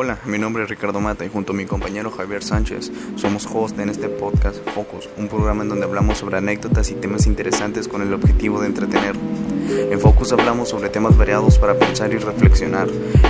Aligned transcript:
Hola, 0.00 0.16
mi 0.26 0.38
nombre 0.38 0.62
es 0.62 0.70
Ricardo 0.70 1.00
Mata 1.00 1.24
y 1.24 1.28
junto 1.28 1.52
a 1.52 1.56
mi 1.56 1.66
compañero 1.66 2.12
Javier 2.12 2.40
Sánchez 2.40 2.92
somos 3.16 3.48
host 3.52 3.80
en 3.80 3.88
este 3.88 4.08
podcast 4.08 4.64
Focus, 4.70 5.08
un 5.16 5.26
programa 5.26 5.64
en 5.64 5.70
donde 5.70 5.86
hablamos 5.86 6.18
sobre 6.18 6.38
anécdotas 6.38 6.92
y 6.92 6.94
temas 6.94 7.26
interesantes 7.26 7.88
con 7.88 8.00
el 8.02 8.14
objetivo 8.14 8.60
de 8.60 8.68
entretener. 8.68 9.16
En 9.16 9.98
Focus 9.98 10.32
hablamos 10.32 10.68
sobre 10.68 10.88
temas 10.88 11.18
variados 11.18 11.58
para 11.58 11.74
pensar 11.74 12.12
y 12.12 12.18
reflexionar. 12.18 12.86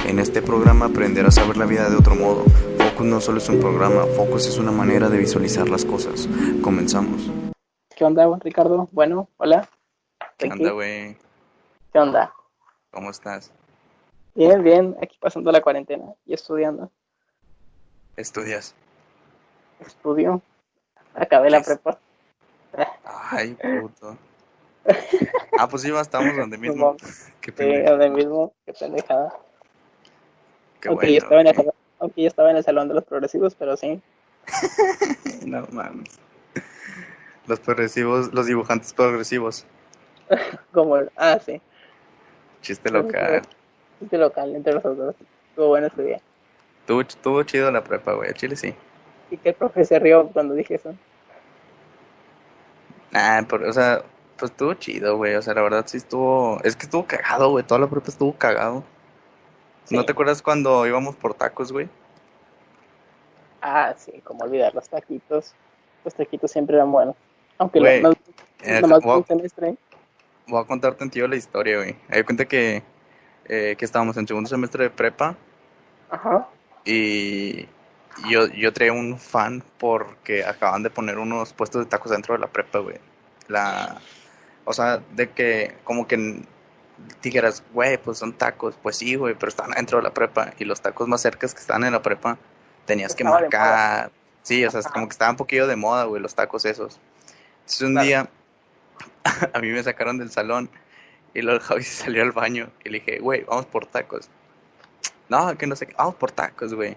En 0.06 0.18
este 0.18 0.42
programa 0.42 0.84
aprenderás 0.84 1.38
a 1.38 1.46
ver 1.46 1.56
la 1.56 1.64
vida 1.64 1.88
de 1.88 1.96
otro 1.96 2.14
modo. 2.14 2.44
Focus 2.76 3.06
no 3.06 3.22
solo 3.22 3.38
es 3.38 3.48
un 3.48 3.60
programa, 3.60 4.04
Focus 4.04 4.48
es 4.48 4.58
una 4.58 4.70
manera 4.70 5.08
de 5.08 5.16
visualizar 5.16 5.70
las 5.70 5.86
cosas. 5.86 6.28
Comenzamos. 6.60 7.30
¿Qué 7.96 8.04
onda, 8.04 8.28
Ricardo? 8.42 8.90
Bueno, 8.92 9.30
hola. 9.38 9.66
¿Qué 10.36 10.50
onda, 10.52 10.72
güey? 10.72 11.16
¿Qué 11.94 11.98
onda? 11.98 12.34
¿Cómo 12.90 13.08
estás? 13.08 13.54
Bien, 14.38 14.62
bien, 14.62 14.96
aquí 15.02 15.18
pasando 15.18 15.50
la 15.50 15.60
cuarentena 15.60 16.14
y 16.24 16.32
estudiando. 16.32 16.92
¿Estudias? 18.16 18.72
Estudio. 19.84 20.40
Acabé 21.12 21.50
la 21.50 21.56
¿Qué 21.56 21.72
es? 21.72 21.78
prepa. 21.80 21.98
Ay, 23.04 23.56
puto. 23.80 24.16
Ah, 25.58 25.68
pues 25.68 25.82
sí, 25.82 25.90
estamos 25.90 26.36
donde 26.36 26.56
mismo. 26.56 26.96
Simón. 26.96 26.96
Qué 27.40 27.50
Sí, 27.50 27.82
donde 27.82 28.10
mismo, 28.10 28.54
qué 28.64 28.72
pendejada. 28.74 29.36
Qué 30.80 30.88
aunque, 30.88 31.12
yo 31.12 31.18
estaba 31.18 31.40
en 31.40 31.46
el 31.48 31.56
salón, 31.56 31.74
aunque 31.98 32.22
yo 32.22 32.28
estaba 32.28 32.50
en 32.52 32.56
el 32.58 32.62
salón 32.62 32.86
de 32.86 32.94
los 32.94 33.04
progresivos, 33.04 33.56
pero 33.56 33.76
sí. 33.76 34.00
No 35.46 35.66
mames. 35.72 36.20
Los 37.48 37.58
progresivos, 37.58 38.32
los 38.32 38.46
dibujantes 38.46 38.92
progresivos. 38.92 39.66
Como, 40.70 40.96
ah, 41.16 41.40
sí. 41.44 41.60
Chiste 42.62 42.88
local. 42.88 43.42
Este 44.02 44.18
local 44.18 44.54
entre 44.54 44.74
nosotros. 44.74 45.14
Estuvo 45.50 45.68
bueno 45.68 45.86
ese 45.88 46.02
día. 46.02 46.20
Estuvo, 46.80 47.00
estuvo 47.00 47.42
chido 47.42 47.70
la 47.70 47.82
prepa, 47.84 48.12
güey. 48.12 48.30
A 48.30 48.34
Chile 48.34 48.56
sí. 48.56 48.74
Y 49.30 49.36
que 49.36 49.50
el 49.50 49.54
profe 49.54 49.84
se 49.84 49.98
rió 49.98 50.28
cuando 50.28 50.54
dije 50.54 50.76
eso. 50.76 50.94
Ah, 53.12 53.42
por- 53.48 53.62
o 53.64 53.72
sea, 53.72 54.02
pues 54.36 54.50
estuvo 54.52 54.74
chido, 54.74 55.16
güey. 55.16 55.34
O 55.34 55.42
sea, 55.42 55.54
la 55.54 55.62
verdad 55.62 55.84
sí 55.86 55.96
estuvo. 55.96 56.60
Es 56.64 56.76
que 56.76 56.84
estuvo 56.84 57.06
cagado, 57.06 57.50
güey. 57.50 57.64
Toda 57.64 57.80
la 57.80 57.88
prepa 57.88 58.08
estuvo 58.08 58.32
cagado. 58.36 58.84
¿No 59.90 60.04
te 60.04 60.12
acuerdas 60.12 60.42
cuando 60.42 60.86
íbamos 60.86 61.16
por 61.16 61.32
tacos, 61.34 61.72
güey? 61.72 61.88
Ah, 63.62 63.94
sí, 63.96 64.20
como 64.22 64.44
olvidar 64.44 64.74
los 64.74 64.88
taquitos. 64.88 65.54
Los 66.04 66.14
taquitos 66.14 66.50
siempre 66.50 66.76
eran 66.76 66.92
buenos. 66.92 67.16
Aunque 67.56 67.80
Güey, 67.80 68.02
lo, 68.02 68.12
eh, 68.62 68.80
nomás 68.80 69.02
wow. 69.02 69.18
un 69.18 69.26
semestre. 69.26 69.76
Voy 70.46 70.62
a 70.62 70.66
contarte 70.66 71.02
en 71.04 71.10
tío 71.10 71.26
la 71.26 71.36
historia, 71.36 71.78
güey. 71.78 71.96
Hay 72.10 72.22
cuenta 72.22 72.44
que, 72.44 72.82
eh, 73.48 73.74
que 73.78 73.84
estábamos 73.84 74.16
en 74.16 74.26
segundo 74.26 74.48
semestre 74.48 74.84
de 74.84 74.90
prepa 74.90 75.36
Ajá. 76.10 76.48
y 76.84 77.66
yo, 78.30 78.46
yo 78.48 78.72
traía 78.72 78.92
un 78.92 79.18
fan 79.18 79.62
porque 79.78 80.44
acaban 80.44 80.82
de 80.82 80.90
poner 80.90 81.18
unos 81.18 81.52
puestos 81.52 81.84
de 81.84 81.90
tacos 81.90 82.10
dentro 82.10 82.34
de 82.34 82.40
la 82.40 82.48
prepa, 82.48 82.78
güey. 82.80 82.96
La, 83.46 83.96
o 84.64 84.72
sea, 84.72 85.00
de 85.14 85.30
que 85.30 85.76
como 85.84 86.06
que 86.08 86.42
dijeras, 87.22 87.62
güey, 87.72 87.96
pues 87.98 88.18
son 88.18 88.32
tacos. 88.32 88.76
Pues 88.82 88.96
sí, 88.96 89.14
güey, 89.14 89.34
pero 89.34 89.48
están 89.48 89.70
dentro 89.70 89.98
de 89.98 90.04
la 90.04 90.12
prepa 90.12 90.52
y 90.58 90.64
los 90.64 90.80
tacos 90.80 91.06
más 91.08 91.20
cercas 91.22 91.54
que 91.54 91.60
están 91.60 91.84
en 91.84 91.92
la 91.92 92.02
prepa 92.02 92.38
tenías 92.86 93.14
que 93.14 93.22
Estaba 93.22 93.40
marcar. 93.40 94.10
Sí, 94.42 94.64
o 94.64 94.70
sea, 94.70 94.80
Ajá. 94.80 94.90
como 94.90 95.06
que 95.08 95.12
estaban 95.12 95.34
un 95.34 95.36
poquillo 95.38 95.66
de 95.66 95.76
moda, 95.76 96.04
güey, 96.04 96.20
los 96.20 96.34
tacos 96.34 96.64
esos. 96.64 96.98
Entonces 97.60 97.82
un 97.82 97.92
Claro. 97.92 98.06
día 98.06 98.28
a 99.54 99.58
mí 99.60 99.68
me 99.68 99.82
sacaron 99.82 100.18
del 100.18 100.30
salón 100.30 100.68
y 101.34 101.42
luego 101.42 101.58
el 101.58 101.64
Javi 101.64 101.82
se 101.84 102.04
salió 102.04 102.22
al 102.22 102.32
baño 102.32 102.70
y 102.84 102.90
le 102.90 102.98
dije, 103.00 103.18
güey, 103.20 103.44
vamos 103.44 103.66
por 103.66 103.86
tacos. 103.86 104.30
No, 105.28 105.56
que 105.58 105.66
no 105.66 105.76
sé 105.76 105.86
qué, 105.86 105.94
vamos 105.96 106.14
por 106.14 106.30
tacos, 106.32 106.74
güey. 106.74 106.96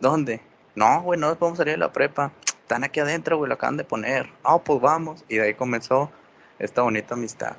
¿Dónde? 0.00 0.40
No, 0.74 1.02
güey, 1.02 1.18
no 1.20 1.34
podemos 1.36 1.58
salir 1.58 1.74
de 1.74 1.78
la 1.78 1.92
prepa. 1.92 2.32
Están 2.62 2.82
aquí 2.82 2.98
adentro, 3.00 3.36
güey, 3.36 3.48
lo 3.48 3.54
acaban 3.54 3.76
de 3.76 3.84
poner. 3.84 4.28
Ah, 4.42 4.58
pues 4.58 4.80
vamos. 4.80 5.24
Y 5.28 5.36
de 5.36 5.42
ahí 5.44 5.54
comenzó 5.54 6.10
esta 6.58 6.82
bonita 6.82 7.14
amistad. 7.14 7.56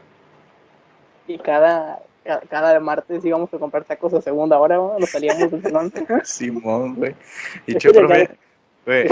Y 1.27 1.37
cada, 1.39 1.99
cada, 2.49 2.79
martes 2.79 3.23
íbamos 3.23 3.53
a 3.53 3.57
comprar 3.57 3.83
tacos 3.85 4.13
a 4.13 4.21
segunda 4.21 4.59
hora, 4.59 4.75
¿no? 4.75 4.99
Nos 4.99 5.09
salíamos 5.09 5.49
del 5.49 5.61
salón. 5.63 5.93
Simón, 6.23 6.95
güey. 6.95 7.15
Y 7.67 7.73
el 7.73 7.93
profe, 7.93 8.15
día- 8.15 8.37
güey, 8.85 9.07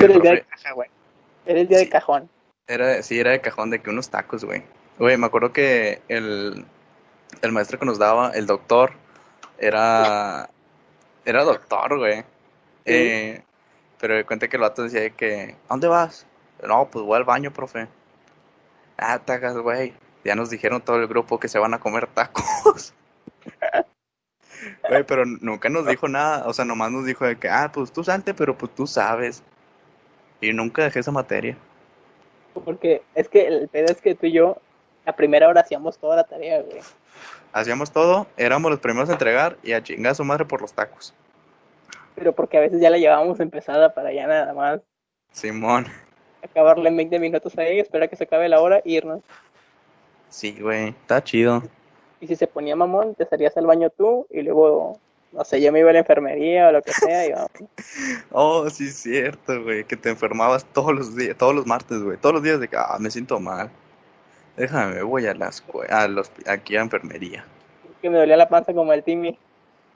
era 1.45 1.59
el 1.59 1.67
día 1.67 1.77
de 1.79 1.89
cajón. 1.89 2.29
era, 2.67 3.01
sí, 3.03 3.19
era 3.19 3.31
de 3.31 3.41
cajón 3.41 3.69
de 3.69 3.79
que 3.81 3.89
unos 3.89 4.09
tacos, 4.09 4.43
güey. 4.43 4.63
Güey, 4.99 5.17
me 5.17 5.25
acuerdo 5.25 5.51
que 5.51 6.01
el, 6.07 6.65
el 7.41 7.51
maestro 7.51 7.79
que 7.79 7.85
nos 7.85 7.97
daba, 7.99 8.31
el 8.31 8.45
doctor, 8.45 8.93
era, 9.57 10.49
era 11.25 11.43
doctor, 11.43 11.97
güey. 11.97 12.23
Eh, 12.85 13.41
pero 13.99 14.15
de 14.15 14.25
cuenta 14.25 14.47
que 14.47 14.57
el 14.57 14.61
vato 14.61 14.83
decía 14.83 15.01
de 15.01 15.11
que, 15.11 15.55
¿a 15.65 15.69
dónde 15.69 15.87
vas? 15.87 16.27
No, 16.67 16.89
pues 16.89 17.03
voy 17.05 17.17
al 17.17 17.23
baño, 17.23 17.51
profe. 17.51 17.87
Ah, 18.97 19.19
tagas, 19.19 19.57
güey. 19.57 19.93
Ya 20.23 20.35
nos 20.35 20.49
dijeron 20.49 20.81
todo 20.81 20.97
el 20.97 21.07
grupo 21.07 21.39
que 21.39 21.49
se 21.49 21.59
van 21.59 21.73
a 21.73 21.79
comer 21.79 22.07
tacos. 22.07 22.93
Güey, 24.87 25.03
pero 25.03 25.25
nunca 25.25 25.67
nos 25.69 25.85
dijo 25.85 26.07
nada. 26.07 26.47
O 26.47 26.53
sea, 26.53 26.63
nomás 26.63 26.91
nos 26.91 27.05
dijo 27.05 27.25
de 27.25 27.37
que, 27.37 27.49
ah, 27.49 27.69
pues 27.73 27.91
tú 27.91 28.03
salte, 28.03 28.33
pero 28.33 28.57
pues 28.57 28.73
tú 28.73 28.87
sabes. 28.87 29.43
Y 30.39 30.53
nunca 30.53 30.83
dejé 30.83 30.99
esa 30.99 31.11
materia. 31.11 31.57
Porque 32.53 33.01
es 33.15 33.27
que 33.27 33.47
el 33.47 33.67
pedo 33.67 33.87
es 33.91 34.01
que 34.01 34.15
tú 34.15 34.27
y 34.27 34.33
yo, 34.33 34.61
a 35.05 35.13
primera 35.13 35.47
hora 35.47 35.61
hacíamos 35.61 35.97
toda 35.97 36.15
la 36.15 36.23
tarea, 36.23 36.61
güey. 36.61 36.79
Hacíamos 37.51 37.91
todo, 37.91 38.27
éramos 38.37 38.71
los 38.71 38.79
primeros 38.79 39.09
a 39.09 39.13
entregar 39.13 39.57
y 39.63 39.73
a 39.73 39.83
chingar 39.83 40.13
a 40.13 40.15
su 40.15 40.23
madre 40.23 40.45
por 40.45 40.61
los 40.61 40.73
tacos. 40.73 41.13
Pero 42.15 42.33
porque 42.33 42.57
a 42.57 42.61
veces 42.61 42.81
ya 42.81 42.89
la 42.89 42.97
llevábamos 42.97 43.39
empezada 43.39 43.93
para 43.93 44.11
ya 44.13 44.27
nada 44.27 44.53
más 44.53 44.81
Simón. 45.31 45.87
acabarle 46.43 46.89
en 46.89 46.97
20 46.97 47.19
minutos 47.19 47.57
ahí, 47.57 47.79
esperar 47.79 48.09
que 48.09 48.15
se 48.15 48.23
acabe 48.23 48.49
la 48.49 48.61
hora 48.61 48.77
e 48.77 48.83
irnos. 48.85 49.21
Sí, 50.29 50.57
güey, 50.59 50.89
está 50.89 51.23
chido. 51.23 51.63
Y 52.19 52.27
si 52.27 52.35
se 52.35 52.47
ponía 52.47 52.75
mamón, 52.75 53.15
te 53.15 53.25
salías 53.25 53.55
al 53.57 53.67
baño 53.67 53.89
tú 53.89 54.25
y 54.29 54.41
luego, 54.41 54.99
no 55.31 55.43
sé, 55.43 55.61
yo 55.61 55.71
me 55.71 55.79
iba 55.79 55.89
a 55.89 55.93
la 55.93 55.99
enfermería 55.99 56.69
o 56.69 56.71
lo 56.71 56.81
que 56.81 56.93
sea 56.93 57.27
y 57.27 57.31
vamos. 57.33 57.51
Oh, 58.31 58.67
sí, 58.69 58.89
cierto, 58.89 59.61
güey, 59.61 59.83
que 59.83 59.95
te 59.95 60.09
enfermabas 60.09 60.65
todos 60.65 60.93
los 60.93 61.15
días, 61.15 61.37
todos 61.37 61.53
los 61.53 61.67
martes, 61.67 62.01
güey, 62.01 62.17
todos 62.17 62.33
los 62.33 62.43
días 62.43 62.59
de 62.59 62.67
que, 62.67 62.77
ah, 62.77 62.97
me 62.99 63.11
siento 63.11 63.39
mal. 63.39 63.69
Déjame, 64.57 65.01
voy 65.01 65.25
a 65.25 65.33
la 65.33 65.47
escue- 65.49 65.89
a 65.89 66.07
los, 66.07 66.31
aquí 66.47 66.75
a 66.77 66.81
enfermería. 66.81 67.45
que 68.01 68.09
me 68.09 68.17
dolía 68.17 68.37
la 68.37 68.49
panza 68.49 68.73
como 68.73 68.91
el 68.93 69.03
Timmy. 69.03 69.37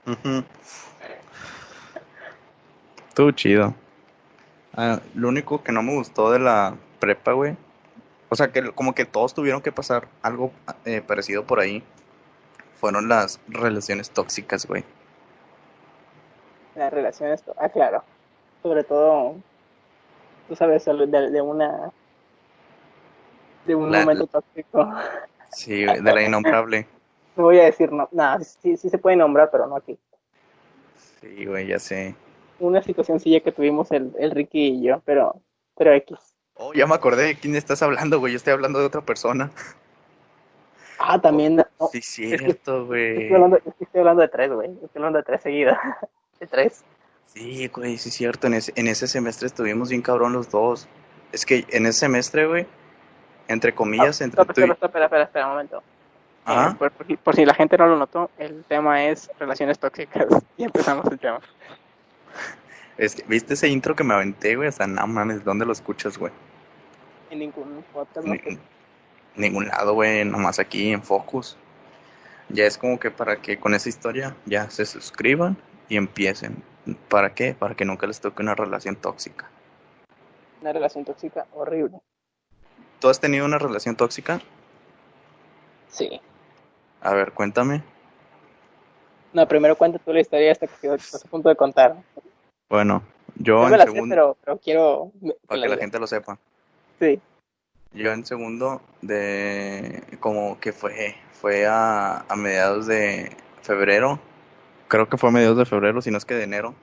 Ujú. 0.06 0.44
Estuvo 3.10 3.32
chido. 3.32 3.74
Ah, 4.76 5.00
lo 5.16 5.28
único 5.28 5.64
que 5.64 5.72
no 5.72 5.82
me 5.84 5.94
gustó 5.96 6.32
de 6.32 6.40
la 6.40 6.76
prepa, 7.00 7.34
güey. 7.34 7.56
O 8.30 8.36
sea, 8.36 8.50
que 8.52 8.72
como 8.72 8.94
que 8.94 9.06
todos 9.06 9.34
tuvieron 9.34 9.62
que 9.62 9.72
pasar 9.72 10.08
algo 10.22 10.52
eh, 10.86 11.02
parecido 11.02 11.46
por 11.46 11.60
ahí. 11.60 11.84
Fueron 12.80 13.08
las 13.10 13.40
relaciones 13.48 14.10
tóxicas, 14.12 14.66
güey. 14.68 14.84
las 16.76 16.94
relaciones, 16.94 17.44
ah, 17.58 17.70
claro, 17.70 18.04
sobre 18.62 18.84
todo, 18.84 19.36
tú 20.48 20.56
sabes, 20.56 20.86
de, 20.86 21.08
de 21.08 21.42
una, 21.42 21.92
de 23.68 23.76
un 23.76 23.92
La- 23.92 24.00
momento 24.00 24.26
tóxico. 24.28 24.90
Sí, 25.52 25.84
de 25.86 26.02
la 26.02 26.24
innombrable. 26.24 26.88
No 27.36 27.44
voy 27.46 27.60
a 27.60 27.66
decir, 27.66 27.92
no, 27.92 28.08
nada, 28.12 28.40
sí, 28.44 28.78
sí 28.78 28.90
se 28.90 28.98
puede 28.98 29.16
nombrar, 29.16 29.50
pero 29.52 29.68
no 29.68 29.76
aquí. 29.76 29.98
Sí, 31.22 31.46
güey, 31.46 31.68
ya 31.68 31.80
sé. 31.80 32.16
Una 32.60 32.82
situacióncilla 32.82 33.42
que 33.42 33.52
tuvimos 33.52 33.92
el, 33.92 34.12
el 34.18 34.32
Ricky 34.32 34.68
y 34.68 34.84
yo, 34.84 35.02
pero, 35.06 35.36
pero 35.78 35.94
X. 35.94 36.18
Oh, 36.56 36.74
ya 36.74 36.88
me 36.88 36.96
acordé 36.96 37.24
de 37.26 37.36
quién 37.36 37.56
estás 37.56 37.84
hablando, 37.84 38.20
güey. 38.20 38.34
Yo 38.34 38.38
estoy 38.38 38.54
hablando 38.54 38.80
de 38.80 38.86
otra 38.86 39.02
persona. 39.02 39.52
Ah, 41.00 41.22
también, 41.22 41.56
no, 41.58 41.66
Sí, 41.92 42.02
cierto, 42.02 42.88
güey. 42.88 43.12
estoy 43.24 43.36
hablando, 43.36 43.58
estoy 43.58 44.00
hablando 44.00 44.22
de 44.24 44.28
tres, 44.30 44.52
güey, 44.52 44.70
estoy 44.72 44.90
hablando 44.96 45.20
de 45.20 45.24
tres 45.24 45.42
seguidas, 45.44 45.78
de 46.40 46.48
tres. 46.48 46.84
Sí, 47.28 47.68
güey, 47.68 47.98
sí, 48.00 48.10
cierto. 48.10 48.48
En 48.48 48.56
ese, 48.56 48.74
en 48.76 48.88
ese 48.88 49.06
semestre 49.08 49.46
estuvimos 49.48 49.90
bien 49.90 50.02
cabrón 50.02 50.34
los 50.34 50.50
dos. 50.50 50.88
Es 51.32 51.46
que 51.46 51.66
en 51.70 51.86
ese 51.86 52.00
semestre, 52.00 52.48
güey, 52.48 52.66
entre 53.48 53.74
comillas, 53.74 54.22
entre 54.22 54.42
Stop, 54.42 54.56
tú 54.56 54.62
y... 54.62 54.64
stop, 54.66 54.84
espera, 54.86 55.06
espera, 55.06 55.24
espera 55.24 55.46
un 55.46 55.52
momento. 55.54 55.84
Ajá. 56.46 56.72
Eh, 56.72 56.76
por, 56.78 56.92
por 56.92 57.08
si- 57.08 57.18
por 57.18 57.36
si 57.36 57.46
la 57.46 57.54
gente 57.54 57.78
no 57.78 57.88
lo 57.88 57.98
notó, 57.98 58.30
el 58.38 58.64
tema 58.66 59.04
es 59.06 59.30
relaciones 59.40 59.80
tóxicas. 59.80 60.26
Y 60.58 60.64
empezamos 60.64 61.06
el 61.12 61.20
tema. 61.20 61.40
Es 62.98 63.14
que, 63.16 63.24
¿Viste 63.28 63.54
ese 63.54 63.68
intro 63.68 63.96
que 63.96 64.04
me 64.04 64.14
aventé, 64.16 64.56
güey? 64.56 64.70
O 64.70 64.72
sea, 64.72 64.88
no 64.88 65.06
mames, 65.06 65.44
¿dónde 65.44 65.66
lo 65.66 65.72
escuchas, 65.72 66.18
güey? 66.18 66.32
En 67.30 67.40
ningún 67.40 67.84
podcast, 67.94 68.26
¿no? 68.26 68.34
Ni- 68.34 68.58
ningún 69.36 69.68
lado, 69.68 69.94
güey, 69.94 70.26
nomás 70.26 70.58
aquí 70.58 70.92
en 70.92 71.04
Focus. 71.04 71.58
Ya 72.50 72.66
es 72.66 72.78
como 72.78 73.00
que 73.00 73.12
para 73.12 73.36
que 73.42 73.60
con 73.60 73.74
esa 73.76 73.90
historia 73.90 74.36
ya 74.46 74.70
se 74.70 74.86
suscriban 74.86 75.58
y 75.90 75.98
empiecen. 75.98 76.64
¿Para 77.10 77.34
qué? 77.36 77.54
Para 77.54 77.76
que 77.76 77.86
nunca 77.86 78.08
les 78.08 78.20
toque 78.22 78.42
una 78.42 78.56
relación 78.56 78.96
tóxica. 78.96 79.48
Una 80.62 80.72
relación 80.74 81.04
tóxica 81.06 81.46
horrible. 81.54 81.98
¿Tú 83.00 83.10
has 83.10 83.20
tenido 83.20 83.46
una 83.46 83.58
relación 83.58 83.96
tóxica? 83.96 84.42
Sí. 85.90 86.20
A 87.02 87.14
ver, 87.14 87.32
cuéntame. 87.32 87.84
No, 89.34 89.48
primero 89.48 89.76
cuenta 89.76 90.00
tú 90.00 90.14
la 90.14 90.22
historia 90.22 90.52
hasta 90.52 90.68
que 90.68 90.94
estás 90.94 91.24
a 91.26 91.28
punto 91.28 91.50
de 91.50 91.56
contar. 91.56 91.96
Bueno, 92.70 93.04
yo 93.36 93.60
No 93.60 93.66
en 93.66 93.72
me 93.72 93.78
la 93.78 93.86
sé, 93.86 93.92
segundo, 93.92 94.14
pero, 94.14 94.38
pero 94.44 94.58
quiero... 94.58 95.12
para 95.48 95.62
que 95.62 95.70
la 95.70 95.78
gente 95.78 96.00
lo 96.00 96.08
sepa. 96.08 96.40
Sí. 97.00 97.20
Yo 97.94 98.12
en 98.12 98.26
segundo 98.26 98.82
de 99.02 100.04
como 100.20 100.60
que 100.60 100.74
fue 100.74 101.16
fue 101.32 101.68
a, 101.68 102.26
a 102.28 102.36
mediados 102.36 102.88
de 102.88 103.36
febrero, 103.62 104.20
creo 104.88 105.08
que 105.08 105.18
fue 105.18 105.30
a 105.30 105.32
mediados 105.32 105.58
de 105.58 105.66
febrero, 105.66 106.02
si 106.02 106.10
no 106.10 106.18
es 106.18 106.26
que 106.26 106.34
de 106.34 106.44
enero. 106.44 106.74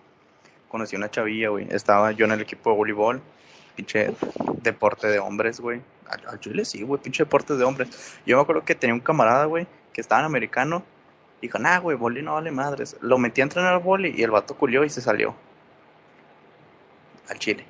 Conocí 0.68 0.96
una 0.96 1.10
chavilla, 1.10 1.50
güey. 1.50 1.66
Estaba 1.70 2.12
yo 2.12 2.24
en 2.24 2.32
el 2.32 2.40
equipo 2.40 2.70
de 2.70 2.76
voleibol, 2.76 3.22
pinche 3.74 4.14
deporte 4.62 5.08
de 5.08 5.18
hombres, 5.18 5.60
güey. 5.60 5.80
Al 6.08 6.38
Chile 6.40 6.64
sí, 6.64 6.82
güey, 6.82 7.00
pinche 7.00 7.24
deporte 7.24 7.56
de 7.56 7.64
hombres. 7.64 8.18
Yo 8.26 8.36
me 8.36 8.42
acuerdo 8.42 8.64
que 8.64 8.74
tenía 8.74 8.94
un 8.94 9.00
camarada, 9.00 9.46
güey, 9.46 9.66
que 9.92 10.00
estaba 10.00 10.20
en 10.20 10.26
americano. 10.26 10.82
Dijo, 11.40 11.58
nah, 11.58 11.78
güey, 11.78 11.96
boli 11.96 12.22
no 12.22 12.34
vale 12.34 12.50
madres. 12.50 12.96
Lo 13.00 13.18
metí 13.18 13.40
a 13.40 13.44
entrenar 13.44 13.74
al 13.74 13.80
boli 13.80 14.14
y 14.16 14.22
el 14.22 14.30
vato 14.30 14.56
culió 14.56 14.84
y 14.84 14.90
se 14.90 15.00
salió. 15.00 15.34
Al 17.28 17.38
Chile. 17.38 17.64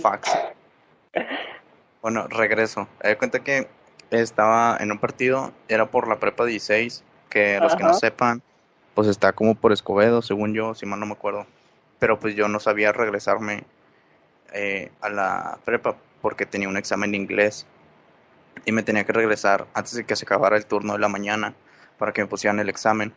Fax. 0.00 0.30
Bueno, 2.00 2.26
regreso. 2.28 2.88
Me 3.02 3.10
di 3.10 3.16
cuenta 3.16 3.40
que 3.40 3.68
estaba 4.10 4.76
en 4.80 4.92
un 4.92 4.98
partido, 4.98 5.52
era 5.68 5.90
por 5.90 6.08
la 6.08 6.18
prepa 6.18 6.44
16, 6.44 7.04
que 7.30 7.58
los 7.60 7.76
que 7.76 7.84
no 7.84 7.94
sepan, 7.94 8.42
pues 8.94 9.08
está 9.08 9.32
como 9.32 9.54
por 9.54 9.72
Escobedo, 9.72 10.20
según 10.20 10.52
yo, 10.52 10.74
si 10.74 10.84
mal 10.86 11.00
no 11.00 11.06
me 11.06 11.12
acuerdo. 11.12 11.46
Pero 11.98 12.18
pues 12.18 12.34
yo 12.34 12.48
no 12.48 12.60
sabía 12.60 12.92
regresarme 12.92 13.64
eh, 14.52 14.90
a 15.00 15.08
la 15.08 15.58
prepa 15.64 15.96
porque 16.20 16.46
tenía 16.46 16.68
un 16.68 16.76
examen 16.76 17.10
de 17.10 17.16
inglés 17.16 17.66
y 18.64 18.72
me 18.72 18.82
tenía 18.82 19.04
que 19.04 19.12
regresar 19.12 19.66
antes 19.74 19.94
de 19.94 20.04
que 20.04 20.16
se 20.16 20.24
acabara 20.24 20.56
el 20.56 20.66
turno 20.66 20.94
de 20.94 20.98
la 20.98 21.08
mañana 21.08 21.54
para 21.98 22.12
que 22.12 22.22
me 22.22 22.28
pusieran 22.28 22.60
el 22.60 22.68
examen. 22.68 23.12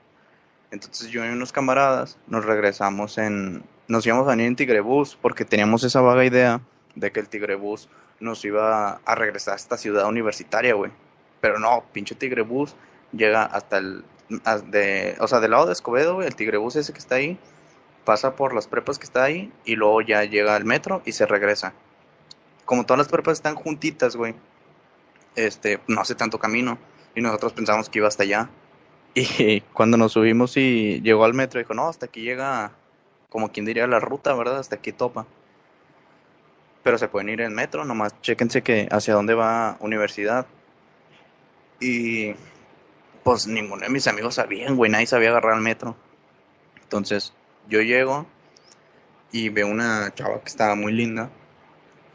Entonces 0.71 1.09
yo 1.09 1.23
y 1.25 1.29
unos 1.29 1.51
camaradas 1.51 2.17
nos 2.27 2.45
regresamos 2.45 3.17
en... 3.17 3.63
Nos 3.87 4.05
íbamos 4.05 4.27
a 4.27 4.31
venir 4.31 4.47
en 4.47 4.55
Tigrebús 4.55 5.17
porque 5.21 5.45
teníamos 5.45 5.83
esa 5.83 6.01
vaga 6.01 6.25
idea 6.25 6.61
de 6.95 7.11
que 7.11 7.19
el 7.19 7.29
Tigrebús 7.29 7.87
nos 8.19 8.43
iba 8.43 8.99
a 9.05 9.15
regresar 9.15 9.53
a 9.53 9.57
esta 9.57 9.77
ciudad 9.77 10.07
universitaria, 10.07 10.73
güey. 10.73 10.91
Pero 11.39 11.59
no, 11.59 11.83
pinche 11.93 12.15
Tigrebús 12.15 12.75
llega 13.11 13.43
hasta 13.43 13.77
el... 13.77 14.03
De, 14.71 15.15
o 15.19 15.27
sea, 15.27 15.39
del 15.39 15.51
lado 15.51 15.67
de 15.67 15.73
Escobedo, 15.73 16.15
güey, 16.15 16.27
el 16.27 16.35
Tigrebús 16.35 16.75
ese 16.75 16.93
que 16.93 16.99
está 16.99 17.15
ahí, 17.15 17.37
pasa 18.05 18.35
por 18.35 18.53
las 18.53 18.67
prepas 18.67 18.99
que 18.99 19.05
está 19.05 19.23
ahí 19.23 19.51
y 19.65 19.75
luego 19.75 20.01
ya 20.01 20.23
llega 20.23 20.55
al 20.55 20.63
metro 20.63 21.01
y 21.05 21.11
se 21.11 21.25
regresa. 21.25 21.73
Como 22.63 22.85
todas 22.85 22.99
las 22.99 23.07
prepas 23.09 23.33
están 23.33 23.55
juntitas, 23.55 24.15
güey, 24.15 24.35
este, 25.35 25.81
no 25.87 26.01
hace 26.01 26.15
tanto 26.15 26.39
camino 26.39 26.77
y 27.15 27.21
nosotros 27.21 27.53
pensamos 27.53 27.89
que 27.89 27.99
iba 27.99 28.07
hasta 28.07 28.23
allá. 28.23 28.49
Y 29.13 29.61
cuando 29.73 29.97
nos 29.97 30.13
subimos 30.13 30.55
y 30.55 31.01
llegó 31.01 31.25
al 31.25 31.33
metro, 31.33 31.59
dijo, 31.59 31.73
no, 31.73 31.87
hasta 31.87 32.05
aquí 32.05 32.21
llega, 32.21 32.71
como 33.29 33.51
quien 33.51 33.65
diría, 33.65 33.87
la 33.87 33.99
ruta, 33.99 34.33
¿verdad? 34.33 34.59
Hasta 34.59 34.75
aquí 34.75 34.91
topa. 34.91 35.25
Pero 36.83 36.97
se 36.99 37.07
pueden 37.07 37.29
ir 37.29 37.41
en 37.41 37.53
metro, 37.53 37.83
nomás 37.83 38.19
chéquense 38.21 38.61
que 38.61 38.87
hacia 38.91 39.15
dónde 39.15 39.33
va 39.33 39.77
universidad. 39.79 40.45
Y 41.79 42.35
pues 43.23 43.47
ninguno 43.47 43.81
de 43.81 43.89
mis 43.89 44.07
amigos 44.07 44.35
sabían, 44.35 44.75
güey, 44.77 44.91
nadie 44.91 45.07
sabía 45.07 45.29
agarrar 45.29 45.55
el 45.55 45.61
metro. 45.61 45.95
Entonces 46.83 47.33
yo 47.67 47.81
llego 47.81 48.25
y 49.31 49.49
veo 49.49 49.67
una 49.67 50.13
chava 50.13 50.41
que 50.41 50.49
estaba 50.49 50.75
muy 50.75 50.93
linda 50.93 51.29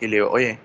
y 0.00 0.06
le 0.06 0.16
digo, 0.16 0.30
oye, 0.30 0.58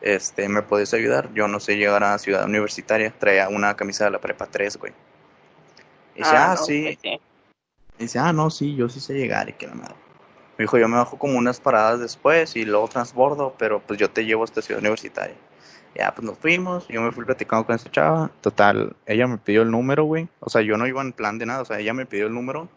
este, 0.00 0.48
¿me 0.48 0.62
puedes 0.62 0.92
ayudar? 0.92 1.32
Yo 1.32 1.46
no 1.46 1.60
sé 1.60 1.76
llegar 1.76 2.02
a 2.02 2.18
Ciudad 2.18 2.44
Universitaria. 2.44 3.14
Traía 3.16 3.48
una 3.48 3.74
camisa 3.76 4.04
de 4.04 4.10
la 4.10 4.20
prepa 4.20 4.46
3, 4.46 4.76
güey. 4.76 4.92
Y 6.16 6.18
dice, 6.18 6.36
ah, 6.36 6.56
no, 6.58 6.64
sí. 6.64 6.82
pues 6.82 6.98
sí. 7.00 7.20
Y 7.98 8.02
dice, 8.02 8.18
ah, 8.18 8.32
no, 8.32 8.50
sí, 8.50 8.74
yo 8.74 8.88
sí 8.88 9.00
sé 9.00 9.14
llegar 9.14 9.48
y 9.48 9.52
que 9.52 9.68
la 9.68 9.74
madre. 9.74 9.94
Me 10.58 10.64
dijo, 10.64 10.76
yo 10.76 10.88
me 10.88 10.96
bajo 10.96 11.18
como 11.18 11.38
unas 11.38 11.60
paradas 11.60 12.00
después 12.00 12.56
y 12.56 12.64
luego 12.64 12.88
transbordo, 12.88 13.54
pero 13.58 13.80
pues 13.80 13.98
yo 13.98 14.10
te 14.10 14.24
llevo 14.24 14.44
hasta 14.44 14.60
Ciudad 14.60 14.80
Universitaria. 14.80 15.36
Ya, 15.94 16.12
pues 16.14 16.24
nos 16.26 16.38
fuimos, 16.38 16.88
yo 16.88 17.00
me 17.00 17.12
fui 17.12 17.24
platicando 17.24 17.64
con 17.64 17.76
esta 17.76 17.90
chava. 17.90 18.30
Total, 18.40 18.96
ella 19.06 19.26
me 19.26 19.38
pidió 19.38 19.62
el 19.62 19.70
número, 19.70 20.04
güey. 20.04 20.28
O 20.40 20.50
sea, 20.50 20.62
yo 20.62 20.76
no 20.76 20.86
iba 20.86 21.00
en 21.00 21.12
plan 21.12 21.38
de 21.38 21.46
nada, 21.46 21.62
o 21.62 21.64
sea, 21.64 21.78
ella 21.78 21.94
me 21.94 22.06
pidió 22.06 22.26
el 22.26 22.34
número. 22.34 22.68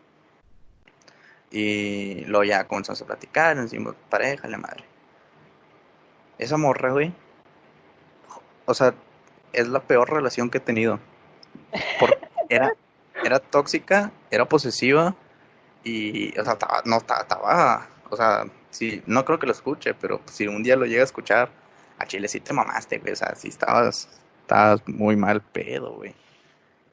Y 1.51 2.25
luego 2.25 2.43
ya 2.43 2.65
comenzamos 2.65 3.01
a 3.01 3.05
platicar, 3.05 3.55
nos 3.55 3.67
hicimos 3.67 3.95
pareja, 4.09 4.47
la 4.47 4.57
madre. 4.57 4.83
Esa 6.37 6.57
morra, 6.57 6.91
güey. 6.91 7.13
O 8.65 8.73
sea, 8.73 8.93
es 9.53 9.67
la 9.67 9.79
peor 9.79 10.11
relación 10.11 10.49
que 10.49 10.57
he 10.57 10.61
tenido. 10.61 10.99
Por, 11.99 12.17
era, 12.49 12.73
era 13.23 13.39
tóxica, 13.39 14.11
era 14.31 14.45
posesiva 14.45 15.15
y, 15.83 16.37
o 16.37 16.43
sea, 16.43 16.53
estaba, 16.53 16.81
no, 16.85 16.97
estaba, 16.97 17.87
o 18.09 18.15
sea, 18.17 18.45
sí, 18.69 19.01
no 19.05 19.23
creo 19.23 19.39
que 19.39 19.45
lo 19.45 19.53
escuche, 19.53 19.93
pero 19.93 20.21
si 20.25 20.47
un 20.47 20.63
día 20.63 20.75
lo 20.75 20.85
llega 20.85 21.01
a 21.01 21.05
escuchar, 21.05 21.49
a 21.97 22.05
Chile 22.05 22.27
sí 22.27 22.39
te 22.39 22.53
mamaste, 22.53 22.97
güey, 22.97 23.13
o 23.13 23.15
sea, 23.15 23.35
sí 23.35 23.47
estabas, 23.47 24.09
estabas 24.41 24.85
muy 24.87 25.15
mal 25.15 25.41
pedo, 25.41 25.93
güey. 25.93 26.13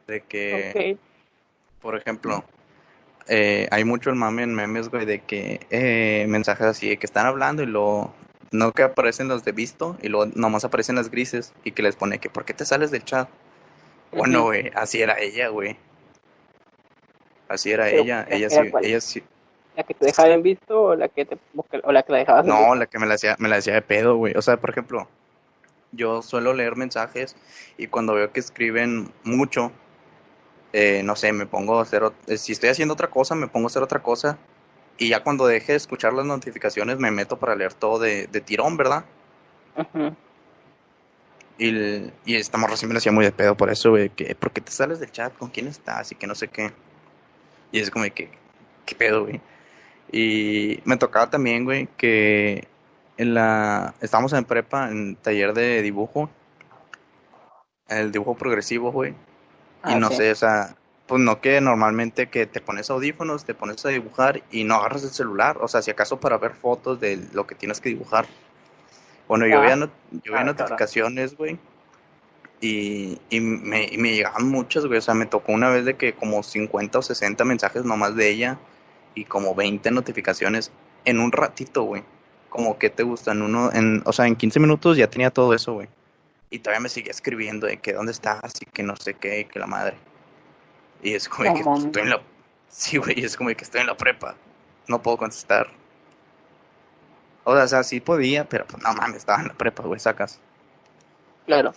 De 0.06 0.20
que, 0.22 0.96
Ok. 0.96 1.80
por 1.80 1.96
ejemplo, 1.96 2.44
eh, 3.28 3.68
hay 3.70 3.84
mucho 3.84 4.10
el 4.10 4.16
mame 4.16 4.42
en 4.42 4.54
memes, 4.54 4.88
güey, 4.88 5.06
de 5.06 5.20
que 5.20 5.60
eh, 5.70 6.26
mensajes 6.28 6.66
así, 6.66 6.88
de 6.88 6.96
que 6.98 7.06
están 7.06 7.26
hablando 7.26 7.62
y 7.62 7.66
luego, 7.66 8.12
no 8.50 8.72
que 8.72 8.82
aparecen 8.82 9.28
los 9.28 9.44
de 9.44 9.52
visto 9.52 9.96
y 10.02 10.08
luego 10.08 10.30
nomás 10.34 10.64
aparecen 10.64 10.96
las 10.96 11.10
grises 11.10 11.52
y 11.64 11.72
que 11.72 11.82
les 11.82 11.96
pone 11.96 12.18
que, 12.18 12.30
¿por 12.30 12.44
qué 12.44 12.54
te 12.54 12.64
sales 12.64 12.90
del 12.90 13.04
chat? 13.04 13.28
Bueno, 14.12 14.42
güey, 14.42 14.70
así 14.74 15.00
era 15.00 15.18
ella, 15.18 15.48
güey. 15.48 15.76
Así 17.48 17.70
era 17.70 17.84
Pero, 17.84 18.02
ella, 18.02 18.26
¿era 18.28 18.36
ella 18.36 18.70
cuál? 18.70 18.84
sí, 18.84 18.90
ella 18.90 19.00
sí, 19.00 19.22
¿La 19.76 19.84
que 19.84 19.94
te 19.94 20.06
dejaba 20.06 20.28
en 20.28 20.42
visto 20.42 20.82
o 20.82 20.94
la 20.96 21.08
que 21.08 21.24
te 21.24 21.38
o 21.82 21.92
la 21.92 22.02
que 22.02 22.12
la 22.12 22.18
dejabas 22.18 22.44
no, 22.44 22.56
visto? 22.58 22.74
la 22.74 22.86
que 22.86 22.98
me 22.98 23.06
la 23.06 23.14
hacía, 23.14 23.36
me 23.38 23.48
la 23.48 23.56
hacía 23.56 23.74
de 23.74 23.82
pedo, 23.82 24.16
güey. 24.16 24.34
O 24.36 24.42
sea, 24.42 24.58
por 24.58 24.70
ejemplo, 24.70 25.08
yo 25.92 26.22
suelo 26.22 26.52
leer 26.52 26.76
mensajes 26.76 27.36
y 27.78 27.86
cuando 27.86 28.14
veo 28.14 28.32
que 28.32 28.40
escriben 28.40 29.10
mucho, 29.24 29.72
eh, 30.72 31.02
no 31.04 31.16
sé, 31.16 31.32
me 31.32 31.46
pongo 31.46 31.78
a 31.78 31.82
hacer, 31.82 32.02
eh, 32.26 32.36
si 32.36 32.52
estoy 32.52 32.70
haciendo 32.70 32.94
otra 32.94 33.10
cosa, 33.10 33.34
me 33.34 33.48
pongo 33.48 33.66
a 33.66 33.70
hacer 33.70 33.82
otra 33.82 34.02
cosa 34.02 34.38
y 34.98 35.08
ya 35.08 35.22
cuando 35.22 35.46
deje 35.46 35.72
de 35.72 35.76
escuchar 35.76 36.12
las 36.12 36.26
notificaciones 36.26 36.98
me 36.98 37.10
meto 37.10 37.38
para 37.38 37.54
leer 37.56 37.74
todo 37.74 37.98
de, 37.98 38.26
de 38.26 38.40
tirón, 38.40 38.76
¿verdad? 38.76 39.04
Ujú. 39.76 40.14
Y, 41.58 41.68
el- 41.68 42.12
y 42.24 42.36
esta 42.36 42.58
morra 42.58 42.76
sí 42.76 42.86
me 42.86 42.96
hacía 42.96 43.12
muy 43.12 43.24
de 43.24 43.32
pedo 43.32 43.56
por 43.56 43.70
eso, 43.70 43.90
güey, 43.90 44.08
que, 44.10 44.34
¿por 44.34 44.52
qué 44.52 44.60
te 44.60 44.72
sales 44.72 45.00
del 45.00 45.10
chat? 45.12 45.36
¿Con 45.36 45.50
quién 45.50 45.66
estás? 45.68 46.10
Y 46.12 46.14
que 46.14 46.26
no 46.26 46.34
sé 46.34 46.48
qué. 46.48 46.72
Y 47.70 47.80
es 47.80 47.90
como 47.90 48.04
de 48.04 48.10
que, 48.10 48.30
¿qué 48.86 48.94
pedo, 48.94 49.24
güey? 49.24 49.40
Y 50.10 50.80
me 50.84 50.96
tocaba 50.96 51.30
también, 51.30 51.64
güey, 51.64 51.88
que 51.96 52.68
en 53.16 53.34
la, 53.34 53.94
estábamos 54.00 54.32
en 54.34 54.44
prepa, 54.44 54.90
en 54.90 55.16
taller 55.16 55.54
de 55.54 55.80
dibujo, 55.82 56.28
el 57.88 58.12
dibujo 58.12 58.34
progresivo, 58.34 58.90
güey. 58.92 59.14
Y 59.86 59.94
Ah, 59.94 59.98
no 59.98 60.08
sí. 60.10 60.16
sé, 60.16 60.30
o 60.32 60.34
sea, 60.36 60.76
pues 61.06 61.20
no 61.20 61.40
que 61.40 61.60
normalmente 61.60 62.28
que 62.28 62.46
te 62.46 62.60
pones 62.60 62.88
audífonos, 62.90 63.44
te 63.44 63.54
pones 63.54 63.84
a 63.84 63.88
dibujar 63.90 64.42
y 64.50 64.64
no 64.64 64.76
agarras 64.76 65.02
el 65.04 65.10
celular, 65.10 65.58
o 65.60 65.68
sea, 65.68 65.82
si 65.82 65.90
acaso 65.90 66.20
para 66.20 66.38
ver 66.38 66.52
fotos 66.54 67.00
de 67.00 67.20
lo 67.32 67.46
que 67.46 67.54
tienes 67.54 67.80
que 67.80 67.88
dibujar. 67.90 68.26
Bueno, 69.28 69.46
yo 69.46 69.58
Ah, 69.58 69.60
veía, 69.60 69.76
yo 69.76 69.86
veía 70.32 70.44
claro. 70.44 70.44
notificaciones, 70.44 71.36
güey, 71.36 71.58
y, 72.60 73.18
y 73.28 73.40
me, 73.40 73.84
y 73.90 73.98
me 73.98 74.14
llegaban 74.14 74.48
muchas, 74.48 74.86
güey, 74.86 74.98
o 74.98 75.02
sea, 75.02 75.14
me 75.14 75.26
tocó 75.26 75.52
una 75.52 75.68
vez 75.68 75.84
de 75.84 75.94
que 75.94 76.12
como 76.14 76.42
50 76.42 76.98
o 77.00 77.02
60 77.02 77.44
mensajes 77.44 77.84
nomás 77.84 78.14
de 78.14 78.30
ella 78.30 78.58
y 79.14 79.24
como 79.24 79.54
20 79.54 79.90
notificaciones 79.90 80.70
en 81.04 81.18
un 81.18 81.32
ratito, 81.32 81.82
güey. 81.82 82.04
Como 82.48 82.78
que 82.78 82.88
te 82.90 83.02
gustan 83.02 83.42
uno, 83.42 83.70
en, 83.72 84.02
o 84.04 84.12
sea, 84.12 84.26
en 84.26 84.36
15 84.36 84.60
minutos 84.60 84.96
ya 84.96 85.08
tenía 85.10 85.30
todo 85.30 85.54
eso, 85.54 85.72
güey. 85.72 85.88
Y 86.52 86.58
todavía 86.58 86.80
me 86.80 86.88
seguía 86.90 87.10
escribiendo 87.12 87.66
de 87.66 87.78
que 87.78 87.94
dónde 87.94 88.12
estás 88.12 88.52
y 88.60 88.66
que 88.66 88.82
no 88.82 88.94
sé 88.96 89.14
qué, 89.14 89.40
y 89.40 89.44
que 89.46 89.58
la 89.58 89.66
madre. 89.66 89.96
Y 91.02 91.14
es 91.14 91.26
como 91.28 91.44
que 91.54 91.64
Mamón. 91.64 91.86
estoy 91.86 92.02
en 92.02 92.10
la... 92.10 92.22
Sí, 92.68 92.98
güey, 92.98 93.24
es 93.24 93.36
como 93.38 93.48
que 93.48 93.64
estoy 93.64 93.80
en 93.80 93.86
la 93.86 93.96
prepa. 93.96 94.34
No 94.86 95.00
puedo 95.00 95.16
contestar. 95.16 95.68
O 97.44 97.54
sea, 97.54 97.64
o 97.64 97.68
sea, 97.68 97.82
sí 97.82 98.00
podía, 98.00 98.46
pero 98.46 98.66
pues 98.66 98.82
no 98.82 98.92
mames, 98.92 99.16
estaba 99.18 99.40
en 99.40 99.48
la 99.48 99.54
prepa, 99.54 99.82
güey, 99.84 99.98
sacas. 99.98 100.40
Claro. 101.46 101.72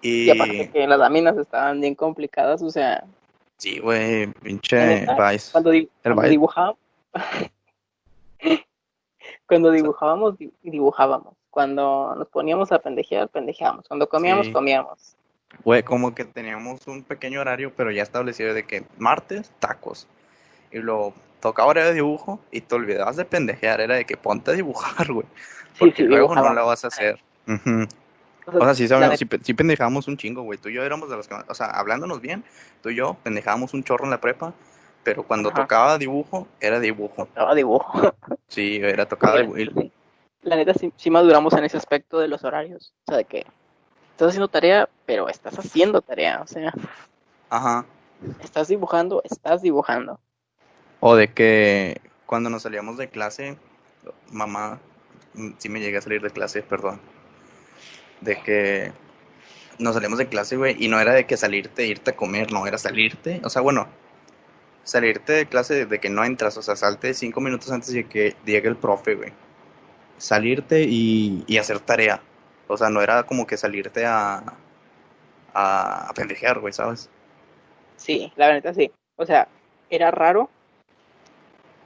Y, 0.00 0.24
Y 0.24 0.30
aparte 0.30 0.70
que 0.70 0.86
las 0.86 0.98
láminas 0.98 1.36
estaban 1.36 1.78
bien 1.80 1.94
complicadas, 1.94 2.62
o 2.62 2.70
sea, 2.70 3.04
sí, 3.58 3.78
güey, 3.80 4.28
pinche 4.28 5.06
Vice. 5.30 5.52
cuando, 5.52 5.70
di- 5.70 5.90
cuando 6.02 6.22
dibujábamos, 6.22 6.78
cuando 9.46 9.70
dibujábamos, 9.70 10.38
di- 10.38 10.52
dibujábamos. 10.62 11.34
Cuando 11.52 12.14
nos 12.16 12.28
poníamos 12.28 12.72
a 12.72 12.78
pendejear, 12.78 13.28
pendejeábamos. 13.28 13.86
Cuando 13.86 14.08
comíamos, 14.08 14.46
Sí. 14.46 14.52
comíamos. 14.52 15.16
Güey, 15.64 15.82
como 15.82 16.14
que 16.14 16.24
teníamos 16.24 16.86
un 16.86 17.02
pequeño 17.04 17.42
horario, 17.42 17.72
pero 17.76 17.90
ya 17.90 18.02
establecido 18.02 18.54
de 18.54 18.64
que 18.64 18.84
martes, 18.96 19.52
tacos. 19.60 20.08
Y 20.70 20.78
luego 20.78 21.12
tocaba 21.40 21.68
hora 21.68 21.84
de 21.84 21.92
dibujo 21.92 22.40
y 22.50 22.62
te 22.62 22.74
olvidabas 22.74 23.16
de 23.16 23.26
pendejear. 23.26 23.82
Era 23.82 23.96
de 23.96 24.06
que 24.06 24.16
ponte 24.16 24.50
a 24.50 24.54
dibujar, 24.54 25.06
güey. 25.12 25.26
Sí, 25.74 25.78
Porque 25.80 25.96
sí, 25.96 26.02
luego 26.04 26.34
no 26.34 26.54
la 26.54 26.62
vas 26.62 26.84
a 26.84 26.88
hacer. 26.88 27.20
O 27.46 27.58
sea, 27.58 28.60
O 28.60 28.64
sea, 28.64 28.74
sí, 28.74 28.88
sabemos, 28.88 29.18
sí, 29.18 29.28
sí 29.42 29.52
pendejábamos 29.54 30.08
un 30.08 30.16
chingo, 30.16 30.40
güey. 30.42 30.58
Tú 30.58 30.70
y 30.70 30.72
yo 30.74 30.82
éramos 30.82 31.10
de 31.10 31.16
los 31.16 31.28
que, 31.28 31.34
o 31.34 31.54
sea, 31.54 31.66
hablándonos 31.66 32.22
bien, 32.22 32.42
tú 32.82 32.88
y 32.88 32.94
yo 32.96 33.18
pendejábamos 33.22 33.74
un 33.74 33.84
chorro 33.84 34.04
en 34.06 34.10
la 34.10 34.20
prepa, 34.22 34.54
pero 35.04 35.22
cuando 35.22 35.50
Ajá. 35.50 35.60
tocaba 35.62 35.98
dibujo, 35.98 36.48
era 36.60 36.80
dibujo. 36.80 37.26
Tocaba 37.26 37.54
dibujo. 37.54 38.14
Sí, 38.48 38.76
era 38.82 39.06
tocaba 39.06 39.36
dibujo. 39.42 39.58
y- 39.60 39.92
La 40.42 40.56
neta, 40.56 40.74
sí, 40.74 40.92
sí 40.96 41.10
maduramos 41.10 41.52
en 41.54 41.64
ese 41.64 41.76
aspecto 41.76 42.18
de 42.18 42.28
los 42.28 42.44
horarios. 42.44 42.92
O 43.06 43.12
sea, 43.12 43.16
de 43.18 43.24
que 43.24 43.46
estás 44.10 44.28
haciendo 44.28 44.48
tarea, 44.48 44.88
pero 45.06 45.28
estás 45.28 45.58
haciendo 45.58 46.00
tarea. 46.02 46.40
O 46.42 46.46
sea, 46.46 46.72
Ajá. 47.48 47.86
estás 48.42 48.68
dibujando, 48.68 49.22
estás 49.24 49.62
dibujando. 49.62 50.18
O 51.00 51.14
de 51.16 51.28
que 51.32 52.00
cuando 52.26 52.50
nos 52.50 52.62
salíamos 52.62 52.96
de 52.96 53.08
clase, 53.08 53.56
mamá, 54.30 54.80
mm, 55.34 55.50
sí 55.58 55.68
me 55.68 55.80
llegué 55.80 55.98
a 55.98 56.02
salir 56.02 56.22
de 56.22 56.30
clase, 56.30 56.62
perdón. 56.62 57.00
De 58.20 58.40
que 58.42 58.92
nos 59.78 59.94
salíamos 59.94 60.18
de 60.18 60.28
clase, 60.28 60.56
güey, 60.56 60.76
y 60.78 60.88
no 60.88 61.00
era 61.00 61.12
de 61.12 61.26
que 61.26 61.36
salirte, 61.36 61.86
irte 61.86 62.12
a 62.12 62.16
comer, 62.16 62.52
no, 62.52 62.66
era 62.66 62.78
salirte. 62.78 63.40
O 63.44 63.50
sea, 63.50 63.62
bueno, 63.62 63.88
salirte 64.84 65.32
de 65.32 65.46
clase 65.46 65.86
de 65.86 66.00
que 66.00 66.10
no 66.10 66.24
entras, 66.24 66.56
o 66.56 66.62
sea, 66.62 66.76
salte 66.76 67.14
cinco 67.14 67.40
minutos 67.40 67.70
antes 67.70 67.92
de 67.92 68.04
que 68.08 68.36
llegue 68.44 68.68
el 68.68 68.76
profe, 68.76 69.14
güey. 69.14 69.32
Salirte 70.22 70.82
y, 70.88 71.42
y 71.48 71.58
hacer 71.58 71.80
tarea. 71.80 72.22
O 72.68 72.76
sea, 72.76 72.88
no 72.90 73.02
era 73.02 73.24
como 73.24 73.44
que 73.46 73.56
salirte 73.56 74.06
a, 74.06 74.42
a, 75.52 76.08
a 76.08 76.12
pendejear, 76.14 76.60
güey, 76.60 76.72
¿sabes? 76.72 77.10
Sí, 77.96 78.32
la 78.36 78.52
neta 78.52 78.72
sí. 78.72 78.90
O 79.16 79.26
sea, 79.26 79.48
era 79.90 80.10
raro 80.10 80.48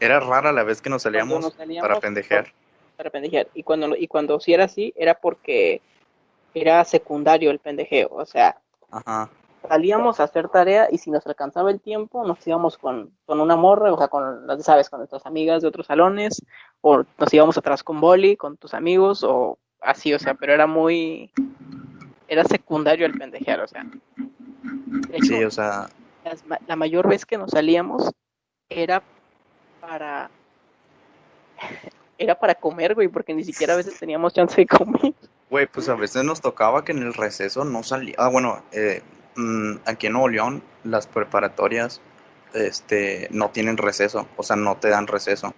Era 0.00 0.20
rara 0.20 0.52
la 0.52 0.64
vez 0.64 0.80
que 0.82 0.90
nos 0.90 1.02
salíamos 1.02 1.40
nos 1.40 1.54
salíamos 1.54 1.88
para 1.88 2.00
pendejear. 2.00 2.52
para 2.96 3.10
pendejear. 3.10 3.48
Y 3.54 3.62
cuando, 3.62 3.96
y 3.96 4.06
cuando 4.06 4.38
sí 4.40 4.52
era 4.54 4.64
así, 4.64 4.92
era 4.96 5.14
porque 5.14 5.80
era 6.54 6.84
secundario 6.84 7.50
el 7.50 7.58
pendejeo. 7.58 8.08
O 8.12 8.24
sea, 8.26 8.60
Ajá. 8.90 9.30
salíamos 9.68 10.20
a 10.20 10.24
hacer 10.24 10.48
tarea 10.48 10.88
y 10.90 10.98
si 10.98 11.10
nos 11.10 11.26
alcanzaba 11.26 11.70
el 11.70 11.80
tiempo, 11.80 12.24
nos 12.26 12.46
íbamos 12.46 12.78
con, 12.78 13.12
con 13.26 13.40
una 13.40 13.56
morra, 13.56 13.92
o 13.92 13.98
sea, 13.98 14.08
con, 14.08 14.46
las 14.46 14.62
sabes, 14.64 14.88
con 14.90 15.00
nuestras 15.00 15.26
amigas 15.26 15.62
de 15.62 15.68
otros 15.68 15.86
salones, 15.86 16.42
o 16.80 17.04
nos 17.18 17.34
íbamos 17.34 17.56
atrás 17.58 17.82
con 17.82 18.00
boli, 18.00 18.36
con 18.36 18.56
tus 18.56 18.74
amigos, 18.74 19.24
o 19.24 19.58
así, 19.80 20.14
o 20.14 20.18
sea, 20.18 20.34
pero 20.34 20.52
era 20.52 20.66
muy, 20.66 21.30
era 22.28 22.44
secundario 22.44 23.06
el 23.06 23.18
pendejear, 23.18 23.60
o 23.60 23.66
sea. 23.66 23.86
Hecho, 25.12 25.24
Sí, 25.24 25.44
o 25.44 25.50
sea, 25.50 25.88
la 26.66 26.76
mayor 26.76 27.08
vez 27.08 27.24
que 27.24 27.38
nos 27.38 27.50
salíamos 27.50 28.10
era 28.68 29.02
para, 29.80 30.30
era 32.18 32.34
para 32.38 32.54
comer, 32.54 32.94
güey, 32.94 33.08
porque 33.08 33.34
ni 33.34 33.44
siquiera 33.44 33.74
a 33.74 33.76
veces 33.76 33.98
teníamos 33.98 34.34
chance 34.34 34.56
de 34.56 34.66
comer. 34.66 35.14
güey, 35.50 35.66
pues 35.66 35.88
a 35.88 35.94
veces 35.94 36.24
nos 36.24 36.40
tocaba 36.40 36.84
que 36.84 36.92
en 36.92 36.98
el 36.98 37.14
receso 37.14 37.64
no 37.64 37.82
salía. 37.82 38.14
Ah, 38.18 38.28
bueno, 38.28 38.62
eh, 38.72 39.02
mm, 39.36 39.76
aquí 39.86 40.08
en 40.08 40.14
Nuevo 40.14 40.28
León, 40.28 40.62
las 40.84 41.06
preparatorias 41.06 42.00
este, 42.54 43.28
no 43.30 43.50
tienen 43.50 43.76
receso, 43.76 44.26
o 44.36 44.42
sea, 44.42 44.56
no 44.56 44.76
te 44.76 44.88
dan 44.88 45.06
receso. 45.06 45.54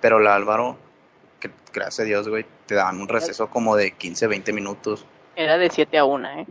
Pero 0.00 0.18
la 0.18 0.34
Álvaro, 0.34 0.76
que 1.40 1.50
gracias 1.72 2.00
a 2.00 2.04
Dios, 2.04 2.28
güey, 2.28 2.46
te 2.66 2.74
dan 2.74 3.00
un 3.00 3.08
receso 3.08 3.48
como 3.50 3.76
de 3.76 3.92
15, 3.92 4.26
20 4.26 4.52
minutos. 4.52 5.04
Era 5.36 5.58
de 5.58 5.70
7 5.70 5.98
a 5.98 6.04
1, 6.04 6.28
¿eh? 6.30 6.46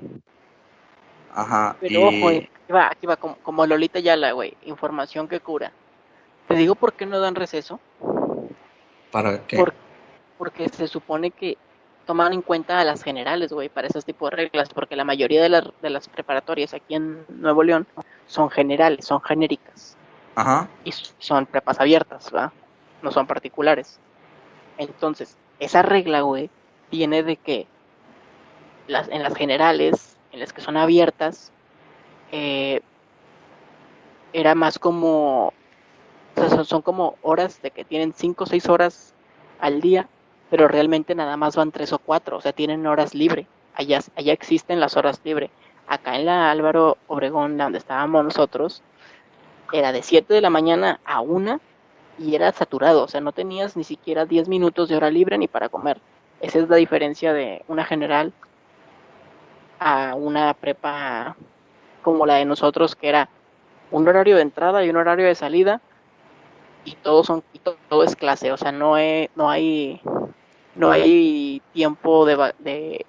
Ajá. 1.34 1.76
Pero 1.80 2.12
y... 2.12 2.20
ojo, 2.22 2.30
aquí 2.30 2.74
va, 2.74 2.88
aquí 2.88 3.08
va, 3.08 3.16
como, 3.18 3.36
como 3.38 3.66
Lolita 3.66 4.00
Yala, 4.00 4.32
güey, 4.32 4.56
información 4.66 5.28
que 5.28 5.40
cura. 5.40 5.72
Te 6.48 6.56
digo 6.56 6.76
por 6.76 6.94
qué 6.94 7.06
no 7.06 7.20
dan 7.20 7.36
receso, 7.36 7.80
¿Para 9.12 9.46
qué? 9.48 9.58
Por- 9.58 9.74
porque 10.38 10.70
se 10.70 10.88
supone 10.88 11.32
que 11.32 11.58
toman 12.06 12.32
en 12.34 12.42
cuenta 12.42 12.80
a 12.80 12.84
las 12.86 13.04
generales, 13.04 13.52
güey, 13.52 13.70
para 13.70 13.88
esos 13.88 14.06
tipos 14.06 14.30
de 14.30 14.38
reglas, 14.38 14.70
porque 14.74 14.96
la 14.96 15.04
mayoría 15.04 15.42
de 15.42 15.50
las, 15.50 15.64
de 15.82 15.90
las 15.90 16.08
preparatorias 16.08 16.74
aquí 16.74 16.96
en 16.96 17.26
Nuevo 17.30 17.64
León 17.64 17.88
son 18.28 18.50
generales, 18.50 19.06
son 19.06 19.22
genéricas. 19.22 19.96
Ajá. 20.36 20.70
y 20.84 20.92
son 21.18 21.48
prepas 21.48 21.80
abiertas, 21.80 22.32
¿va? 22.34 22.54
No 23.02 23.12
son 23.12 23.28
particulares. 23.28 24.00
Entonces, 24.78 25.38
esa 25.60 25.82
regla, 25.82 26.22
güey, 26.22 26.50
viene 26.92 27.24
de 27.24 27.38
que 27.38 27.68
las, 28.88 29.08
en 29.10 29.24
las 29.24 29.36
generales, 29.36 30.18
en 30.32 30.40
las 30.40 30.54
que 30.54 30.62
son 30.62 30.78
abiertas, 30.78 31.52
eh, 32.32 32.82
era 34.34 34.56
más 34.56 34.80
como, 34.80 35.54
o 36.36 36.48
sea, 36.48 36.64
son, 36.64 36.82
como 36.82 37.16
horas 37.22 37.62
de 37.62 37.72
que 37.72 37.86
tienen 37.86 38.14
5 38.14 38.44
o 38.44 38.48
6 38.48 38.70
horas 38.70 39.14
al 39.60 39.82
día, 39.82 40.08
pero 40.50 40.68
realmente 40.68 41.16
nada 41.16 41.38
más 41.38 41.56
van 41.56 41.72
3 41.72 41.94
o 41.94 42.00
4, 42.00 42.38
o 42.38 42.42
sea, 42.42 42.54
tienen 42.54 42.86
horas 42.86 43.16
libre. 43.16 43.48
Allá, 43.74 44.00
allá 44.16 44.34
existen 44.34 44.80
las 44.80 44.98
horas 44.98 45.22
libre. 45.24 45.50
Acá 45.88 46.16
en 46.16 46.26
la 46.26 46.52
Álvaro 46.52 46.98
Obregón, 47.08 47.58
donde 47.58 47.78
estábamos 47.78 48.24
nosotros, 48.24 48.84
era 49.72 49.92
de 49.92 50.02
7 50.02 50.34
de 50.34 50.42
la 50.42 50.50
mañana 50.50 51.00
a 51.06 51.22
1 51.22 51.60
y 52.18 52.36
era 52.36 52.52
saturado, 52.52 53.04
o 53.04 53.08
sea, 53.08 53.22
no 53.22 53.32
tenías 53.34 53.76
ni 53.78 53.84
siquiera 53.84 54.26
10 54.26 54.48
minutos 54.50 54.90
de 54.90 54.96
hora 54.98 55.10
libre 55.12 55.38
ni 55.38 55.48
para 55.48 55.70
comer. 55.70 56.02
Esa 56.40 56.60
es 56.60 56.70
la 56.70 56.78
diferencia 56.78 57.34
de 57.34 57.64
una 57.68 57.86
general 57.86 58.34
a 59.80 60.16
una 60.16 60.54
prepa 60.54 61.36
como 62.02 62.26
la 62.26 62.36
de 62.36 62.46
nosotros, 62.46 62.96
que 62.96 63.10
era 63.10 63.30
un 63.92 64.08
horario 64.08 64.36
de 64.36 64.42
entrada 64.42 64.84
y 64.84 64.90
un 64.90 64.98
horario 64.98 65.26
de 65.28 65.36
salida 65.36 65.82
y 66.84 66.96
todo 66.96 67.24
son 67.24 67.44
y 67.54 67.60
to- 67.60 67.78
todo 67.90 68.04
es 68.04 68.16
clase, 68.16 68.52
o 68.52 68.58
sea, 68.58 68.72
no 68.72 68.96
hay 68.96 69.30
no 69.36 69.50
hay 69.50 70.02
no 70.76 70.92
hay 70.92 71.62
tiempo 71.74 72.26
de, 72.26 72.54
de 72.60 73.06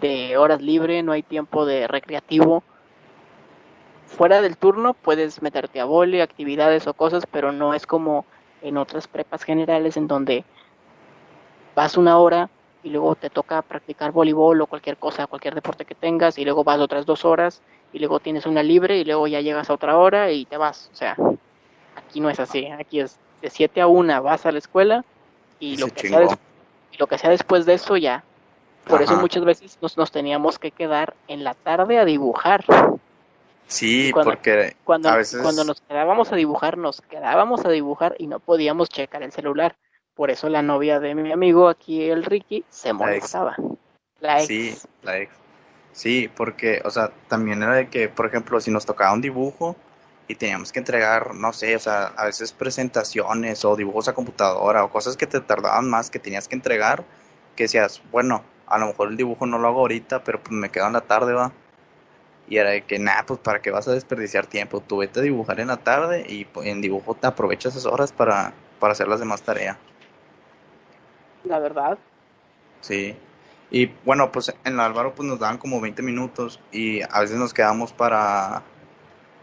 de 0.00 0.36
horas 0.36 0.62
libre, 0.62 1.02
no 1.02 1.12
hay 1.12 1.22
tiempo 1.22 1.66
de 1.66 1.88
recreativo, 1.88 2.62
fuera 4.06 4.40
del 4.40 4.56
turno 4.56 4.94
puedes 4.94 5.42
meterte 5.42 5.80
a 5.80 5.84
vole, 5.84 6.22
actividades 6.22 6.86
o 6.86 6.94
cosas, 6.94 7.24
pero 7.30 7.52
no 7.52 7.74
es 7.74 7.86
como 7.86 8.24
en 8.62 8.76
otras 8.76 9.06
prepas 9.06 9.42
generales 9.42 9.96
en 9.96 10.08
donde 10.08 10.44
vas 11.74 11.96
una 11.96 12.18
hora 12.18 12.50
y 12.82 12.90
luego 12.90 13.14
te 13.14 13.30
toca 13.30 13.62
practicar 13.62 14.12
voleibol 14.12 14.60
o 14.60 14.66
cualquier 14.66 14.96
cosa, 14.96 15.26
cualquier 15.26 15.54
deporte 15.54 15.84
que 15.84 15.94
tengas 15.94 16.38
y 16.38 16.44
luego 16.44 16.64
vas 16.64 16.80
otras 16.80 17.06
dos 17.06 17.24
horas 17.24 17.62
y 17.92 17.98
luego 17.98 18.20
tienes 18.20 18.46
una 18.46 18.62
libre 18.62 18.98
y 18.98 19.04
luego 19.04 19.26
ya 19.26 19.40
llegas 19.40 19.70
a 19.70 19.74
otra 19.74 19.96
hora 19.96 20.30
y 20.30 20.44
te 20.44 20.56
vas. 20.56 20.90
O 20.92 20.96
sea, 20.96 21.16
aquí 21.96 22.20
no 22.20 22.30
es 22.30 22.40
así, 22.40 22.66
aquí 22.66 23.00
es 23.00 23.18
de 23.42 23.50
7 23.50 23.80
a 23.80 23.86
1 23.86 24.22
vas 24.22 24.46
a 24.46 24.52
la 24.52 24.58
escuela 24.58 25.04
y 25.60 25.76
lo 25.76 25.88
que, 25.88 26.00
sea 26.08 26.20
chingó. 26.20 26.30
des- 26.30 26.38
y 26.92 26.96
lo 26.98 27.06
que 27.06 27.18
sea 27.18 27.30
después 27.30 27.66
de 27.66 27.74
eso 27.74 27.96
ya. 27.96 28.24
Por 28.86 29.02
eso 29.02 29.16
muchas 29.16 29.44
veces 29.44 29.78
nos, 29.82 29.98
nos 29.98 30.10
teníamos 30.10 30.58
que 30.58 30.70
quedar 30.70 31.14
en 31.28 31.44
la 31.44 31.54
tarde 31.54 31.98
a 31.98 32.04
dibujar. 32.04 32.64
Sí, 33.68 34.10
cuando- 34.12 34.30
porque 34.32 34.76
Cuando, 34.82 35.10
a 35.10 35.16
veces... 35.16 35.42
cuando 35.42 35.62
nos 35.62 35.80
quedábamos 35.82 36.32
a 36.32 36.36
dibujar, 36.36 36.78
nos 36.78 37.00
quedábamos 37.02 37.64
a 37.64 37.68
dibujar 37.68 38.16
y 38.18 38.26
no 38.26 38.40
podíamos 38.40 38.88
checar 38.88 39.22
el 39.22 39.30
celular. 39.30 39.76
Por 40.14 40.30
eso 40.30 40.48
la 40.48 40.62
novia 40.62 40.98
de 40.98 41.14
mi 41.14 41.30
amigo 41.30 41.68
aquí, 41.68 42.10
el 42.10 42.24
Ricky, 42.24 42.64
se 42.70 42.88
ex. 42.88 42.98
molestaba. 42.98 43.56
La 44.20 44.38
ex. 44.38 44.46
Sí, 44.48 44.76
la 45.02 45.18
ex. 45.18 45.32
Sí, 45.92 46.30
porque, 46.34 46.80
o 46.84 46.90
sea, 46.90 47.12
también 47.28 47.62
era 47.62 47.74
de 47.74 47.88
que, 47.88 48.08
por 48.08 48.26
ejemplo, 48.26 48.60
si 48.60 48.70
nos 48.70 48.86
tocaba 48.86 49.12
un 49.12 49.20
dibujo 49.20 49.76
y 50.28 50.34
teníamos 50.34 50.72
que 50.72 50.78
entregar, 50.78 51.34
no 51.34 51.52
sé, 51.52 51.76
o 51.76 51.78
sea, 51.78 52.06
a 52.16 52.24
veces 52.24 52.52
presentaciones 52.52 53.64
o 53.64 53.76
dibujos 53.76 54.08
a 54.08 54.14
computadora 54.14 54.82
o 54.84 54.90
cosas 54.90 55.16
que 55.16 55.26
te 55.26 55.40
tardaban 55.40 55.88
más 55.88 56.10
que 56.10 56.18
tenías 56.18 56.48
que 56.48 56.54
entregar, 56.56 57.04
que 57.54 57.64
decías, 57.64 58.02
bueno, 58.10 58.42
a 58.66 58.78
lo 58.78 58.86
mejor 58.86 59.08
el 59.08 59.16
dibujo 59.16 59.46
no 59.46 59.58
lo 59.58 59.68
hago 59.68 59.80
ahorita, 59.80 60.24
pero 60.24 60.40
pues 60.40 60.52
me 60.52 60.70
quedo 60.70 60.86
en 60.86 60.92
la 60.94 61.00
tarde, 61.02 61.32
va. 61.32 61.52
Y 62.48 62.56
era 62.56 62.70
de 62.70 62.82
que, 62.82 62.98
nah, 62.98 63.22
pues 63.26 63.40
para 63.40 63.60
qué 63.60 63.70
vas 63.70 63.88
a 63.88 63.92
desperdiciar 63.92 64.46
tiempo, 64.46 64.80
tú 64.80 64.98
vete 64.98 65.20
a 65.20 65.22
dibujar 65.22 65.60
en 65.60 65.68
la 65.68 65.76
tarde 65.76 66.24
y 66.28 66.44
pues, 66.46 66.66
en 66.66 66.80
dibujo 66.80 67.14
te 67.14 67.26
aprovechas 67.26 67.76
esas 67.76 67.92
horas 67.92 68.12
para, 68.12 68.54
para 68.78 68.92
hacer 68.92 69.08
las 69.08 69.20
demás 69.20 69.42
tareas. 69.42 69.76
La 71.44 71.58
verdad. 71.58 71.98
Sí. 72.80 73.16
Y 73.70 73.86
bueno, 74.04 74.32
pues 74.32 74.54
en 74.64 74.76
la 74.76 74.86
Álvaro 74.86 75.14
pues 75.14 75.28
nos 75.28 75.38
daban 75.38 75.58
como 75.58 75.80
20 75.80 76.02
minutos 76.02 76.58
y 76.72 77.02
a 77.02 77.20
veces 77.20 77.36
nos 77.36 77.52
quedamos 77.52 77.92
para, 77.92 78.62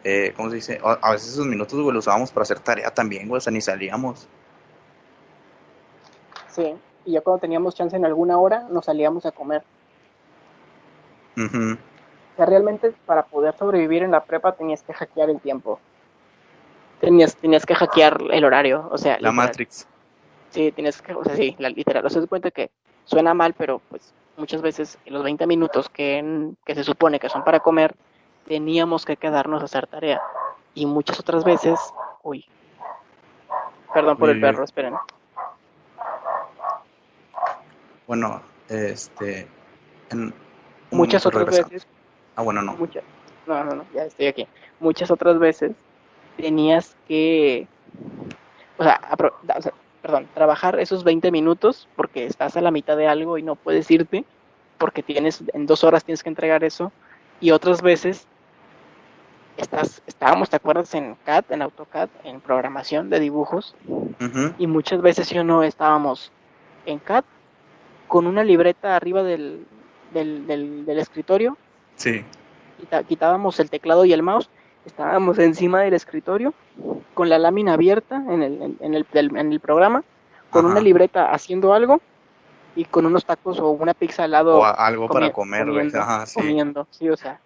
eh, 0.04 0.34
¿cómo 0.36 0.50
se 0.50 0.56
dice? 0.56 0.82
A 0.84 1.12
veces 1.12 1.34
esos 1.34 1.46
minutos, 1.46 1.80
güey, 1.80 1.94
los 1.94 2.06
usábamos 2.06 2.32
para 2.32 2.44
hacer 2.44 2.60
tarea 2.60 2.92
también, 2.92 3.28
güey, 3.28 3.38
o 3.38 3.42
sea, 3.42 3.54
ni 3.54 3.62
salíamos. 3.62 4.28
Sí. 6.48 6.74
Y 7.06 7.12
ya 7.12 7.22
cuando 7.22 7.42
teníamos 7.42 7.76
chance 7.76 7.96
en 7.96 8.06
alguna 8.06 8.40
hora, 8.40 8.66
nos 8.72 8.86
salíamos 8.86 9.28
a 9.28 9.32
comer. 9.32 9.64
O 11.38 11.95
sea, 12.36 12.46
realmente 12.46 12.94
para 13.06 13.24
poder 13.24 13.56
sobrevivir 13.58 14.04
en 14.04 14.12
la 14.12 14.24
prepa 14.24 14.54
tenías 14.54 14.84
que 14.84 14.94
hackear 14.94 15.30
el 15.30 15.40
tiempo. 15.40 15.80
Tenías, 17.00 17.36
tenías 17.36 17.66
que 17.66 17.76
hackear 17.76 18.18
el 18.32 18.46
horario. 18.46 18.88
O 18.92 18.98
sea, 18.98 19.14
La 19.14 19.30
literal. 19.30 19.36
Matrix. 19.36 19.88
Sí, 20.50 20.72
tienes 20.72 21.02
que, 21.02 21.14
o 21.14 21.24
sea, 21.24 21.36
sí, 21.36 21.56
la, 21.60 21.70
literal. 21.70 22.06
O 22.06 22.10
sea, 22.10 22.22
se 22.22 22.28
cuenta 22.28 22.52
que 22.52 22.72
suena 23.04 23.34
mal, 23.34 23.54
pero 23.54 23.82
pues 23.90 24.14
muchas 24.38 24.62
veces 24.62 24.98
en 25.06 25.14
los 25.14 25.24
20 25.24 25.46
minutos 25.48 25.90
que, 25.90 26.54
que 26.66 26.76
se 26.76 26.84
supone 26.84 27.20
que 27.20 27.30
son 27.30 27.44
para 27.44 27.60
comer, 27.60 27.96
teníamos 28.48 29.06
que 29.06 29.18
quedarnos 29.18 29.62
a 29.62 29.66
hacer 29.66 29.88
tarea. 29.88 30.22
Y 30.74 30.86
muchas 30.86 31.20
otras 31.20 31.44
veces, 31.44 31.80
uy, 32.24 32.46
perdón 33.94 34.18
por 34.18 34.30
el 34.30 34.42
perro, 34.42 34.64
esperen. 34.64 34.96
Bueno, 38.08 38.42
este, 38.70 39.48
en 40.12 40.34
Muchas 40.92 41.26
otras 41.26 41.46
veces, 41.46 41.88
Ah, 42.36 42.42
bueno, 42.44 42.62
no. 42.62 42.74
muchas, 42.74 43.04
no, 43.48 43.64
no, 43.64 43.76
no, 43.76 43.86
ya 43.94 44.06
estoy 44.06 44.28
aquí. 44.28 44.48
Muchas 44.80 45.12
otras 45.12 45.40
veces 45.40 45.72
tenías 46.38 46.96
que, 47.08 47.68
o 48.78 48.84
sea, 48.84 49.00
perdón, 50.02 50.28
trabajar 50.34 50.80
esos 50.80 51.04
20 51.04 51.32
minutos 51.32 51.88
porque 51.96 52.26
estás 52.26 52.58
a 52.58 52.62
la 52.62 52.72
mitad 52.72 52.98
de 52.98 53.08
algo 53.08 53.38
y 53.38 53.44
no 53.44 53.56
puedes 53.56 53.90
irte 53.90 54.26
porque 54.78 55.02
tienes, 55.04 55.44
en 55.54 55.66
dos 55.66 55.84
horas 55.84 56.04
tienes 56.04 56.24
que 56.24 56.30
entregar 56.30 56.64
eso 56.64 56.92
y 57.40 57.52
otras 57.52 57.82
veces 57.82 58.28
estás, 59.58 60.02
estábamos, 60.06 60.50
¿te 60.50 60.58
acuerdas? 60.58 60.94
En 60.94 61.16
CAD, 61.26 61.46
en 61.50 61.62
AutoCAD, 61.62 62.10
en 62.24 62.42
programación 62.42 63.10
de 63.10 63.20
dibujos 63.20 63.76
y 64.58 64.68
muchas 64.68 65.02
veces 65.02 65.30
yo 65.30 65.44
no 65.44 65.64
estábamos 65.64 66.32
en 66.86 67.00
CAD 67.00 67.24
con 68.08 68.28
una 68.28 68.44
libreta 68.44 68.96
arriba 68.96 69.24
del, 69.24 69.66
del, 70.14 70.48
del, 70.86 71.00
escritorio. 71.00 71.58
Sí. 71.96 72.24
quitábamos 73.08 73.60
el 73.60 73.70
teclado 73.70 74.06
y 74.06 74.14
el 74.14 74.24
mouse, 74.24 74.50
estábamos 74.86 75.40
encima 75.40 75.82
del 75.82 75.94
escritorio 75.94 76.54
con 77.14 77.30
la 77.30 77.40
lámina 77.40 77.74
abierta 77.74 78.18
en 78.30 78.44
el, 78.44 78.76
en 78.80 78.94
el, 78.94 79.06
en 79.14 79.52
el 79.52 79.60
programa, 79.60 80.04
con 80.50 80.66
una 80.66 80.80
libreta 80.80 81.32
haciendo 81.32 81.74
algo 81.74 82.02
y 82.76 82.86
con 82.86 83.06
unos 83.06 83.26
tacos 83.26 83.60
o 83.60 83.70
una 83.70 83.94
pizza 83.94 84.26
al 84.26 84.32
lado. 84.32 84.60
O 84.60 84.66
algo 84.66 85.08
para 85.08 85.32
comer, 85.32 85.66
comiendo, 85.66 86.26
sí. 86.26 86.34
comiendo, 86.36 86.88
sí, 86.92 87.10
o 87.10 87.18
sea, 87.18 87.40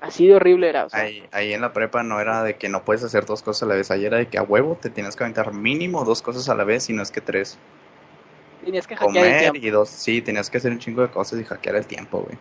así 0.00 0.26
de 0.26 0.34
horrible 0.34 0.68
era. 0.68 0.86
ahí, 0.92 1.22
ahí 1.32 1.52
en 1.52 1.60
la 1.60 1.72
prepa 1.72 2.02
no 2.02 2.20
era 2.20 2.42
de 2.42 2.56
que 2.56 2.68
no 2.68 2.84
puedes 2.84 3.04
hacer 3.04 3.26
dos 3.26 3.42
cosas 3.42 3.64
a 3.64 3.66
la 3.66 3.74
vez, 3.74 3.90
ahí 3.90 4.04
era 4.04 4.16
de 4.16 4.28
que 4.28 4.38
a 4.38 4.42
huevo 4.42 4.76
te 4.80 4.90
tienes 4.90 5.16
que 5.16 5.24
aventar 5.24 5.52
mínimo 5.52 6.04
dos 6.04 6.22
cosas 6.22 6.48
a 6.48 6.54
la 6.54 6.64
vez 6.64 6.88
y 6.90 6.92
no 6.92 7.02
es 7.02 7.10
que 7.10 7.20
tres. 7.20 7.58
Tenías 8.64 8.86
que 8.86 8.96
hackear 8.96 9.26
el 9.26 9.38
tiempo. 9.38 9.66
y 9.66 9.70
dos, 9.70 9.88
sí, 9.88 10.20
tenías 10.20 10.50
que 10.50 10.58
hacer 10.58 10.72
un 10.72 10.78
chingo 10.78 11.02
de 11.02 11.08
cosas 11.08 11.40
y 11.40 11.44
hackear 11.44 11.76
el 11.76 11.86
tiempo, 11.86 12.20
güey. 12.20 12.36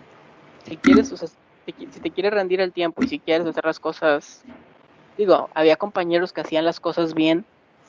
Si 0.65 0.77
quieres, 0.77 1.11
o 1.11 1.17
sea, 1.17 1.29
si 1.77 1.99
te 1.99 2.11
quieres 2.11 2.33
rendir 2.33 2.61
el 2.61 2.71
tiempo 2.71 3.03
y 3.03 3.07
si 3.07 3.19
quieres 3.19 3.47
hacer 3.47 3.65
las 3.65 3.79
cosas, 3.79 4.43
digo, 5.17 5.49
había 5.53 5.75
compañeros 5.75 6.33
que 6.33 6.41
hacían 6.41 6.65
las 6.65 6.79
cosas 6.79 7.13
bien 7.13 7.45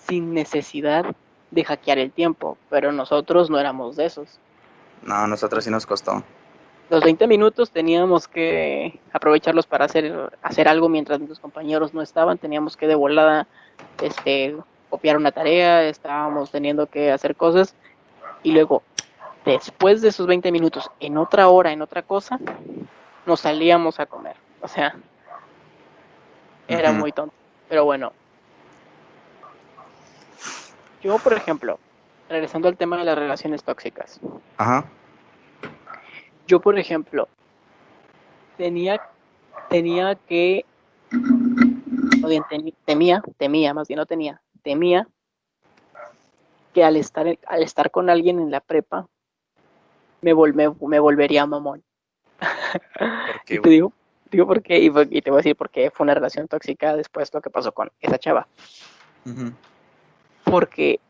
sin 0.07 0.35
necesidad 0.35 1.05
de 1.51 1.65
hackear 1.65 1.99
el 1.99 2.13
tiempo, 2.13 2.57
pero 2.69 2.93
nosotros 2.93 3.51
no 3.51 3.59
éramos 3.59 3.97
de 3.97 4.07
esos. 4.07 4.39
No, 5.03 5.27
nosotros 5.27 5.65
sí 5.65 5.71
nos 5.71 5.87
costó. 5.87 6.23
Los 6.91 7.05
20 7.05 7.27
minutos 7.29 7.71
teníamos 7.71 8.27
que 8.27 8.99
aprovecharlos 9.13 9.67
para 9.67 9.85
hacer, 9.85 10.33
hacer 10.43 10.69
algo 10.69 10.89
mientras 10.89 11.21
nuestros 11.21 11.39
compañeros 11.39 11.95
no 11.95 12.03
estaban, 12.03 12.39
teníamos 12.39 12.77
que 12.77 12.89
de 12.89 12.97
volada 12.97 13.47
este, 14.03 14.57
copiar 14.89 15.17
una 15.17 15.31
tarea, 15.31 15.85
estábamos 15.85 16.51
teniendo 16.51 16.87
que 16.87 17.13
hacer 17.13 17.37
cosas 17.37 17.77
y 18.43 18.53
luego 18.53 18.83
después 19.45 20.03
de 20.03 20.09
esos 20.09 20.27
20 20.27 20.51
minutos 20.51 20.91
en 20.99 21.17
otra 21.17 21.49
hora, 21.49 21.73
en 21.73 21.81
otra 21.81 22.03
cosa, 22.03 22.41
nos 23.31 23.43
salíamos 23.43 24.01
a 24.01 24.07
comer. 24.07 24.35
O 24.61 24.67
sea, 24.67 24.97
era 26.67 26.91
muy 26.91 27.13
tonto. 27.13 27.33
Pero 27.69 27.85
bueno, 27.85 28.13
yo 31.01 31.17
por 31.21 31.35
ejemplo, 31.35 31.79
regresando 32.29 32.67
al 32.67 32.77
tema 32.77 32.99
de 32.99 33.05
las 33.05 33.17
relaciones 33.17 33.63
tóxicas. 33.63 34.19
Ajá. 34.57 34.85
Yo 36.49 36.59
por 36.59 36.77
ejemplo, 36.77 37.29
tenía, 38.57 39.01
tenía 39.69 40.17
que, 40.17 40.65
o 42.25 42.27
bien, 42.27 42.43
temía, 42.85 43.23
temía, 43.37 43.75
más 43.75 43.87
bien 43.87 43.99
no 43.99 44.07
tenía, 44.07 44.43
temía 44.65 45.07
que 46.75 46.83
al 46.83 46.97
estar, 46.97 47.39
al 47.47 47.63
estar 47.63 47.93
con 47.93 48.11
alguien 48.11 48.41
en 48.41 48.51
la 48.51 48.61
prepa, 48.61 49.07
me, 50.21 50.35
me, 50.35 50.99
volvería 50.99 51.47
mamón. 51.47 51.85
y 53.49 53.59
te 53.59 53.69
digo, 53.69 53.93
digo 54.31 54.47
por 54.47 54.63
qué, 54.63 54.79
y, 54.79 54.91
te 55.21 55.31
voy 55.31 55.37
a 55.37 55.43
decir 55.43 55.57
por 55.57 55.71
qué 55.71 55.91
fue 55.91 56.05
una 56.05 56.15
relación 56.15 56.49
tóxica 56.49 56.97
después 56.97 57.31
de 57.31 57.39
lo 57.39 57.43
que 57.43 57.51
pasó 57.51 57.73
con 57.73 57.91
esa 58.01 58.19
chava. 58.19 58.47
Porque 60.45 61.01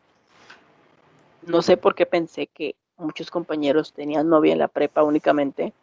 no 1.43 1.61
sé 1.61 1.77
por 1.77 1.95
qué 1.95 2.05
pensé 2.05 2.47
que 2.47 2.75
muchos 2.97 3.31
compañeros 3.31 3.93
tenían 3.93 4.29
novia 4.29 4.53
en 4.53 4.59
la 4.59 4.67
prepa 4.67 5.03
únicamente 5.03 5.73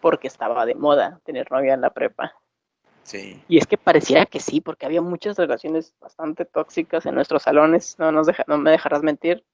porque 0.00 0.28
estaba 0.28 0.64
de 0.66 0.74
moda 0.74 1.20
tener 1.24 1.50
novia 1.50 1.74
en 1.74 1.80
la 1.80 1.90
prepa. 1.90 2.34
Sí. 3.04 3.42
Y 3.48 3.58
es 3.58 3.66
que 3.66 3.76
parecía 3.76 4.26
que 4.26 4.40
sí, 4.40 4.60
porque 4.60 4.86
había 4.86 5.02
muchas 5.02 5.36
relaciones 5.36 5.92
bastante 6.00 6.44
tóxicas 6.44 7.04
en 7.06 7.14
nuestros 7.14 7.42
salones, 7.42 7.96
no, 7.98 8.12
nos 8.12 8.28
no 8.46 8.58
me 8.58 8.70
dejarás 8.70 9.02
mentir. 9.02 9.44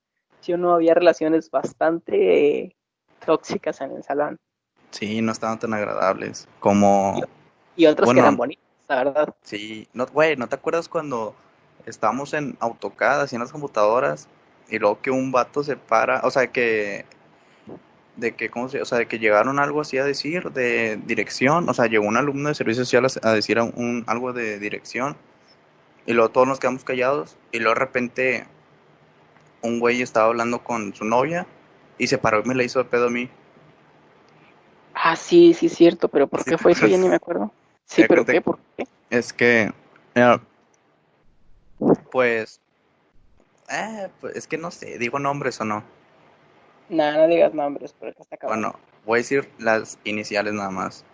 Si 0.40 0.52
o 0.52 0.58
no, 0.58 0.74
había 0.74 0.94
relaciones 0.94 1.50
bastante 1.50 2.76
tóxicas 3.24 3.80
en 3.80 3.92
el 3.96 4.04
salón. 4.04 4.38
Sí, 4.90 5.20
no 5.20 5.32
estaban 5.32 5.58
tan 5.58 5.74
agradables 5.74 6.48
como... 6.60 7.22
Y, 7.76 7.86
otras 7.86 8.12
que 8.12 8.18
eran 8.18 8.36
bonitas, 8.36 8.64
la 8.88 8.96
verdad. 8.96 9.34
Sí, 9.42 9.86
no, 9.92 10.06
güey, 10.06 10.36
¿no 10.36 10.48
te 10.48 10.56
acuerdas 10.56 10.88
cuando 10.88 11.34
estábamos 11.86 12.34
en 12.34 12.56
AutoCAD 12.60 13.22
haciendo 13.22 13.44
las 13.44 13.52
computadoras 13.52 14.28
y 14.68 14.78
luego 14.78 15.00
que 15.00 15.10
un 15.10 15.30
vato 15.30 15.62
se 15.62 15.76
para, 15.76 16.20
o 16.24 16.30
sea, 16.30 16.48
que 16.48 17.04
de 18.16 18.34
que, 18.34 18.50
¿cómo 18.50 18.68
se, 18.68 18.82
o 18.82 18.84
sea, 18.84 18.98
de 18.98 19.06
que 19.06 19.20
llegaron 19.20 19.60
algo 19.60 19.80
así 19.80 19.96
a 19.96 20.04
decir 20.04 20.50
de 20.50 20.98
dirección, 21.06 21.68
o 21.68 21.74
sea, 21.74 21.86
llegó 21.86 22.04
un 22.04 22.16
alumno 22.16 22.48
de 22.48 22.54
servicio 22.56 22.84
social 22.84 23.06
a, 23.22 23.32
decir 23.32 23.60
un, 23.60 24.04
algo 24.08 24.32
de 24.32 24.58
dirección 24.58 25.16
y 26.04 26.14
luego 26.14 26.30
todos 26.30 26.48
nos 26.48 26.58
quedamos 26.58 26.82
callados 26.82 27.36
y 27.52 27.58
luego 27.58 27.74
de 27.74 27.80
repente 27.80 28.46
un 29.62 29.78
güey 29.78 30.02
estaba 30.02 30.26
hablando 30.26 30.64
con 30.64 30.94
su 30.94 31.04
novia 31.04 31.46
y 31.96 32.08
se 32.08 32.18
paró 32.18 32.40
y 32.40 32.48
me 32.48 32.54
le 32.56 32.64
hizo 32.64 32.80
de 32.80 32.86
pedo 32.86 33.06
a 33.06 33.10
mí. 33.10 33.30
Ah, 35.00 35.14
sí, 35.14 35.54
sí, 35.54 35.66
es 35.66 35.76
cierto, 35.76 36.08
pero 36.08 36.26
¿por 36.26 36.44
qué 36.44 36.58
fue 36.58 36.72
eso? 36.72 36.86
Ya 36.88 36.98
ni 36.98 37.08
me 37.08 37.14
acuerdo. 37.14 37.52
Sí, 37.84 38.04
pero 38.08 38.26
¿qué? 38.26 38.40
¿Por 38.40 38.58
qué? 38.76 38.84
Es 39.10 39.32
que, 39.32 39.72
pues, 42.10 42.60
eh, 43.70 44.08
pues, 44.20 44.36
es 44.36 44.48
que 44.48 44.58
no 44.58 44.72
sé, 44.72 44.98
digo 44.98 45.20
nombres 45.20 45.60
o 45.60 45.64
no. 45.64 45.84
No, 46.88 47.12
no 47.12 47.28
digas 47.28 47.54
nombres, 47.54 47.94
pero 47.98 48.12
está 48.18 48.34
acabando. 48.34 48.70
Bueno, 48.70 48.84
voy 49.06 49.18
a 49.18 49.22
decir 49.22 49.48
las 49.58 49.98
iniciales 50.02 50.52
nada 50.52 50.70
más. 50.70 51.04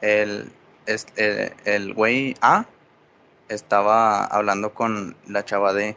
El, 0.00 0.50
el, 0.86 1.52
el 1.64 1.94
güey 1.94 2.34
A 2.40 2.66
estaba 3.48 4.24
hablando 4.24 4.74
con 4.74 5.16
la 5.28 5.44
chava 5.44 5.72
D. 5.72 5.96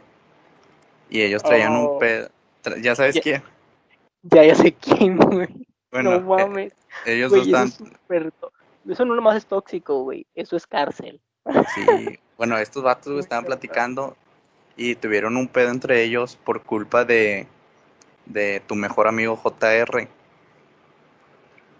Y 1.10 1.22
ellos 1.22 1.42
traían 1.42 1.72
un 1.72 1.86
oh. 1.90 1.98
pedo. 1.98 2.30
¿Ya 2.80 2.94
sabes 2.94 3.18
quién? 3.20 3.42
Ya, 4.22 4.44
ya 4.44 4.54
sé 4.54 4.72
quién, 4.72 5.16
güey. 5.16 5.48
Bueno, 5.90 6.20
no 6.20 6.38
eh, 6.38 6.46
mames. 6.46 6.72
Ellos 7.06 7.32
no 7.32 7.42
están. 7.42 7.72
Eso, 8.88 9.04
no 9.04 9.14
nomás 9.14 9.36
es 9.36 9.46
tóxico, 9.46 10.02
güey. 10.02 10.26
Eso 10.34 10.56
es 10.56 10.66
cárcel. 10.66 11.20
Sí. 11.74 12.18
Bueno, 12.36 12.58
estos 12.58 12.82
vatos 12.82 13.20
estaban 13.20 13.44
platicando 13.44 14.16
y 14.76 14.96
tuvieron 14.96 15.36
un 15.36 15.46
pedo 15.46 15.70
entre 15.70 16.02
ellos 16.02 16.36
por 16.44 16.62
culpa 16.62 17.04
de 17.04 17.46
de 18.26 18.62
tu 18.66 18.74
mejor 18.74 19.08
amigo 19.08 19.36
JR? 19.36 20.08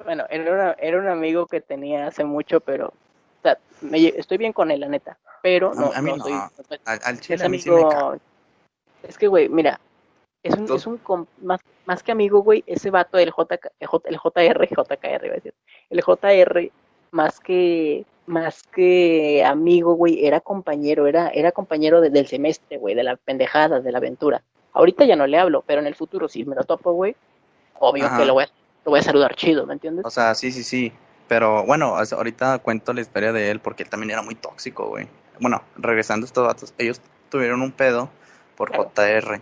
Bueno, 0.05 0.25
era, 0.31 0.73
era 0.79 0.99
un 0.99 1.09
amigo 1.09 1.47
que 1.47 1.61
tenía 1.61 2.07
hace 2.07 2.25
mucho, 2.25 2.61
pero 2.61 2.89
o 2.89 3.43
sea, 3.43 3.59
me, 3.81 4.09
estoy 4.09 4.39
bien 4.39 4.53
con 4.53 4.71
él, 4.71 4.81
la 4.81 4.89
neta. 4.89 5.19
Pero 5.43 5.75
no, 5.75 5.93
a 5.93 6.03
mí 6.03 6.13
no. 6.17 6.51
al, 6.85 7.21
chile 7.21 7.45
amigo, 7.45 8.17
Es 9.03 9.19
que, 9.19 9.27
güey, 9.27 9.49
mira, 9.49 9.81
es 10.43 10.55
un, 10.55 10.73
es 10.75 10.87
un 10.87 11.01
más, 11.41 11.61
más 11.87 12.03
que 12.03 12.13
amigo, 12.13 12.43
güey, 12.43 12.65
ese 12.67 12.91
vato, 12.91 13.19
el, 13.19 13.31
J, 13.31 13.59
el, 13.79 13.89
JR, 14.19 14.69
JKR, 14.69 15.27
iba 15.27 15.35
a 15.35 15.37
decir. 15.37 15.55
El 15.91 16.03
JR, 16.03 16.71
más 17.11 17.41
que 17.41 18.05
más 18.27 18.63
que 18.63 19.45
amigo, 19.45 19.95
güey, 19.95 20.25
era 20.25 20.41
compañero, 20.41 21.07
era, 21.07 21.29
era 21.29 21.53
compañero 21.53 22.01
del 22.01 22.27
semestre, 22.27 22.79
güey, 22.79 22.95
de 22.95 23.03
la 23.03 23.17
pendejada, 23.17 23.81
de 23.81 23.93
la 23.93 23.99
aventura. 23.99 24.43
Ahorita 24.73 25.05
ya 25.05 25.17
no 25.17 25.27
le 25.27 25.39
hablo, 25.39 25.65
pero 25.67 25.81
en 25.81 25.87
el 25.87 25.95
futuro, 25.95 26.29
si 26.29 26.45
me 26.45 26.55
lo 26.55 26.65
topo, 26.65 26.93
güey, 26.93 27.17
obvio 27.79 28.09
que 28.17 28.25
lo 28.25 28.35
voy, 28.35 28.45
a, 28.45 28.47
lo 28.85 28.91
voy 28.91 29.01
a 29.01 29.03
saludar 29.03 29.35
chido, 29.35 29.67
¿me 29.67 29.75
entiendes? 29.75 30.05
O 30.07 30.11
sea, 30.11 30.35
sí, 30.35 30.53
sí, 30.53 30.63
sí. 30.63 30.93
Pero 31.29 31.65
bueno, 31.65 31.97
ahorita 31.97 32.59
cuento 32.61 32.93
la 32.93 33.01
historia 33.01 33.33
de 33.33 33.51
él 33.51 33.61
porque 33.61 33.83
él 33.83 33.91
también 33.91 34.11
era 34.11 34.23
muy 34.23 34.35
tóxico, 34.35 34.87
güey. 34.89 35.09
Bueno, 35.41 35.63
regresando 35.77 36.25
a 36.25 36.27
estos 36.27 36.47
datos, 36.47 36.75
ellos 36.79 37.01
tuvieron 37.29 37.63
un 37.63 37.73
pedo 37.73 38.09
por 38.57 38.71
JR. 38.71 39.41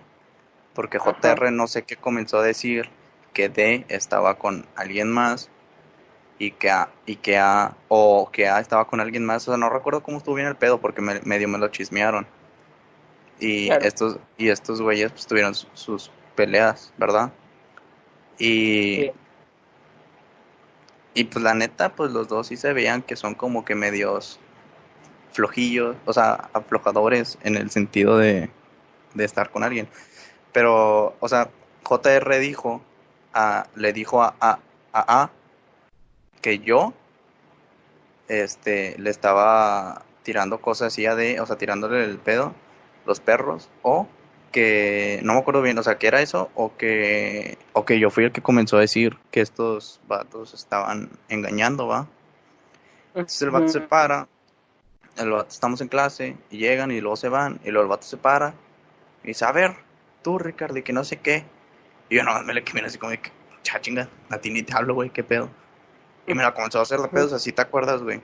Porque 0.81 0.99
JR 0.99 1.53
no 1.53 1.67
sé 1.67 1.83
qué 1.83 1.97
comenzó 1.97 2.39
a 2.39 2.43
decir 2.43 2.89
que 3.35 3.51
D 3.51 3.85
estaba 3.91 4.39
con 4.39 4.65
alguien 4.77 5.13
más 5.13 5.51
y 6.39 6.53
que 6.53 6.71
A, 6.71 6.89
y 7.05 7.17
que 7.17 7.37
A, 7.37 7.77
o 7.89 8.31
que 8.33 8.49
A 8.49 8.61
estaba 8.61 8.87
con 8.87 8.99
alguien 8.99 9.27
más. 9.27 9.47
O 9.47 9.51
sea, 9.51 9.59
no 9.59 9.69
recuerdo 9.69 10.03
cómo 10.03 10.17
estuvo 10.17 10.37
bien 10.37 10.49
el 10.49 10.57
pedo 10.57 10.81
porque 10.81 11.03
medio 11.03 11.49
me 11.49 11.59
lo 11.59 11.69
chismearon. 11.69 12.27
Y 13.39 13.71
estos 13.71 14.21
y 14.39 14.49
estos 14.49 14.81
güeyes 14.81 15.13
pues, 15.13 15.27
tuvieron 15.27 15.55
sus 15.55 16.11
peleas, 16.35 16.95
¿verdad? 16.97 17.31
Y 18.39 19.11
y 21.13 21.25
pues 21.25 21.45
la 21.45 21.53
neta, 21.53 21.95
pues 21.95 22.11
los 22.11 22.27
dos 22.27 22.47
sí 22.47 22.57
se 22.57 22.73
veían 22.73 23.03
que 23.03 23.17
son 23.17 23.35
como 23.35 23.67
que 23.67 23.75
medios 23.75 24.41
flojillos, 25.35 25.95
o 26.07 26.15
sea, 26.15 26.49
aflojadores 26.55 27.37
en 27.43 27.57
el 27.57 27.71
sentido 27.71 28.17
de, 28.17 28.49
de 29.13 29.25
estar 29.27 29.51
con 29.51 29.63
alguien. 29.63 29.87
Pero, 30.53 31.17
o 31.21 31.29
sea, 31.29 31.51
JR 31.85 32.39
dijo, 32.39 32.83
a, 33.33 33.67
le 33.75 33.93
dijo 33.93 34.23
a, 34.23 34.35
a, 34.41 34.59
a, 34.93 35.23
a 35.23 35.31
que 36.41 36.59
yo 36.59 36.93
este, 38.29 38.97
le 38.99 39.11
estaba 39.11 40.03
tirando 40.23 40.61
cosas 40.61 40.89
así 40.89 41.03
de, 41.03 41.41
o 41.41 41.47
sea, 41.47 41.57
tirándole 41.57 42.05
el 42.05 42.19
pedo, 42.19 42.55
los 43.07 43.21
perros, 43.21 43.69
o 43.83 44.07
que 44.53 45.21
no 45.23 45.35
me 45.35 45.41
acuerdo 45.41 45.63
bien, 45.63 45.79
o 45.79 45.83
sea, 45.83 45.99
que 45.99 46.07
era 46.07 46.21
eso, 46.21 46.51
o 46.55 46.77
que, 46.77 47.59
o 47.73 47.85
que 47.85 47.99
yo 47.99 48.11
fui 48.11 48.25
el 48.25 48.33
que 48.33 48.43
comenzó 48.43 48.77
a 48.77 48.81
decir 48.81 49.17
que 49.31 49.41
estos 49.41 50.01
vatos 50.09 50.55
estaban 50.55 51.11
engañando, 51.29 51.87
¿va? 51.87 52.09
Entonces 53.15 53.43
el 53.43 53.51
vato 53.51 53.69
se 53.69 53.81
para, 53.81 54.29
el 55.17 55.31
vato, 55.31 55.49
estamos 55.49 55.81
en 55.81 55.89
clase, 55.89 56.37
y 56.51 56.59
llegan 56.59 56.91
y 56.91 57.01
luego 57.01 57.17
se 57.17 57.29
van, 57.29 57.61
y 57.65 57.71
luego 57.71 57.83
el 57.83 57.89
vato 57.89 58.07
se 58.07 58.17
para, 58.17 58.55
y 59.23 59.29
dice, 59.29 59.45
a 59.45 59.53
ver, 59.53 59.77
tú, 60.23 60.39
Ricardo, 60.39 60.79
y 60.79 60.83
que 60.83 60.93
no 60.93 61.05
sé 61.05 61.19
qué. 61.19 61.45
Y 62.09 62.17
yo 62.17 62.25
nomás 62.25 62.45
me 62.45 62.55
le 62.55 62.65
quedé 62.65 62.85
así 62.85 62.99
como 62.99 63.11
de 63.11 63.21
que, 63.21 63.31
cha 63.63 63.81
chinga, 63.81 64.09
a 64.31 64.39
ti 64.39 64.51
ni 64.51 64.63
te 64.63 64.75
hablo, 64.75 64.95
güey, 64.95 65.11
qué 65.11 65.25
pedo. 65.25 65.49
Y 66.27 66.35
me 66.35 66.43
la 66.43 66.55
comenzó 66.55 66.79
a 66.79 66.83
hacer 66.83 67.01
la 67.01 67.09
pedo, 67.09 67.35
así 67.35 67.53
te 67.53 67.63
acuerdas, 67.63 68.03
güey. 68.03 68.21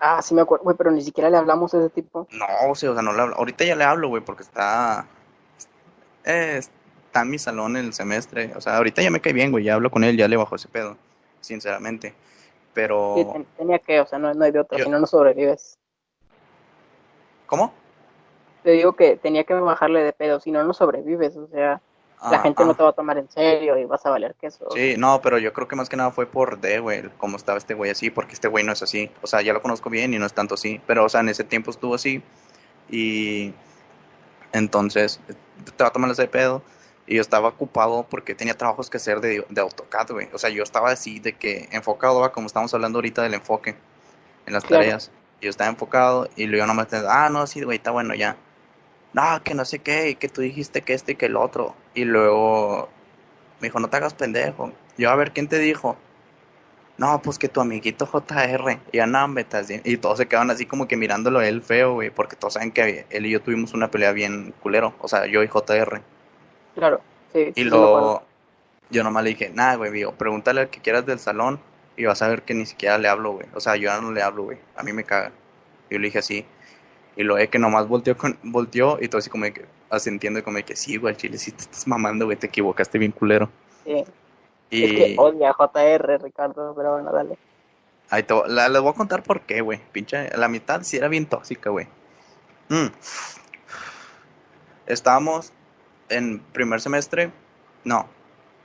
Ah, 0.00 0.20
sí 0.20 0.34
me 0.34 0.42
acuerdo, 0.42 0.64
güey, 0.64 0.76
pero 0.76 0.90
ni 0.90 1.02
siquiera 1.02 1.30
le 1.30 1.36
hablamos 1.36 1.72
a 1.74 1.78
ese 1.78 1.90
tipo. 1.90 2.26
No, 2.30 2.46
o 2.68 2.74
sea, 2.74 2.90
o 2.90 2.94
sea 2.94 3.02
no 3.02 3.12
le 3.12 3.22
hablo. 3.22 3.36
Ahorita 3.36 3.64
ya 3.64 3.76
le 3.76 3.84
hablo, 3.84 4.08
güey, 4.08 4.22
porque 4.22 4.42
está. 4.42 5.06
Eh, 6.24 6.58
está 6.58 7.22
en 7.22 7.30
mi 7.30 7.38
salón 7.38 7.76
el 7.76 7.94
semestre. 7.94 8.52
O 8.56 8.60
sea, 8.60 8.76
ahorita 8.76 9.02
ya 9.02 9.10
me 9.10 9.20
cae 9.20 9.32
bien, 9.32 9.50
güey. 9.50 9.64
Ya 9.64 9.74
hablo 9.74 9.90
con 9.90 10.04
él, 10.04 10.16
ya 10.16 10.28
le 10.28 10.36
bajo 10.36 10.56
ese 10.56 10.68
pedo, 10.68 10.96
sinceramente. 11.40 12.14
Pero. 12.74 13.14
Sí, 13.16 13.46
tenía 13.56 13.78
que, 13.78 14.00
o 14.00 14.06
sea, 14.06 14.18
no, 14.18 14.34
no 14.34 14.44
hay 14.44 14.52
de 14.52 14.60
otra, 14.60 14.82
si 14.82 14.90
no, 14.90 14.98
no 14.98 15.06
sobrevives. 15.06 15.78
¿Cómo? 17.46 17.72
Te 18.66 18.72
digo 18.72 18.94
que 18.94 19.14
tenía 19.14 19.44
que 19.44 19.54
bajarle 19.54 20.02
de 20.02 20.12
pedo, 20.12 20.40
si 20.40 20.50
no, 20.50 20.64
no 20.64 20.74
sobrevives, 20.74 21.36
o 21.36 21.46
sea 21.46 21.80
la 22.30 22.40
gente 22.40 22.64
no 22.64 22.74
te 22.74 22.82
va 22.82 22.88
a 22.88 22.92
tomar 22.92 23.18
en 23.18 23.30
serio 23.30 23.78
y 23.78 23.84
vas 23.84 24.04
a 24.06 24.10
valer 24.10 24.34
queso. 24.40 24.66
Sí, 24.74 24.94
no, 24.98 25.20
pero 25.22 25.38
yo 25.38 25.52
creo 25.52 25.68
que 25.68 25.76
más 25.76 25.88
que 25.88 25.96
nada 25.96 26.10
fue 26.10 26.26
por 26.26 26.60
D, 26.60 26.80
güey, 26.80 27.08
cómo 27.18 27.36
estaba 27.36 27.58
este 27.58 27.74
güey 27.74 27.90
así, 27.90 28.10
porque 28.10 28.32
este 28.32 28.48
güey 28.48 28.64
no 28.64 28.72
es 28.72 28.82
así. 28.82 29.10
O 29.22 29.26
sea, 29.26 29.42
ya 29.42 29.52
lo 29.52 29.62
conozco 29.62 29.90
bien 29.90 30.14
y 30.14 30.18
no 30.18 30.26
es 30.26 30.32
tanto 30.32 30.54
así, 30.54 30.80
pero, 30.86 31.04
o 31.04 31.08
sea, 31.08 31.20
en 31.20 31.28
ese 31.28 31.44
tiempo 31.44 31.70
estuvo 31.70 31.94
así 31.94 32.22
y 32.88 33.54
entonces 34.52 35.20
te 35.76 35.84
va 35.84 35.88
a 35.90 35.92
tomar 35.92 36.10
ese 36.10 36.26
pedo 36.26 36.62
y 37.06 37.16
yo 37.16 37.20
estaba 37.20 37.48
ocupado 37.48 38.06
porque 38.08 38.34
tenía 38.34 38.56
trabajos 38.56 38.90
que 38.90 38.96
hacer 38.96 39.20
de, 39.20 39.44
de 39.48 39.60
AutoCAD, 39.60 40.10
güey. 40.10 40.28
O 40.32 40.38
sea, 40.38 40.50
yo 40.50 40.62
estaba 40.62 40.90
así 40.90 41.20
de 41.20 41.34
que 41.34 41.68
enfocado, 41.70 42.32
como 42.32 42.46
estamos 42.46 42.72
hablando 42.74 42.98
ahorita 42.98 43.22
del 43.22 43.34
enfoque 43.34 43.76
en 44.46 44.52
las 44.52 44.64
tareas. 44.64 45.12
Yo 45.40 45.50
estaba 45.50 45.68
enfocado 45.68 46.28
y 46.34 46.46
luego 46.46 46.66
no 46.66 46.74
me 46.74 46.84
ah, 47.08 47.28
no, 47.30 47.46
sí, 47.46 47.62
güey, 47.62 47.76
está 47.76 47.90
bueno 47.90 48.14
ya 48.14 48.36
no, 49.16 49.42
que 49.42 49.54
no 49.54 49.64
sé 49.64 49.78
qué, 49.78 50.10
y 50.10 50.14
que 50.16 50.28
tú 50.28 50.42
dijiste 50.42 50.82
que 50.82 50.92
este 50.92 51.12
y 51.12 51.14
que 51.14 51.26
el 51.26 51.36
otro. 51.36 51.74
Y 51.94 52.04
luego 52.04 52.90
me 53.60 53.68
dijo, 53.68 53.80
no 53.80 53.88
te 53.88 53.96
hagas 53.96 54.12
pendejo. 54.12 54.72
Yo, 54.98 55.10
a 55.10 55.16
ver, 55.16 55.32
¿quién 55.32 55.48
te 55.48 55.58
dijo? 55.58 55.96
No, 56.98 57.22
pues 57.22 57.38
que 57.38 57.48
tu 57.48 57.62
amiguito 57.62 58.06
JR. 58.06 58.78
Y 58.92 58.98
ya, 58.98 59.06
no, 59.06 59.26
Y 59.84 59.96
todos 59.96 60.18
se 60.18 60.26
quedaban 60.26 60.50
así 60.50 60.66
como 60.66 60.86
que 60.86 60.98
mirándolo 60.98 61.38
a 61.38 61.48
él 61.48 61.62
feo, 61.62 61.94
güey, 61.94 62.10
porque 62.10 62.36
todos 62.36 62.54
saben 62.54 62.72
que 62.72 63.06
él 63.08 63.24
y 63.24 63.30
yo 63.30 63.40
tuvimos 63.40 63.72
una 63.72 63.90
pelea 63.90 64.12
bien 64.12 64.52
culero. 64.62 64.94
O 65.00 65.08
sea, 65.08 65.24
yo 65.24 65.42
y 65.42 65.48
JR. 65.48 66.02
Claro, 66.74 67.00
sí. 67.32 67.52
Y 67.54 67.64
luego 67.64 68.22
yo 68.90 69.02
nomás 69.02 69.24
le 69.24 69.30
dije, 69.30 69.50
nada, 69.54 69.76
güey, 69.76 69.92
digo, 69.92 70.12
pregúntale 70.12 70.60
al 70.60 70.68
que 70.68 70.80
quieras 70.80 71.06
del 71.06 71.18
salón 71.18 71.58
y 71.96 72.04
vas 72.04 72.20
a 72.20 72.28
ver 72.28 72.42
que 72.42 72.52
ni 72.52 72.66
siquiera 72.66 72.98
le 72.98 73.08
hablo, 73.08 73.32
güey. 73.32 73.46
O 73.54 73.60
sea, 73.60 73.76
yo 73.76 73.84
ya 73.84 73.98
no 73.98 74.12
le 74.12 74.22
hablo, 74.22 74.44
güey. 74.44 74.58
A 74.76 74.82
mí 74.82 74.92
me 74.92 75.04
caga. 75.04 75.32
Yo 75.90 75.98
le 75.98 76.08
dije 76.08 76.18
así. 76.18 76.44
Y 77.16 77.24
lo 77.24 77.36
de 77.36 77.48
que 77.48 77.58
nomás 77.58 77.88
volteó, 77.88 78.16
con, 78.16 78.38
volteó 78.42 78.98
y 79.00 79.08
todo 79.08 79.18
así 79.18 79.30
como 79.30 79.44
que 79.46 79.64
asentiendo 79.88 80.42
como 80.44 80.58
que 80.64 80.76
sí, 80.76 80.98
güey, 80.98 81.16
chile, 81.16 81.38
sí 81.38 81.52
te 81.52 81.62
estás 81.62 81.86
mamando, 81.86 82.26
güey, 82.26 82.36
te 82.36 82.46
equivocaste 82.46 82.98
bien 82.98 83.12
culero. 83.12 83.50
Sí. 83.84 84.04
Y... 84.70 84.84
Es 84.84 84.92
que 84.92 85.14
odia 85.18 85.50
a 85.50 85.54
JR, 85.54 86.22
Ricardo, 86.22 86.74
pero 86.76 86.92
bueno, 86.92 87.12
dale. 87.12 87.38
Ahí 88.10 88.22
te, 88.22 88.34
la, 88.48 88.68
les 88.68 88.80
voy 88.80 88.90
a 88.90 88.94
contar 88.94 89.22
por 89.22 89.40
qué, 89.40 89.60
güey. 89.62 89.80
Pinche, 89.92 90.28
la 90.36 90.48
mitad 90.48 90.82
sí 90.82 90.96
era 90.96 91.08
bien 91.08 91.26
tóxica, 91.26 91.70
güey. 91.70 91.88
Mm. 92.68 92.86
Estábamos 94.86 95.52
en 96.08 96.40
primer 96.52 96.80
semestre. 96.80 97.32
No, 97.84 98.08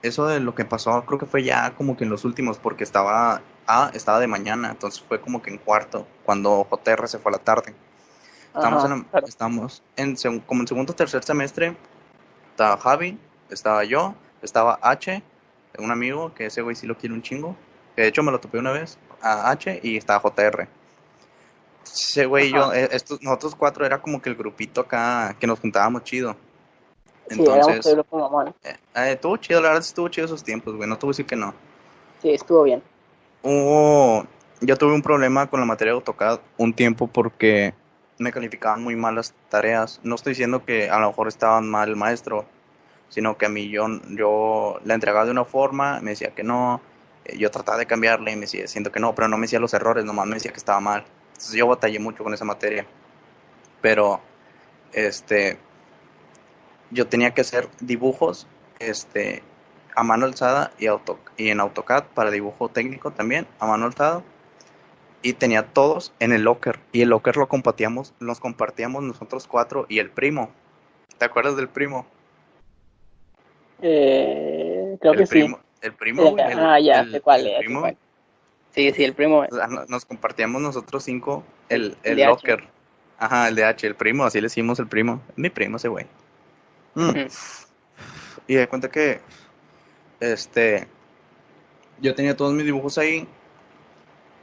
eso 0.01 0.27
de 0.27 0.39
lo 0.39 0.55
que 0.55 0.65
pasó 0.65 1.03
creo 1.05 1.19
que 1.19 1.25
fue 1.25 1.43
ya 1.43 1.73
como 1.75 1.97
que 1.97 2.03
en 2.03 2.09
los 2.09 2.25
últimos, 2.25 2.57
porque 2.57 2.83
estaba, 2.83 3.41
ah, 3.67 3.91
estaba 3.93 4.19
de 4.19 4.27
mañana, 4.27 4.71
entonces 4.71 5.01
fue 5.01 5.21
como 5.21 5.41
que 5.41 5.51
en 5.51 5.57
cuarto, 5.57 6.07
cuando 6.23 6.67
JR 6.69 7.07
se 7.07 7.19
fue 7.19 7.31
a 7.31 7.37
la 7.37 7.43
tarde. 7.43 7.73
Estamos, 8.53 8.85
en, 8.85 9.07
estamos 9.27 9.83
en, 9.95 10.39
como 10.41 10.61
en 10.61 10.67
segundo 10.67 10.91
o 10.91 10.95
tercer 10.95 11.23
semestre. 11.23 11.75
Estaba 12.51 12.77
Javi, 12.77 13.17
estaba 13.49 13.83
yo, 13.85 14.13
estaba 14.41 14.77
H, 14.81 15.23
un 15.79 15.91
amigo 15.91 16.33
que 16.33 16.47
ese 16.47 16.61
güey 16.61 16.75
sí 16.75 16.85
lo 16.85 16.97
quiere 16.97 17.15
un 17.15 17.21
chingo. 17.21 17.55
Que 17.95 18.03
de 18.03 18.07
hecho 18.09 18.23
me 18.23 18.31
lo 18.31 18.39
topé 18.39 18.57
una 18.57 18.71
vez, 18.71 18.97
a 19.21 19.51
H, 19.51 19.79
y 19.83 19.97
estaba 19.97 20.19
JR. 20.19 20.67
Ese 21.85 22.25
güey 22.25 22.49
y 22.49 22.53
yo, 22.53 22.73
eh, 22.73 22.89
estos, 22.91 23.21
nosotros 23.21 23.55
cuatro 23.55 23.85
era 23.85 24.01
como 24.01 24.21
que 24.21 24.29
el 24.29 24.35
grupito 24.35 24.81
acá 24.81 25.35
que 25.39 25.47
nos 25.47 25.59
juntábamos 25.59 26.03
chido. 26.03 26.35
Entonces, 27.29 27.85
sí, 27.85 27.91
eh, 28.63 28.75
eh, 28.95 29.11
estuvo 29.13 29.37
chido, 29.37 29.61
la 29.61 29.69
verdad 29.69 29.83
estuvo 29.83 30.09
chido 30.09 30.25
esos 30.25 30.43
tiempos, 30.43 30.75
güey, 30.75 30.89
no 30.89 30.97
te 30.97 31.05
voy 31.05 31.11
a 31.11 31.13
decir 31.13 31.25
que 31.25 31.35
no. 31.37 31.53
Sí, 32.21 32.31
estuvo 32.31 32.63
bien. 32.63 32.83
Hubo, 33.41 34.25
yo 34.59 34.75
tuve 34.77 34.93
un 34.93 35.01
problema 35.01 35.49
con 35.49 35.59
la 35.59 35.65
materia 35.65 35.93
de 35.93 35.97
AutoCAD 35.99 36.39
un 36.57 36.73
tiempo 36.73 37.07
porque 37.07 37.73
me 38.21 38.31
calificaban 38.31 38.83
muy 38.83 38.95
mal 38.95 39.15
las 39.15 39.33
tareas. 39.49 39.99
No 40.03 40.15
estoy 40.15 40.31
diciendo 40.31 40.63
que 40.63 40.89
a 40.89 40.99
lo 40.99 41.07
mejor 41.07 41.27
estaban 41.27 41.67
mal 41.69 41.89
el 41.89 41.95
maestro, 41.95 42.45
sino 43.09 43.37
que 43.37 43.47
a 43.47 43.49
mí 43.49 43.69
yo, 43.69 43.87
yo 44.09 44.79
la 44.85 44.93
entregaba 44.93 45.25
de 45.25 45.31
una 45.31 45.43
forma, 45.43 45.99
me 46.01 46.11
decía 46.11 46.33
que 46.33 46.43
no, 46.43 46.81
eh, 47.25 47.37
yo 47.37 47.51
trataba 47.51 47.77
de 47.77 47.87
cambiarle 47.87 48.31
y 48.31 48.35
me 48.35 48.41
decía, 48.41 48.67
siento 48.67 48.91
que 48.91 48.99
no, 48.99 49.15
pero 49.15 49.27
no 49.27 49.37
me 49.37 49.45
decía 49.45 49.59
los 49.59 49.73
errores, 49.73 50.05
nomás 50.05 50.27
me 50.27 50.35
decía 50.35 50.51
que 50.51 50.57
estaba 50.57 50.79
mal. 50.79 51.03
Entonces 51.29 51.53
yo 51.53 51.67
batallé 51.67 51.99
mucho 51.99 52.23
con 52.23 52.33
esa 52.33 52.45
materia. 52.45 52.85
Pero, 53.81 54.21
este, 54.93 55.57
yo 56.91 57.07
tenía 57.07 57.33
que 57.33 57.41
hacer 57.41 57.67
dibujos, 57.79 58.47
este, 58.79 59.41
a 59.95 60.03
mano 60.03 60.25
alzada 60.25 60.71
y, 60.77 60.87
auto, 60.87 61.19
y 61.37 61.49
en 61.49 61.59
AutoCAD 61.59 62.05
para 62.13 62.31
dibujo 62.31 62.69
técnico 62.69 63.11
también, 63.11 63.47
a 63.59 63.65
mano 63.65 63.85
alzada 63.87 64.23
y 65.21 65.33
tenía 65.33 65.67
todos 65.67 66.13
en 66.19 66.33
el 66.33 66.43
locker 66.43 66.79
y 66.91 67.01
el 67.01 67.09
locker 67.09 67.37
lo 67.37 67.47
compartíamos, 67.47 68.13
los 68.19 68.39
compartíamos 68.39 69.03
nosotros 69.03 69.47
cuatro 69.47 69.85
y 69.89 69.99
el 69.99 70.09
primo. 70.09 70.51
¿Te 71.17 71.25
acuerdas 71.25 71.55
del 71.55 71.69
primo? 71.69 72.05
Eh, 73.81 74.97
creo 74.99 75.13
que 75.13 75.25
sí. 75.25 75.55
El 75.81 75.93
primo, 75.93 76.35
ah, 76.39 76.79
ya, 76.79 77.03
sé 77.05 77.21
cuál 77.21 77.47
es. 77.47 77.65
Sí, 78.69 78.91
sí, 78.93 79.03
el 79.03 79.13
primo. 79.13 79.45
nos 79.87 80.05
compartíamos 80.05 80.61
nosotros 80.61 81.03
cinco 81.03 81.43
el, 81.69 81.97
el, 82.03 82.19
locker. 82.19 82.63
Ajá, 83.17 83.47
el 83.47 83.55
de 83.55 83.65
H, 83.65 83.85
el 83.87 83.95
primo, 83.95 84.23
así 84.23 84.39
le 84.39 84.45
decimos 84.45 84.79
el 84.79 84.87
primo. 84.87 85.21
Mi 85.35 85.49
primo 85.49 85.77
ese 85.77 85.87
güey. 85.87 86.05
Mm. 86.93 87.27
Y 88.47 88.55
de 88.55 88.67
cuenta 88.67 88.89
que 88.89 89.21
este 90.19 90.87
yo 91.99 92.15
tenía 92.15 92.35
todos 92.35 92.53
mis 92.53 92.65
dibujos 92.65 92.97
ahí 92.97 93.27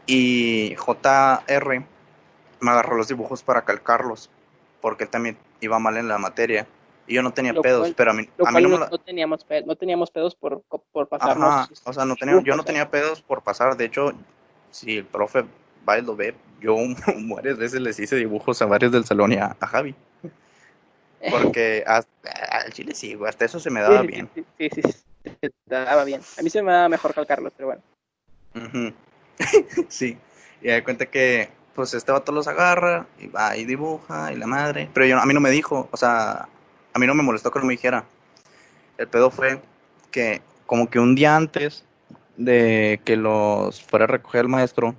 y 0.08 0.74
JR 0.76 1.84
me 2.60 2.70
agarró 2.70 2.96
los 2.96 3.08
dibujos 3.08 3.42
para 3.42 3.62
calcarlos, 3.62 4.30
porque 4.80 5.04
él 5.04 5.10
también 5.10 5.36
iba 5.60 5.78
mal 5.78 5.98
en 5.98 6.08
la 6.08 6.18
materia. 6.18 6.66
Y 7.06 7.14
yo 7.14 7.22
no 7.22 7.32
tenía 7.32 7.54
pedos, 7.54 7.92
pero 7.96 8.10
a 8.10 8.14
mí, 8.14 8.28
a 8.44 8.50
mí 8.50 8.62
no, 8.62 8.78
no, 8.78 8.98
teníamos 8.98 9.44
pedos, 9.44 9.66
no 9.66 9.76
teníamos 9.76 10.10
pedos 10.10 10.34
por, 10.34 10.62
por 10.92 11.08
pasarnos. 11.08 11.48
Ajá, 11.48 11.68
o 11.84 11.92
sea, 11.92 12.04
no 12.04 12.16
tenía, 12.16 12.40
yo 12.42 12.56
no 12.56 12.64
tenía 12.64 12.90
pedos 12.90 13.22
por 13.22 13.42
pasar. 13.42 13.76
De 13.76 13.84
hecho, 13.84 14.12
si 14.70 14.98
el 14.98 15.04
profe 15.04 15.44
va 15.88 15.98
y 15.98 16.02
lo 16.02 16.16
ve, 16.16 16.34
yo 16.60 16.76
varias 17.34 17.58
veces 17.58 17.80
les 17.80 18.00
hice 18.00 18.16
dibujos 18.16 18.60
a 18.62 18.66
varios 18.66 18.92
del 18.92 19.04
salón 19.04 19.32
y 19.32 19.36
a, 19.36 19.56
Javi. 19.60 19.94
Porque 21.30 21.84
al 21.86 22.72
chile 22.72 22.94
sí, 22.94 23.18
hasta 23.26 23.44
eso 23.44 23.60
se 23.60 23.70
me 23.70 23.80
daba 23.80 24.02
bien. 24.02 24.28
Sí, 24.34 24.44
sí, 24.58 24.68
sí, 24.70 24.82
se 24.82 25.50
daba 25.66 26.04
bien. 26.04 26.22
A 26.38 26.42
mí 26.42 26.48
se 26.48 26.62
me 26.62 26.72
daba 26.72 26.88
mejor 26.88 27.12
calcarlos, 27.12 27.52
pero 27.56 27.68
bueno. 27.68 27.82
Uh 28.54 29.07
sí. 29.88 30.18
Y 30.60 30.68
da 30.68 30.82
cuenta 30.82 31.06
que, 31.06 31.50
pues, 31.74 31.94
este 31.94 32.12
vato 32.12 32.32
los 32.32 32.48
agarra 32.48 33.06
y 33.18 33.28
va 33.28 33.56
y 33.56 33.64
dibuja 33.64 34.32
y 34.32 34.36
la 34.36 34.46
madre. 34.46 34.90
Pero 34.92 35.06
yo, 35.06 35.18
a 35.18 35.26
mí 35.26 35.34
no 35.34 35.40
me 35.40 35.50
dijo, 35.50 35.88
o 35.90 35.96
sea, 35.96 36.48
a 36.92 36.98
mí 36.98 37.06
no 37.06 37.14
me 37.14 37.22
molestó 37.22 37.50
que 37.50 37.58
no 37.60 37.66
me 37.66 37.74
dijera. 37.74 38.04
El 38.96 39.08
pedo 39.08 39.30
fue 39.30 39.60
que, 40.10 40.42
como 40.66 40.90
que 40.90 40.98
un 40.98 41.14
día 41.14 41.36
antes 41.36 41.84
de 42.36 43.00
que 43.04 43.16
los 43.16 43.82
fuera 43.82 44.04
a 44.04 44.08
recoger 44.08 44.42
el 44.42 44.48
maestro, 44.48 44.94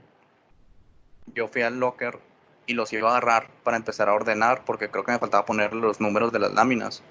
yo 1.33 1.47
fui 1.47 1.61
al 1.61 1.79
locker 1.79 2.19
y 2.65 2.73
los 2.73 2.93
iba 2.93 3.09
a 3.09 3.17
agarrar 3.17 3.49
para 3.63 3.77
empezar 3.77 4.09
a 4.09 4.13
ordenar, 4.13 4.63
porque 4.65 4.89
creo 4.89 5.03
que 5.03 5.11
me 5.11 5.19
faltaba 5.19 5.45
poner 5.45 5.73
los 5.73 5.99
números 5.99 6.31
de 6.31 6.39
las 6.39 6.53
láminas. 6.53 7.01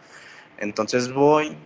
Entonces 0.59 1.13
voy 1.13 1.57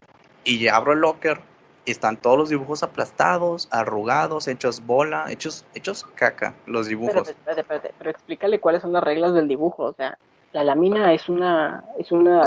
y 0.45 0.67
abro 0.69 0.93
el 0.93 1.01
locker 1.01 1.41
están 1.87 2.17
todos 2.17 2.39
los 2.39 2.49
dibujos 2.49 2.83
aplastados, 2.83 3.69
arrugados, 3.71 4.47
hechos 4.49 4.85
bola, 4.87 5.27
hechos, 5.31 5.65
hechos 5.75 6.05
caca, 6.15 6.55
los 6.67 6.87
dibujos. 6.87 7.29
Espérate, 7.29 7.61
espérate, 7.63 7.95
pero 7.99 8.11
explícale 8.11 8.61
cuáles 8.61 8.83
son 8.83 8.93
las 8.93 9.03
reglas 9.03 9.35
del 9.35 9.49
dibujo, 9.49 9.85
o 9.85 9.93
sea, 9.95 10.17
la 10.53 10.65
lámina 10.65 11.13
es 11.13 11.29
una, 11.29 11.85
es 11.99 12.13
una, 12.13 12.45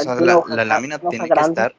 la, 0.47 0.65
lámina 0.65 0.99
tiene 0.99 1.27
que 1.27 1.39
estar, 1.39 1.75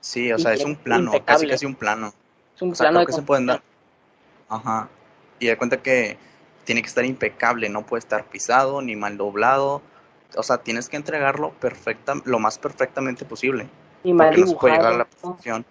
sí, 0.00 0.32
o 0.32 0.38
sea, 0.38 0.54
es 0.54 0.64
un 0.64 0.76
plano, 0.76 1.12
casi 1.24 1.46
casi 1.46 1.66
un 1.66 1.74
plano. 1.74 2.12
Es 2.54 2.62
un 2.62 2.72
plano 2.72 3.04
que 3.04 3.12
se 3.12 3.22
pueden 3.22 3.46
dar. 3.46 3.62
Ajá. 4.48 4.88
Y 5.38 5.48
da 5.48 5.56
cuenta 5.56 5.76
que 5.76 6.16
tiene 6.64 6.82
que 6.82 6.88
estar 6.88 7.04
impecable, 7.04 7.68
no 7.68 7.86
puede 7.86 8.00
estar 8.00 8.24
pisado 8.24 8.82
ni 8.82 8.96
mal 8.96 9.16
doblado. 9.16 9.82
O 10.36 10.42
sea, 10.42 10.58
tienes 10.58 10.88
que 10.88 10.96
entregarlo 10.96 11.52
perfecta, 11.52 12.14
lo 12.24 12.38
más 12.38 12.58
perfectamente 12.58 13.24
posible. 13.24 13.68
Y 14.04 14.12
mal 14.12 14.28
porque 14.28 14.40
no 14.40 14.46
se 14.48 14.56
puede 14.56 14.74
llegar 14.74 14.92
a 14.92 14.96
la 14.98 15.04
dibujado. 15.04 15.36
perfección. 15.36 15.64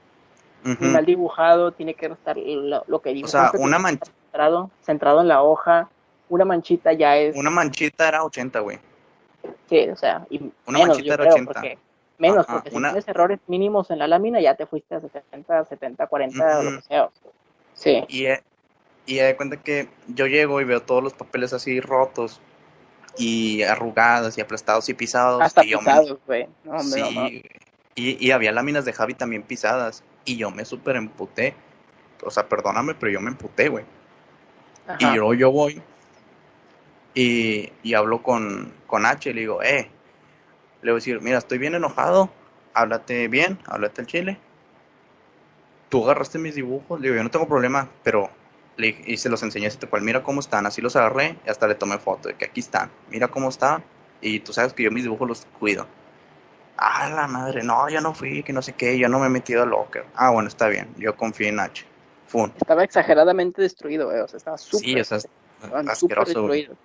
Y 0.67 0.71
Ujú. 0.71 0.85
mal 0.85 1.05
dibujado, 1.05 1.71
tiene 1.71 1.93
que 1.93 2.07
estar 2.07 2.35
lo, 2.37 2.83
lo 2.87 3.01
que 3.01 3.23
O 3.23 3.27
sea, 3.27 3.43
una, 3.43 3.51
tiene 3.51 3.71
que 3.75 3.79
man- 3.79 3.93
estar 3.95 4.09
centrado, 4.25 4.71
centrado 4.81 5.21
en 5.21 5.27
la 5.27 5.41
hoja. 5.43 5.89
Una 6.29 6.43
manchita 6.45 6.91
ya 6.93 7.15
es. 7.17 7.35
una 7.37 7.49
manchita 7.49 8.07
era 8.07 8.23
80, 8.23 8.59
güey. 8.59 8.79
Sí, 9.69 9.87
o 9.89 9.95
sea, 9.95 10.25
y 10.29 10.39
Una 10.65 10.79
menos, 10.79 10.87
manchita 10.89 11.13
era 11.13 11.23
creo, 11.23 11.33
80. 11.35 11.53
porque 11.53 11.77
menos, 12.17 12.39
Ajá, 12.39 12.53
porque 12.53 12.69
si 12.71 12.75
una- 12.75 12.89
tienes 12.89 13.07
errores 13.07 13.39
mínimos 13.47 13.89
en 13.91 13.99
la 13.99 14.07
lámina, 14.07 14.41
ya 14.41 14.55
te 14.55 14.65
fuiste 14.65 14.95
a 14.95 14.99
70, 14.99 15.63
70, 15.65 16.07
40, 16.07 16.59
o 16.59 16.63
lo 16.63 16.69
Ujú. 16.69 16.77
que 16.79 16.83
sea. 16.83 17.09
Sí, 17.73 18.03
Y, 18.09 18.25
y 19.05 19.15
de 19.19 19.35
cuenta 19.37 19.55
que 19.57 19.87
yo 20.07 20.25
llego 20.27 20.59
y 20.59 20.65
veo 20.65 20.81
todos 20.81 21.01
los 21.01 21.13
papeles 21.13 21.53
así 21.53 21.79
rotos 21.79 22.41
y 23.17 23.63
arrugados 23.63 24.37
y 24.37 24.41
aplastados 24.41 24.89
y 24.89 24.93
pisados. 24.95 25.41
hasta 25.41 25.63
y 25.63 25.71
me- 25.71 25.77
pisados, 25.77 26.17
güey. 26.27 26.47
No, 26.65 26.71
hombre, 26.77 27.01
no, 27.01 27.07
sí, 27.07 27.15
no. 27.15 27.27
y, 27.95 28.25
y 28.27 28.31
había 28.31 28.51
láminas 28.51 28.83
de 28.83 28.91
Javi 28.93 29.13
también 29.13 29.43
pisadas. 29.43 30.03
Y 30.27 30.37
yo 30.37 30.51
me 30.51 30.63
súper 30.63 30.95
emputé. 30.97 31.55
O 32.23 32.29
sea, 32.29 32.47
perdóname, 32.47 32.93
pero 32.93 33.11
yo 33.11 33.19
me 33.19 33.31
emputé, 33.31 33.69
güey. 33.69 33.85
Y 34.99 35.15
yo, 35.15 35.33
yo 35.33 35.51
voy 35.51 35.81
y, 37.17 37.71
y 37.81 37.95
hablo 37.95 38.21
con, 38.21 38.71
con 38.85 39.07
H 39.07 39.27
y 39.27 39.33
le 39.33 39.41
digo, 39.41 39.63
eh, 39.63 39.89
le 40.83 40.91
voy 40.91 40.97
a 40.97 41.01
decir, 41.01 41.19
mira, 41.19 41.39
estoy 41.39 41.57
bien 41.57 41.73
enojado, 41.73 42.29
háblate 42.75 43.27
bien, 43.27 43.57
háblate 43.65 44.01
el 44.01 44.07
chile. 44.07 44.37
Tú 45.89 46.03
agarraste 46.03 46.37
mis 46.37 46.53
dibujos, 46.53 46.99
le 46.99 47.07
digo, 47.07 47.17
yo 47.17 47.23
no 47.23 47.31
tengo 47.31 47.47
problema, 47.47 47.89
pero 48.03 48.29
le, 48.75 49.01
y 49.07 49.17
se 49.17 49.29
los 49.29 49.41
enseñé 49.41 49.67
tal 49.71 49.89
cual, 49.89 50.03
mira 50.03 50.21
cómo 50.21 50.41
están, 50.41 50.67
así 50.67 50.79
los 50.79 50.95
agarré 50.95 51.39
y 51.43 51.49
hasta 51.49 51.67
le 51.67 51.73
tomé 51.73 51.97
foto 51.97 52.29
de 52.29 52.35
que 52.35 52.45
aquí 52.45 52.59
están, 52.59 52.91
mira 53.09 53.29
cómo 53.29 53.49
está, 53.49 53.81
y 54.21 54.41
tú 54.41 54.53
sabes 54.53 54.73
que 54.73 54.83
yo 54.83 54.91
mis 54.91 55.01
dibujos 55.01 55.27
los 55.27 55.47
cuido. 55.59 55.87
Ah, 56.77 57.09
la 57.09 57.27
madre, 57.27 57.63
no, 57.63 57.89
yo 57.89 58.01
no 58.01 58.13
fui, 58.13 58.43
que 58.43 58.53
no 58.53 58.61
sé 58.61 58.73
qué, 58.73 58.97
yo 58.99 59.09
no 59.09 59.19
me 59.19 59.27
he 59.27 59.29
metido 59.29 59.63
al 59.63 59.69
locker. 59.69 60.05
Ah, 60.15 60.29
bueno, 60.31 60.47
está 60.47 60.67
bien, 60.67 60.87
yo 60.97 61.15
confío 61.15 61.47
en 61.47 61.59
H. 61.59 61.85
Fun. 62.27 62.53
Estaba 62.57 62.83
exageradamente 62.83 63.61
destruido, 63.61 64.07
güey. 64.07 64.19
O 64.19 64.27
sea, 64.27 64.37
estaba 64.37 64.57
súper, 64.57 64.85
Sí, 64.85 64.99
o 64.99 65.03
sea, 65.03 65.19
súper 65.95 66.19
destruidos. 66.25 66.77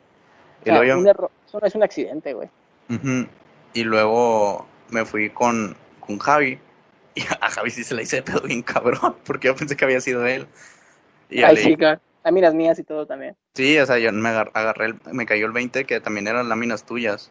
O 0.60 0.64
sea, 0.64 0.84
yo- 0.84 0.98
un 0.98 1.08
error- 1.08 1.30
eso 1.46 1.58
no 1.60 1.66
es 1.66 1.74
un 1.74 1.82
accidente, 1.82 2.32
güey. 2.32 2.48
Ujú. 2.88 3.26
Y 3.74 3.84
luego 3.84 4.66
me 4.90 5.04
fui 5.04 5.30
con, 5.30 5.76
con 6.00 6.18
Javi. 6.18 6.58
Y 7.14 7.20
a 7.40 7.50
Javi 7.50 7.70
sí 7.70 7.84
se 7.84 7.94
la 7.94 8.00
hice 8.00 8.16
de 8.16 8.22
pedo 8.22 8.40
bien 8.40 8.62
cabrón, 8.62 9.16
porque 9.26 9.48
yo 9.48 9.54
pensé 9.56 9.76
que 9.76 9.84
había 9.84 10.00
sido 10.00 10.24
él. 10.26 10.46
Y 11.28 11.42
Ay, 11.42 11.56
le 11.56 11.62
sí, 11.62 11.76
claro. 11.76 12.00
Láminas 12.24 12.54
mías 12.54 12.78
y 12.78 12.84
todo 12.84 13.04
también. 13.06 13.36
sí, 13.54 13.76
o 13.78 13.84
sea, 13.84 13.98
yo 13.98 14.10
me 14.12 14.28
agar- 14.30 14.50
agarré, 14.54 14.86
el- 14.86 15.00
me 15.12 15.26
cayó 15.26 15.44
el 15.44 15.52
20 15.52 15.84
que 15.84 16.00
también 16.00 16.26
eran 16.28 16.48
láminas 16.48 16.84
tuyas. 16.86 17.30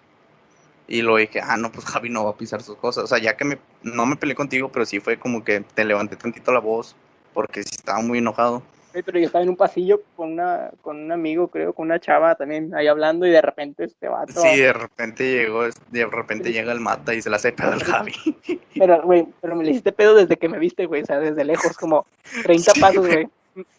Y 0.91 1.01
lo 1.03 1.15
dije, 1.15 1.39
ah, 1.41 1.55
no, 1.55 1.71
pues 1.71 1.85
Javi 1.85 2.09
no 2.09 2.25
va 2.25 2.31
a 2.31 2.35
pisar 2.35 2.61
sus 2.61 2.75
cosas. 2.75 3.05
O 3.05 3.07
sea, 3.07 3.17
ya 3.17 3.37
que 3.37 3.45
me, 3.45 3.57
no 3.81 4.05
me 4.05 4.17
peleé 4.17 4.35
contigo, 4.35 4.69
pero 4.73 4.85
sí 4.85 4.99
fue 4.99 5.17
como 5.17 5.41
que 5.41 5.61
te 5.61 5.85
levanté 5.85 6.17
tantito 6.17 6.51
la 6.51 6.59
voz, 6.59 6.97
porque 7.33 7.63
sí 7.63 7.75
estaba 7.77 8.01
muy 8.01 8.17
enojado. 8.17 8.61
Güey, 8.91 9.01
Pero 9.01 9.17
yo 9.17 9.27
estaba 9.27 9.41
en 9.41 9.51
un 9.51 9.55
pasillo 9.55 10.01
con 10.17 10.33
una 10.33 10.69
con 10.81 10.97
un 10.97 11.13
amigo, 11.13 11.47
creo, 11.47 11.71
con 11.71 11.85
una 11.85 11.97
chava 12.01 12.35
también 12.35 12.75
ahí 12.75 12.87
hablando 12.87 13.25
y 13.25 13.29
de 13.29 13.41
repente 13.41 13.85
este 13.85 14.09
vato. 14.09 14.41
Sí, 14.41 14.57
de 14.59 14.73
repente 14.73 15.23
llegó, 15.31 15.63
de 15.63 16.05
repente 16.07 16.51
llega 16.51 16.73
el 16.73 16.81
mata 16.81 17.13
y 17.13 17.21
se 17.21 17.29
la 17.29 17.37
hace 17.37 17.53
pedo 17.53 17.71
al 17.71 17.83
Javi. 17.85 18.13
Pero, 18.75 19.01
güey, 19.03 19.25
pero 19.39 19.55
me 19.55 19.63
le 19.63 19.71
hiciste 19.71 19.93
pedo 19.93 20.15
desde 20.15 20.35
que 20.35 20.49
me 20.49 20.59
viste, 20.59 20.87
güey. 20.87 21.03
O 21.03 21.05
sea, 21.05 21.19
desde 21.21 21.45
lejos, 21.45 21.77
como 21.77 22.05
30 22.43 22.71
Sí, 22.73 22.81
pasos, 22.81 23.07
güey. 23.07 23.29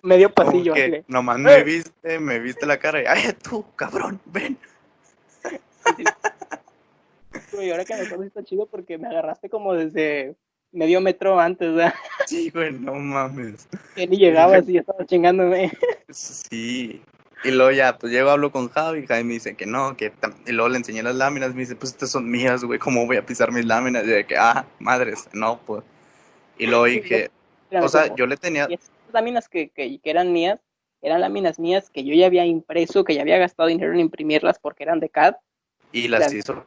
Medio 0.01 0.33
pasillo. 0.33 0.73
que 0.73 1.05
nomás 1.09 1.39
me 1.39 1.57
¡Eh! 1.57 1.63
viste, 1.65 2.19
me 2.19 2.39
viste 2.39 2.65
la 2.65 2.79
cara 2.79 3.03
y, 3.03 3.05
ay, 3.07 3.35
tú, 3.43 3.67
cabrón, 3.77 4.19
ven. 4.25 4.57
Güey, 7.53 7.71
ahora 7.71 7.85
que 7.85 7.95
me 7.95 8.01
acuerdo 8.03 8.25
está 8.25 8.43
chido 8.43 8.67
porque 8.67 8.99
me 8.99 9.09
agarraste 9.09 9.49
como 9.49 9.75
desde 9.75 10.35
medio 10.73 11.01
metro 11.01 11.39
antes, 11.39 11.75
¿verdad? 11.75 11.95
Sí, 12.27 12.51
güey, 12.51 12.73
no 12.73 12.95
mames. 12.95 13.69
Que 13.95 14.07
ni 14.07 14.17
llegabas 14.17 14.69
y 14.69 14.75
ya 14.75 14.81
estaba 14.81 15.05
chingándome. 15.05 15.71
Sí. 16.11 17.03
Y 17.45 17.51
luego 17.51 17.73
ya, 17.73 17.99
pues 17.99 18.13
llego, 18.13 18.31
hablo 18.31 18.53
con 18.53 18.69
Javi, 18.69 19.05
Javi 19.07 19.25
me 19.25 19.35
dice 19.35 19.57
que 19.57 19.67
no, 19.67 19.97
que 19.97 20.13
y 20.47 20.53
luego 20.53 20.69
le 20.69 20.77
enseñé 20.79 21.03
las 21.03 21.17
láminas, 21.17 21.53
me 21.55 21.63
dice, 21.63 21.75
pues 21.75 21.91
estas 21.93 22.11
son 22.11 22.31
mías, 22.31 22.63
güey, 22.63 22.79
¿cómo 22.79 23.05
voy 23.07 23.17
a 23.17 23.27
pisar 23.27 23.51
mis 23.51 23.67
láminas? 23.67 24.05
Y 24.05 24.09
de 24.11 24.25
que, 24.25 24.37
ah, 24.37 24.65
madres, 24.79 25.29
no, 25.33 25.59
pues. 25.67 25.83
Y 26.57 26.67
luego 26.69 26.85
dije, 26.85 27.31
o 27.73 27.89
sea, 27.89 28.15
yo 28.15 28.27
le 28.27 28.37
tenía, 28.37 28.67
Y 28.71 28.75
esas 28.75 28.91
láminas 29.13 29.49
que, 29.49 29.71
que, 29.71 29.99
que 29.99 30.11
eran 30.11 30.33
mías, 30.33 30.61
eran 31.01 31.21
láminas 31.21 31.59
mías 31.59 31.91
que 31.91 32.05
yo 32.05 32.15
ya 32.15 32.27
había 32.27 32.47
impreso, 32.47 33.03
que 33.03 33.15
ya 33.17 33.23
había 33.23 33.39
gastado 33.39 33.69
dinero 33.69 33.93
en 33.93 33.99
imprimirlas 33.99 34.61
porque 34.61 34.85
eran 34.85 35.01
de 35.01 35.09
CAD. 35.09 35.35
y 35.91 36.07
las 36.07 36.21
las- 36.21 36.35
hizo 36.35 36.65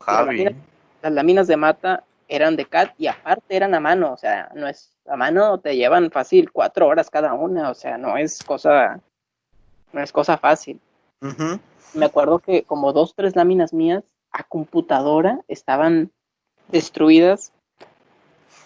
Javi. 0.00 0.44
láminas- 0.44 0.54
Las 1.02 1.12
láminas 1.12 1.46
de 1.46 1.56
mata 1.56 2.04
eran 2.28 2.56
de 2.56 2.64
CAD 2.66 2.88
y 2.98 3.06
aparte 3.06 3.56
eran 3.56 3.74
a 3.74 3.80
mano, 3.80 4.12
o 4.12 4.16
sea, 4.16 4.50
no 4.54 4.66
es 4.66 4.92
a 5.06 5.16
mano, 5.16 5.58
te 5.60 5.76
llevan 5.76 6.10
fácil 6.10 6.50
cuatro 6.50 6.88
horas 6.88 7.10
cada 7.10 7.32
una, 7.34 7.70
o 7.70 7.74
sea, 7.74 7.96
no 7.96 8.16
es 8.16 8.42
cosa, 8.42 9.00
no 9.92 10.00
es 10.02 10.10
cosa 10.10 10.36
fácil. 10.36 10.80
Me 11.94 12.06
acuerdo 12.06 12.40
que 12.40 12.64
como 12.64 12.92
dos, 12.92 13.14
tres 13.14 13.36
láminas 13.36 13.72
mías 13.72 14.02
a 14.32 14.42
computadora 14.42 15.40
estaban 15.48 16.10
destruidas. 16.68 17.52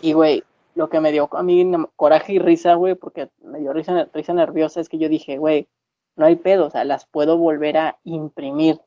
Y, 0.01 0.15
güey, 0.15 0.43
lo 0.75 0.89
que 0.89 1.01
me 1.01 1.13
dio 1.13 1.29
a 1.33 1.43
mí 1.43 1.71
coraje 1.97 2.33
y 2.33 2.39
risa, 2.39 2.75
güey, 2.75 2.95
porque 2.95 3.29
me 3.43 3.59
dio 3.61 3.73
risa, 3.75 4.09
risa 4.15 4.33
nerviosa, 4.33 4.81
es 4.81 4.89
que 4.89 4.99
yo 4.99 5.09
dije, 5.11 5.37
güey, 5.37 5.69
no 6.17 6.25
hay 6.25 6.37
pedo, 6.37 6.67
o 6.67 6.71
sea, 6.71 6.85
las 6.85 7.05
puedo 7.07 7.37
volver 7.37 7.77
a 7.77 7.99
imprimir. 8.05 8.81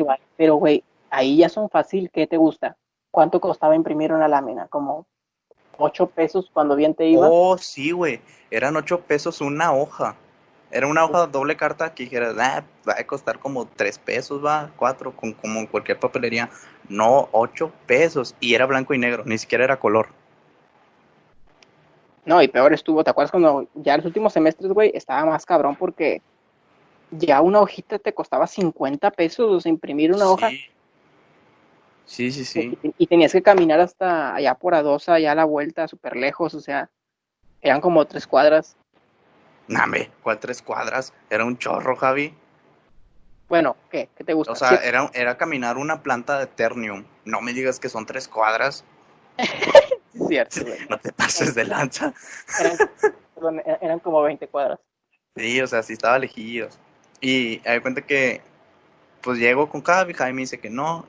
Igual, 0.00 0.18
Pero, 0.36 0.54
güey, 0.56 0.82
ahí 1.10 1.36
ya 1.36 1.50
son 1.50 1.68
fácil, 1.68 2.10
¿qué 2.10 2.26
te 2.26 2.38
gusta? 2.38 2.76
¿Cuánto 3.10 3.38
costaba 3.38 3.76
imprimir 3.76 4.12
una 4.12 4.28
lámina? 4.28 4.66
Como 4.68 5.06
ocho 5.76 6.06
pesos 6.06 6.48
cuando 6.52 6.74
bien 6.74 6.94
te 6.94 7.06
iba. 7.06 7.28
Oh, 7.28 7.58
sí, 7.58 7.90
güey. 7.90 8.20
Eran 8.50 8.76
ocho 8.76 9.00
pesos 9.00 9.42
una 9.42 9.74
hoja. 9.74 10.16
Era 10.70 10.86
una 10.86 11.04
hoja 11.04 11.26
doble 11.26 11.56
carta 11.56 11.92
que 11.92 12.04
dijeras, 12.04 12.34
ah, 12.38 12.64
va 12.88 12.94
a 12.98 13.06
costar 13.06 13.40
como 13.40 13.66
tres 13.66 13.98
pesos, 13.98 14.42
va, 14.42 14.70
cuatro, 14.76 15.14
con, 15.14 15.32
como 15.34 15.60
en 15.60 15.66
cualquier 15.66 15.98
papelería. 15.98 16.48
No, 16.88 17.28
ocho 17.32 17.70
pesos. 17.86 18.34
Y 18.40 18.54
era 18.54 18.64
blanco 18.64 18.94
y 18.94 18.98
negro, 18.98 19.24
ni 19.26 19.36
siquiera 19.36 19.64
era 19.64 19.78
color. 19.78 20.08
No, 22.24 22.40
y 22.40 22.48
peor 22.48 22.72
estuvo, 22.72 23.04
¿te 23.04 23.10
acuerdas 23.10 23.32
cuando 23.32 23.66
ya 23.74 23.98
los 23.98 24.06
últimos 24.06 24.32
semestres, 24.32 24.72
güey, 24.72 24.92
estaba 24.94 25.26
más 25.26 25.44
cabrón 25.44 25.76
porque 25.76 26.22
ya 27.12 27.40
una 27.40 27.60
hojita 27.60 27.98
te 27.98 28.12
costaba 28.14 28.46
50 28.46 29.10
pesos, 29.10 29.50
o 29.50 29.60
sea, 29.60 29.70
imprimir 29.70 30.12
una 30.12 30.28
hoja 30.30 30.50
Sí, 32.04 32.32
sí, 32.32 32.44
sí. 32.44 32.76
y, 32.82 32.94
y 32.98 33.06
tenías 33.06 33.30
que 33.32 33.42
caminar 33.42 33.78
hasta 33.80 34.34
allá 34.34 34.54
por 34.56 34.74
Adosa, 34.74 35.14
allá 35.14 35.30
a 35.32 35.36
la 35.36 35.44
vuelta, 35.44 35.86
súper 35.86 36.16
lejos, 36.16 36.54
o 36.54 36.60
sea, 36.60 36.90
eran 37.60 37.80
como 37.80 38.04
tres 38.06 38.26
cuadras. 38.26 38.76
Name, 39.68 40.10
¿cuál 40.22 40.40
tres 40.40 40.60
cuadras? 40.60 41.12
Era 41.30 41.44
un 41.44 41.56
chorro, 41.56 41.94
Javi. 41.94 42.34
Bueno, 43.48 43.76
¿qué? 43.90 44.08
¿Qué 44.16 44.24
te 44.24 44.32
gusta? 44.32 44.52
O 44.52 44.56
sea, 44.56 44.76
era, 44.76 45.08
era 45.14 45.36
caminar 45.36 45.76
una 45.76 46.02
planta 46.02 46.38
de 46.40 46.46
Ternium. 46.48 47.04
No 47.24 47.40
me 47.40 47.52
digas 47.52 47.78
que 47.78 47.88
son 47.88 48.06
tres 48.06 48.26
cuadras. 48.26 48.84
es 49.38 50.26
cierto, 50.28 50.64
güey. 50.64 50.78
No 50.88 50.98
te 50.98 51.12
pases 51.12 51.54
de 51.54 51.64
lanza. 51.64 52.12
Eran, 52.58 52.76
perdón, 53.34 53.60
eran- 53.64 53.78
eran 53.80 53.98
como 54.00 54.20
20 54.22 54.48
cuadras. 54.48 54.80
Sí, 55.36 55.60
o 55.60 55.66
sea, 55.68 55.82
sí 55.84 55.92
estaba 55.92 56.18
lejillos. 56.18 56.78
Y 57.20 57.58
doy 57.58 57.80
cuenta 57.80 58.02
que, 58.02 58.40
pues 59.22 59.38
llego 59.38 59.68
con 59.68 59.82
Javi, 59.82 60.14
Javi 60.14 60.32
me 60.32 60.42
dice 60.42 60.58
que 60.60 60.70
no. 60.70 61.06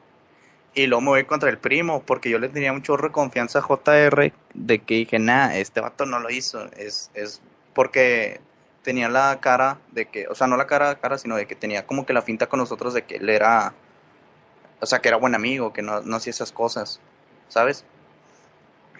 Y 0.75 0.87
luego 0.87 1.01
me 1.01 1.09
voy 1.09 1.25
contra 1.25 1.49
el 1.49 1.57
primo, 1.59 2.03
porque 2.03 2.29
yo 2.29 2.39
le 2.39 2.49
tenía 2.49 2.73
un 2.73 2.83
chorro 2.83 3.09
de 3.09 3.13
confianza 3.13 3.59
a 3.59 3.63
JR, 3.63 4.33
de 4.53 4.79
que 4.79 4.95
dije, 4.95 5.19
nah, 5.19 5.53
este 5.55 5.81
vato 5.81 6.05
no 6.05 6.19
lo 6.19 6.29
hizo. 6.29 6.65
Es, 6.77 7.11
es 7.13 7.41
porque 7.73 8.41
tenía 8.83 9.09
la 9.09 9.39
cara 9.41 9.79
de 9.91 10.07
que, 10.07 10.27
o 10.27 10.35
sea, 10.35 10.47
no 10.47 10.57
la 10.57 10.67
cara 10.67 10.95
cara, 10.99 11.17
sino 11.17 11.35
de 11.37 11.47
que 11.47 11.55
tenía 11.55 11.85
como 11.87 12.05
que 12.05 12.13
la 12.13 12.21
finta 12.23 12.47
con 12.47 12.59
nosotros 12.59 12.93
de 12.93 13.03
que 13.03 13.17
él 13.17 13.29
era, 13.29 13.73
o 14.79 14.85
sea, 14.85 14.99
que 14.99 15.07
era 15.09 15.17
buen 15.17 15.35
amigo, 15.35 15.73
que 15.73 15.81
no, 15.81 16.01
no 16.01 16.15
hacía 16.17 16.31
esas 16.31 16.51
cosas, 16.51 16.99
¿sabes? 17.47 17.85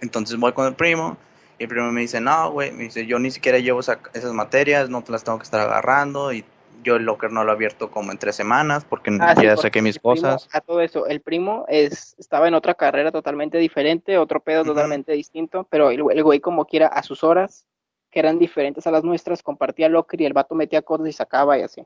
Entonces 0.02 0.38
voy 0.38 0.54
con 0.54 0.67
el 0.67 0.76
primo, 0.76 1.17
y 1.60 1.63
el 1.63 1.69
primo 1.69 1.91
me 1.91 2.02
dice, 2.02 2.19
no, 2.21 2.52
güey, 2.52 2.71
me 2.71 2.84
dice, 2.86 3.06
yo 3.06 3.19
ni 3.19 3.30
siquiera 3.32 3.60
llevo 3.60 3.82
esa- 3.82 4.00
esas 4.13 4.34
materias, 4.34 4.89
no 4.89 5.04
te 5.04 5.12
las 5.12 5.24
tengo 5.24 5.38
que 5.38 5.43
estar 5.43 5.62
agarrando, 5.62 6.34
y 6.34 6.43
yo 6.84 6.96
el 6.96 7.04
locker 7.04 7.32
no 7.32 7.44
lo 7.44 7.52
he 7.52 7.56
abierto 7.56 7.89
como 7.91 8.12
en 8.12 8.17
tres 8.17 8.36
semanas, 8.36 8.86
porque 8.86 9.12
Ah, 9.20 9.36
sí, 9.36 9.44
ya 9.44 9.56
porque 9.56 9.62
saqué 9.67 9.82
mis 9.82 10.00
primo- 10.00 10.15
cosas. 10.15 10.50
a 10.54 10.62
todo 10.62 10.82
eso, 10.82 11.06
el 11.08 11.22
primo 11.22 11.65
es, 11.67 12.15
estaba 12.17 12.48
en 12.48 12.54
otra 12.54 12.74
carrera 12.74 13.12
totalmente 13.12 13.58
diferente, 13.58 14.17
otro 14.17 14.39
pedo 14.39 14.63
totalmente 14.63 15.12
distinto, 15.13 15.65
pero 15.70 15.89
el, 15.91 16.02
güey- 16.04 16.15
el 16.15 16.24
güey 16.24 16.39
como 16.39 16.65
quiera 16.65 16.88
a 16.88 17.04
sus 17.04 17.24
horas, 17.24 17.65
que 18.10 18.20
eran 18.20 18.39
diferentes 18.39 18.86
a 18.88 18.91
las 18.91 19.04
nuestras, 19.04 19.41
compartía 19.44 19.88
locker 19.89 20.20
y 20.22 20.26
el 20.26 20.34
vato 20.34 20.54
metía 20.56 20.82
cosas 20.82 21.08
y 21.08 21.13
sacaba 21.13 21.58
y 21.58 21.62
así. 21.62 21.86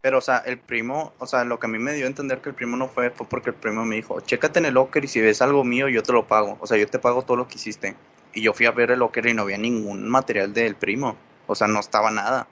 Pero, 0.00 0.18
o 0.18 0.20
sea, 0.20 0.38
el 0.38 0.58
primo, 0.58 1.12
o 1.20 1.26
sea, 1.26 1.44
lo 1.44 1.60
que 1.60 1.66
a 1.66 1.70
mí 1.70 1.78
me 1.78 1.92
dio 1.92 2.06
a 2.06 2.08
entender 2.08 2.40
que 2.40 2.48
el 2.48 2.56
primo 2.56 2.76
no 2.76 2.88
fue, 2.88 3.10
fue 3.10 3.28
porque 3.28 3.50
el 3.50 3.54
primo 3.56 3.84
me 3.84 3.94
dijo, 3.94 4.20
chécate 4.20 4.58
en 4.58 4.64
el 4.64 4.74
locker 4.74 5.04
y 5.04 5.06
si 5.08 5.20
ves 5.20 5.40
algo 5.42 5.62
mío, 5.62 5.88
yo 5.88 6.02
te 6.02 6.12
lo 6.12 6.26
pago. 6.26 6.56
O 6.60 6.66
sea, 6.66 6.76
yo 6.76 6.88
te 6.88 6.98
pago 6.98 7.22
todo 7.22 7.36
lo 7.36 7.46
que 7.46 7.54
hiciste. 7.54 7.94
Y 8.34 8.42
yo 8.42 8.52
fui 8.52 8.66
a 8.66 8.72
ver 8.72 8.90
el 8.90 8.98
locker 8.98 9.24
y 9.26 9.34
no 9.34 9.42
había 9.42 9.58
ningún 9.58 10.08
material 10.10 10.52
del 10.52 10.74
primo. 10.74 11.14
O 11.46 11.54
sea, 11.54 11.68
no 11.68 11.78
estaba 11.78 12.10
nada. 12.10 12.48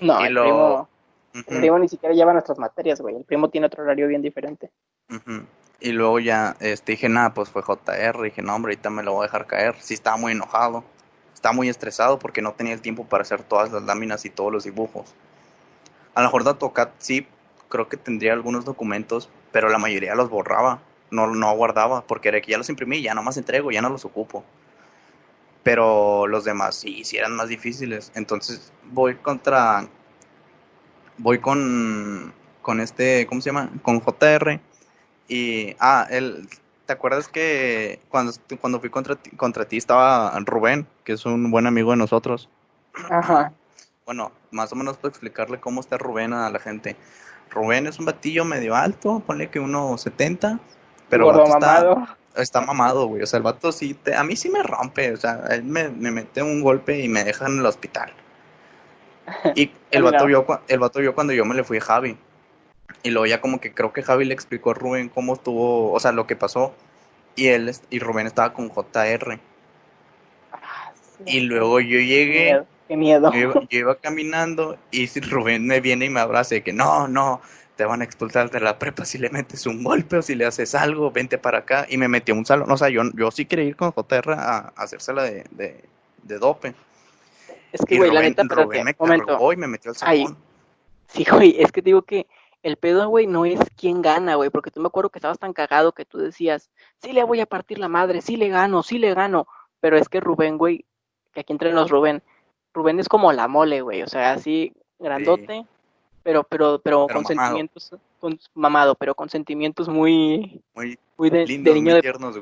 No, 0.00 0.20
Y 0.20 0.26
el 0.26 0.34
lo- 0.34 0.42
primo, 0.42 0.88
el 1.34 1.44
primo 1.44 1.78
ni 1.78 1.88
siquiera 1.88 2.14
lleva 2.14 2.32
nuestras 2.32 2.58
materias, 2.58 3.00
güey. 3.00 3.16
El 3.16 3.24
primo 3.24 3.50
tiene 3.50 3.66
otro 3.66 3.82
horario 3.82 4.08
bien 4.08 4.22
diferente. 4.22 4.70
Y 5.80 5.92
luego 5.92 6.18
ya 6.18 6.56
este, 6.60 6.92
dije, 6.92 7.08
nada, 7.08 7.34
pues 7.34 7.50
fue 7.50 7.62
JR. 7.62 8.22
Dije, 8.22 8.42
no, 8.42 8.54
hombre, 8.54 8.72
ahorita 8.72 8.90
me 8.90 9.02
lo 9.02 9.12
voy 9.12 9.24
a 9.24 9.26
dejar 9.26 9.46
caer. 9.46 9.76
Sí, 9.78 9.94
estaba 9.94 10.16
muy 10.16 10.32
enojado. 10.32 10.84
Estaba 11.34 11.52
muy 11.52 11.68
estresado 11.68 12.18
porque 12.18 12.40
no 12.42 12.52
tenía 12.54 12.72
el 12.72 12.80
tiempo 12.80 13.04
para 13.04 13.22
hacer 13.22 13.42
todas 13.42 13.70
las 13.70 13.82
láminas 13.82 14.24
y 14.24 14.30
todos 14.30 14.50
los 14.52 14.64
dibujos. 14.64 15.14
A 16.14 16.22
lo 16.22 16.28
mejor 16.28 16.44
de 16.44 16.50
AutoCAD 16.50 16.88
sí, 16.98 17.26
creo 17.68 17.88
que 17.88 17.98
tendría 17.98 18.32
algunos 18.32 18.64
documentos, 18.64 19.28
pero 19.52 19.68
la 19.68 19.78
mayoría 19.78 20.14
los 20.14 20.30
borraba. 20.30 20.80
No, 21.10 21.26
no 21.28 21.54
guardaba 21.54 22.02
porque 22.04 22.28
era 22.30 22.40
que 22.40 22.50
ya 22.52 22.58
los 22.58 22.68
imprimí, 22.70 23.00
ya 23.02 23.14
nomás 23.14 23.36
entrego, 23.36 23.70
ya 23.70 23.82
no 23.82 23.90
los 23.90 24.04
ocupo. 24.04 24.42
Pero 25.66 26.28
los 26.28 26.44
demás 26.44 26.76
sí, 26.76 27.02
sí 27.02 27.16
eran 27.16 27.34
más 27.34 27.48
difíciles. 27.48 28.12
Entonces 28.14 28.72
voy 28.92 29.16
contra. 29.16 29.88
Voy 31.18 31.40
con. 31.40 32.32
Con 32.62 32.78
este. 32.78 33.26
¿Cómo 33.26 33.40
se 33.40 33.50
llama? 33.50 33.68
Con 33.82 34.00
JR. 34.00 34.60
Y. 35.26 35.74
Ah, 35.80 36.06
él. 36.08 36.48
¿Te 36.86 36.92
acuerdas 36.92 37.26
que 37.26 37.98
cuando, 38.10 38.32
cuando 38.60 38.78
fui 38.78 38.90
contra 38.90 39.16
ti, 39.16 39.30
contra 39.30 39.64
ti 39.64 39.76
estaba 39.76 40.38
Rubén, 40.38 40.86
que 41.02 41.14
es 41.14 41.26
un 41.26 41.50
buen 41.50 41.66
amigo 41.66 41.90
de 41.90 41.96
nosotros? 41.96 42.48
Ajá. 43.10 43.52
Bueno, 44.04 44.30
más 44.52 44.72
o 44.72 44.76
menos 44.76 44.98
para 44.98 45.08
explicarle 45.08 45.58
cómo 45.58 45.80
está 45.80 45.98
Rubén 45.98 46.32
a 46.32 46.48
la 46.48 46.60
gente. 46.60 46.94
Rubén 47.50 47.88
es 47.88 47.98
un 47.98 48.04
batillo 48.04 48.44
medio 48.44 48.76
alto, 48.76 49.18
ponle 49.26 49.50
que 49.50 49.58
unos 49.58 50.00
70, 50.02 50.60
pero 51.08 51.44
está. 51.44 52.16
Está 52.36 52.60
mamado, 52.60 53.06
güey. 53.06 53.22
O 53.22 53.26
sea, 53.26 53.38
el 53.38 53.42
vato 53.42 53.72
sí, 53.72 53.94
te- 53.94 54.14
a 54.14 54.22
mí 54.24 54.36
sí 54.36 54.48
me 54.48 54.62
rompe. 54.62 55.12
O 55.12 55.16
sea, 55.16 55.44
él 55.50 55.64
me, 55.64 55.88
me 55.88 56.10
mete 56.10 56.42
un 56.42 56.62
golpe 56.62 57.00
y 57.00 57.08
me 57.08 57.24
deja 57.24 57.46
en 57.46 57.58
el 57.58 57.66
hospital. 57.66 58.12
Y 59.56 59.70
el 59.90 60.02
vato, 60.04 60.26
vio, 60.26 60.46
el 60.68 60.78
vato 60.78 61.00
vio 61.00 61.14
cuando 61.14 61.32
yo 61.32 61.44
me 61.44 61.54
le 61.54 61.64
fui 61.64 61.78
a 61.78 61.80
Javi. 61.80 62.16
Y 63.02 63.10
luego 63.10 63.26
ya 63.26 63.40
como 63.40 63.60
que 63.60 63.72
creo 63.72 63.92
que 63.92 64.02
Javi 64.02 64.24
le 64.24 64.34
explicó 64.34 64.70
a 64.70 64.74
Rubén 64.74 65.08
cómo 65.08 65.34
estuvo, 65.34 65.92
o 65.92 66.00
sea, 66.00 66.12
lo 66.12 66.26
que 66.26 66.36
pasó. 66.36 66.74
Y 67.34 67.48
él 67.48 67.72
y 67.90 67.98
Rubén 67.98 68.26
estaba 68.26 68.52
con 68.52 68.68
JR. 68.70 69.40
Ah, 70.52 70.92
sí. 71.18 71.24
Y 71.26 71.40
luego 71.40 71.80
yo 71.80 71.98
Qué 71.98 72.06
llegué. 72.06 72.44
miedo. 72.44 72.66
Qué 72.88 72.96
miedo. 72.96 73.32
Yo 73.32 73.38
iba, 73.38 73.54
yo 73.68 73.78
iba 73.80 73.94
caminando 73.96 74.78
y 74.92 75.06
Rubén 75.20 75.66
me 75.66 75.80
viene 75.80 76.04
y 76.04 76.10
me 76.10 76.20
abraza 76.20 76.54
de 76.54 76.62
que 76.62 76.72
no, 76.72 77.08
no, 77.08 77.40
te 77.76 77.84
van 77.84 78.00
a 78.00 78.04
expulsar 78.04 78.50
de 78.50 78.60
la 78.60 78.78
prepa 78.78 79.04
si 79.04 79.18
le 79.18 79.30
metes 79.30 79.66
un 79.66 79.84
golpe 79.84 80.16
o 80.16 80.22
si 80.22 80.34
le 80.34 80.46
haces 80.46 80.74
algo, 80.74 81.10
vente 81.10 81.38
para 81.38 81.58
acá. 81.58 81.86
Y 81.88 81.98
me 81.98 82.08
metió 82.08 82.34
a 82.34 82.38
un 82.38 82.46
salón. 82.46 82.70
O 82.70 82.76
sea, 82.76 82.88
yo, 82.88 83.02
yo 83.14 83.30
sí 83.30 83.44
quería 83.44 83.64
ir 83.66 83.76
con 83.76 83.92
JR 83.92 84.32
a, 84.32 84.58
a 84.58 84.72
hacérsela 84.76 85.22
de, 85.22 85.44
de, 85.50 85.84
de 86.22 86.38
dope. 86.38 86.74
Es 87.72 87.82
que, 87.84 87.98
güey, 87.98 88.10
la 88.10 88.22
neta, 88.22 88.42
pero 88.48 88.64
Rubén 88.64 88.84
me 88.84 88.96
momento. 88.98 89.52
y 89.52 89.56
me 89.56 89.66
metió 89.66 89.90
al 89.90 89.96
Ay. 90.00 90.24
salón. 90.24 90.38
Sí, 91.08 91.24
güey, 91.30 91.56
es 91.60 91.70
que 91.70 91.82
te 91.82 91.90
digo 91.90 92.02
que 92.02 92.26
el 92.62 92.76
pedo, 92.78 93.08
güey, 93.08 93.26
no 93.26 93.44
es 93.44 93.60
quién 93.76 94.02
gana, 94.02 94.34
güey, 94.34 94.50
porque 94.50 94.70
tú 94.70 94.80
me 94.80 94.88
acuerdo 94.88 95.10
que 95.10 95.18
estabas 95.18 95.38
tan 95.38 95.52
cagado 95.52 95.92
que 95.92 96.04
tú 96.04 96.18
decías, 96.18 96.70
sí 97.00 97.12
le 97.12 97.22
voy 97.22 97.40
a 97.40 97.46
partir 97.46 97.78
la 97.78 97.88
madre, 97.88 98.22
sí 98.22 98.36
le 98.36 98.48
gano, 98.48 98.82
sí 98.82 98.98
le 98.98 99.14
gano, 99.14 99.46
pero 99.78 99.96
es 99.96 100.08
que 100.08 100.18
Rubén, 100.18 100.58
güey, 100.58 100.84
que 101.32 101.40
aquí 101.40 101.52
entre 101.52 101.72
los 101.72 101.90
Rubén, 101.90 102.22
Rubén 102.74 102.98
es 102.98 103.08
como 103.08 103.32
la 103.32 103.46
mole, 103.46 103.82
güey, 103.82 104.02
o 104.02 104.08
sea, 104.08 104.32
así 104.32 104.72
grandote, 104.98 105.64
pero, 106.26 106.42
pero, 106.42 106.80
pero, 106.82 107.06
Pero 107.06 107.22
con 107.22 107.22
mamado. 107.22 107.26
sentimientos, 107.28 107.94
con, 108.18 108.38
mamado, 108.54 108.94
pero 108.96 109.14
con 109.14 109.28
sentimientos 109.28 109.88
muy, 109.88 110.60
Muy 110.74 110.98
muy 111.16 111.30
de, 111.30 111.46
lindo, 111.46 111.70
de 111.70 111.74
niño 111.76 111.84
muy 111.84 111.94
de 111.94 112.02
tiernos. 112.02 112.34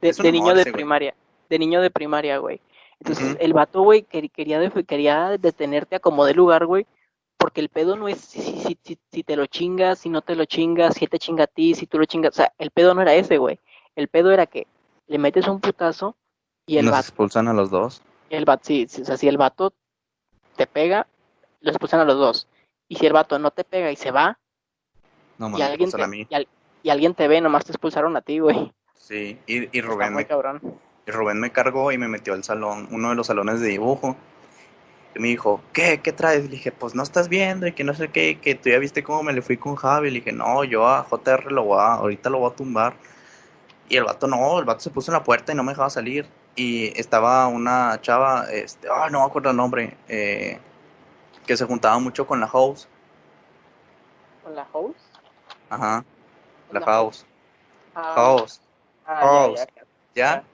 de, 0.00 0.32
niño 0.32 0.54
de 0.54 0.72
primaria, 0.72 1.14
de 1.50 1.58
niño 1.58 1.82
de 1.82 1.90
primaria, 1.90 2.38
güey. 2.38 2.62
Entonces, 2.98 3.36
el 3.38 3.52
vato, 3.52 3.82
güey, 3.82 4.06
quer- 4.06 4.30
quería, 4.30 4.70
quería 4.86 5.36
detenerte 5.38 5.96
a 5.96 6.00
como 6.00 6.24
de 6.24 6.32
lugar, 6.32 6.64
güey, 6.64 6.86
porque 7.36 7.60
el 7.60 7.68
pedo 7.68 7.94
no 7.94 8.08
es 8.08 8.18
si, 8.22 8.40
si, 8.40 8.78
si, 8.82 8.98
si, 9.12 9.22
te 9.22 9.36
lo 9.36 9.44
chingas, 9.44 9.98
si 9.98 10.08
no 10.08 10.22
te 10.22 10.34
lo 10.34 10.46
chingas, 10.46 10.94
si 10.94 11.06
te 11.06 11.18
chinga 11.18 11.44
a 11.44 11.46
ti, 11.46 11.74
si 11.74 11.86
tú 11.86 11.98
lo 11.98 12.06
chingas, 12.06 12.30
o 12.32 12.36
sea, 12.36 12.54
el 12.56 12.70
pedo 12.70 12.94
no 12.94 13.02
era 13.02 13.12
ese, 13.12 13.36
güey. 13.36 13.60
El 13.96 14.08
pedo 14.08 14.30
era 14.30 14.46
que 14.46 14.66
le 15.08 15.18
metes 15.18 15.46
un 15.46 15.60
putazo 15.60 16.16
y 16.64 16.78
el 16.78 16.86
Nos 16.86 16.92
vato, 16.92 17.02
expulsan 17.08 17.48
a 17.48 17.52
los 17.52 17.68
dos. 17.68 18.00
el 18.30 18.46
vato, 18.46 18.62
sí, 18.64 18.86
sí, 18.88 19.02
o 19.02 19.04
sea, 19.04 19.18
si 19.18 19.28
el 19.28 19.36
vato 19.36 19.74
te 20.56 20.66
pega, 20.66 21.06
lo 21.60 21.70
expulsan 21.70 22.00
a 22.00 22.04
los 22.06 22.16
dos. 22.16 22.48
Y 22.88 22.96
si 22.96 23.06
el 23.06 23.12
vato 23.12 23.38
no 23.38 23.50
te 23.50 23.64
pega 23.64 23.90
y 23.90 23.96
se 23.96 24.10
va, 24.10 24.38
No 25.38 25.48
y 25.48 25.52
mames, 25.52 25.70
alguien, 25.70 25.90
te, 25.90 26.02
a 26.02 26.06
mí. 26.06 26.26
y, 26.28 26.34
al- 26.34 26.48
y 26.82 26.90
alguien 26.90 27.14
te 27.14 27.28
ve, 27.28 27.40
nomás 27.40 27.64
te 27.64 27.72
expulsaron 27.72 28.16
a 28.16 28.22
ti, 28.22 28.38
güey. 28.38 28.72
Sí, 28.94 29.38
y, 29.46 29.76
y 29.76 29.80
Rubén 29.82 30.14
me 30.14 30.26
cabrón. 30.26 30.60
Y 31.06 31.10
Rubén 31.10 31.38
me 31.38 31.52
cargó 31.52 31.92
y 31.92 31.98
me 31.98 32.08
metió 32.08 32.34
al 32.34 32.42
salón, 32.44 32.88
uno 32.90 33.10
de 33.10 33.14
los 33.14 33.26
salones 33.28 33.60
de 33.60 33.68
dibujo. 33.68 34.16
Y 35.14 35.18
me 35.20 35.28
dijo, 35.28 35.62
¿qué? 35.72 36.00
¿Qué 36.02 36.12
traes? 36.12 36.44
Le 36.44 36.50
dije, 36.50 36.72
pues 36.72 36.94
no 36.94 37.02
estás 37.02 37.28
viendo 37.28 37.66
y 37.66 37.72
que 37.72 37.84
no 37.84 37.94
sé 37.94 38.08
qué, 38.08 38.38
que 38.40 38.54
tú 38.54 38.68
ya 38.70 38.78
viste 38.78 39.02
cómo 39.02 39.22
me 39.22 39.32
le 39.32 39.42
fui 39.42 39.56
con 39.56 39.76
Javi. 39.76 40.10
Le 40.10 40.16
dije, 40.16 40.32
no, 40.32 40.64
yo 40.64 40.86
a 40.86 41.04
JR 41.04 41.50
lo 41.52 41.64
voy 41.64 41.78
a, 41.80 41.94
ahorita 41.94 42.28
lo 42.30 42.38
voy 42.40 42.50
a 42.52 42.54
tumbar. 42.56 42.94
Y 43.88 43.96
el 43.96 44.04
vato 44.04 44.26
no, 44.26 44.58
el 44.58 44.64
vato 44.64 44.80
se 44.80 44.90
puso 44.90 45.10
en 45.10 45.14
la 45.18 45.24
puerta 45.24 45.52
y 45.52 45.54
no 45.56 45.62
me 45.62 45.72
dejaba 45.72 45.90
salir. 45.90 46.26
Y 46.56 46.98
estaba 46.98 47.46
una 47.48 48.00
chava, 48.00 48.46
este, 48.50 48.88
ah, 48.90 49.08
no 49.10 49.20
me 49.20 49.26
acuerdo 49.26 49.50
el 49.50 49.56
nombre, 49.56 49.96
eh, 50.08 50.58
que 51.46 51.56
se 51.56 51.64
juntaba 51.64 51.98
mucho 51.98 52.26
con 52.26 52.40
la 52.40 52.48
house. 52.48 52.88
¿Con 54.42 54.54
la 54.54 54.66
host? 54.72 54.98
Ajá, 55.70 56.04
la 56.70 56.80
La 56.80 56.86
house. 56.86 57.26
Ah, 57.94 58.14
House, 58.14 58.60
ah, 59.06 59.26
ya, 59.26 59.46
house. 59.50 59.60
ya, 59.64 59.66
ya. 59.74 59.82
¿ya? 60.14 60.44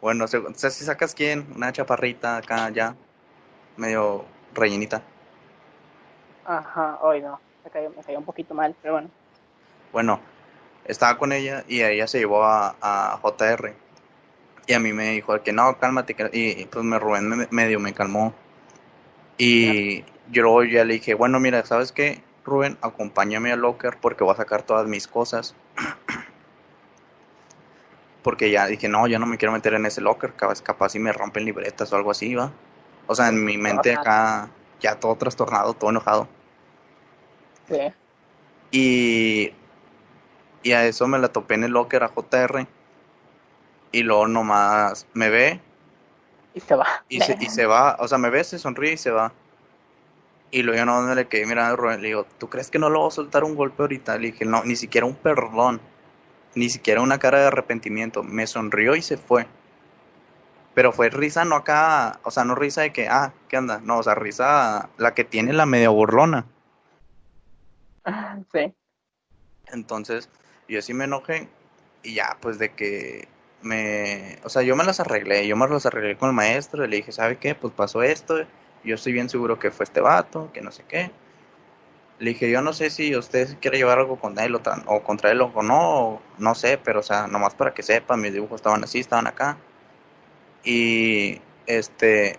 Bueno, 0.00 0.26
se- 0.28 0.70
si 0.70 0.84
sacas 0.84 1.14
quién, 1.14 1.46
una 1.54 1.72
chaparrita 1.72 2.36
acá, 2.38 2.70
ya, 2.70 2.94
medio 3.76 4.24
rellenita. 4.54 5.02
Ajá, 6.44 6.98
hoy 7.02 7.20
no, 7.20 7.40
me 7.64 7.70
cayó, 7.70 7.90
me 7.90 8.02
cayó 8.02 8.18
un 8.18 8.24
poquito 8.24 8.54
mal, 8.54 8.74
pero 8.80 8.94
bueno. 8.94 9.10
Bueno, 9.92 10.20
estaba 10.84 11.18
con 11.18 11.32
ella 11.32 11.64
y 11.68 11.82
ella 11.82 12.06
se 12.06 12.18
llevó 12.18 12.44
a, 12.44 12.76
a 12.80 13.18
JR. 13.22 13.74
Y 14.66 14.74
a 14.74 14.80
mí 14.80 14.92
me 14.92 15.10
dijo 15.12 15.42
que 15.42 15.52
no, 15.52 15.78
cálmate. 15.78 16.16
y, 16.32 16.66
pues 16.66 16.84
me 16.84 16.98
Rubén 16.98 17.28
me- 17.28 17.48
medio 17.50 17.80
me 17.80 17.94
calmó. 17.94 18.34
Y 19.38 20.02
yo 20.30 20.42
luego 20.42 20.64
ya 20.64 20.84
le 20.84 20.94
dije, 20.94 21.14
bueno, 21.14 21.40
mira, 21.40 21.64
¿sabes 21.64 21.92
qué? 21.92 22.22
Rubén, 22.44 22.78
acompáñame 22.80 23.52
al 23.52 23.60
locker 23.60 23.98
porque 24.00 24.24
voy 24.24 24.32
a 24.32 24.36
sacar 24.36 24.62
todas 24.62 24.86
mis 24.86 25.06
cosas. 25.06 25.54
Porque 28.22 28.50
ya 28.50 28.66
dije, 28.66 28.88
no, 28.88 29.06
yo 29.06 29.20
no 29.20 29.26
me 29.26 29.38
quiero 29.38 29.52
meter 29.52 29.74
en 29.74 29.86
ese 29.86 30.00
locker, 30.00 30.32
capaz, 30.34 30.60
capaz 30.60 30.88
si 30.88 30.98
me 30.98 31.12
rompen 31.12 31.44
libretas 31.44 31.92
o 31.92 31.96
algo 31.96 32.10
así, 32.10 32.34
¿va? 32.34 32.50
O 33.06 33.14
sea, 33.14 33.28
en 33.28 33.44
mi 33.44 33.56
mente 33.56 33.94
acá 33.94 34.50
ya 34.80 34.98
todo 34.98 35.14
trastornado, 35.14 35.74
todo 35.74 35.90
enojado. 35.90 36.26
Sí. 37.68 37.92
Y, 38.72 39.52
y 40.64 40.72
a 40.72 40.84
eso 40.86 41.06
me 41.06 41.20
la 41.20 41.28
topé 41.28 41.54
en 41.54 41.62
el 41.62 41.70
locker 41.70 42.02
a 42.02 42.08
JR. 42.08 42.66
Y 43.92 44.02
luego 44.02 44.26
nomás 44.26 45.06
me 45.14 45.30
ve 45.30 45.60
Y 46.56 46.60
se 46.60 46.74
va. 46.74 46.86
y 47.10 47.20
se, 47.20 47.36
y 47.38 47.46
se 47.50 47.66
va. 47.66 47.96
O 48.00 48.08
sea, 48.08 48.16
me 48.16 48.30
ve, 48.30 48.42
se 48.42 48.58
sonríe 48.58 48.94
y 48.94 48.96
se 48.96 49.10
va. 49.10 49.30
Y 50.50 50.62
luego 50.62 50.78
yo 50.78 50.86
no 50.86 51.02
me 51.02 51.14
le 51.14 51.28
quedé 51.28 51.44
mirando 51.44 51.74
a 51.74 51.76
Rubén. 51.76 52.00
Le 52.00 52.08
digo, 52.08 52.26
¿tú 52.38 52.48
crees 52.48 52.70
que 52.70 52.78
no 52.78 52.88
lo 52.88 53.00
voy 53.00 53.08
a 53.08 53.10
soltar 53.10 53.44
un 53.44 53.54
golpe 53.54 53.82
ahorita? 53.82 54.16
Le 54.16 54.32
dije, 54.32 54.46
no, 54.46 54.64
ni 54.64 54.74
siquiera 54.74 55.06
un 55.06 55.16
perdón. 55.16 55.82
Ni 56.54 56.70
siquiera 56.70 57.02
una 57.02 57.18
cara 57.18 57.40
de 57.40 57.48
arrepentimiento. 57.48 58.22
Me 58.22 58.46
sonrió 58.46 58.96
y 58.96 59.02
se 59.02 59.18
fue. 59.18 59.46
Pero 60.72 60.92
fue 60.92 61.10
risa, 61.10 61.44
no 61.44 61.56
acá. 61.56 62.20
O 62.22 62.30
sea, 62.30 62.44
no 62.44 62.54
risa 62.54 62.80
de 62.80 62.92
que, 62.94 63.06
ah, 63.06 63.34
¿qué 63.50 63.58
onda? 63.58 63.82
No, 63.84 63.98
o 63.98 64.02
sea, 64.02 64.14
risa 64.14 64.88
la 64.96 65.12
que 65.12 65.24
tiene 65.24 65.52
la 65.52 65.66
medio 65.66 65.92
burlona. 65.92 66.46
Sí. 68.52 68.72
Entonces, 69.66 70.30
yo 70.68 70.80
sí 70.80 70.94
me 70.94 71.04
enojé 71.04 71.48
y 72.02 72.14
ya, 72.14 72.38
pues 72.40 72.58
de 72.58 72.72
que 72.72 73.28
me, 73.62 74.38
o 74.44 74.48
sea, 74.48 74.62
yo 74.62 74.76
me 74.76 74.84
las 74.84 75.00
arreglé, 75.00 75.46
yo 75.46 75.56
me 75.56 75.68
las 75.68 75.86
arreglé 75.86 76.16
con 76.16 76.28
el 76.30 76.34
maestro 76.34 76.84
y 76.84 76.88
le 76.88 76.96
dije, 76.96 77.12
¿sabe 77.12 77.38
qué? 77.38 77.54
Pues 77.54 77.72
pasó 77.72 78.02
esto, 78.02 78.38
yo 78.84 78.94
estoy 78.94 79.12
bien 79.12 79.28
seguro 79.28 79.58
que 79.58 79.70
fue 79.70 79.84
este 79.84 80.00
vato, 80.00 80.50
que 80.52 80.60
no 80.60 80.70
sé 80.70 80.84
qué. 80.88 81.10
Le 82.18 82.30
dije, 82.30 82.50
yo 82.50 82.62
no 82.62 82.72
sé 82.72 82.88
si 82.88 83.14
usted 83.14 83.58
quiere 83.60 83.76
llevar 83.76 83.98
algo 83.98 84.18
con 84.18 84.38
él 84.38 84.54
o, 84.54 85.02
contra 85.02 85.30
él 85.30 85.42
o 85.42 85.62
no, 85.62 86.00
o 86.00 86.22
no 86.38 86.54
sé, 86.54 86.78
pero 86.82 87.00
o 87.00 87.02
sea, 87.02 87.26
nomás 87.26 87.54
para 87.54 87.74
que 87.74 87.82
sepa, 87.82 88.16
mis 88.16 88.32
dibujos 88.32 88.56
estaban 88.56 88.82
así, 88.84 89.00
estaban 89.00 89.26
acá. 89.26 89.58
Y, 90.64 91.40
este, 91.66 92.38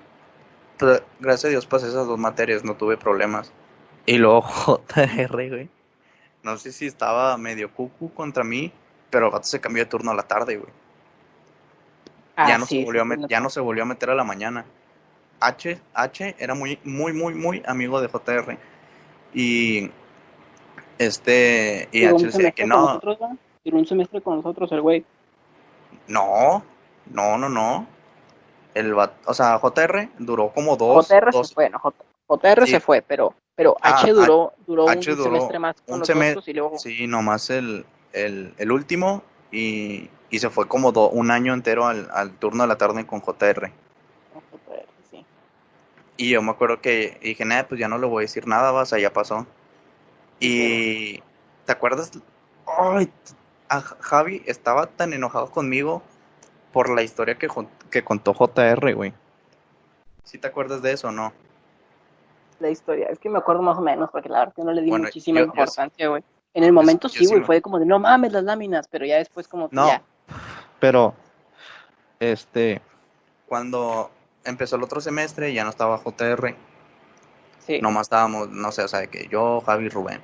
pues, 0.78 1.04
gracias 1.20 1.46
a 1.46 1.50
Dios 1.50 1.66
pasé 1.66 1.88
esas 1.88 2.08
dos 2.08 2.18
materias, 2.18 2.64
no 2.64 2.76
tuve 2.76 2.98
problemas. 2.98 3.52
Y 4.06 4.18
luego 4.18 4.44
JR, 4.96 5.50
güey. 5.50 5.70
No 6.44 6.58
sé 6.58 6.72
si 6.72 6.88
estaba 6.88 7.38
medio 7.38 7.74
cucu 7.74 8.14
contra 8.14 8.44
mí, 8.44 8.72
pero 9.10 9.28
el 9.28 9.32
vato 9.32 9.46
se 9.46 9.60
cambió 9.60 9.84
de 9.84 9.89
turno 9.89 10.12
a 10.12 10.16
la 10.16 10.24
tarde, 10.24 10.58
güey. 10.58 10.72
Ah, 12.38 12.48
ya, 12.48 12.58
no 12.58 12.66
sí, 12.66 12.80
se 12.80 12.86
volvió 12.86 13.02
a 13.02 13.06
met- 13.06 13.28
ya 13.28 13.40
no 13.42 13.50
se 13.50 13.60
volvió 13.60 13.84
a 13.84 13.86
meter 13.88 14.12
a 14.12 14.16
la 14.16 14.24
mañana. 14.24 14.64
H, 15.40 15.80
H 15.94 16.36
era 16.40 16.54
muy, 16.56 16.80
muy, 16.84 17.12
muy, 17.14 17.34
muy 17.34 17.64
amigo 17.66 18.00
de 18.00 18.08
JR. 18.08 18.58
Y 19.34 19.90
este, 20.98 21.90
y 21.92 22.06
H 22.06 22.14
decía 22.14 22.32
semestre 22.32 22.52
que 22.54 22.66
no, 22.66 22.78
nosotros. 22.82 23.18
Duró 23.64 23.78
un 23.80 23.86
semestre 23.86 24.22
con 24.22 24.38
nosotros 24.38 24.72
el 24.72 24.82
güey. 24.82 25.04
no, 26.08 26.64
no, 27.12 27.38
no, 27.38 27.50
no. 27.50 27.88
El 28.74 28.94
o 28.94 29.34
sea, 29.34 29.58
JR 29.60 30.10
duró 30.20 30.50
como 30.54 30.78
dos, 30.78 31.08
JR 31.08 31.32
dos, 31.32 31.48
se 31.50 31.56
fue, 31.56 31.70
no, 31.70 31.80
J- 31.80 31.96
JR 32.28 32.66
Sí. 32.66 32.72
se 32.74 32.80
fue, 32.80 33.02
pero, 33.02 33.34
pero 33.56 33.76
Ah, 33.82 33.96
H 34.02 34.12
duró, 34.14 34.54
duró 34.68 34.88
H 34.88 35.12
un 35.12 35.18
duró 35.18 35.24
semestre 35.32 35.60
más 35.60 35.76
con 35.82 35.94
un 35.96 36.00
nosotros 36.02 36.24
semes- 36.36 36.48
y 36.48 36.54
luego 36.54 36.78
Sí, 36.78 37.08
nomás 37.08 37.50
el, 37.50 37.86
el, 38.14 38.54
el 38.58 38.72
último 38.72 39.24
y, 39.52 40.10
y 40.30 40.39
se 40.39 40.50
fue 40.50 40.68
como 40.68 40.91
do- 40.91 41.10
un 41.10 41.32
año 41.32 41.54
entero 41.54 41.86
al, 41.88 42.10
al 42.14 42.32
turno 42.34 42.64
de 42.64 42.68
la 42.68 42.78
tarde 42.78 43.06
con 43.06 43.22
JR. 43.22 43.72
sí. 45.12 45.26
Y 46.18 46.30
yo 46.32 46.41
me 46.41 46.52
acuerdo 46.52 46.82
que 46.82 47.20
dije, 47.22 47.45
nada, 47.45 47.68
pues 47.68 47.80
ya 47.80 47.88
no 47.88 47.98
le 47.98 48.08
voy 48.08 48.22
a 48.22 48.26
decir 48.26 48.48
nada, 48.48 48.72
vas, 48.72 48.89
ya 48.91 49.14
pasó. 49.14 49.45
Y 50.39 51.22
¿te 51.66 51.72
acuerdas? 51.72 52.12
Ay, 52.66 53.12
a 53.70 53.82
Javi 53.82 54.43
estaba 54.45 54.88
tan 54.88 55.14
enojado 55.14 55.50
conmigo 55.52 56.02
por 56.74 56.89
la 56.89 57.02
historia 57.04 57.36
que, 57.38 57.48
que 57.89 58.04
contó 58.04 58.34
JR, 58.34 58.93
güey. 58.93 59.14
¿Sí 60.24 60.38
te 60.38 60.48
acuerdas 60.48 60.82
de 60.82 60.91
eso 60.91 61.08
o 61.08 61.12
no? 61.12 61.34
la 62.60 62.72
historia. 62.72 63.08
Es 63.10 63.20
que 63.20 63.30
me 63.30 63.38
acuerdo 63.38 63.62
más 63.62 63.78
o 63.78 63.82
menos, 63.82 64.10
porque 64.10 64.30
la 64.30 64.39
verdad 64.39 64.54
que 64.56 64.64
no 64.64 64.72
le 64.74 64.82
di 64.82 64.89
Bueno, 64.89 65.06
muchísima 65.06 65.39
yo- 65.41 65.45
importancia, 65.45 66.08
güey. 66.08 66.24
En 66.58 66.64
el 66.64 66.74
momento 66.74 67.08
sí, 67.08 67.20
sí 67.20 67.28
güey, 67.28 67.43
fue 67.43 67.62
como 67.62 67.78
de 67.78 67.86
no 67.86 67.99
mames 67.99 68.32
las 68.32 68.43
láminas, 68.43 68.88
pero 68.89 69.05
ya 69.05 69.18
después 69.18 69.47
como 69.47 69.70
que 69.70 69.76
No. 69.76 69.88
ya. 69.89 70.01
Pero, 70.80 71.14
este, 72.20 72.82
cuando 73.47 74.10
empezó 74.43 74.76
el 74.76 74.82
otro 74.82 74.99
semestre 74.99 75.53
ya 75.53 75.64
no 75.64 75.70
estaba 75.70 75.99
JR, 75.99 76.55
Sí. 77.60 77.80
nomás 77.80 78.08
estábamos, 78.08 78.49
no 78.49 78.72
sé, 78.72 78.82
o 78.82 78.88
sea, 78.88 79.01
de 79.01 79.08
que 79.08 79.28
yo, 79.28 79.62
Javi 79.62 79.86
y 79.86 79.89
Rubén. 79.89 80.20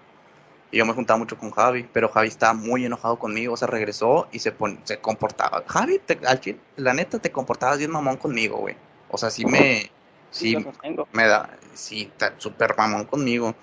Y 0.71 0.77
yo 0.79 0.88
me 0.88 0.93
juntaba 0.93 1.19
mucho 1.19 1.38
con 1.38 1.51
Javi, 1.51 1.88
pero 1.93 2.09
Javi 2.09 2.29
estaba 2.29 2.55
muy 2.55 2.84
enojado 2.84 3.19
conmigo, 3.19 3.53
o 3.53 3.57
sea, 3.57 3.67
regresó 3.67 4.27
y 4.31 4.39
se, 4.39 4.51
pon- 4.51 4.79
se 4.86 4.97
comportaba. 4.99 5.63
Javi, 5.67 5.99
te- 5.99 6.19
al 6.25 6.41
la 6.77 6.95
neta, 6.95 7.19
te 7.19 7.31
comportabas 7.31 7.77
bien 7.77 7.91
mamón 7.91 8.17
conmigo, 8.17 8.57
güey. 8.57 8.75
O 9.11 9.19
sea, 9.19 9.29
sí 9.29 9.45
me, 9.45 9.91
sí, 10.31 10.59
sostengo. 10.59 11.07
me 11.11 11.27
da, 11.27 11.47
sí, 11.75 12.09
está 12.11 12.34
súper 12.39 12.75
mamón 12.75 13.05
conmigo. 13.05 13.53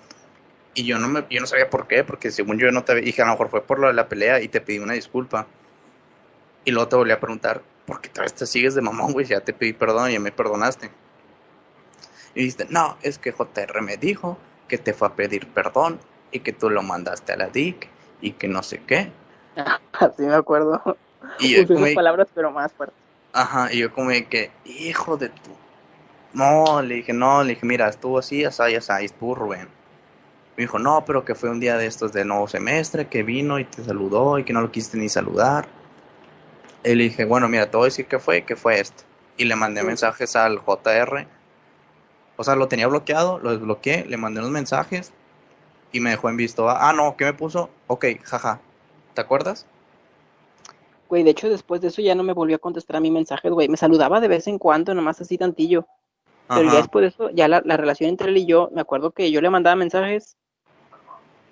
Y 0.73 0.85
yo 0.85 0.97
no 0.97 1.07
me, 1.07 1.25
yo 1.29 1.41
no 1.41 1.47
sabía 1.47 1.69
por 1.69 1.87
qué, 1.87 2.03
porque 2.03 2.31
según 2.31 2.57
yo 2.57 2.71
no 2.71 2.83
te 2.83 2.95
dije, 2.95 3.21
a 3.21 3.25
lo 3.25 3.31
mejor 3.31 3.49
fue 3.49 3.63
por 3.63 3.79
lo 3.79 3.87
de 3.87 3.93
la 3.93 4.07
pelea 4.07 4.39
y 4.41 4.47
te 4.47 4.61
pedí 4.61 4.79
una 4.79 4.93
disculpa. 4.93 5.47
Y 6.63 6.71
luego 6.71 6.87
te 6.87 6.95
volví 6.95 7.11
a 7.11 7.19
preguntar, 7.19 7.61
¿por 7.85 7.99
qué 7.99 8.09
todavía 8.09 8.33
te 8.33 8.45
sigues 8.45 8.75
de 8.75 8.81
mamón, 8.81 9.11
güey? 9.11 9.25
Ya 9.25 9.41
te 9.41 9.53
pedí 9.53 9.73
perdón 9.73 10.09
y 10.09 10.13
ya 10.13 10.19
me 10.19 10.31
perdonaste. 10.31 10.89
Y 12.33 12.41
dijiste, 12.41 12.67
no, 12.69 12.97
es 13.01 13.17
que 13.17 13.31
JR 13.31 13.81
me 13.81 13.97
dijo 13.97 14.37
que 14.67 14.77
te 14.77 14.93
fue 14.93 15.09
a 15.09 15.15
pedir 15.15 15.47
perdón 15.47 15.99
y 16.31 16.39
que 16.39 16.53
tú 16.53 16.69
lo 16.69 16.81
mandaste 16.81 17.33
a 17.33 17.37
la 17.37 17.47
DIC 17.47 17.89
y 18.21 18.31
que 18.31 18.47
no 18.47 18.63
sé 18.63 18.81
qué. 18.85 19.11
Así 19.93 20.23
me 20.23 20.35
acuerdo. 20.35 20.97
Y 21.39 21.55
yo 21.55 21.63
Usé 21.63 21.73
como, 21.73 21.85
esas 21.85 21.95
palabras, 21.95 22.27
pero 22.33 22.51
más 22.51 22.71
fuertes. 22.71 22.97
ajá, 23.33 23.71
y 23.73 23.79
yo 23.79 23.93
como 23.93 24.11
de 24.11 24.25
que, 24.25 24.51
hijo 24.65 25.17
de 25.17 25.29
tu... 25.29 25.51
No, 26.33 26.81
le 26.81 26.95
dije, 26.95 27.11
no, 27.11 27.43
le 27.43 27.49
dije, 27.55 27.65
mira, 27.65 27.89
estuvo 27.89 28.17
así, 28.17 28.45
así, 28.45 28.75
así, 28.75 29.05
estuvo 29.05 29.35
Rubén. 29.35 29.67
Me 30.57 30.63
dijo, 30.63 30.79
no, 30.79 31.05
pero 31.05 31.23
que 31.23 31.35
fue 31.35 31.49
un 31.49 31.59
día 31.59 31.77
de 31.77 31.85
estos 31.85 32.11
de 32.13 32.25
nuevo 32.25 32.47
semestre, 32.47 33.07
que 33.07 33.23
vino 33.23 33.57
y 33.59 33.65
te 33.65 33.83
saludó 33.83 34.37
y 34.37 34.43
que 34.43 34.53
no 34.53 34.61
lo 34.61 34.71
quisiste 34.71 34.97
ni 34.97 35.09
saludar. 35.09 35.67
Y 36.83 36.95
le 36.95 37.05
dije, 37.05 37.25
bueno, 37.25 37.47
mira, 37.47 37.69
te 37.69 37.77
voy 37.77 37.85
a 37.85 37.87
decir 37.87 38.05
que 38.05 38.19
fue, 38.19 38.43
que 38.43 38.55
fue 38.55 38.79
esto. 38.79 39.03
Y 39.37 39.45
le 39.45 39.55
mandé 39.55 39.81
Sí. 39.81 39.87
mensajes 39.87 40.35
al 40.35 40.59
JR. 40.59 41.27
O 42.37 42.43
sea, 42.43 42.55
lo 42.55 42.67
tenía 42.67 42.87
bloqueado, 42.87 43.39
lo 43.39 43.51
desbloqueé, 43.51 44.05
le 44.05 44.17
mandé 44.17 44.39
unos 44.39 44.51
mensajes 44.51 45.13
y 45.91 45.99
me 45.99 46.09
dejó 46.11 46.29
en 46.29 46.37
visto. 46.37 46.69
Ah, 46.69 46.91
no, 46.93 47.15
¿qué 47.15 47.25
me 47.25 47.33
puso? 47.33 47.69
Ok, 47.87 48.05
jaja. 48.23 48.59
¿Te 49.13 49.21
acuerdas? 49.21 49.65
Güey, 51.07 51.23
de 51.23 51.31
hecho, 51.31 51.49
después 51.49 51.81
de 51.81 51.89
eso 51.89 52.01
ya 52.01 52.15
no 52.15 52.23
me 52.23 52.33
volvió 52.33 52.55
a 52.55 52.59
contestar 52.59 52.95
a 52.95 52.99
mi 52.99 53.11
mensajes, 53.11 53.51
güey. 53.51 53.67
Me 53.67 53.77
saludaba 53.77 54.19
de 54.21 54.27
vez 54.29 54.47
en 54.47 54.57
cuando, 54.57 54.93
nomás 54.95 55.19
así 55.21 55.37
tantillo. 55.37 55.85
Pero 56.55 56.71
ya 56.71 56.77
después 56.77 57.03
de 57.03 57.07
eso, 57.09 57.29
ya 57.31 57.47
la, 57.47 57.61
la 57.65 57.77
relación 57.77 58.09
entre 58.09 58.29
él 58.29 58.37
y 58.37 58.45
yo, 58.45 58.69
me 58.73 58.81
acuerdo 58.81 59.11
que 59.11 59.31
yo 59.31 59.41
le 59.41 59.49
mandaba 59.49 59.75
mensajes 59.75 60.35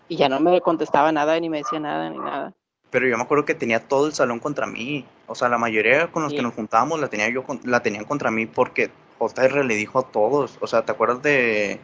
y 0.08 0.16
ya 0.18 0.30
no 0.30 0.40
me 0.40 0.60
contestaba 0.62 1.12
nada, 1.12 1.40
ni 1.40 1.50
me 1.50 1.60
decía 1.60 1.80
nada, 1.80 2.10
ni 2.10 2.18
nada. 2.18 2.54
Pero 2.90 3.08
yo 3.08 3.16
me 3.18 3.24
acuerdo 3.24 3.46
que 3.46 3.54
tenía 3.54 3.88
todo 3.88 4.08
el 4.08 4.14
salón 4.14 4.40
contra 4.40 4.66
mí. 4.66 5.06
O 5.28 5.36
sea, 5.36 5.48
la 5.48 5.58
mayoría 5.60 6.12
con 6.12 6.24
los 6.24 6.32
Sí. 6.32 6.38
que 6.38 6.42
nos 6.44 6.54
juntábamos 6.56 7.00
la 7.00 7.08
tenía 7.08 7.30
yo 7.30 7.44
con- 7.44 7.62
la 7.64 7.82
tenían 7.82 8.06
contra 8.06 8.32
mí 8.32 8.48
porque 8.48 8.90
JR 9.20 9.64
le 9.64 9.76
dijo 9.76 10.00
a 10.00 10.04
todos. 10.12 10.58
O 10.62 10.66
sea, 10.68 10.84
¿te 10.84 10.92
acuerdas 10.92 11.22
de 11.22 11.80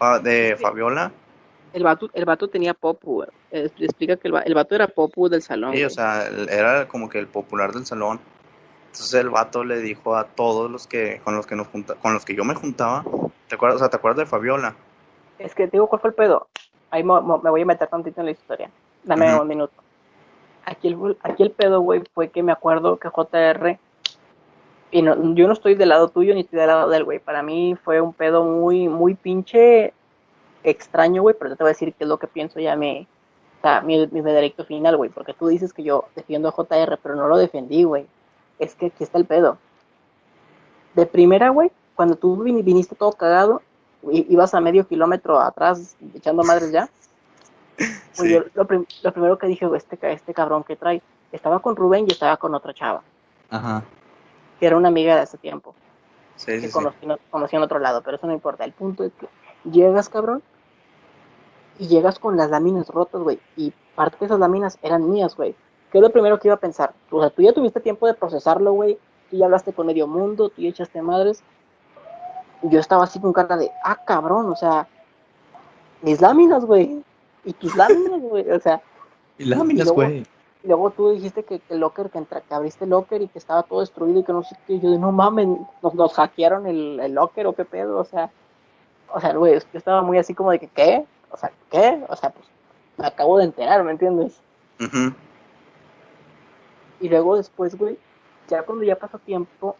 ah, 0.00 0.18
de. 0.18 0.56
Fabiola? 0.60 1.12
El 1.72 1.82
vato, 1.82 2.10
el 2.12 2.24
vato 2.26 2.48
tenía 2.48 2.74
popu. 2.74 3.22
Eh, 3.50 3.70
explica 3.78 4.16
que 4.16 4.28
el, 4.28 4.34
el 4.44 4.54
vato 4.54 4.74
era 4.74 4.86
popu 4.86 5.28
del 5.28 5.42
salón. 5.42 5.74
Sí, 5.74 5.82
o 5.84 5.90
sea, 5.90 6.26
era 6.50 6.86
como 6.88 7.08
que 7.08 7.18
el 7.18 7.26
popular 7.26 7.72
del 7.72 7.86
salón. 7.86 8.20
Entonces 8.96 9.20
el 9.20 9.28
vato 9.28 9.62
le 9.62 9.80
dijo 9.80 10.16
a 10.16 10.24
todos 10.24 10.70
los 10.70 10.86
que 10.86 11.20
con 11.22 11.36
los 11.36 11.46
que 11.46 11.54
nos 11.54 11.66
junta, 11.66 11.96
con 11.96 12.14
los 12.14 12.24
que 12.24 12.34
yo 12.34 12.44
me 12.44 12.54
juntaba. 12.54 13.04
¿Te 13.46 13.54
acuerdas? 13.54 13.76
O 13.76 13.78
sea, 13.80 13.90
¿te 13.90 13.96
acuerdas 13.96 14.20
de 14.20 14.24
Fabiola? 14.24 14.74
Es 15.38 15.54
que 15.54 15.66
te 15.66 15.72
digo 15.72 15.86
cuál 15.86 16.00
fue 16.00 16.08
el 16.08 16.14
pedo. 16.14 16.48
Ahí 16.90 17.04
me 17.04 17.20
voy 17.20 17.60
a 17.60 17.66
meter 17.66 17.88
tantito 17.88 18.20
en 18.20 18.24
la 18.24 18.32
historia. 18.32 18.70
Dame 19.04 19.38
un 19.38 19.46
minuto. 19.46 19.74
Aquí 20.64 20.88
el, 20.88 21.18
aquí 21.22 21.42
el 21.42 21.50
pedo, 21.50 21.82
güey, 21.82 22.04
fue 22.14 22.30
que 22.30 22.42
me 22.42 22.52
acuerdo 22.52 22.98
que 22.98 23.10
JR. 23.10 23.78
Y 24.90 25.02
no, 25.02 25.34
yo 25.34 25.46
no 25.46 25.52
estoy 25.52 25.74
del 25.74 25.90
lado 25.90 26.08
tuyo 26.08 26.32
ni 26.32 26.40
estoy 26.40 26.58
del 26.58 26.68
lado 26.68 26.88
del 26.88 27.04
güey. 27.04 27.18
Para 27.18 27.42
mí 27.42 27.76
fue 27.84 28.00
un 28.00 28.14
pedo 28.14 28.44
muy, 28.44 28.88
muy 28.88 29.14
pinche 29.14 29.92
extraño, 30.64 31.20
güey. 31.20 31.36
Pero 31.38 31.50
yo 31.50 31.56
te 31.56 31.64
voy 31.64 31.68
a 31.68 31.74
decir 31.74 31.92
qué 31.92 32.04
es 32.04 32.08
lo 32.08 32.18
que 32.18 32.28
pienso 32.28 32.60
ya 32.60 32.76
mi, 32.76 33.06
o 33.58 33.60
sea, 33.60 33.82
mi, 33.82 34.06
mi 34.06 34.22
veredicto 34.22 34.64
final, 34.64 34.96
güey. 34.96 35.10
Porque 35.10 35.34
tú 35.34 35.48
dices 35.48 35.74
que 35.74 35.82
yo 35.82 36.06
defiendo 36.16 36.48
a 36.48 36.52
JR, 36.52 36.98
pero 37.02 37.14
no 37.14 37.28
lo 37.28 37.36
defendí, 37.36 37.84
güey. 37.84 38.06
Es 38.58 38.74
que 38.74 38.86
aquí 38.86 39.04
está 39.04 39.18
el 39.18 39.26
pedo. 39.26 39.58
De 40.94 41.06
primera, 41.06 41.50
güey, 41.50 41.70
cuando 41.94 42.16
tú 42.16 42.36
vin- 42.42 42.64
viniste 42.64 42.94
todo 42.94 43.12
cagado, 43.12 43.62
ibas 44.10 44.54
a 44.54 44.60
medio 44.60 44.86
kilómetro 44.86 45.38
atrás 45.40 45.96
echando 46.14 46.42
madres 46.44 46.70
ya. 46.72 46.88
Sí. 48.12 48.30
yo 48.32 48.44
lo, 48.54 48.66
prim- 48.66 48.86
lo 49.02 49.12
primero 49.12 49.36
que 49.36 49.46
dije, 49.46 49.66
güey, 49.66 49.76
este, 49.76 49.98
este 50.10 50.32
cabrón 50.32 50.64
que 50.64 50.74
trae, 50.76 51.02
estaba 51.32 51.58
con 51.58 51.76
Rubén 51.76 52.06
y 52.08 52.12
estaba 52.12 52.38
con 52.38 52.54
otra 52.54 52.72
chava, 52.72 53.02
Ajá. 53.50 53.82
que 54.58 54.66
era 54.66 54.78
una 54.78 54.88
amiga 54.88 55.14
de 55.14 55.20
hace 55.20 55.36
tiempo, 55.36 55.74
Sí, 56.36 56.52
que 56.52 56.68
sí, 56.68 56.72
conocí 57.30 57.56
en 57.56 57.62
otro 57.62 57.78
lado, 57.78 58.00
pero 58.02 58.16
eso 58.16 58.26
no 58.26 58.32
importa. 58.32 58.64
El 58.64 58.72
punto 58.72 59.04
es 59.04 59.12
que 59.20 59.28
llegas, 59.70 60.08
cabrón, 60.08 60.42
y 61.78 61.88
llegas 61.88 62.18
con 62.18 62.38
las 62.38 62.48
láminas 62.48 62.88
rotas, 62.88 63.20
güey, 63.20 63.38
y 63.54 63.74
parte 63.94 64.16
de 64.20 64.24
esas 64.26 64.38
láminas 64.40 64.78
eran 64.80 65.10
mías, 65.10 65.36
güey. 65.36 65.54
¿Qué 65.96 66.00
es 66.00 66.02
lo 66.02 66.10
primero 66.10 66.38
que 66.38 66.48
iba 66.48 66.54
a 66.54 66.60
pensar? 66.60 66.92
O 67.10 67.20
sea, 67.22 67.30
tú 67.30 67.40
ya 67.40 67.54
tuviste 67.54 67.80
tiempo 67.80 68.06
de 68.06 68.12
procesarlo, 68.12 68.70
güey, 68.74 68.98
tú 69.30 69.38
ya 69.38 69.46
hablaste 69.46 69.72
con 69.72 69.86
medio 69.86 70.06
mundo, 70.06 70.50
tú 70.50 70.60
ya 70.60 70.68
echaste 70.68 71.00
madres. 71.00 71.42
Yo 72.60 72.78
estaba 72.78 73.04
así 73.04 73.18
con 73.18 73.32
cara 73.32 73.56
de, 73.56 73.70
ah, 73.82 73.96
cabrón, 74.04 74.44
o 74.52 74.56
sea, 74.56 74.86
mis 76.02 76.20
láminas, 76.20 76.66
güey, 76.66 77.02
y 77.46 77.52
tus 77.54 77.74
láminas, 77.76 78.20
güey, 78.20 78.50
o 78.50 78.60
sea, 78.60 78.82
Y 79.38 79.46
láminas, 79.46 79.86
luego- 79.86 79.94
güey. 80.02 80.26
y 80.62 80.66
luego 80.68 80.90
tú 80.90 81.12
dijiste 81.12 81.44
que, 81.44 81.60
que 81.60 81.72
el 81.72 81.80
locker, 81.80 82.10
que, 82.10 82.18
entra- 82.18 82.42
que 82.42 82.54
abriste 82.54 82.84
el 82.84 82.90
locker 82.90 83.22
y 83.22 83.28
que 83.28 83.38
estaba 83.38 83.62
todo 83.62 83.80
destruido 83.80 84.20
y 84.20 84.22
que 84.22 84.34
no 84.34 84.42
sé 84.42 84.54
qué. 84.66 84.78
Yo 84.78 84.90
de 84.90 84.98
no 84.98 85.12
mames, 85.12 85.48
nos, 85.80 85.94
nos 85.94 86.12
hackearon 86.12 86.66
el, 86.66 87.00
el 87.00 87.14
locker 87.14 87.46
o 87.46 87.54
qué 87.54 87.64
pedo. 87.64 87.96
O 87.96 88.04
sea, 88.04 88.30
o 89.14 89.18
sea, 89.18 89.32
güey, 89.34 89.54
yo 89.54 89.78
estaba 89.78 90.02
muy 90.02 90.18
así 90.18 90.34
como 90.34 90.50
de 90.50 90.58
que, 90.58 90.68
¿qué? 90.68 91.06
O 91.30 91.38
sea, 91.38 91.50
¿qué? 91.70 92.04
O 92.10 92.16
sea, 92.16 92.28
pues 92.28 92.44
me 92.98 93.06
acabo 93.06 93.38
de 93.38 93.44
enterar, 93.44 93.82
¿me 93.82 93.92
entiendes? 93.92 94.38
Ujú. 94.78 95.14
Y 97.00 97.08
luego 97.08 97.36
después, 97.36 97.76
güey, 97.76 97.98
ya 98.48 98.62
cuando 98.62 98.84
ya 98.84 98.96
pasó 98.96 99.18
tiempo, 99.18 99.76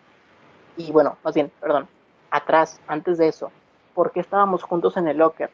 y 0.77 0.93
bueno, 0.93 1.17
más 1.23 1.35
bien, 1.35 1.51
perdón, 1.61 1.89
atrás, 2.31 2.81
antes 2.87 3.19
de 3.19 3.29
eso, 3.29 3.51
¿por 3.95 4.12
qué 4.12 4.21
estábamos 4.21 4.62
juntos 4.62 4.97
en 4.97 5.09
el 5.09 5.19
locker? 5.19 5.51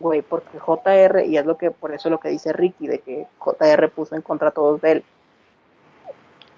Güey, 0.00 0.22
porque 0.22 0.58
JR, 0.58 1.24
y 1.24 1.38
es 1.38 1.46
lo 1.46 1.56
que, 1.56 1.70
por 1.70 1.92
eso 1.92 2.10
lo 2.10 2.20
que 2.20 2.28
dice 2.28 2.52
Ricky, 2.52 2.86
de 2.86 2.98
que 3.00 3.26
JR 3.38 3.88
puso 3.90 4.14
en 4.14 4.22
contra 4.22 4.48
a 4.48 4.52
todos 4.52 4.80
de 4.80 4.92
él. 4.92 5.04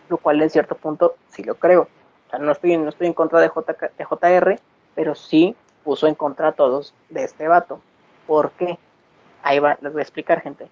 Lo 0.09 0.17
cual 0.17 0.43
en 0.43 0.51
cierto 0.51 0.75
punto 0.75 1.17
sí 1.29 1.45
lo 1.45 1.55
creo. 1.57 1.83
O 2.27 2.31
sea, 2.31 2.39
no 2.39 2.51
estoy, 2.51 2.77
no 2.79 2.89
estoy 2.89 3.07
en 3.07 3.13
contra 3.13 3.41
de, 3.41 3.49
JK 3.49 3.97
de 3.97 4.05
JR, 4.05 4.61
pero 4.95 5.15
sí 5.15 5.55
puso 5.85 6.07
en 6.07 6.15
contra 6.15 6.49
a 6.49 6.53
todos 6.53 6.95
de 7.11 7.25
este 7.25 7.47
vato. 7.47 7.81
¿Por 8.27 8.51
qué? 8.53 8.79
Ahí 9.43 9.59
va, 9.61 9.79
les 9.81 9.93
voy 9.93 10.01
a 10.01 10.03
explicar, 10.03 10.41
gente 10.41 10.69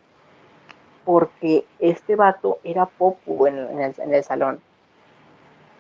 porque 1.07 1.65
este 1.79 2.17
vato 2.17 2.59
era 2.65 2.85
popu 2.85 3.47
en, 3.47 3.57
en 3.57 3.81
el, 3.81 3.95
en 3.97 4.13
el 4.13 4.25
salón. 4.25 4.61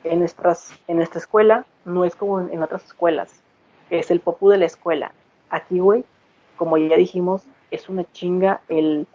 En, 0.05 0.21
nuestras, 0.21 0.73
en 0.87 0.99
nuestra 0.99 1.19
escuela 1.19 1.67
no 1.85 2.05
es 2.05 2.15
como 2.15 2.41
en, 2.41 2.53
en 2.53 2.63
otras 2.63 2.85
escuelas, 2.85 3.43
es 3.91 4.11
el 4.13 4.21
popu 4.21 4.49
de 4.49 4.59
la 4.59 4.67
escuela. 4.67 5.13
Aquí, 5.51 5.81
güey, 5.81 6.05
como 6.57 6.79
ya 6.79 6.97
dijimos, 6.97 7.43
es 7.73 7.89
una 7.89 8.05
chinga 8.13 8.61
el, 8.69 9.09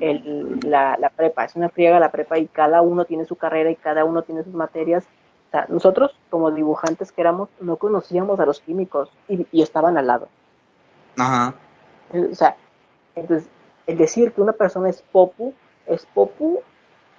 el, 0.00 0.60
la, 0.62 0.96
la 0.98 1.08
prepa, 1.08 1.44
es 1.46 1.56
una 1.56 1.70
friega 1.70 1.98
la 1.98 2.12
prepa 2.12 2.38
y 2.38 2.46
cada 2.46 2.82
uno 2.82 3.06
tiene 3.06 3.24
su 3.24 3.36
carrera 3.36 3.70
y 3.70 3.76
cada 3.76 4.04
uno 4.04 4.22
tiene 4.22 4.44
sus 4.44 4.52
materias. 4.52 5.08
O 5.48 5.50
sea, 5.52 5.66
nosotros, 5.70 6.14
como 6.28 6.50
dibujantes 6.50 7.12
que 7.12 7.22
éramos, 7.22 7.48
no 7.60 7.76
conocíamos 7.76 8.38
a 8.40 8.46
los 8.46 8.60
químicos 8.60 9.10
y, 9.26 9.46
y 9.50 9.62
estaban 9.62 9.96
al 9.96 10.06
lado. 10.06 10.28
Ajá. 11.16 11.54
O 12.12 12.34
sea, 12.34 12.56
entonces, 13.14 13.48
el 13.86 13.96
decir 13.96 14.32
que 14.32 14.40
una 14.40 14.52
persona 14.52 14.88
es 14.88 15.02
popu, 15.02 15.54
es 15.86 16.06
popu 16.06 16.60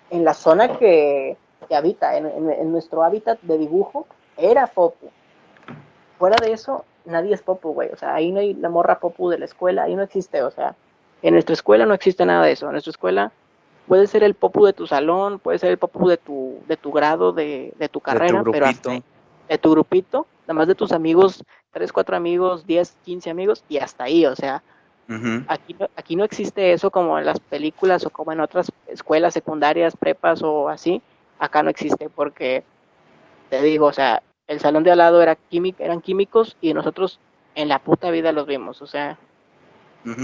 en 0.09 0.24
la 0.24 0.34
zona 0.34 0.78
que, 0.78 1.38
que 1.68 1.76
habita, 1.76 2.18
en, 2.18 2.26
en- 2.26 2.51
en 2.51 2.72
nuestro 2.72 3.03
hábitat 3.03 3.39
de 3.41 3.57
dibujo, 3.57 4.07
era 4.38 4.68
popu. 4.68 5.09
Fuera 6.18 6.36
de 6.43 6.51
eso, 6.53 6.86
nadie 7.05 7.34
es 7.34 7.41
popu, 7.41 7.74
güey. 7.74 7.89
O 7.91 7.95
sea, 7.97 8.15
ahí 8.15 8.32
no 8.32 8.39
hay 8.39 8.53
la 8.53 8.70
morra 8.70 8.99
popu 8.99 9.30
de 9.30 9.38
la 9.39 9.45
escuela, 9.45 9.84
ahí 9.84 9.95
no 9.95 10.01
existe, 10.03 10.41
o 10.43 10.51
sea, 10.51 10.76
en 11.22 11.34
nuestra 11.34 11.53
escuela 11.53 11.86
no 11.86 11.93
existe 11.93 12.26
nada 12.26 12.45
de 12.45 12.51
eso. 12.53 12.65
En 12.65 12.74
nuestra 12.74 12.91
escuela 12.91 13.32
puede 13.88 14.07
ser 14.07 14.24
el 14.24 14.34
popu 14.34 14.65
de 14.65 14.74
tu 14.74 14.88
salón, 14.88 15.39
puede 15.39 15.59
ser 15.59 15.72
el 15.72 15.78
popu 15.78 16.07
de 16.07 16.18
tu, 16.18 16.59
de 16.68 16.76
tu 16.78 16.91
grado, 16.91 17.32
de, 17.32 17.74
de 17.78 17.89
tu 17.89 17.99
carrera, 18.01 18.39
pero 18.51 18.65
hasta 18.65 18.89
ahí, 18.91 19.03
de 19.49 19.57
tu 19.57 19.72
grupito, 19.72 20.28
nada 20.43 20.53
más 20.55 20.68
de 20.68 20.76
tus 20.76 20.91
amigos, 20.91 21.43
tres, 21.72 21.93
cuatro 21.93 22.18
amigos, 22.18 22.65
diez, 22.65 22.97
quince 23.05 23.30
amigos, 23.30 23.63
y 23.70 23.78
hasta 23.78 24.03
ahí, 24.05 24.26
o 24.26 24.36
sea, 24.36 24.61
Aquí, 25.47 25.76
no- 25.80 25.89
aquí 25.95 26.16
no 26.16 26.24
existe 26.24 26.74
eso 26.74 26.91
como 26.91 27.18
en 27.18 27.26
las 27.26 27.39
películas 27.39 28.05
o 28.05 28.10
como 28.10 28.32
en 28.32 28.41
otras 28.41 28.72
escuelas 28.88 29.34
secundarias, 29.34 29.95
prepas 29.95 30.41
o 30.43 30.68
así, 30.70 31.01
acá 31.39 31.64
no 31.64 31.70
existe 31.70 32.10
porque, 32.10 32.64
te 33.49 33.62
digo, 33.62 33.86
o 33.88 33.93
sea, 33.93 34.22
el 34.47 34.60
salón 34.60 34.84
de 34.84 34.91
al 34.91 34.97
lado 34.97 35.22
era 35.22 35.36
químic, 35.36 35.80
eran 35.80 36.01
químicos 36.01 36.58
y 36.62 36.74
nosotros 36.74 37.20
en 37.55 37.70
la 37.70 37.80
puta 37.80 38.12
vida 38.12 38.32
los 38.32 38.45
vimos, 38.45 38.82
o 38.82 38.88
sea, 38.88 39.18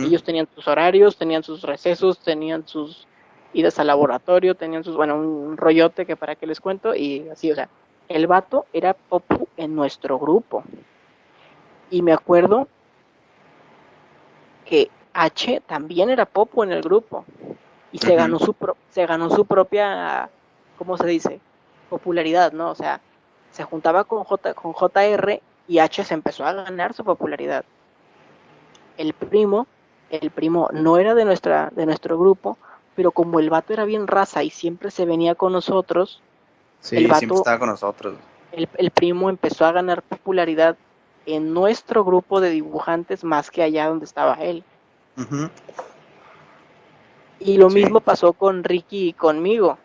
ellos 0.06 0.24
tenían 0.24 0.48
sus 0.56 0.68
horarios, 0.68 1.18
tenían 1.18 1.44
sus 1.44 1.62
recesos, 1.62 2.20
tenían 2.20 2.68
sus 2.68 3.08
idas 3.54 3.80
al 3.80 3.88
laboratorio, 3.88 4.56
tenían 4.56 4.84
sus, 4.84 4.96
bueno, 4.96 5.16
un 5.16 5.58
rollote 5.58 6.06
que 6.06 6.16
para 6.16 6.36
qué 6.36 6.48
les 6.48 6.60
cuento, 6.60 6.96
y 6.96 7.28
así, 7.30 7.52
o 7.52 7.56
sea, 7.56 7.70
el 8.10 8.28
vato 8.28 8.66
era 8.74 8.94
popu 8.94 9.48
en 9.58 9.76
nuestro 9.76 10.20
grupo. 10.20 10.64
Y 11.90 12.02
me 12.02 12.12
acuerdo 12.14 12.68
que 14.74 14.90
H 15.14 15.62
también 15.68 16.10
era 16.10 16.26
popu 16.26 16.64
en 16.64 16.72
el 16.72 16.82
grupo. 16.82 17.26
Y 17.92 18.00
se 18.00 18.16
ganó 18.16 18.40
su 18.40 18.56
pro- 18.56 18.76
se 18.90 19.06
ganó 19.06 19.30
su 19.30 19.46
propia, 19.46 20.30
¿cómo 20.80 20.98
se 20.98 21.06
dice? 21.06 21.40
popularidad, 21.92 22.54
¿no? 22.54 22.72
O 22.72 22.76
sea, 22.76 23.00
se 23.52 23.64
juntaba 23.64 24.04
con 24.04 24.24
J 24.24 24.56
con 24.56 24.74
JR 24.74 25.42
y 25.68 25.78
H 25.78 26.04
se 26.04 26.16
empezó 26.16 26.44
a 26.44 26.54
ganar 26.54 26.96
su 26.96 27.04
popularidad 27.04 27.64
el 28.98 29.14
primo, 29.14 29.68
el 30.10 30.32
primo 30.32 30.70
no 30.74 30.98
era 30.98 31.14
de 31.14 31.24
nuestra, 31.26 31.70
de 31.76 31.86
nuestro 31.86 32.18
grupo, 32.18 32.58
pero 32.96 33.12
como 33.12 33.40
el 33.40 33.52
vato 33.52 33.74
era 33.74 33.86
bien 33.86 34.08
raza 34.08 34.42
y 34.44 34.50
siempre 34.50 34.90
se 34.90 35.06
venía 35.06 35.36
con 35.36 35.52
nosotros, 35.54 36.20
Sí, 36.80 36.98
el 36.98 37.08
vato- 37.08 37.20
siempre 37.20 37.38
estaba 37.38 37.60
con 37.60 37.70
nosotros. 37.70 38.16
el, 38.54 38.68
el 38.78 38.90
primo 38.90 39.30
empezó 39.30 39.66
a 39.66 39.72
ganar 39.72 40.02
popularidad 40.02 40.76
en 41.26 41.54
nuestro 41.54 42.04
grupo 42.04 42.42
de 42.42 42.50
dibujantes 42.50 43.24
más 43.24 43.50
que 43.52 43.64
allá 43.64 43.88
donde 43.88 44.06
estaba 44.06 44.36
él. 44.36 44.64
Y 47.40 47.58
lo 47.58 47.70
Sí. 47.70 47.76
mismo 47.76 48.00
pasó 48.00 48.34
con 48.34 48.64
Ricky 48.64 49.10
y 49.10 49.14
conmigo. 49.14 49.78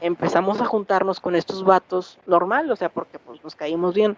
Empezamos 0.00 0.60
a 0.60 0.66
juntarnos 0.66 1.20
con 1.20 1.34
estos 1.34 1.64
vatos 1.64 2.18
normal, 2.26 2.70
o 2.70 2.76
sea, 2.76 2.88
porque 2.88 3.18
pues 3.18 3.42
nos 3.42 3.54
caímos 3.54 3.94
bien. 3.94 4.16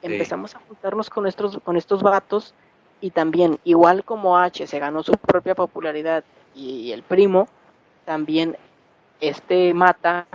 Sí. 0.00 0.06
Empezamos 0.12 0.54
a 0.54 0.60
juntarnos 0.60 1.10
con 1.10 1.26
estos, 1.26 1.58
con 1.64 1.76
estos 1.76 2.02
vatos 2.02 2.54
y 3.00 3.10
también, 3.10 3.58
igual 3.64 4.04
como 4.04 4.38
H 4.38 4.66
se 4.66 4.78
ganó 4.78 5.02
su 5.02 5.12
propia 5.12 5.54
popularidad 5.54 6.22
y, 6.54 6.92
el 6.92 7.02
primo, 7.02 7.48
también 8.04 8.56
este 9.20 9.74
Mata 9.74 10.26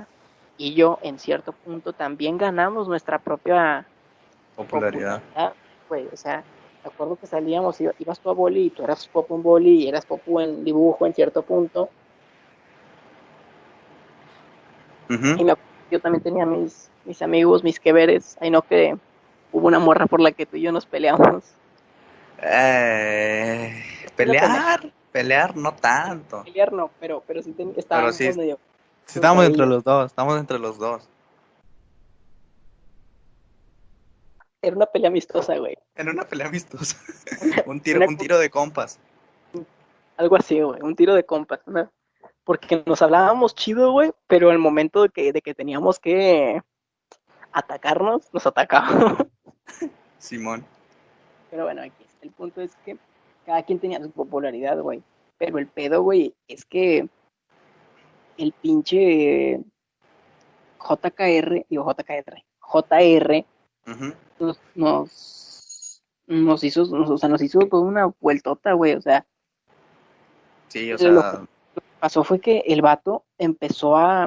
y 0.57 0.73
yo 0.73 0.99
en 1.01 1.19
cierto 1.19 1.53
punto 1.53 1.93
también 1.93 2.37
ganamos 2.37 2.87
nuestra 2.87 3.17
propia 3.19 3.85
Popularidad. 4.55 5.21
popularidad, 5.21 5.53
güey, 5.89 6.07
o 6.11 6.17
sea, 6.17 6.43
me 6.83 6.89
acuerdo 6.89 7.15
que 7.15 7.27
salíamos, 7.27 7.79
iba- 7.81 7.93
ibas 7.99 8.19
tú 8.19 8.29
a 8.29 8.33
boli 8.33 8.65
y 8.65 8.69
tú 8.69 8.83
eras 8.83 9.07
popu 9.07 9.35
en 9.35 9.43
boli 9.43 9.83
y 9.83 9.87
eras 9.87 10.05
popu 10.05 10.39
en 10.39 10.63
dibujo 10.63 11.05
en 11.05 11.13
cierto 11.13 11.41
punto. 11.43 11.89
Ujú. 15.09 15.27
Y 15.37 15.43
me 15.43 15.51
acuerdo 15.51 15.69
que 15.89 15.95
yo 15.95 15.99
también 15.99 16.23
tenía 16.23 16.45
mis, 16.45 16.89
mis 17.05 17.21
amigos, 17.21 17.63
mis 17.63 17.79
que 17.79 17.91
veres, 17.93 18.37
ahí 18.39 18.49
no 18.49 18.61
que 18.61 18.97
hubo 19.51 19.67
una 19.67 19.79
morra 19.79 20.05
por 20.05 20.21
la 20.21 20.31
que 20.31 20.45
tú 20.45 20.57
y 20.57 20.61
yo 20.61 20.71
nos 20.71 20.85
peleamos. 20.85 21.43
Eh, 22.41 23.83
pelear, 24.15 24.91
pelear 25.11 25.55
no 25.55 25.73
tanto. 25.73 26.43
Pelear 26.43 26.71
no, 26.71 26.89
pero, 26.99 27.21
pero 27.27 27.43
sí 27.43 27.51
ten- 27.51 27.73
estábamos 27.77 28.15
sí. 28.15 28.31
medio... 28.35 28.57
Sí, 29.05 29.19
entre 29.45 29.65
los 29.65 29.83
dos, 29.83 30.05
estamos 30.05 30.39
entre 30.39 30.57
los 30.57 30.77
dos. 30.79 31.07
Era 34.61 34.75
una 34.75 34.85
pelea 34.85 35.09
amistosa, 35.09 35.57
güey. 35.57 35.75
En 35.95 36.09
una 36.09 36.23
pelea 36.23 36.47
amistosa. 36.47 36.97
un 37.65 37.79
tiro, 37.79 37.97
Una- 37.99 38.07
un 38.07 38.17
tiro 38.17 38.37
de 38.37 38.49
compas. 38.49 38.99
Algo 40.17 40.35
así, 40.35 40.61
güey, 40.61 40.81
un 40.81 40.95
tiro 40.95 41.15
de 41.15 41.25
compas, 41.25 41.61
¿no? 41.65 41.91
Porque 42.43 42.83
nos 42.85 43.01
hablábamos 43.01 43.55
chido, 43.55 43.91
güey, 43.91 44.11
pero 44.27 44.51
al 44.51 44.59
momento 44.59 45.03
de 45.03 45.09
que, 45.09 45.33
de 45.33 45.41
que 45.41 45.55
teníamos 45.55 45.99
que 45.99 46.61
atacarnos, 47.51 48.31
nos 48.33 48.45
atacábamos. 48.45 49.25
Simón. 50.19 50.65
Pero 51.49 51.63
bueno, 51.65 51.81
aquí 51.81 52.05
el 52.21 52.31
punto 52.31 52.61
es 52.61 52.75
que 52.85 52.97
cada 53.45 53.63
quien 53.63 53.79
tenía 53.79 53.99
su 54.01 54.11
popularidad, 54.11 54.79
güey. 54.79 55.01
Pero 55.37 55.57
el 55.57 55.67
pedo, 55.67 56.03
güey, 56.03 56.35
es 56.47 56.65
que 56.65 57.07
el 58.37 58.51
pinche 58.53 59.59
JKR, 60.79 61.65
digo 61.69 61.91
JKR, 61.91 62.43
JR 62.59 63.45
Ujú. 63.87 64.13
Nos, 64.41 64.59
nos, 64.75 66.01
nos 66.27 66.63
hizo, 66.63 66.85
nos- 66.85 67.09
o 67.09 67.17
sea, 67.17 67.29
nos 67.29 67.41
hizo 67.41 67.59
toda 67.59 67.83
una 67.83 68.11
vueltota, 68.19 68.73
güey. 68.73 68.93
O 68.95 69.01
sea, 69.01 69.25
Sí, 70.67 70.89
o 70.91 70.93
Lo- 70.93 70.97
sea, 70.99 71.11
lo 71.11 71.21
que 71.75 71.81
pasó 71.99 72.23
fue 72.23 72.39
que 72.39 72.63
el 72.67 72.81
vato 72.81 73.23
empezó 73.37 73.97
a, 73.97 74.25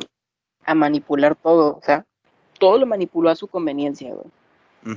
a 0.67 0.75
manipular 0.75 1.35
todo, 1.37 1.79
o 1.79 1.81
sea, 1.83 2.05
todo 2.59 2.79
lo 2.79 2.85
manipuló 2.87 3.31
a 3.31 3.35
su 3.37 3.49
conveniencia, 3.49 4.15
güey. 4.15 4.27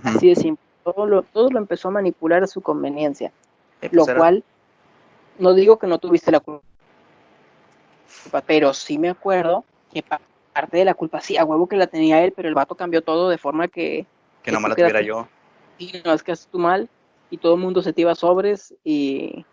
Así 0.03 0.28
de 0.28 0.36
simple. 0.36 0.63
Todo 0.84 1.05
lo, 1.05 1.24
todo 1.24 1.49
lo 1.49 1.57
empezó 1.57 1.88
a 1.88 1.91
manipular 1.91 2.43
a 2.43 2.47
su 2.47 2.59
conveniencia. 2.61 3.32
Eh, 3.82 3.89
Lo 3.93 4.01
pues 4.03 4.09
era- 4.09 4.18
cual, 4.20 4.43
no 5.39 5.53
digo 5.53 5.80
que 5.80 5.88
no 5.88 5.99
tuviste 5.99 6.32
la 6.32 6.41
culpa, 6.41 6.61
pero 8.45 8.74
sí 8.74 8.97
me 8.97 9.09
acuerdo 9.09 9.63
que 9.93 10.03
pa- 10.03 10.20
parte 10.53 10.78
de 10.78 10.86
la 10.86 10.93
culpa, 10.95 11.22
sí, 11.22 11.38
a 11.38 11.45
huevo 11.45 11.68
que 11.68 11.78
la 11.78 11.88
tenía 11.88 12.24
él, 12.24 12.34
pero 12.36 12.49
el 12.49 12.55
vato 12.55 12.76
cambió 12.76 13.01
todo 13.01 13.30
de 13.30 13.38
forma 13.38 13.68
que, 13.70 14.05
que 14.48 14.52
nomás 14.54 14.70
la 14.70 14.76
tuviera 14.76 15.02
yo. 15.02 15.28
sí, 15.78 15.91
no 16.04 16.14
es 16.14 16.24
que 16.24 16.32
haces 16.32 16.48
tú 16.48 16.60
mal, 16.60 16.89
y 17.30 17.38
todo 17.38 17.56
el 17.56 17.62
mundo 17.62 17.82
se 17.82 17.93
te 17.93 18.02
iba 18.02 18.16
sobres, 18.16 18.74
y, 18.84 19.45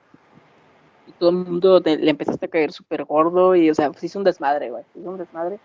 y 1.07 1.13
todo 1.19 1.31
el 1.31 1.37
mundo 1.37 1.81
te- 1.81 1.99
le 1.99 2.11
empezaste 2.11 2.47
a 2.47 2.49
caer 2.49 2.73
súper 2.73 3.05
gordo, 3.05 3.55
y 3.57 3.71
o 3.71 3.75
sea, 3.75 3.93
se 3.95 4.07
hizo 4.07 4.19
un 4.19 4.25
desmadre, 4.25 4.71
güey, 4.71 4.85
se 4.93 5.01
hizo 5.01 5.11
un 5.11 5.19
desmadre. 5.19 5.59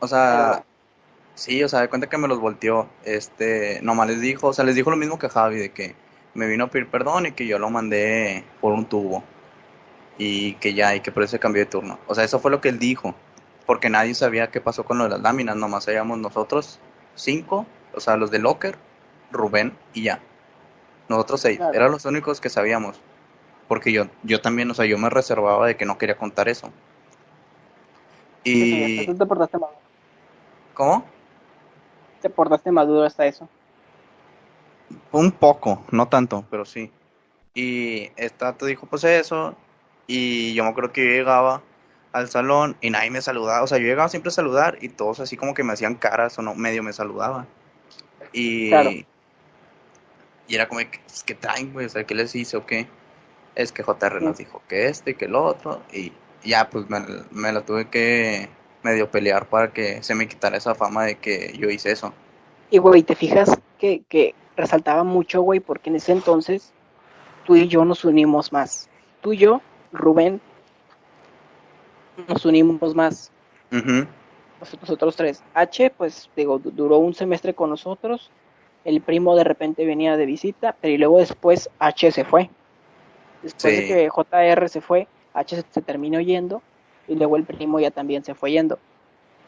O 0.00 0.08
sea, 0.08 0.64
sí, 1.34 1.62
o 1.62 1.68
sea, 1.68 1.80
de 1.80 1.88
cuenta 1.88 2.08
que 2.08 2.18
me 2.18 2.28
los 2.28 2.40
volteó. 2.40 2.88
Este, 3.04 3.80
nomás 3.82 4.08
les 4.08 4.20
dijo, 4.20 4.48
o 4.48 4.52
sea, 4.52 4.64
les 4.64 4.74
dijo 4.74 4.90
lo 4.90 4.96
mismo 4.96 5.18
que 5.18 5.28
Javi, 5.28 5.58
de 5.58 5.70
que 5.70 5.94
me 6.34 6.46
vino 6.46 6.64
a 6.64 6.70
pedir 6.70 6.88
perdón 6.88 7.26
y 7.26 7.32
que 7.32 7.46
yo 7.46 7.58
lo 7.58 7.70
mandé 7.70 8.44
por 8.60 8.72
un 8.72 8.86
tubo. 8.86 9.22
Y 10.18 10.54
que 10.54 10.72
ya, 10.72 10.94
y 10.94 11.00
que 11.00 11.12
por 11.12 11.22
eso 11.22 11.32
se 11.32 11.38
cambió 11.38 11.62
de 11.62 11.70
turno. 11.70 11.98
O 12.06 12.14
sea, 12.14 12.24
eso 12.24 12.38
fue 12.40 12.50
lo 12.50 12.62
que 12.62 12.70
él 12.70 12.78
dijo. 12.78 13.14
Porque 13.66 13.90
nadie 13.90 14.14
sabía 14.14 14.50
qué 14.50 14.60
pasó 14.62 14.84
con 14.84 14.96
lo 14.96 15.04
de 15.04 15.10
las 15.10 15.20
láminas, 15.20 15.56
nomás 15.56 15.84
sabíamos 15.84 16.18
nosotros 16.18 16.78
cinco, 17.16 17.66
o 17.94 18.00
sea, 18.00 18.16
los 18.16 18.30
de 18.30 18.38
Locker, 18.38 18.76
Rubén 19.32 19.76
y 19.92 20.04
ya. 20.04 20.20
Nosotros 21.08 21.40
seis, 21.40 21.58
Claro. 21.58 21.74
eran 21.74 21.90
los 21.90 22.04
únicos 22.04 22.40
que 22.40 22.48
sabíamos. 22.48 23.00
Porque 23.68 23.92
yo, 23.92 24.06
yo 24.22 24.40
también, 24.40 24.70
o 24.70 24.74
sea, 24.74 24.86
yo 24.86 24.96
me 24.98 25.10
reservaba 25.10 25.66
de 25.66 25.76
que 25.76 25.84
no 25.84 25.98
quería 25.98 26.16
contar 26.16 26.48
eso. 26.48 26.70
Y... 28.44 29.04
Tú 29.06 29.14
te 29.16 29.26
portaste 29.26 29.58
maduro, 29.58 29.78
¿Cómo? 30.74 31.04
te 32.22 32.30
portaste 32.30 32.70
maduro 32.70 33.04
hasta 33.04 33.26
eso. 33.26 33.48
Un 35.12 35.32
poco, 35.32 35.84
no 35.90 36.08
tanto, 36.08 36.44
pero 36.50 36.64
sí. 36.64 36.90
Y 37.54 38.10
esta 38.16 38.52
te 38.52 38.66
dijo 38.66 38.86
pues 38.86 39.04
eso, 39.04 39.54
y 40.06 40.54
yo 40.54 40.62
me 40.64 40.70
acuerdo 40.70 40.92
que 40.92 41.04
yo 41.04 41.10
llegaba 41.10 41.62
al 42.18 42.28
salón 42.28 42.76
y 42.80 42.90
nadie 42.90 43.10
me 43.10 43.22
saludaba, 43.22 43.62
o 43.62 43.66
sea, 43.66 43.78
yo 43.78 43.84
llegaba 43.84 44.08
siempre 44.08 44.28
a 44.28 44.32
saludar 44.32 44.78
y 44.80 44.88
todos 44.88 45.20
así 45.20 45.36
como 45.36 45.54
que 45.54 45.62
me 45.64 45.72
hacían 45.72 45.94
caras 45.94 46.38
o 46.38 46.42
no, 46.42 46.54
medio 46.54 46.82
me 46.82 46.92
saludaban. 46.92 47.46
Y, 48.32 48.70
Claro. 48.70 48.90
y 48.90 49.04
era 50.54 50.68
como, 50.68 50.80
que, 50.80 51.00
¿qué 51.24 51.34
traen, 51.34 51.72
güey? 51.72 51.86
O 51.86 51.88
sea, 51.88 52.04
¿qué 52.04 52.14
les 52.14 52.34
hice 52.34 52.56
o 52.56 52.66
qué? 52.66 52.86
Es 53.54 53.72
que 53.72 53.82
JR 53.82 54.20
nos 54.22 54.38
dijo 54.38 54.62
que 54.68 54.88
este 54.88 55.12
y 55.12 55.14
que 55.14 55.26
el 55.26 55.34
otro, 55.34 55.82
y 55.92 56.12
ya 56.44 56.68
pues 56.68 56.88
me, 56.88 57.00
me 57.30 57.52
la 57.52 57.64
tuve 57.64 57.88
que 57.88 58.48
medio 58.82 59.10
pelear 59.10 59.48
para 59.48 59.72
que 59.72 60.02
se 60.02 60.14
me 60.14 60.28
quitara 60.28 60.56
esa 60.56 60.74
fama 60.74 61.04
de 61.04 61.16
que 61.16 61.56
yo 61.58 61.68
hice 61.68 61.90
eso. 61.90 62.12
Y, 62.70 62.78
güey, 62.78 63.02
te 63.02 63.14
fijas 63.14 63.58
que, 63.78 64.02
que 64.08 64.34
resaltaba 64.56 65.04
mucho, 65.04 65.42
güey, 65.42 65.60
porque 65.60 65.90
en 65.90 65.96
ese 65.96 66.12
entonces 66.12 66.72
tú 67.44 67.56
y 67.56 67.68
yo 67.68 67.84
nos 67.84 68.04
unimos 68.04 68.52
más. 68.52 68.88
Tú 69.20 69.32
y 69.32 69.38
yo, 69.38 69.60
Rubén, 69.92 70.40
nos 72.28 72.44
unimos 72.44 72.94
más. 72.94 73.30
Ujú. 73.72 74.06
Nos- 74.60 74.80
Nosotros 74.80 75.16
tres. 75.16 75.42
H, 75.54 75.90
pues, 75.90 76.30
digo, 76.36 76.58
du- 76.58 76.70
duró 76.70 76.98
un 76.98 77.14
semestre 77.14 77.54
con 77.54 77.70
nosotros. 77.70 78.30
El 78.84 79.00
primo 79.00 79.34
de 79.36 79.44
repente 79.44 79.84
venía 79.84 80.16
de 80.16 80.26
visita, 80.26 80.74
pero 80.80 80.94
y 80.94 80.98
luego 80.98 81.18
después 81.18 81.68
H 81.78 82.10
se 82.12 82.24
fue. 82.24 82.48
Después 83.42 83.74
Sí. 83.74 83.82
de 83.82 83.86
que 83.88 84.08
JR 84.08 84.68
se 84.68 84.80
fue, 84.80 85.08
H 85.34 85.62
se, 85.70 85.82
terminó 85.82 86.20
yendo 86.20 86.62
y 87.06 87.14
luego 87.16 87.36
el 87.36 87.44
primo 87.44 87.78
ya 87.80 87.90
también 87.90 88.24
se 88.24 88.34
fue 88.34 88.52
yendo. 88.52 88.78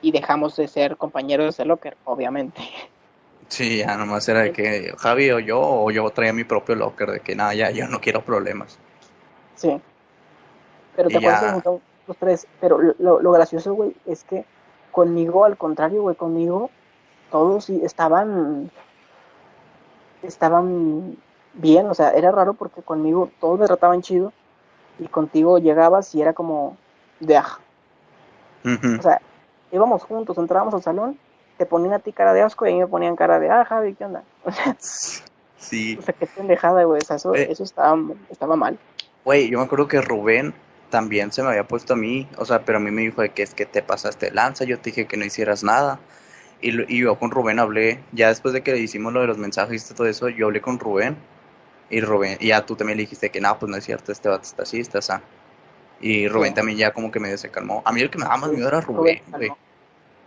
Y 0.03 0.13
dejamos 0.13 0.55
de 0.57 0.69
ser 0.69 0.97
compañeros 0.97 1.57
de 1.57 1.65
locker, 1.65 1.97
obviamente. 2.05 2.61
Sí, 3.49 3.79
ya 3.79 3.97
nomás 3.97 4.29
era 4.29 4.41
de 4.41 4.53
que 4.53 4.93
Javi 4.99 5.31
o 5.31 5.39
yo, 5.39 5.59
o 5.61 5.91
yo 5.91 6.09
traía 6.11 6.33
mi 6.35 6.45
propio 6.45 6.75
locker, 6.75 7.11
de 7.13 7.21
que 7.21 7.35
nada, 7.35 7.55
ya, 7.55 7.71
yo 7.71 7.89
no 7.89 7.99
quiero 8.01 8.23
problemas. 8.23 8.79
Sí. 9.55 9.81
Pero 10.95 11.09
te 11.09 11.17
acuerdas 11.17 11.65
ya. 11.65 11.71
Los 12.09 12.17
tres. 12.17 12.47
Pero 12.61 12.79
lo, 12.99 13.21
lo 13.21 13.31
gracioso, 13.33 13.75
güey, 13.75 13.95
es 14.07 14.25
que 14.25 14.45
conmigo, 14.91 15.45
al 15.45 15.57
contrario, 15.57 16.03
güey, 16.03 16.17
conmigo, 16.17 16.71
todos 17.31 17.71
estaban. 17.71 18.71
Estaban 20.23 21.17
bien, 21.55 21.87
o 21.89 21.95
sea, 21.95 22.11
era 22.11 22.31
raro 22.33 22.55
porque 22.55 22.83
conmigo 22.83 23.31
todos 23.41 23.59
me 23.59 23.67
trataban 23.67 24.03
chido. 24.03 24.33
Y 24.99 25.07
contigo 25.07 25.59
llegabas 25.59 26.13
y 26.15 26.23
era 26.23 26.33
como 26.33 26.77
de 27.21 27.37
aj. 27.37 27.59
Ujú. 28.65 28.99
O 28.99 29.03
sea, 29.03 29.21
íbamos 29.71 30.03
juntos, 30.03 30.37
entrábamos 30.39 30.75
al 30.75 30.83
salón, 30.83 31.17
te 31.57 31.67
ponían 31.67 31.93
a 31.95 31.99
ti 32.01 32.13
cara 32.13 32.33
de 32.33 32.43
asco 32.43 32.67
y 32.67 32.71
a 32.71 32.73
mí 32.73 32.81
me 32.81 32.87
ponían 32.89 33.15
cara 33.15 33.39
de, 33.39 33.49
ah, 33.49 33.65
Javi, 33.65 33.95
¿qué 33.95 34.05
onda? 34.05 34.23
O 34.45 34.51
sea, 34.51 34.77
Sí, 35.57 35.97
o 35.99 36.03
sea 36.03 36.15
qué 36.15 36.27
pendejada, 36.27 36.85
güey. 36.85 37.01
O 37.01 37.05
sea, 37.05 37.17
eso, 37.17 37.35
Eh. 37.35 37.49
eso 37.51 37.63
estaba, 37.65 37.97
estaba 38.31 38.57
mal. 38.57 38.79
güey, 39.25 39.49
yo 39.51 39.59
me 39.59 39.65
acuerdo 39.65 39.87
que 39.87 40.01
Rubén 40.01 40.55
también 40.91 41.33
se 41.33 41.43
me 41.43 41.49
había 41.51 41.67
puesto 41.69 41.95
a 41.95 41.97
mí, 41.97 42.29
o 42.37 42.45
sea, 42.45 42.65
pero 42.65 42.79
a 42.79 42.81
mí 42.81 42.91
me 42.91 43.03
dijo 43.03 43.23
de 43.23 43.31
que 43.31 43.43
es 43.43 43.55
que 43.55 43.67
te 43.67 43.83
pasaste 43.83 44.31
lanza, 44.31 44.65
yo 44.65 44.79
te 44.79 44.91
dije 44.91 45.07
que 45.07 45.17
no 45.17 45.25
hicieras 45.25 45.63
nada. 45.65 45.99
Y, 46.61 46.73
lo- 46.73 46.85
y 46.89 46.99
yo 47.01 47.19
con 47.19 47.31
Rubén 47.31 47.59
hablé, 47.61 48.01
ya 48.13 48.29
después 48.29 48.53
de 48.55 48.63
que 48.63 48.73
le 48.73 48.79
hicimos 48.81 49.13
lo 49.13 49.21
de 49.21 49.27
los 49.29 49.39
mensajes 49.39 49.91
y 49.91 49.95
todo 49.95 50.07
eso, 50.07 50.29
yo 50.29 50.47
hablé 50.47 50.61
con 50.61 50.79
Rubén. 50.79 51.17
Y 51.91 52.01
Rubén, 52.01 52.37
y 52.41 52.49
ya 52.49 52.67
tú 52.67 52.77
también 52.77 52.97
le 52.99 53.03
dijiste 53.03 53.31
que 53.31 53.41
no, 53.41 53.59
pues 53.59 53.71
no 53.71 53.77
es 53.77 53.85
cierto, 53.85 54.13
este 54.13 54.29
vato 54.29 54.43
está 54.43 54.63
así, 54.65 54.81
está 54.81 54.99
así. 54.99 55.13
Y 56.01 56.29
Rubén 56.29 56.51
Sí. 56.51 56.55
también 56.57 56.79
ya 56.79 56.93
como 56.93 57.11
que 57.11 57.19
medio 57.21 57.39
se 57.39 57.51
calmó. 57.51 57.83
A 57.85 57.93
mí 57.93 58.01
el 58.03 58.11
que 58.11 58.19
me 58.19 58.25
daba 58.25 58.37
más 58.39 58.51
miedo 58.51 58.69
era 58.69 58.81
Rubén, 58.81 59.23
güey. 59.29 59.51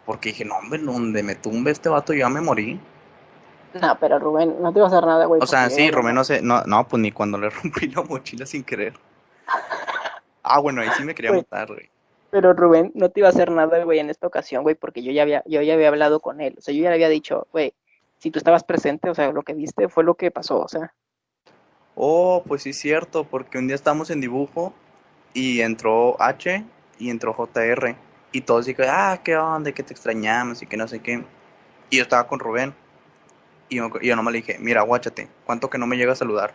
Porque 0.05 0.29
dije, 0.29 0.43
no, 0.45 0.55
hombre, 0.57 0.79
donde 0.79 1.21
me 1.23 1.35
tumbe 1.35 1.71
este 1.71 1.87
vato, 1.89 2.13
yo 2.13 2.19
ya 2.19 2.29
me 2.29 2.41
morí. 2.41 2.79
No, 3.79 3.97
pero 3.99 4.19
Rubén, 4.19 4.55
no 4.61 4.73
te 4.73 4.79
iba 4.79 4.87
a 4.87 4.89
hacer 4.89 5.05
nada, 5.05 5.25
güey. 5.25 5.39
O 5.41 5.45
sea, 5.47 5.69
sí, 5.69 5.91
Rubén 5.91 6.15
no 6.15 6.23
sé, 6.23 6.41
no, 6.41 6.63
no, 6.63 6.87
pues 6.87 7.01
ni 7.01 7.11
cuando 7.11 7.37
le 7.37 7.49
rompí 7.63 7.87
la 7.87 8.01
mochila 8.01 8.45
sin 8.45 8.63
querer. 8.63 8.93
Ah, 10.43 10.59
bueno, 10.59 10.81
ahí 10.81 10.89
sí 10.97 11.03
me 11.03 11.15
quería 11.15 11.31
Güey. 11.31 11.41
matar, 11.41 11.67
güey. 11.67 11.89
Pero 12.31 12.53
Rubén 12.53 12.91
no 12.95 13.09
te 13.09 13.19
iba 13.19 13.27
a 13.27 13.31
hacer 13.31 13.51
nada, 13.51 13.83
güey, 13.83 13.99
en 13.99 14.09
esta 14.09 14.25
ocasión, 14.25 14.63
güey, 14.63 14.75
porque 14.75 15.03
yo 15.03 15.11
ya 15.11 15.23
había, 15.23 15.43
yo 15.45 15.61
ya 15.61 15.73
había 15.73 15.89
hablado 15.89 16.21
con 16.21 16.39
él. 16.39 16.55
O 16.57 16.61
sea, 16.61 16.73
yo 16.73 16.81
ya 16.81 16.89
le 16.89 16.95
había 16.95 17.09
dicho, 17.09 17.47
güey, 17.51 17.73
si 18.19 18.31
tú 18.31 18.39
estabas 18.39 18.63
presente, 18.63 19.09
o 19.09 19.15
sea, 19.15 19.31
lo 19.31 19.43
que 19.43 19.53
viste 19.53 19.89
fue 19.89 20.03
lo 20.03 20.15
que 20.15 20.31
pasó, 20.31 20.61
o 20.61 20.67
sea. 20.67 20.93
Oh, 21.95 22.43
pues 22.47 22.63
sí 22.63 22.69
es 22.69 22.79
cierto, 22.79 23.25
porque 23.25 23.57
un 23.57 23.67
día 23.67 23.75
estábamos 23.75 24.09
en 24.11 24.21
dibujo 24.21 24.73
y 25.33 25.61
entró 25.61 26.15
H 26.21 26.63
y 26.99 27.09
entró 27.09 27.33
JR. 27.33 27.95
Y 28.31 28.41
todos 28.41 28.65
dijeron, 28.65 28.93
ah, 28.95 29.19
qué 29.23 29.35
onda, 29.35 29.71
que 29.73 29.83
te 29.83 29.93
extrañamos 29.93 30.61
y 30.61 30.67
que 30.67 30.77
no 30.77 30.87
sé 30.87 30.99
qué. 31.01 31.23
Y 31.89 31.97
yo 31.97 32.03
estaba 32.03 32.27
con 32.27 32.39
Rubén. 32.39 32.73
Y 33.67 33.77
yo, 33.77 33.89
yo 34.01 34.15
nomás 34.15 34.31
le 34.31 34.39
dije, 34.39 34.57
mira, 34.59 34.81
guáchate, 34.83 35.27
¿cuánto 35.45 35.69
que 35.69 35.77
no 35.77 35.85
me 35.87 35.97
llega 35.97 36.13
a 36.13 36.15
saludar? 36.15 36.53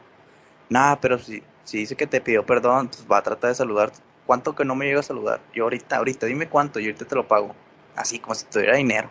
Nah, 0.71 0.97
pero 0.97 1.19
si, 1.19 1.43
si 1.67 1.79
dice 1.79 1.97
que 1.97 2.07
te 2.07 2.21
pidió 2.21 2.47
perdón, 2.47 2.89
pues 2.89 3.05
va 3.11 3.19
a 3.19 3.23
tratar 3.23 3.51
de 3.51 3.57
saludar. 3.57 3.93
¿Cuánto 4.25 4.55
que 4.55 4.65
no 4.65 4.75
me 4.75 4.87
llega 4.87 5.01
a 5.01 5.03
saludar? 5.03 5.41
Yo 5.53 5.65
ahorita, 5.65 5.97
ahorita, 5.97 6.27
dime 6.27 6.49
cuánto 6.49 6.81
y 6.81 6.87
ahorita 6.87 7.05
te 7.05 7.15
lo 7.15 7.27
pago. 7.29 7.55
Así 7.97 8.19
como 8.21 8.35
si 8.35 8.47
tuviera 8.47 8.77
dinero. 8.77 9.11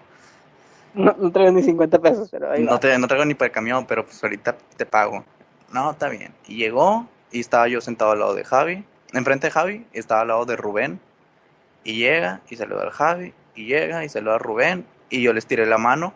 No, 0.93 1.13
no 1.17 1.31
traigo 1.31 1.51
ni 1.51 1.61
50 1.61 1.99
pesos, 1.99 2.29
pero 2.31 2.51
ahí 2.51 2.63
No, 2.63 2.79
te, 2.79 2.97
no 2.97 3.07
traigo 3.07 3.25
ni 3.25 3.33
para 3.33 3.47
el 3.47 3.51
camión, 3.51 3.85
pero 3.85 4.05
pues 4.05 4.23
ahorita 4.23 4.57
te 4.77 4.85
pago. 4.85 5.25
No, 5.71 5.91
está 5.91 6.07
bien. 6.09 6.33
Y 6.47 6.55
llegó 6.57 7.07
y 7.31 7.41
estaba 7.41 7.67
yo 7.67 7.81
sentado 7.81 8.11
al 8.11 8.19
lado 8.19 8.33
de 8.33 8.45
Javi, 8.45 8.85
enfrente 9.11 9.47
de 9.47 9.51
Javi, 9.51 9.85
y 9.93 9.99
estaba 9.99 10.21
al 10.21 10.29
lado 10.29 10.45
de 10.45 10.55
Rubén. 10.55 10.99
Y 11.83 11.97
llega 11.97 12.41
y 12.49 12.55
saluda 12.55 12.83
al 12.83 12.91
Javi, 12.91 13.33
y 13.55 13.65
llega 13.65 14.03
y 14.05 14.09
saluda 14.09 14.35
a 14.35 14.39
Rubén, 14.39 14.85
y 15.09 15.21
yo 15.21 15.33
les 15.33 15.45
tiré 15.45 15.65
la 15.65 15.77
mano, 15.77 16.13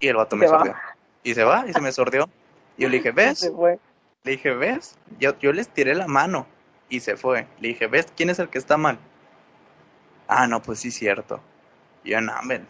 y 0.00 0.08
el 0.08 0.16
vato 0.16 0.36
me 0.36 0.46
sordió. 0.48 0.74
Y 1.22 1.34
se 1.34 1.44
va, 1.44 1.64
y 1.68 1.72
se 1.72 1.80
me 1.80 1.92
sordió. 1.92 2.28
Y 2.76 2.82
yo 2.82 2.88
le 2.88 2.96
dije, 2.98 3.10
Se 3.34 3.50
¿ves? 3.50 3.52
fue. 3.54 3.78
Le 4.28 4.32
dije, 4.32 4.52
¿ves? 4.52 4.94
Yo, 5.18 5.38
yo 5.38 5.54
les 5.54 5.70
tiré 5.70 5.94
la 5.94 6.06
mano, 6.06 6.46
y 6.90 7.00
se 7.00 7.16
fue. 7.16 7.46
Le 7.60 7.68
dije, 7.68 7.86
¿ves 7.86 8.12
quién 8.14 8.28
es 8.28 8.38
el 8.38 8.50
que 8.50 8.58
está 8.58 8.76
mal? 8.76 8.98
Ah, 10.26 10.46
no, 10.46 10.60
pues 10.60 10.80
sí, 10.80 10.90
cierto. 10.90 11.40
Y 12.04 12.10
yo, 12.10 12.20
no, 12.20 12.34
men. 12.42 12.66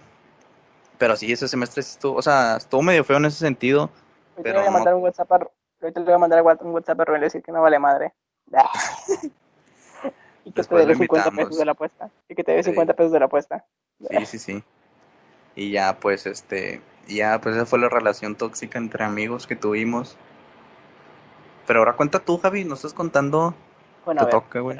Pero 0.98 1.16
sí, 1.16 1.32
ese 1.32 1.48
semestre 1.48 1.80
estuvo, 1.80 2.14
o 2.16 2.22
sea, 2.22 2.58
estuvo 2.58 2.80
medio 2.82 3.02
feo 3.02 3.16
en 3.16 3.24
ese 3.24 3.38
sentido. 3.38 3.90
Ahorita 4.36 4.42
Pero 4.44 4.52
le 4.54 4.58
voy 4.60 4.66
a 4.68 4.70
no- 4.70 4.76
mandar 4.76 4.94
un 4.94 5.02
WhatsApp 5.02 5.32
a, 5.32 5.34
ahorita 5.82 5.98
le 5.98 6.04
voy 6.06 6.14
a 6.14 6.18
mandar 6.18 6.42
un 6.60 6.70
WhatsApp 6.70 7.00
a 7.00 7.04
Rubén 7.04 7.22
y 7.22 7.24
decir 7.24 7.42
que 7.42 7.50
no 7.50 7.60
vale 7.60 7.80
madre. 7.80 8.14
y 10.44 10.52
que 10.52 10.52
te 10.52 10.60
Después 10.60 10.82
dé 10.86 10.92
lo 10.92 10.94
50 10.98 11.28
invitamos. 11.28 11.44
pesos 11.48 11.58
de 11.58 11.64
la 11.64 11.72
apuesta. 11.72 12.10
Y 12.28 12.34
que 12.36 12.44
te 12.44 12.52
dé 12.52 12.62
Sí. 12.62 12.70
50 12.70 12.94
pesos 12.94 13.10
de 13.10 13.18
la 13.18 13.24
apuesta. 13.26 13.64
Sí, 14.08 14.26
sí, 14.26 14.38
sí. 14.38 14.64
Y 15.56 15.72
ya, 15.72 15.98
pues, 15.98 16.24
este, 16.26 16.80
ya, 17.08 17.40
pues 17.40 17.56
esa 17.56 17.66
fue 17.66 17.80
la 17.80 17.88
relación 17.88 18.36
tóxica 18.36 18.78
entre 18.78 19.02
amigos 19.02 19.48
que 19.48 19.56
tuvimos. 19.56 20.16
Pero 21.68 21.80
ahora 21.80 21.92
cuenta 21.92 22.18
tú, 22.18 22.38
Javi, 22.38 22.64
no 22.64 22.74
estás 22.74 22.94
contando 22.94 23.54
Bueno, 24.06 24.22
a 24.22 24.24
tu 24.24 24.36
ver, 24.36 24.42
toque, 24.42 24.58
güey. 24.58 24.78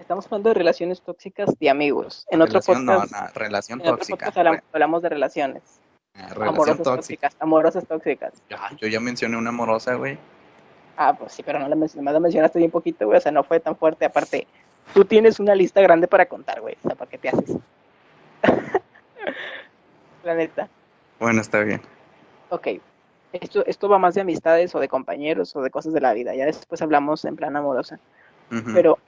estamos 0.00 0.26
hablando 0.26 0.48
de 0.48 0.54
relaciones 0.54 1.00
tóxicas 1.00 1.56
de 1.60 1.70
amigos. 1.70 2.26
En 2.28 2.42
otro 2.42 2.54
Relación, 2.54 2.84
no, 2.84 2.94
podcast, 2.94 3.12
no, 3.12 3.28
relación 3.34 3.80
en 3.80 3.86
otro 3.86 3.96
tóxica. 3.98 4.26
podcast 4.32 4.62
hablamos, 4.72 5.02
de 5.02 5.08
relaciones. 5.08 5.62
Ah, 6.14 6.22
Relación 6.30 6.48
Amorosas 6.48 6.76
tóxica. 6.78 6.90
tóxicas. 7.28 7.36
Amorosas 7.38 7.86
tóxicas. 7.86 8.32
Ya, 8.50 8.68
yo 8.78 8.88
ya 8.88 8.98
mencioné 8.98 9.36
una 9.36 9.50
amorosa, 9.50 9.94
güey. 9.94 10.18
Ah, 10.96 11.14
pues 11.16 11.30
sí, 11.32 11.44
pero 11.44 11.60
no 11.60 11.68
la, 11.68 11.76
nomás 11.76 11.94
la 11.94 12.18
mencionaste 12.18 12.58
bien 12.58 12.72
poquito, 12.72 13.06
güey. 13.06 13.18
O 13.18 13.20
sea, 13.20 13.30
no 13.30 13.44
fue 13.44 13.60
tan 13.60 13.76
fuerte. 13.76 14.06
Aparte, 14.06 14.48
tú 14.92 15.04
tienes 15.04 15.38
una 15.38 15.54
lista 15.54 15.80
grande 15.80 16.08
para 16.08 16.26
contar, 16.26 16.60
güey. 16.60 16.76
O 16.82 16.88
sea, 16.88 16.96
¿para 16.96 17.08
qué 17.08 17.18
te 17.18 17.28
haces? 17.28 17.52
la 20.24 20.34
neta. 20.34 20.68
Bueno, 21.20 21.40
está 21.40 21.60
bien. 21.60 21.80
Ok. 22.50 22.66
Esto, 23.32 23.64
esto 23.66 23.88
va 23.88 23.98
más 23.98 24.14
de 24.14 24.22
amistades 24.22 24.74
o 24.74 24.80
de 24.80 24.88
compañeros 24.88 25.54
o 25.54 25.62
de 25.62 25.70
cosas 25.70 25.92
de 25.92 26.00
la 26.00 26.14
vida. 26.14 26.34
Ya 26.34 26.46
después 26.46 26.80
hablamos 26.80 27.24
en 27.24 27.36
plan 27.36 27.56
amorosa. 27.56 27.98
Pero, 28.72 28.98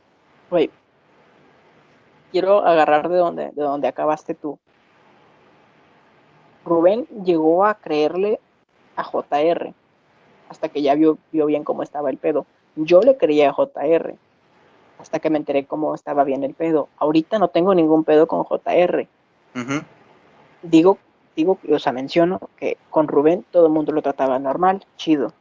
güey, 0.51 0.71
quiero 2.31 2.65
agarrar 2.67 3.09
de 3.09 3.17
donde, 3.17 3.51
de 3.53 3.63
donde 3.63 3.89
acabaste 3.89 4.35
tú. 4.35 4.59
Rubén 6.65 7.07
llegó 7.25 7.65
a 7.65 7.75
creerle 7.75 8.39
a 8.97 9.05
JR 9.05 9.73
hasta 10.51 10.69
que 10.69 10.83
ya 10.83 10.95
vio, 10.95 11.17
vio 11.33 11.47
bien 11.47 11.65
cómo 11.65 11.83
estaba 11.83 12.11
el 12.11 12.19
pedo. 12.19 12.45
Yo 12.77 13.01
le 13.01 13.17
creía 13.17 13.51
a 13.51 13.53
JR 13.55 14.15
hasta 14.99 15.19
que 15.19 15.31
me 15.31 15.39
enteré 15.39 15.65
cómo 15.65 15.95
estaba 15.95 16.25
bien 16.25 16.45
el 16.45 16.55
pedo. 16.55 16.89
Ahorita 16.99 17.39
no 17.39 17.49
tengo 17.49 17.75
ningún 17.75 18.05
pedo 18.05 18.27
con 18.27 18.45
JR. 18.45 19.09
Ujú. 19.55 19.83
Digo, 20.63 20.99
digo, 21.37 21.59
o 21.71 21.79
sea, 21.79 21.93
menciono 21.93 22.41
que 22.57 22.77
con 22.91 23.09
Rubén 23.09 23.45
todo 23.51 23.67
el 23.67 23.73
mundo 23.73 23.93
lo 23.93 24.03
trataba 24.03 24.39
normal, 24.39 24.85
chido. 24.97 25.33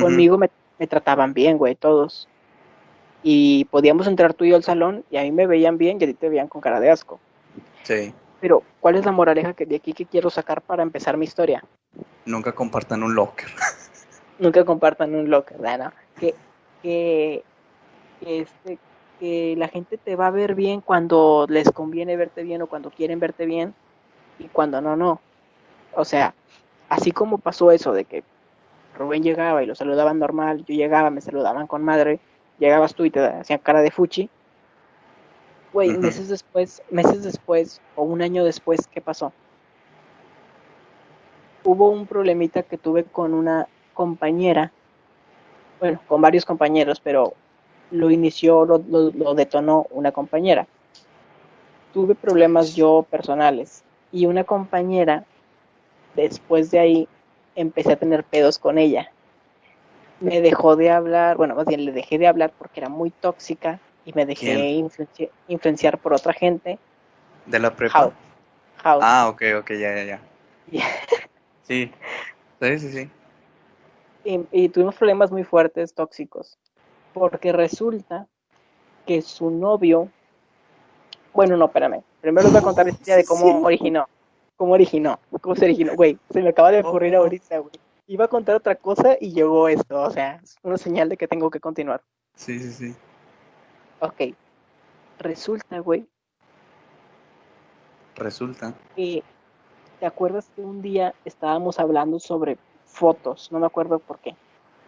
Conmigo 0.00 0.36
me, 0.36 0.50
me 0.78 0.86
trataban 0.86 1.32
bien, 1.32 1.58
güey, 1.58 1.74
todos. 1.74 2.28
Y 3.22 3.64
podíamos 3.66 4.06
entrar 4.06 4.34
tú 4.34 4.44
y 4.44 4.50
yo 4.50 4.56
al 4.56 4.64
salón 4.64 5.04
y 5.10 5.16
a 5.16 5.22
mí 5.22 5.32
me 5.32 5.46
veían 5.46 5.78
bien 5.78 5.98
y 6.00 6.04
a 6.04 6.06
ti 6.06 6.14
te 6.14 6.28
veían 6.28 6.48
con 6.48 6.60
cara 6.60 6.78
de 6.80 6.90
asco. 6.90 7.18
Sí. 7.82 8.12
Pero, 8.40 8.62
¿cuál 8.80 8.96
es 8.96 9.04
la 9.04 9.12
moraleja 9.12 9.54
que 9.54 9.66
de 9.66 9.76
aquí 9.76 9.92
que 9.92 10.06
quiero 10.06 10.30
sacar 10.30 10.62
para 10.62 10.82
empezar 10.82 11.16
mi 11.16 11.24
historia? 11.24 11.64
Nunca 12.24 12.52
compartan 12.52 13.02
un 13.02 13.14
locker. 13.14 13.48
Nunca 14.38 14.64
compartan 14.64 15.14
un 15.16 15.28
locker, 15.30 15.56
que, 16.20 16.34
que, 16.80 17.42
este, 18.20 18.78
que 19.18 19.54
la 19.56 19.66
gente 19.66 19.98
te 19.98 20.14
va 20.14 20.28
a 20.28 20.30
ver 20.30 20.54
bien 20.54 20.80
cuando 20.80 21.46
les 21.48 21.72
conviene 21.72 22.16
verte 22.16 22.44
bien 22.44 22.62
o 22.62 22.68
cuando 22.68 22.90
quieren 22.90 23.18
verte 23.18 23.46
bien 23.46 23.74
y 24.38 24.48
cuando 24.48 24.80
no, 24.80 24.96
no. 24.96 25.20
O 25.94 26.04
sea, 26.04 26.34
así 26.88 27.10
como 27.12 27.38
pasó 27.38 27.70
eso 27.70 27.92
de 27.92 28.04
que 28.04 28.22
Rubén 28.96 29.22
llegaba 29.22 29.62
y 29.62 29.66
lo 29.66 29.74
saludaban 29.74 30.18
normal, 30.18 30.64
yo 30.66 30.74
llegaba, 30.74 31.10
me 31.10 31.20
saludaban 31.20 31.66
con 31.66 31.84
madre, 31.84 32.20
llegabas 32.58 32.94
tú 32.94 33.04
y 33.04 33.10
te 33.10 33.20
hacían 33.24 33.60
cara 33.60 33.80
de 33.82 33.90
fuchi. 33.90 34.28
Güey, 35.72 35.96
meses 35.98 36.28
después, 36.28 36.82
meses 36.90 37.22
después 37.22 37.80
o 37.94 38.02
un 38.02 38.22
año 38.22 38.44
después, 38.44 38.86
¿qué 38.88 39.00
pasó? 39.00 39.32
Hubo 41.64 41.90
un 41.90 42.06
problemita 42.06 42.62
que 42.62 42.78
tuve 42.78 43.04
con 43.04 43.34
una 43.34 43.68
compañera, 43.92 44.72
bueno, 45.80 46.00
con 46.08 46.20
varios 46.22 46.44
compañeros, 46.44 47.00
pero 47.00 47.34
lo 47.90 48.10
inició, 48.10 48.64
lo, 48.64 48.78
lo- 48.78 49.10
lo 49.10 49.34
detonó 49.34 49.86
una 49.90 50.12
compañera. 50.12 50.66
Tuve 51.92 52.14
problemas 52.14 52.74
yo 52.74 53.04
personales 53.10 53.84
y 54.12 54.26
una 54.26 54.44
compañera, 54.44 55.24
después 56.14 56.70
de 56.70 56.78
ahí, 56.78 57.08
empecé 57.54 57.92
a 57.92 57.96
tener 57.96 58.24
pedos 58.24 58.58
con 58.58 58.78
ella. 58.78 59.10
Me 60.20 60.40
dejó 60.40 60.76
de 60.76 60.90
hablar, 60.90 61.36
bueno, 61.36 61.54
más 61.54 61.66
bien 61.66 61.84
le 61.84 61.92
dejé 61.92 62.18
de 62.18 62.26
hablar 62.26 62.52
porque 62.58 62.80
era 62.80 62.88
muy 62.88 63.10
tóxica 63.10 63.78
y 64.04 64.12
me 64.14 64.26
dejé 64.26 64.70
influenci- 64.72 65.30
influenciar 65.46 65.98
por 65.98 66.12
otra 66.12 66.32
gente. 66.32 66.78
De 67.46 67.58
la 67.58 67.74
prepa. 67.74 67.92
House. 68.00 68.14
House. 68.82 69.04
Ah, 69.04 69.28
ok, 69.28 69.42
ok, 69.60 69.70
ya, 69.72 69.94
ya, 69.94 70.04
ya. 70.04 70.20
Sí. 71.62 71.90
Sí, 72.60 72.78
sí, 72.78 72.90
sí. 72.90 73.10
y, 74.24 74.40
y 74.50 74.68
tuvimos 74.70 74.94
problemas 74.96 75.30
muy 75.30 75.44
fuertes 75.44 75.94
tóxicos 75.94 76.58
porque 77.12 77.52
resulta 77.52 78.26
que 79.06 79.22
su 79.22 79.50
novio 79.50 80.08
bueno 81.32 81.56
no 81.56 81.66
espérame 81.66 82.02
primero 82.20 82.44
les 82.44 82.52
voy 82.52 82.60
a 82.60 82.64
contar 82.64 82.86
la 82.86 82.92
historia 82.92 83.16
de 83.16 83.24
cómo 83.24 83.60
originó 83.62 84.06
cómo 84.56 84.72
originó, 84.72 85.20
cómo 85.40 85.54
se 85.54 85.66
originó, 85.66 85.94
güey. 85.94 86.18
Se 86.30 86.42
me 86.42 86.48
acaba 86.48 86.72
de 86.72 86.80
ocurrir 86.80 87.14
Oh. 87.14 87.20
ahorita, 87.20 87.58
güey. 87.58 87.70
Iba 88.08 88.24
a 88.24 88.28
contar 88.28 88.56
otra 88.56 88.74
cosa 88.74 89.16
y 89.20 89.32
llegó 89.32 89.68
esto, 89.68 90.02
o 90.02 90.10
sea, 90.10 90.40
es 90.42 90.56
una 90.64 90.76
señal 90.76 91.08
de 91.08 91.16
que 91.16 91.28
tengo 91.28 91.48
que 91.48 91.60
continuar. 91.60 92.02
Sí, 92.34 92.58
sí, 92.58 92.72
sí. 92.72 92.96
Ok. 94.00 94.34
Resulta, 95.20 95.78
güey, 95.78 96.08
Resulta. 98.16 98.74
que 98.96 99.22
¿te 100.00 100.06
acuerdas 100.06 100.50
que 100.56 100.62
un 100.62 100.82
día 100.82 101.14
estábamos 101.24 101.78
hablando 101.78 102.18
sobre 102.18 102.58
fotos? 102.84 103.52
No 103.52 103.60
me 103.60 103.66
acuerdo 103.66 104.00
por 104.00 104.18
qué. 104.18 104.34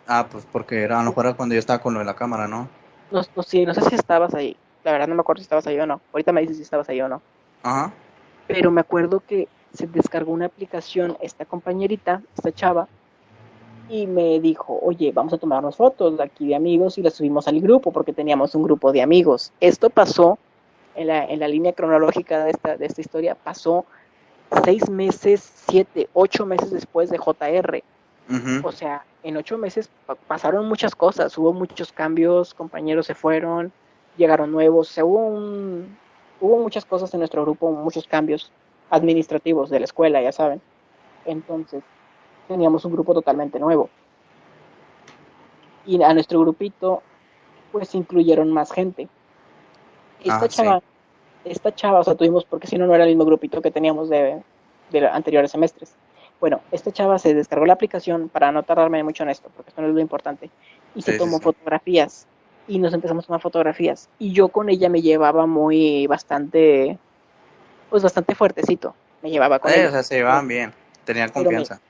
Ah, 0.09 0.27
pues 0.29 0.45
porque 0.51 0.83
era, 0.83 0.99
a 0.99 1.05
lo 1.05 1.11
mejor 1.11 1.27
era 1.27 1.37
cuando 1.37 1.55
yo 1.55 1.61
estaba 1.61 1.81
con 1.81 1.95
lo 1.95 2.01
de 2.01 2.07
la 2.07 2.17
cámara, 2.17 2.49
¿no? 2.49 2.69
No, 3.13 3.23
no, 3.37 3.43
sí, 3.45 3.65
no 3.65 3.73
sé 3.75 3.83
si 3.83 3.95
estabas 3.95 4.35
ahí. 4.35 4.57
La 4.85 4.93
verdad 4.93 5.09
no 5.09 5.15
me 5.15 5.21
acuerdo 5.21 5.41
si 5.41 5.45
estabas 5.45 5.67
ahí 5.67 5.79
o 5.79 5.87
no. 5.87 6.01
Ahorita 6.13 6.33
me 6.33 6.41
dices 6.41 6.57
si 6.57 6.63
estabas 6.63 6.89
ahí 6.89 7.01
o 7.01 7.09
no. 7.09 7.21
Ajá. 7.63 7.93
Pero 8.47 8.71
me 8.71 8.81
acuerdo 8.81 9.21
que 9.27 9.49
se 9.73 9.87
descargó 9.87 10.33
una 10.33 10.47
aplicación 10.47 11.17
esta 11.21 11.45
compañerita, 11.45 12.23
esta 12.37 12.51
chava, 12.53 12.89
y 13.89 14.07
me 14.07 14.39
dijo, 14.41 14.79
oye, 14.83 15.11
vamos 15.13 15.33
a 15.33 15.39
tomarnos 15.39 15.77
fotos 15.77 16.17
de 16.17 16.23
aquí 16.25 16.49
de 16.49 16.55
amigos 16.55 16.97
y 16.99 17.03
las 17.03 17.15
subimos 17.15 17.49
al 17.49 17.61
grupo 17.61 17.93
porque 17.93 18.13
teníamos 18.13 18.55
un 18.55 18.63
grupo 18.63 18.93
de 18.93 19.03
amigos. 19.03 19.53
Esto 19.61 19.91
pasó 19.91 20.39
en 20.95 21.09
la, 21.09 21.25
en 21.25 21.41
la 21.41 21.49
línea 21.49 21.73
cronológica 21.73 22.45
de 22.45 22.51
esta, 22.53 22.77
de 22.77 22.87
esta 22.87 23.01
historia, 23.01 23.35
pasó 23.35 23.85
seis 24.65 24.89
meses, 24.89 25.41
siete, 25.69 26.09
ocho 26.13 26.47
meses 26.47 26.71
después 26.71 27.11
de 27.11 27.19
JR. 27.19 27.83
Ujú. 28.29 28.67
O 28.69 28.73
sea, 28.73 29.05
en 29.23 29.37
ocho 29.37 29.59
meses 29.59 29.91
pa- 30.07 30.15
pasaron 30.15 30.69
muchas 30.69 30.95
cosas, 30.95 31.37
hubo 31.37 31.53
muchos 31.53 31.93
cambios, 31.93 32.55
compañeros 32.55 33.07
se 33.07 33.15
fueron, 33.15 33.73
llegaron 34.17 34.53
nuevos, 34.53 34.91
o 34.91 34.93
sea, 34.93 35.05
hubo, 35.05 35.19
un, 35.19 35.97
hubo 36.41 36.59
muchas 36.59 36.85
cosas 36.85 37.13
en 37.15 37.21
nuestro 37.21 37.43
grupo, 37.43 37.71
muchos 37.71 38.07
cambios 38.07 38.51
administrativos 38.91 39.71
de 39.71 39.81
la 39.81 39.85
escuela, 39.85 40.21
ya 40.21 40.33
saben. 40.33 40.61
Entonces, 41.25 41.83
teníamos 42.49 42.85
un 42.85 42.93
grupo 42.93 43.15
totalmente 43.15 43.59
nuevo. 43.59 43.89
Y 45.87 46.03
a 46.03 46.13
nuestro 46.13 46.41
grupito, 46.41 47.03
pues 47.73 47.95
incluyeron 47.95 48.51
más 48.53 48.73
gente. 48.73 49.09
Esta 50.21 50.45
Ah, 50.45 50.49
sí. 50.49 50.57
chava, 50.57 50.83
esta 51.45 51.75
chava, 51.75 52.01
o 52.01 52.05
sea, 52.05 52.15
tuvimos, 52.15 52.45
porque 52.45 52.67
si 52.67 52.77
no, 52.77 52.87
no 52.87 52.95
era 52.95 53.05
el 53.05 53.11
mismo 53.11 53.25
grupito 53.25 53.63
que 53.63 53.71
teníamos 53.71 54.09
de, 54.11 54.43
de 54.91 55.07
anteriores 55.09 55.51
semestres. 55.51 55.95
Bueno, 56.41 56.61
esta 56.73 56.91
chava 56.91 57.19
se 57.19 57.35
descargó 57.35 57.67
la 57.67 57.75
aplicación 57.75 58.29
para 58.29 58.51
no 58.51 58.63
tardarme 58.63 59.03
mucho 59.03 59.23
en 59.23 59.31
esto, 59.31 59.51
porque 59.55 59.71
esto 59.71 59.83
no 59.83 59.89
es 59.89 59.95
lo 59.95 60.01
importante, 60.01 60.51
y 60.95 61.03
se 61.03 61.13
Sí, 61.13 61.19
tomó 61.19 61.39
sí. 61.39 61.45
fotografías. 61.45 62.27
Y 62.71 62.79
nos 62.79 62.93
empezamos 62.95 63.25
a 63.25 63.27
tomar 63.27 63.41
fotografías. 63.41 64.09
Y 64.21 64.33
yo 64.33 64.49
con 64.49 64.69
ella 64.69 64.89
me 64.89 65.03
llevaba 65.03 65.45
muy, 65.45 66.07
bastante, 66.07 66.97
pues 67.91 68.03
bastante 68.03 68.37
fuertecito. 68.37 68.95
Me 69.23 69.31
llevaba 69.31 69.59
con 69.59 69.73
Eh, 69.73 69.75
ella. 69.79 69.89
o 69.89 69.91
sea, 69.91 70.03
se 70.05 70.15
llevaban 70.19 70.47
bien. 70.47 70.73
Tenían 71.05 71.27
me- 71.29 71.33
confianza. 71.33 71.81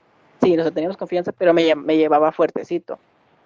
Sí, 0.41 0.55
nos 0.55 0.73
teníamos 0.73 0.97
confianza, 0.97 1.31
pero 1.37 1.53
me, 1.53 1.75
me 1.75 1.97
llevaba 1.97 2.31
fuertecito. 2.31 2.97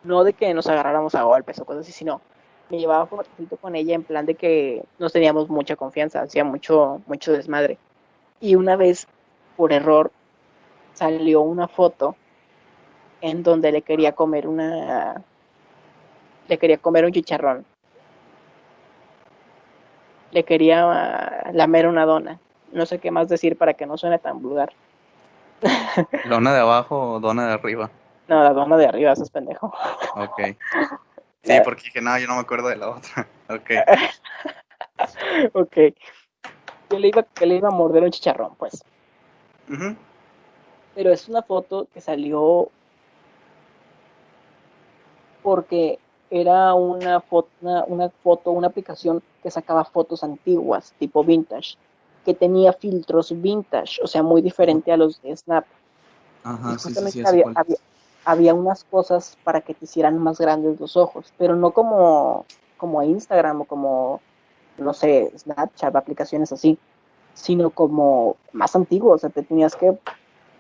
No 0.06 0.24
de 0.24 0.32
que 0.32 0.54
nos 0.54 0.68
agarráramos 0.68 1.14
a 1.14 1.24
golpes 1.24 1.60
o 1.60 1.66
cosas 1.66 1.82
así, 1.82 1.92
sino 1.92 2.22
me 2.70 2.78
llevaba 2.80 3.06
fuertecito 3.06 3.58
con 3.58 3.76
ella 3.76 3.94
en 3.96 4.04
plan 4.04 4.26
de 4.26 4.36
que 4.36 4.86
nos 4.98 5.12
teníamos 5.12 5.50
mucha 5.50 5.76
confianza, 5.76 6.22
hacía 6.22 6.46
mucho, 6.46 7.02
mucho 7.06 7.34
desmadre. 7.34 7.78
Y 8.40 8.56
una 8.56 8.78
vez, 8.78 9.08
por 9.58 9.74
error, 9.74 10.10
salió 10.94 11.42
una 11.42 11.68
foto 11.68 12.16
en 13.20 13.44
donde 13.44 13.74
le 13.74 13.82
quería 13.82 14.14
comer 14.14 14.48
una... 14.48 15.22
Le 16.48 16.58
quería 16.58 16.78
comer 16.78 17.06
un 17.06 17.12
chicharrón. 17.12 17.66
Le 20.32 20.44
quería 20.44 20.84
ah, 20.84 21.52
lamer 21.54 21.88
una 21.88 22.06
dona. 22.06 22.40
No 22.72 22.86
sé 22.86 23.00
qué 23.00 23.12
más 23.12 23.30
decir 23.30 23.58
para 23.58 23.74
que 23.74 23.86
no 23.86 23.98
suene 23.98 24.20
tan 24.20 24.42
vulgar. 24.42 24.74
¿Dona 26.30 26.54
de 26.54 26.60
abajo 26.60 27.14
o 27.14 27.20
dona 27.20 27.48
de 27.48 27.54
arriba? 27.54 27.90
No, 28.28 28.44
la 28.44 28.54
dona 28.54 28.78
de 28.78 28.88
arriba, 28.88 29.14
eso 29.14 29.24
es 29.24 29.30
pendejo. 29.30 29.74
Ok. 30.16 30.40
Sí, 31.46 31.54
porque 31.64 31.84
dije, 31.84 32.02
no, 32.02 32.18
yo 32.18 32.26
no 32.26 32.34
me 32.34 32.42
acuerdo 32.42 32.70
de 32.70 32.76
la 32.76 32.90
otra. 32.90 33.28
Ok. 33.50 33.70
ok. 35.54 35.74
Que 36.90 37.00
le, 37.00 37.08
iba, 37.10 37.22
que 37.22 37.46
le 37.46 37.56
iba 37.58 37.68
a 37.68 37.72
morder 37.72 38.02
un 38.02 38.10
chicharrón, 38.10 38.56
pues. 38.56 38.84
Ujú. 39.70 39.96
Pero 40.96 41.12
es 41.12 41.30
una 41.30 41.44
foto 41.44 41.88
que 41.94 42.02
salió 42.02 42.70
porque 45.44 46.00
era 46.30 46.74
una 46.74 47.22
foto, 47.22 47.50
una, 47.62 47.84
una 47.86 48.10
foto, 48.10 48.52
una 48.52 48.68
aplicación 48.68 49.22
que 49.44 49.52
sacaba 49.52 49.86
fotos 49.86 50.24
antiguas, 50.24 50.94
tipo 51.00 51.24
vintage, 51.24 51.78
que 52.24 52.34
tenía 52.34 52.74
filtros 52.74 53.40
vintage, 53.42 54.02
o 54.02 54.08
sea, 54.08 54.24
muy 54.24 54.42
diferente 54.42 54.92
a 54.92 54.98
los 54.98 55.22
de 55.22 55.36
Snap. 55.36 55.66
Ajá, 56.44 56.74
Y 56.74 56.80
sí, 56.80 56.94
sí, 56.94 57.12
sí, 57.12 57.24
había, 57.26 57.46
había 58.26 58.54
unas 58.54 58.84
cosas 58.84 59.38
para 59.44 59.62
que 59.62 59.74
te 59.74 59.86
hicieran 59.86 60.18
más 60.18 60.40
grandes 60.40 60.80
los 60.80 60.98
ojos, 60.98 61.32
pero 61.38 61.56
no 61.56 61.72
como, 61.72 62.46
como 62.78 63.04
Instagram 63.04 63.62
o 63.62 63.66
como, 63.66 64.22
no 64.78 64.94
sé, 64.94 65.32
Snapchat, 65.38 65.96
aplicaciones 65.96 66.52
así, 66.52 66.78
sino 67.34 67.70
como 67.70 68.38
más 68.52 68.76
antiguos, 68.76 69.16
o 69.16 69.18
sea, 69.20 69.30
te 69.30 69.44
tenías 69.44 69.76
que 69.76 69.98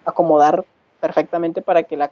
acomodar 0.05 0.63
perfectamente 0.99 1.61
para 1.61 1.83
que 1.83 1.97
la, 1.97 2.11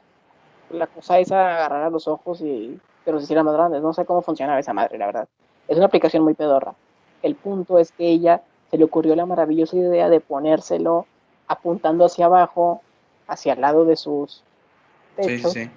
la 0.71 0.87
cosa 0.87 1.19
esa 1.19 1.53
agarrara 1.53 1.89
los 1.89 2.07
ojos 2.07 2.41
y 2.41 2.79
pero 3.05 3.19
se 3.19 3.25
hiciera 3.25 3.43
más 3.43 3.53
grandes. 3.53 3.81
No 3.81 3.93
sé 3.93 4.05
cómo 4.05 4.21
funcionaba 4.21 4.59
esa 4.59 4.73
madre, 4.73 4.97
la 4.97 5.05
verdad. 5.05 5.27
Es 5.67 5.77
una 5.77 5.87
aplicación 5.87 6.23
muy 6.23 6.33
pedorra. 6.33 6.73
El 7.21 7.35
punto 7.35 7.79
es 7.79 7.91
que 7.91 8.07
ella 8.07 8.41
se 8.69 8.77
le 8.77 8.83
ocurrió 8.83 9.15
la 9.15 9.25
maravillosa 9.25 9.77
idea 9.77 10.09
de 10.09 10.19
ponérselo 10.19 11.05
apuntando 11.47 12.05
hacia 12.05 12.25
abajo, 12.25 12.81
hacia 13.27 13.53
el 13.53 13.61
lado 13.61 13.85
de 13.85 13.95
sus 13.95 14.43
sí, 15.19 15.39
sí. 15.39 15.69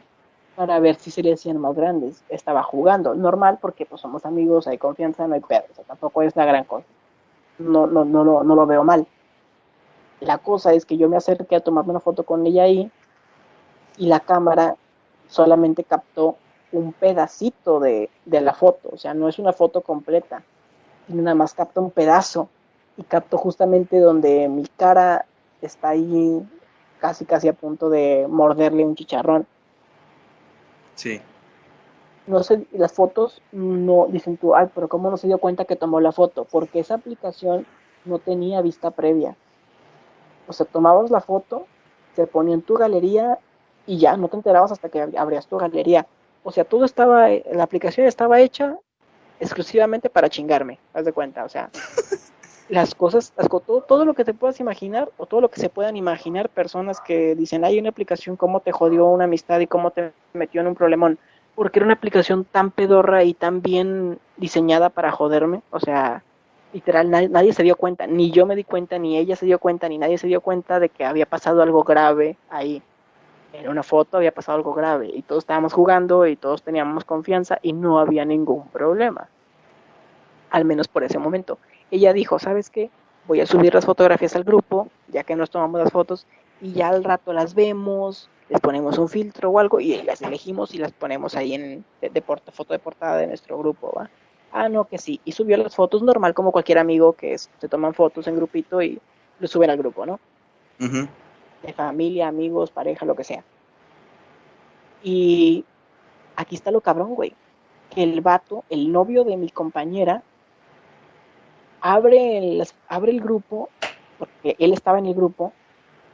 para 0.55 0.79
ver 0.81 0.97
si 0.97 1.11
se 1.11 1.22
le 1.22 1.33
hacían 1.33 1.59
más 1.59 1.74
grandes. 1.74 2.24
Estaba 2.29 2.62
jugando, 2.62 3.14
normal 3.14 3.59
porque 3.61 3.87
pues 3.87 4.01
somos 4.01 4.24
amigos, 4.24 4.66
hay 4.66 4.79
confianza, 4.79 5.27
no 5.27 5.35
hay 5.35 5.43
o 5.43 5.74
sea, 5.74 5.85
tampoco 5.87 6.22
es 6.22 6.35
la 6.37 6.45
gran 6.45 6.64
cosa. 6.64 6.87
No, 7.59 7.87
no, 7.87 8.05
no, 8.05 8.24
lo, 8.24 8.43
no 8.43 8.55
lo 8.55 8.66
veo 8.66 8.85
mal. 8.85 9.07
La 10.20 10.39
cosa 10.39 10.72
es 10.72 10.87
que 10.87 10.97
yo 10.97 11.09
me 11.09 11.16
acerqué 11.16 11.57
a 11.57 11.61
tomarme 11.61 11.91
una 11.91 12.01
foto 12.01 12.24
con 12.24 12.47
ella 12.47 12.64
ahí 12.64 12.91
y 13.99 14.07
la 14.07 14.20
cámara 14.20 14.77
solamente 15.29 15.85
captó 15.85 16.37
un 16.73 16.93
pedacito 16.93 17.81
de, 17.81 18.11
de 18.25 18.41
la 18.41 18.55
foto, 18.55 18.91
o 18.93 18.99
sea, 18.99 19.14
no 19.14 19.29
es 19.29 19.39
una 19.39 19.53
foto 19.53 19.81
completa, 19.81 20.43
sino 21.07 21.23
nada 21.23 21.35
más 21.35 21.55
capta 21.55 21.81
un 21.81 21.91
pedazo 21.91 22.49
y 22.97 23.03
captó 23.03 23.39
justamente 23.39 24.01
donde 24.01 24.49
mi 24.49 24.67
cara 24.77 25.27
está 25.62 25.91
ahí 25.91 26.43
casi 27.01 27.25
casi 27.25 27.49
a 27.49 27.53
punto 27.53 27.91
de 27.91 28.27
morderle 28.29 28.85
un 28.85 28.95
chicharrón. 28.95 29.47
Sí. 30.95 31.21
No 32.27 32.43
sé, 32.43 32.67
las 32.73 32.93
fotos 32.93 33.41
no 33.53 34.07
dicen 34.09 34.37
tú, 34.37 34.55
ay, 34.55 34.69
pero 34.75 34.89
¿cómo 34.89 35.11
no 35.11 35.17
se 35.17 35.29
dio 35.29 35.39
cuenta 35.39 35.64
que 35.64 35.77
tomó 35.77 36.01
la 36.01 36.12
foto? 36.12 36.45
Porque 36.45 36.81
esa 36.81 36.95
aplicación 36.95 37.67
no 38.05 38.19
tenía 38.19 38.62
vista 38.62 38.91
previa. 38.91 39.37
O 40.49 40.53
sea, 40.53 40.67
tomabas 40.67 41.11
la 41.11 41.21
foto, 41.21 41.67
se 42.14 42.27
ponía 42.27 42.55
en 42.55 42.62
tu 42.62 42.75
galería 42.75 43.39
y 43.87 43.99
ya 43.99 44.17
no 44.17 44.29
te 44.29 44.37
enterabas 44.37 44.73
hasta 44.73 44.89
que 44.89 45.03
abrías 45.17 45.47
tu 45.47 45.59
galería. 45.59 46.07
O 46.47 46.53
sea, 46.53 46.63
todo 46.63 46.85
estaba, 46.85 47.29
la 47.29 47.65
aplicación 47.65 48.07
estaba 48.07 48.39
hecha 48.41 48.79
exclusivamente 49.41 50.09
para 50.09 50.29
chingarme, 50.29 50.79
haz 50.95 51.05
de 51.05 51.13
cuenta. 51.13 51.45
O 51.45 51.49
sea, 51.49 51.71
las 52.69 52.95
cosas, 52.95 53.33
las, 53.37 53.49
todo, 53.49 53.81
todo 53.81 54.05
lo 54.05 54.15
que 54.15 54.25
te 54.25 54.33
puedas 54.33 54.61
imaginar 54.61 55.11
o 55.17 55.27
todo 55.27 55.41
lo 55.41 55.51
que 55.51 55.61
se 55.61 55.71
puedan 55.71 55.97
imaginar 55.97 56.49
personas 56.49 57.01
que 57.01 57.35
dicen, 57.35 57.65
hay 57.65 57.81
una 57.81 57.89
aplicación, 57.89 58.37
cómo 58.37 58.61
te 58.61 58.71
jodió 58.71 59.07
una 59.07 59.25
amistad 59.25 59.59
y 59.59 59.67
cómo 59.67 59.91
te 59.91 60.13
metió 60.35 60.61
en 60.61 60.69
un 60.69 60.77
problemón 60.77 61.19
porque 61.57 61.81
era 61.81 61.87
una 61.87 61.95
aplicación 61.95 62.45
tan 62.45 62.71
pedorra 62.71 63.25
y 63.25 63.35
tan 63.35 63.61
bien 63.61 64.21
diseñada 64.37 64.89
para 64.89 65.11
joderme. 65.11 65.63
O 65.71 65.81
sea, 65.81 66.23
literal, 66.73 67.11
nadie, 67.11 67.29
nadie, 67.29 67.55
se 67.55 67.65
dio 67.65 67.75
cuenta, 67.75 68.07
ni 68.07 68.31
yo 68.31 68.47
me 68.47 68.55
di 68.55 68.63
cuenta, 68.63 69.01
ni 69.01 69.19
ella 69.19 69.35
se 69.35 69.47
dio 69.47 69.59
cuenta, 69.59 69.89
ni 69.89 69.99
nadie 69.99 70.17
se 70.17 70.29
dio 70.29 70.41
cuenta 70.41 70.79
de 70.79 70.91
que 70.91 71.05
había 71.05 71.27
pasado 71.27 71.61
algo 71.61 71.83
grave 71.83 72.37
ahí. 72.51 72.83
En 73.61 73.69
una 73.69 73.83
foto 73.83 74.19
había 74.19 74.33
pasado 74.33 74.57
algo 74.57 74.75
grave 74.75 75.11
y 75.13 75.23
todos 75.23 75.45
estábamos 75.45 75.73
jugando 75.73 76.27
y 76.27 76.37
todos 76.37 76.63
teníamos 76.63 77.05
confianza 77.05 77.59
y 77.63 77.73
no 77.73 77.99
había 77.99 78.25
ningún 78.25 78.69
problema. 78.69 79.29
Al 80.51 80.65
menos 80.65 80.89
por 80.89 81.05
ese 81.05 81.19
momento. 81.19 81.59
Ella 81.91 82.13
dijo, 82.13 82.39
¿sabes 82.39 82.71
qué? 82.71 82.91
Voy 83.27 83.41
a 83.41 83.47
subir 83.47 83.75
las 83.75 83.85
fotografías 83.85 84.37
al 84.37 84.45
grupo, 84.45 84.89
ya 85.09 85.25
que 85.25 85.35
nos 85.35 85.51
tomamos 85.51 85.81
las 85.81 85.91
fotos, 85.91 86.27
y 86.61 86.73
ya 86.73 86.89
al 86.89 87.03
rato 87.03 87.33
las 87.33 87.55
vemos, 87.55 88.31
les 88.49 88.61
ponemos 88.61 88.99
un 88.99 89.09
filtro 89.09 89.51
o 89.51 89.59
algo 89.59 89.81
y 89.81 90.03
las 90.03 90.23
elegimos 90.23 90.75
y 90.75 90.79
las 90.79 90.93
ponemos 90.93 91.35
ahí 91.35 91.55
en 91.55 91.85
de, 92.01 92.23
foto 92.23 92.73
de 92.73 92.79
portada 92.79 93.17
de 93.17 93.27
nuestro 93.27 93.59
grupo, 93.59 93.93
¿va? 93.97 94.09
Ah, 94.53 94.69
no, 94.69 94.85
que 94.85 94.99
sí. 94.99 95.21
Y 95.25 95.33
subió 95.33 95.57
las 95.57 95.75
fotos 95.75 96.03
normal 96.03 96.33
como 96.33 96.53
cualquier 96.53 96.79
amigo 96.79 97.13
que 97.15 97.35
es, 97.35 97.51
se 97.59 97.69
toman 97.69 97.95
fotos 97.95 98.27
en 98.27 98.37
grupito 98.37 98.81
y 98.81 99.01
lo 99.41 99.49
suben 99.49 99.71
al 99.71 99.77
grupo, 99.77 100.07
¿no? 100.07 100.21
De 101.67 101.73
familia, 101.73 102.29
amigos, 102.29 102.71
pareja, 102.71 103.05
lo 103.05 103.17
que 103.17 103.25
sea. 103.25 103.45
Y 105.03 105.64
aquí 106.37 106.55
está 106.55 106.71
lo 106.71 106.81
cabrón, 106.81 107.14
güey. 107.14 107.35
Que 107.91 108.03
el 108.03 108.21
vato, 108.21 108.64
el 108.71 108.93
novio 108.93 109.25
de 109.25 109.37
mi 109.37 109.51
compañera, 109.51 110.23
abre 111.81 112.39
el, 112.39 112.69
abre 112.89 113.12
el 113.12 113.21
grupo, 113.21 113.69
porque 114.19 114.57
él 114.59 114.73
estaba 114.73 114.99
en 114.99 115.07
el 115.07 115.14
grupo, 115.14 115.53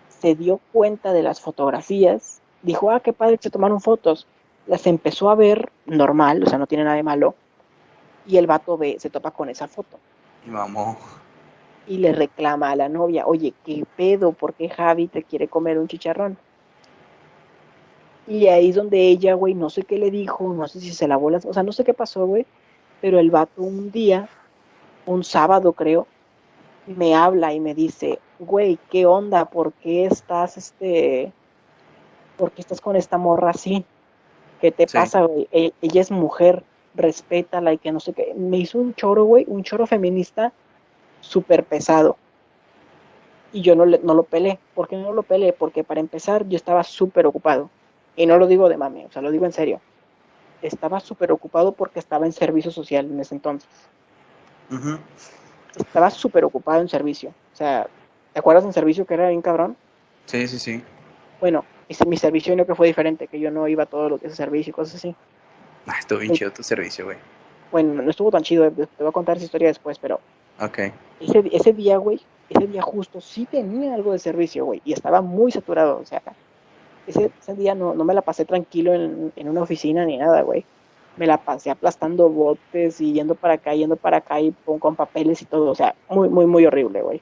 se 0.08 0.34
dio 0.34 0.60
cuenta 0.72 1.12
de 1.12 1.22
las 1.22 1.40
fotografías, 1.40 2.40
dijo, 2.62 2.90
ah, 2.90 3.00
qué 3.00 3.12
padre 3.12 3.36
que 3.36 3.44
se 3.44 3.50
tomaron 3.50 3.80
fotos. 3.80 4.26
Las 4.66 4.86
empezó 4.86 5.30
a 5.30 5.34
ver 5.34 5.72
normal, 5.86 6.42
o 6.44 6.46
sea, 6.46 6.58
no 6.58 6.66
tiene 6.66 6.84
nada 6.84 6.96
de 6.96 7.02
malo. 7.02 7.34
Y 8.26 8.36
el 8.36 8.46
vato 8.46 8.78
ve, 8.78 8.96
se 9.00 9.10
topa 9.10 9.32
con 9.32 9.48
esa 9.48 9.66
foto. 9.68 9.98
Y 10.46 10.50
mamó. 10.50 10.96
Y 11.86 11.98
le 11.98 12.12
reclama 12.12 12.70
a 12.70 12.76
la 12.76 12.88
novia, 12.88 13.26
oye, 13.26 13.54
¿qué 13.64 13.84
pedo? 13.96 14.32
¿Por 14.32 14.54
qué 14.54 14.68
Javi 14.68 15.08
te 15.08 15.22
quiere 15.24 15.48
comer 15.48 15.78
un 15.78 15.88
chicharrón? 15.88 16.36
Y 18.26 18.46
ahí 18.46 18.70
es 18.70 18.76
donde 18.76 19.00
ella, 19.08 19.34
güey, 19.34 19.54
no 19.54 19.68
sé 19.68 19.82
qué 19.82 19.98
le 19.98 20.10
dijo, 20.10 20.52
no 20.54 20.68
sé 20.68 20.80
si 20.80 20.92
se 20.92 21.08
lavó 21.08 21.28
las... 21.30 21.44
O 21.44 21.52
sea, 21.52 21.62
no 21.64 21.72
sé 21.72 21.82
qué 21.82 21.92
pasó, 21.92 22.24
güey. 22.26 22.46
Pero 23.00 23.18
el 23.18 23.30
vato 23.32 23.62
un 23.62 23.90
día, 23.90 24.28
un 25.06 25.24
sábado 25.24 25.72
creo, 25.72 26.06
me 26.86 27.16
habla 27.16 27.52
y 27.52 27.58
me 27.58 27.74
dice, 27.74 28.20
güey, 28.38 28.78
¿qué 28.90 29.06
onda? 29.06 29.46
¿Por 29.46 29.72
qué 29.72 30.06
estás, 30.06 30.56
este... 30.56 31.32
¿Por 32.36 32.52
qué 32.52 32.60
estás 32.62 32.80
con 32.80 32.94
esta 32.94 33.18
morra 33.18 33.50
así? 33.50 33.84
¿Qué 34.60 34.70
te 34.70 34.86
Sí. 34.86 34.96
pasa, 34.96 35.22
güey? 35.22 35.48
E- 35.50 35.72
Ella 35.82 36.00
es 36.00 36.12
mujer, 36.12 36.62
respétala 36.94 37.72
y 37.72 37.78
que 37.78 37.90
no 37.90 37.98
sé 37.98 38.12
qué. 38.12 38.34
Me 38.36 38.58
hizo 38.58 38.78
un 38.78 38.94
choro, 38.94 39.24
güey, 39.24 39.44
un 39.48 39.64
choro 39.64 39.86
feminista 39.86 40.52
súper 41.22 41.64
pesado. 41.64 42.18
Y 43.54 43.62
yo 43.62 43.74
no, 43.74 43.86
le- 43.86 44.00
no 44.02 44.12
lo 44.14 44.24
pelé. 44.24 44.58
¿Por 44.74 44.88
qué 44.88 44.96
no 44.96 45.12
lo 45.12 45.22
pelé? 45.22 45.52
Porque 45.54 45.84
para 45.84 46.00
empezar 46.00 46.46
yo 46.48 46.56
estaba 46.56 46.82
súper 46.84 47.26
ocupado. 47.26 47.70
Y 48.16 48.26
no 48.26 48.36
lo 48.36 48.46
digo 48.46 48.68
de 48.68 48.76
mami, 48.76 49.06
o 49.06 49.10
sea, 49.10 49.22
lo 49.22 49.30
digo 49.30 49.46
en 49.46 49.52
serio. 49.52 49.80
Estaba 50.60 51.00
súper 51.00 51.32
ocupado 51.32 51.72
porque 51.72 51.98
estaba 51.98 52.26
en 52.26 52.32
servicio 52.32 52.70
social 52.70 53.06
en 53.06 53.18
ese 53.20 53.34
entonces. 53.34 53.68
Estaba 55.76 56.10
súper 56.10 56.44
ocupado 56.44 56.80
en 56.80 56.88
servicio. 56.88 57.30
O 57.52 57.56
sea, 57.56 57.86
¿te 58.32 58.38
acuerdas 58.38 58.64
en 58.64 58.72
servicio 58.72 59.04
que 59.06 59.14
era 59.14 59.28
bien 59.28 59.42
cabrón? 59.42 59.76
Sí, 60.26 60.46
sí, 60.46 60.58
sí. 60.58 60.82
Bueno, 61.40 61.64
ese- 61.88 62.06
mi 62.06 62.16
servicio 62.16 62.54
no 62.56 62.66
que 62.66 62.74
fue 62.74 62.86
diferente, 62.86 63.26
que 63.26 63.40
yo 63.40 63.50
no 63.50 63.66
iba 63.68 63.86
todos 63.86 64.10
los 64.10 64.20
días 64.20 64.34
a 64.34 64.36
servicio 64.36 64.70
y 64.70 64.74
cosas 64.74 64.96
así. 64.96 65.14
Ah, 65.86 65.96
estuvo 65.98 66.20
bien 66.20 66.32
Sí. 66.32 66.38
chido 66.38 66.52
tu 66.52 66.62
servicio, 66.62 67.04
güey. 67.06 67.18
Bueno, 67.70 68.02
no 68.02 68.10
estuvo 68.10 68.30
tan 68.30 68.42
chido, 68.42 68.66
eh, 68.66 68.70
te 68.70 68.86
voy 68.98 69.08
a 69.08 69.12
contar 69.12 69.36
esa 69.36 69.46
historia 69.46 69.68
después, 69.68 69.98
pero 69.98 70.20
Ok. 70.62 70.78
ese, 71.20 71.42
ese 71.52 71.72
día, 71.72 71.96
güey, 71.96 72.20
ese 72.48 72.66
día 72.66 72.82
justo 72.82 73.20
sí 73.20 73.46
tenía 73.50 73.94
algo 73.94 74.12
de 74.12 74.18
servicio, 74.18 74.64
güey, 74.64 74.80
y 74.84 74.92
estaba 74.92 75.20
muy 75.20 75.50
saturado, 75.50 75.98
o 75.98 76.06
sea, 76.06 76.22
ese, 77.06 77.32
ese 77.40 77.54
día 77.54 77.74
no, 77.74 77.94
no 77.94 78.04
me 78.04 78.14
la 78.14 78.22
pasé 78.22 78.44
tranquilo 78.44 78.94
en, 78.94 79.32
en 79.34 79.48
una 79.48 79.62
oficina 79.62 80.04
ni 80.04 80.16
nada, 80.16 80.42
güey. 80.42 80.64
Me 81.16 81.26
la 81.26 81.36
pasé 81.36 81.70
aplastando 81.70 82.30
botes 82.30 83.00
y 83.00 83.12
yendo 83.12 83.34
para 83.34 83.54
acá, 83.54 83.74
yendo 83.74 83.96
para 83.96 84.18
acá 84.18 84.40
y 84.40 84.52
con, 84.64 84.78
con 84.78 84.96
papeles 84.96 85.42
y 85.42 85.44
todo, 85.44 85.70
o 85.70 85.74
sea, 85.74 85.94
muy, 86.08 86.28
muy, 86.28 86.46
muy 86.46 86.64
horrible, 86.64 87.02
güey. 87.02 87.20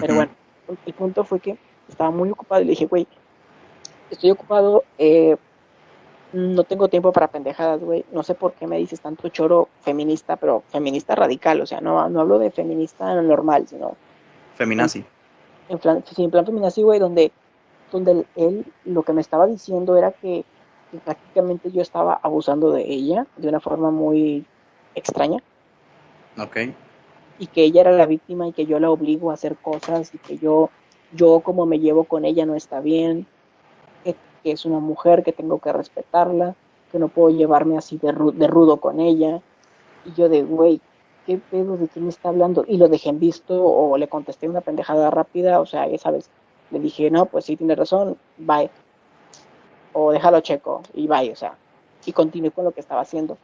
Pero 0.00 0.14
bueno, 0.14 0.32
el 0.86 0.94
punto 0.94 1.24
fue 1.24 1.40
que 1.40 1.58
estaba 1.88 2.10
muy 2.10 2.30
ocupado 2.30 2.62
y 2.62 2.64
le 2.64 2.70
dije, 2.70 2.86
güey, 2.86 3.06
estoy 4.10 4.30
ocupado, 4.30 4.84
eh, 4.96 5.36
no 6.32 6.64
tengo 6.64 6.88
tiempo 6.88 7.12
para 7.12 7.28
pendejadas, 7.28 7.80
güey. 7.80 8.04
No 8.12 8.22
sé 8.22 8.34
por 8.34 8.54
qué 8.54 8.66
me 8.66 8.78
dices 8.78 9.00
tanto 9.00 9.28
choro 9.28 9.68
feminista, 9.80 10.36
pero 10.36 10.64
feminista 10.68 11.14
radical, 11.14 11.60
o 11.60 11.66
sea, 11.66 11.80
no, 11.80 12.08
no 12.08 12.20
hablo 12.20 12.38
de 12.38 12.50
feminista 12.50 13.14
normal, 13.22 13.66
sino 13.68 13.98
Feminazi. 14.54 15.04
en 15.68 15.78
plan, 15.78 16.04
sí, 16.06 16.24
en 16.24 16.30
plan 16.30 16.46
feminazi, 16.46 16.82
güey, 16.82 16.98
donde, 16.98 17.32
donde 17.90 18.26
él 18.36 18.66
lo 18.84 19.02
que 19.02 19.12
me 19.12 19.20
estaba 19.20 19.46
diciendo 19.46 19.96
era 19.96 20.12
que, 20.12 20.44
que 20.90 20.98
prácticamente 21.00 21.70
yo 21.72 21.82
estaba 21.82 22.14
abusando 22.22 22.70
de 22.72 22.82
ella 22.90 23.26
de 23.36 23.48
una 23.48 23.60
forma 23.60 23.90
muy 23.90 24.46
extraña 24.94 25.42
Ok. 26.38 26.56
y 27.38 27.46
que 27.48 27.64
ella 27.64 27.82
era 27.82 27.92
la 27.92 28.06
víctima 28.06 28.48
y 28.48 28.52
que 28.52 28.66
yo 28.66 28.78
la 28.80 28.90
obligo 28.90 29.30
a 29.30 29.34
hacer 29.34 29.56
cosas 29.56 30.14
y 30.14 30.18
que 30.18 30.38
yo, 30.38 30.70
yo 31.10 31.40
como 31.40 31.66
me 31.66 31.78
llevo 31.80 32.04
con 32.04 32.24
ella 32.24 32.46
no 32.46 32.54
está 32.54 32.80
bien, 32.80 33.26
que, 34.42 34.52
es 34.52 34.64
una 34.64 34.78
mujer, 34.80 35.22
que 35.22 35.32
tengo 35.32 35.58
que 35.58 35.72
respetarla, 35.72 36.54
que 36.90 36.98
no 36.98 37.08
puedo 37.08 37.30
llevarme 37.36 37.78
así 37.78 37.98
de, 37.98 38.12
ru- 38.12 38.32
de 38.32 38.46
rudo 38.46 38.78
con 38.78 39.00
ella. 39.00 39.40
Y 40.04 40.12
yo 40.14 40.28
de, 40.28 40.42
güey, 40.42 40.80
¿qué 41.26 41.38
pedo 41.38 41.76
de 41.76 41.88
quién 41.88 42.04
me 42.04 42.10
está 42.10 42.28
hablando? 42.30 42.64
Y 42.66 42.76
lo 42.76 42.88
dejé 42.88 43.10
en 43.10 43.20
visto 43.20 43.64
o 43.64 43.96
le 43.96 44.08
contesté 44.08 44.48
una 44.48 44.60
pendejada 44.60 45.10
rápida, 45.10 45.60
o 45.60 45.66
sea, 45.66 45.86
ya 45.86 45.98
sabes, 45.98 46.28
le 46.70 46.80
dije, 46.80 47.10
no, 47.10 47.26
pues 47.26 47.44
sí, 47.44 47.56
tienes 47.56 47.78
razón, 47.78 48.16
bye. 48.38 48.70
O 49.92 50.10
déjalo 50.10 50.40
checo 50.40 50.82
y 50.94 51.06
bye, 51.06 51.30
o 51.30 51.36
sea, 51.36 51.54
y 52.04 52.12
continué 52.12 52.50
con 52.50 52.64
lo 52.64 52.72
que 52.72 52.80
estaba 52.80 53.02
haciendo. 53.02 53.36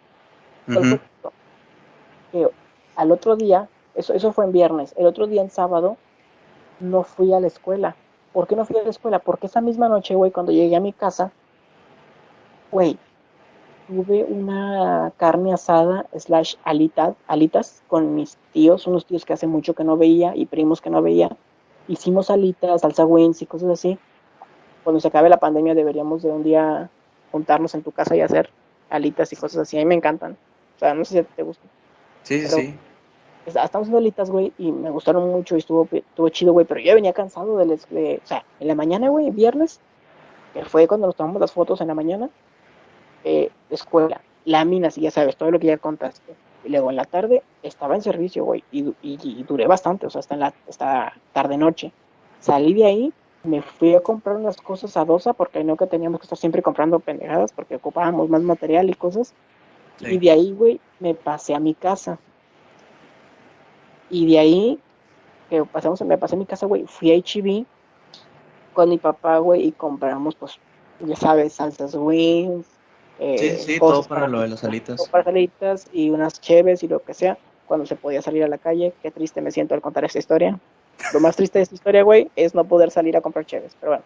Al 2.96 3.12
otro 3.12 3.36
día, 3.36 3.68
eso, 3.94 4.12
eso 4.12 4.32
fue 4.32 4.44
en 4.44 4.52
viernes, 4.52 4.94
el 4.96 5.06
otro 5.06 5.26
día 5.26 5.42
en 5.42 5.50
sábado 5.50 5.96
no 6.80 7.02
fui 7.04 7.32
a 7.32 7.40
la 7.40 7.46
escuela. 7.46 7.96
¿Por 8.38 8.46
qué 8.46 8.54
no 8.54 8.64
fui 8.64 8.76
a 8.76 8.84
la 8.84 8.90
escuela? 8.90 9.18
Porque 9.18 9.48
esa 9.48 9.60
misma 9.60 9.88
noche, 9.88 10.14
güey, 10.14 10.30
cuando 10.30 10.52
llegué 10.52 10.76
a 10.76 10.80
mi 10.80 10.92
casa, 10.92 11.32
güey, 12.70 12.96
tuve 13.88 14.22
una 14.22 15.12
carne 15.16 15.52
asada 15.52 16.06
slash 16.16 16.54
alitas, 16.62 17.16
alitas 17.26 17.82
con 17.88 18.14
mis 18.14 18.38
tíos, 18.52 18.86
unos 18.86 19.06
tíos 19.06 19.24
que 19.24 19.32
hace 19.32 19.48
mucho 19.48 19.74
que 19.74 19.82
no 19.82 19.96
veía 19.96 20.36
y 20.36 20.46
primos 20.46 20.80
que 20.80 20.88
no 20.88 21.02
veía. 21.02 21.36
Hicimos 21.88 22.30
alitas, 22.30 22.82
salsa 22.82 23.04
wings 23.04 23.42
y 23.42 23.46
cosas 23.46 23.70
así. 23.70 23.98
Cuando 24.84 25.00
se 25.00 25.08
acabe 25.08 25.28
la 25.28 25.40
pandemia 25.40 25.74
deberíamos 25.74 26.22
de 26.22 26.30
un 26.30 26.44
día 26.44 26.90
juntarnos 27.32 27.74
en 27.74 27.82
tu 27.82 27.90
casa 27.90 28.14
y 28.14 28.20
hacer 28.20 28.50
alitas 28.88 29.32
y 29.32 29.36
cosas 29.36 29.62
así. 29.62 29.78
A 29.78 29.80
mí 29.80 29.86
me 29.86 29.96
encantan. 29.96 30.36
O 30.76 30.78
sea, 30.78 30.94
no 30.94 31.04
sé 31.04 31.22
si 31.22 31.28
te 31.34 31.42
gusta. 31.42 31.66
Sí, 32.22 32.40
sí, 32.42 32.48
sí. 32.48 32.78
Está- 33.48 33.64
Estamos 33.64 33.86
haciendo 33.86 33.98
alitas, 33.98 34.30
güey, 34.30 34.52
y 34.58 34.70
me 34.72 34.90
gustaron 34.90 35.28
mucho 35.30 35.56
y 35.56 35.58
estuvo, 35.58 35.88
estuvo 35.90 36.28
chido, 36.28 36.52
güey, 36.52 36.66
pero 36.66 36.80
yo 36.80 36.94
venía 36.94 37.12
cansado 37.12 37.56
de, 37.58 37.66
les- 37.66 37.88
de- 37.90 38.20
o 38.22 38.26
sea, 38.26 38.44
en 38.60 38.68
la 38.68 38.74
mañana, 38.74 39.08
güey, 39.08 39.30
viernes, 39.30 39.80
que 40.54 40.64
fue 40.64 40.86
cuando 40.88 41.06
nos 41.06 41.16
tomamos 41.16 41.40
las 41.40 41.52
fotos 41.52 41.80
en 41.80 41.88
la 41.88 41.94
mañana, 41.94 42.30
eh, 43.24 43.50
escuela, 43.70 44.20
láminas 44.44 44.96
y 44.98 45.02
ya 45.02 45.10
sabes, 45.10 45.36
todo 45.36 45.50
lo 45.50 45.58
que 45.58 45.66
ya 45.66 45.78
contaste. 45.78 46.34
Y 46.64 46.70
luego 46.70 46.90
en 46.90 46.96
la 46.96 47.04
tarde 47.04 47.42
estaba 47.62 47.94
en 47.94 48.02
servicio, 48.02 48.44
güey, 48.44 48.64
y, 48.72 48.82
y, 49.02 49.18
y 49.22 49.44
duré 49.46 49.66
bastante, 49.66 50.06
o 50.06 50.10
sea, 50.10 50.20
hasta 50.20 50.34
en 50.34 50.40
la 50.40 50.54
hasta 50.68 51.12
tarde-noche. 51.32 51.92
Salí 52.40 52.74
de 52.74 52.86
ahí, 52.86 53.12
me 53.44 53.62
fui 53.62 53.94
a 53.94 54.00
comprar 54.00 54.36
unas 54.36 54.56
cosas 54.60 54.96
a 54.96 55.04
Dosa, 55.04 55.32
porque 55.32 55.62
no 55.64 55.76
que 55.76 55.86
teníamos 55.86 56.20
que 56.20 56.24
estar 56.24 56.38
siempre 56.38 56.62
comprando 56.62 56.98
pendejadas, 57.00 57.52
porque 57.52 57.76
ocupábamos 57.76 58.28
más 58.28 58.42
material 58.42 58.90
y 58.90 58.94
cosas. 58.94 59.34
Sí. 59.98 60.06
Y 60.14 60.18
de 60.18 60.30
ahí, 60.30 60.52
güey, 60.52 60.80
me 61.00 61.14
pasé 61.14 61.54
a 61.54 61.60
mi 61.60 61.74
casa. 61.74 62.18
Y 64.10 64.30
de 64.30 64.38
ahí, 64.38 64.78
que 65.50 65.64
pasamos, 65.64 66.00
me 66.02 66.18
pasé 66.18 66.34
a 66.34 66.38
mi 66.38 66.46
casa, 66.46 66.66
güey, 66.66 66.84
fui 66.86 67.12
a 67.12 67.16
HB 67.16 67.64
con 68.74 68.88
mi 68.88 68.98
papá, 68.98 69.38
güey, 69.38 69.66
y 69.68 69.72
compramos, 69.72 70.34
pues, 70.36 70.58
ya 71.00 71.16
sabes, 71.16 71.54
salsas 71.54 71.94
wings. 71.94 72.66
eh, 73.18 73.56
Sí, 73.58 73.72
sí, 73.74 73.78
todo 73.80 74.02
para 74.04 74.28
lo 74.28 74.40
de 74.40 74.48
las 74.48 74.62
alitas. 74.62 74.96
todo 74.96 75.06
para 75.10 75.24
salitas 75.24 75.88
y 75.92 76.10
unas 76.10 76.40
cheves 76.40 76.82
y 76.84 76.88
lo 76.88 77.00
que 77.00 77.14
sea, 77.14 77.36
cuando 77.66 77.84
se 77.86 77.96
podía 77.96 78.22
salir 78.22 78.44
a 78.44 78.48
la 78.48 78.58
calle. 78.58 78.94
Qué 79.02 79.10
triste 79.10 79.40
me 79.40 79.50
siento 79.50 79.74
al 79.74 79.80
contar 79.80 80.04
esta 80.04 80.18
historia. 80.20 80.58
Lo 81.12 81.20
más 81.20 81.34
triste 81.36 81.58
de 81.58 81.64
esta 81.64 81.74
historia, 81.74 82.02
güey, 82.02 82.30
es 82.36 82.54
no 82.54 82.64
poder 82.64 82.90
salir 82.90 83.16
a 83.16 83.20
comprar 83.20 83.44
cheves. 83.44 83.76
Pero 83.80 83.90
bueno, 83.92 84.04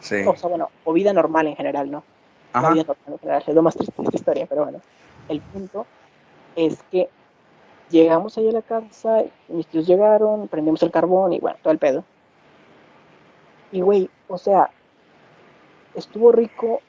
Sí. 0.00 0.16
o 0.26 0.36
sea, 0.36 0.48
bueno, 0.48 0.68
o 0.84 0.92
vida 0.92 1.12
normal 1.12 1.46
en 1.46 1.56
general, 1.56 1.90
¿no? 1.90 2.02
Ajá. 2.52 2.70
vida 2.72 2.82
normal 2.84 3.04
en 3.14 3.18
general, 3.18 3.42
es 3.46 3.54
lo 3.54 3.62
más 3.62 3.74
triste 3.76 3.94
de 3.96 4.04
esta 4.04 4.16
historia, 4.18 4.46
pero 4.46 4.64
bueno. 4.64 4.80
El 5.28 5.40
punto 5.40 5.86
es 6.56 6.82
que 6.90 7.08
llegamos 7.92 8.36
ahí 8.36 8.48
a 8.48 8.52
la 8.52 8.62
casa, 8.62 9.24
mis 9.48 9.66
tíos 9.68 9.86
llegaron, 9.86 10.48
prendimos 10.48 10.82
el 10.82 10.90
carbón 10.90 11.32
y 11.32 11.38
bueno, 11.38 11.56
todo 11.62 11.72
el 11.72 11.78
pedo. 11.78 12.04
Y 13.70 13.80
güey, 13.80 14.10
o 14.28 14.38
sea, 14.38 14.70
estuvo 15.94 16.32
rico, 16.32 16.80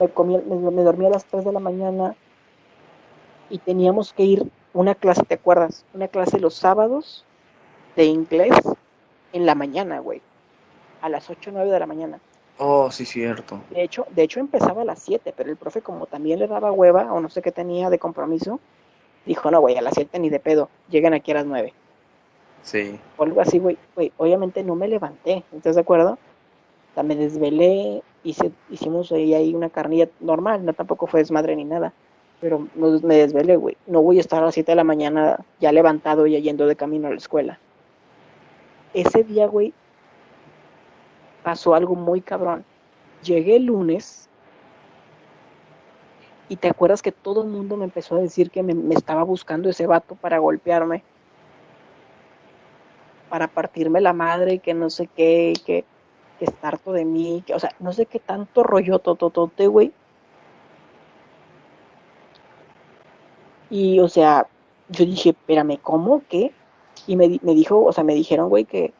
me, 0.00 0.08
comí, 0.08 0.38
me, 0.38 0.56
me 0.70 0.82
dormí 0.82 1.06
a 1.06 1.10
las 1.10 1.24
3 1.26 1.44
de 1.44 1.52
la 1.52 1.60
mañana 1.60 2.16
y 3.50 3.58
teníamos 3.58 4.12
que 4.12 4.24
ir 4.24 4.50
una 4.72 4.94
clase, 4.94 5.22
¿te 5.22 5.34
acuerdas? 5.34 5.84
Una 5.94 6.08
clase 6.08 6.40
los 6.40 6.54
sábados 6.54 7.24
de 7.94 8.04
inglés 8.04 8.54
en 9.32 9.46
la 9.46 9.54
mañana, 9.54 10.00
güey. 10.00 10.20
A 11.00 11.08
las 11.08 11.30
8 11.30 11.50
o 11.50 11.52
9 11.52 11.70
de 11.70 11.80
la 11.80 11.86
mañana. 11.86 12.20
Oh, 12.58 12.90
sí, 12.90 13.04
cierto. 13.04 13.60
De 13.70 13.82
hecho, 13.82 14.06
de 14.10 14.22
hecho 14.22 14.40
empezaba 14.40 14.82
a 14.82 14.84
las 14.84 15.00
7, 15.00 15.34
pero 15.36 15.50
el 15.50 15.56
profe 15.56 15.82
como 15.82 16.06
también 16.06 16.38
le 16.38 16.46
daba 16.46 16.72
hueva 16.72 17.12
o 17.12 17.20
no 17.20 17.28
sé 17.28 17.42
qué 17.42 17.52
tenía 17.52 17.90
de 17.90 17.98
compromiso, 17.98 18.60
dijo, 19.26 19.50
no, 19.50 19.60
güey, 19.60 19.76
a 19.76 19.82
las 19.82 19.94
7 19.94 20.18
ni 20.18 20.30
de 20.30 20.40
pedo, 20.40 20.70
llegan 20.88 21.14
aquí 21.14 21.32
a 21.32 21.34
las 21.34 21.46
9. 21.46 21.72
Sí. 22.62 22.98
O 23.16 23.24
algo 23.24 23.40
así, 23.40 23.58
güey. 23.58 23.76
Güey, 23.94 24.12
obviamente 24.16 24.62
no 24.64 24.74
me 24.74 24.88
levanté, 24.88 25.44
¿estás 25.54 25.74
de 25.74 25.82
acuerdo? 25.82 26.12
O 26.12 26.94
sea, 26.94 27.02
me 27.02 27.14
desvelé, 27.14 28.02
hice, 28.24 28.52
hicimos 28.70 29.12
ahí, 29.12 29.34
ahí 29.34 29.54
una 29.54 29.68
carnilla 29.68 30.08
normal, 30.20 30.64
no 30.64 30.72
tampoco 30.72 31.06
fue 31.06 31.20
desmadre 31.20 31.54
ni 31.56 31.64
nada. 31.64 31.92
Pero 32.40 32.68
no, 32.74 33.00
me 33.00 33.16
desvelé, 33.16 33.56
güey. 33.56 33.76
No 33.86 34.02
voy 34.02 34.18
a 34.18 34.20
estar 34.20 34.42
a 34.42 34.46
las 34.46 34.54
7 34.54 34.72
de 34.72 34.76
la 34.76 34.84
mañana 34.84 35.38
ya 35.60 35.72
levantado 35.72 36.26
y 36.26 36.40
yendo 36.40 36.66
de 36.66 36.76
camino 36.76 37.08
a 37.08 37.10
la 37.10 37.16
escuela. 37.16 37.58
Ese 38.94 39.24
día, 39.24 39.46
güey, 39.46 39.72
pasó 41.42 41.74
algo 41.74 41.94
muy 41.94 42.20
cabrón. 42.20 42.64
Llegué 43.22 43.56
el 43.56 43.66
lunes 43.66 44.25
y 46.48 46.56
te 46.56 46.68
acuerdas 46.68 47.02
que 47.02 47.12
todo 47.12 47.42
el 47.42 47.48
mundo 47.48 47.76
me 47.76 47.84
empezó 47.84 48.16
a 48.16 48.20
decir 48.20 48.50
que 48.50 48.62
me, 48.62 48.94
estaba 48.94 49.24
buscando 49.24 49.68
ese 49.68 49.86
vato 49.86 50.14
para 50.14 50.38
golpearme. 50.38 51.02
para 53.28 53.48
partirme 53.48 54.00
la 54.00 54.12
madre, 54.12 54.60
que 54.60 54.72
no 54.72 54.88
sé 54.88 55.08
qué, 55.08 55.54
que, 55.66 55.84
que 56.38 56.44
está 56.44 56.68
harto 56.68 56.92
de 56.92 57.04
mí, 57.04 57.42
que, 57.46 57.54
o 57.54 57.58
sea, 57.58 57.70
no 57.80 57.92
sé 57.92 58.06
qué 58.06 58.20
tanto 58.20 58.62
rollo 58.62 59.00
tototote, 59.00 59.66
güey. 59.66 59.92
Y, 63.68 63.98
o 64.00 64.08
sea, 64.08 64.46
yo 64.88 65.04
dije, 65.04 65.30
espérame, 65.30 65.78
¿cómo? 65.82 66.22
¿Qué? 66.28 66.52
Y 67.08 67.16
me, 67.16 67.40
me 67.42 67.54
dijo, 67.54 67.84
o 67.84 67.92
sea, 67.92 68.04
me 68.04 68.14
dijeron, 68.14 68.48
güey, 68.48 68.64
que 68.64 68.92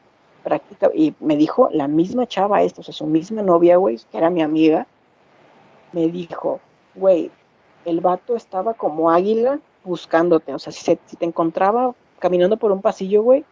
práctica, 0.43 0.89
y 0.93 1.13
me 1.19 1.37
dijo 1.37 1.69
la 1.71 1.87
misma 1.87 2.27
chava 2.27 2.63
esto, 2.63 2.81
o 2.81 2.83
sea, 2.83 2.93
su 2.93 3.05
misma 3.05 3.41
novia, 3.41 3.77
güey, 3.77 3.97
que 4.11 4.17
era 4.17 4.29
mi 4.29 4.41
amiga, 4.41 4.87
me 5.93 6.07
dijo, 6.07 6.59
güey, 6.97 7.31
el 7.85 8.01
vato 8.01 8.35
estaba 8.35 8.73
como 8.73 9.09
águila 9.09 9.59
buscándote, 9.83 10.53
o 10.53 10.59
sea, 10.59 10.73
si, 10.73 10.83
se, 10.83 10.95
te 10.97 11.25
encontraba 11.25 11.95
caminando 12.19 12.57
por 12.57 12.71
un 12.71 12.81
pasillo, 12.81 13.23
güey, 13.23 13.45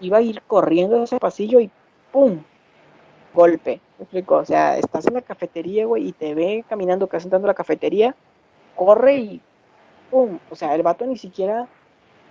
iba 0.00 0.18
a 0.18 0.22
ir 0.22 0.42
corriendo 0.42 1.02
ese 1.02 1.18
pasillo 1.18 1.60
y 1.60 1.70
¡pum! 2.12 2.42
Golpe. 3.34 3.80
¿Me 3.98 4.04
explico? 4.04 4.36
O 4.36 4.44
sea, 4.44 4.78
estás 4.78 5.06
en 5.06 5.14
la 5.14 5.22
cafetería, 5.22 5.86
güey, 5.86 6.08
y 6.08 6.12
te 6.12 6.34
ve 6.34 6.64
caminando, 6.68 7.08
casi 7.08 7.26
entrando 7.26 7.46
a 7.46 7.50
la 7.50 7.54
cafetería, 7.54 8.14
corre 8.76 9.16
y 9.16 9.40
¡pum! 10.10 10.38
O 10.50 10.54
sea, 10.54 10.74
el 10.74 10.82
vato 10.82 11.06
ni 11.06 11.16
siquiera, 11.16 11.66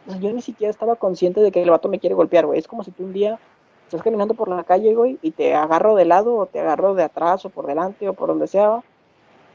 o 0.07 0.11
sea, 0.11 0.19
yo 0.19 0.31
ni 0.31 0.41
siquiera 0.41 0.71
estaba 0.71 0.95
consciente 0.95 1.41
de 1.41 1.51
que 1.51 1.61
el 1.61 1.69
vato 1.69 1.89
me 1.89 1.99
quiere 1.99 2.15
golpear, 2.15 2.45
güey. 2.45 2.59
Es 2.59 2.67
como 2.67 2.83
si 2.83 2.91
tú 2.91 3.03
un 3.03 3.13
día 3.13 3.39
estás 3.85 4.01
caminando 4.01 4.33
por 4.33 4.47
la 4.47 4.63
calle, 4.63 4.93
güey, 4.95 5.19
y 5.21 5.31
te 5.31 5.53
agarro 5.55 5.95
de 5.95 6.05
lado, 6.05 6.35
o 6.35 6.45
te 6.45 6.59
agarro 6.59 6.93
de 6.93 7.03
atrás, 7.03 7.45
o 7.45 7.49
por 7.49 7.67
delante, 7.67 8.07
o 8.07 8.13
por 8.13 8.29
donde 8.29 8.47
sea, 8.47 8.83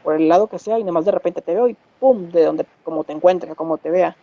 por 0.02 0.14
el 0.14 0.28
lado 0.28 0.46
que 0.46 0.58
sea, 0.58 0.78
y 0.78 0.84
nomás 0.84 1.04
de 1.04 1.12
repente 1.12 1.42
te 1.42 1.54
veo 1.54 1.68
y 1.68 1.76
¡pum! 1.98 2.30
De 2.30 2.44
donde, 2.44 2.66
como 2.84 3.04
te 3.04 3.12
encuentre, 3.12 3.54
como 3.54 3.78
te 3.78 3.90
vea. 3.90 4.16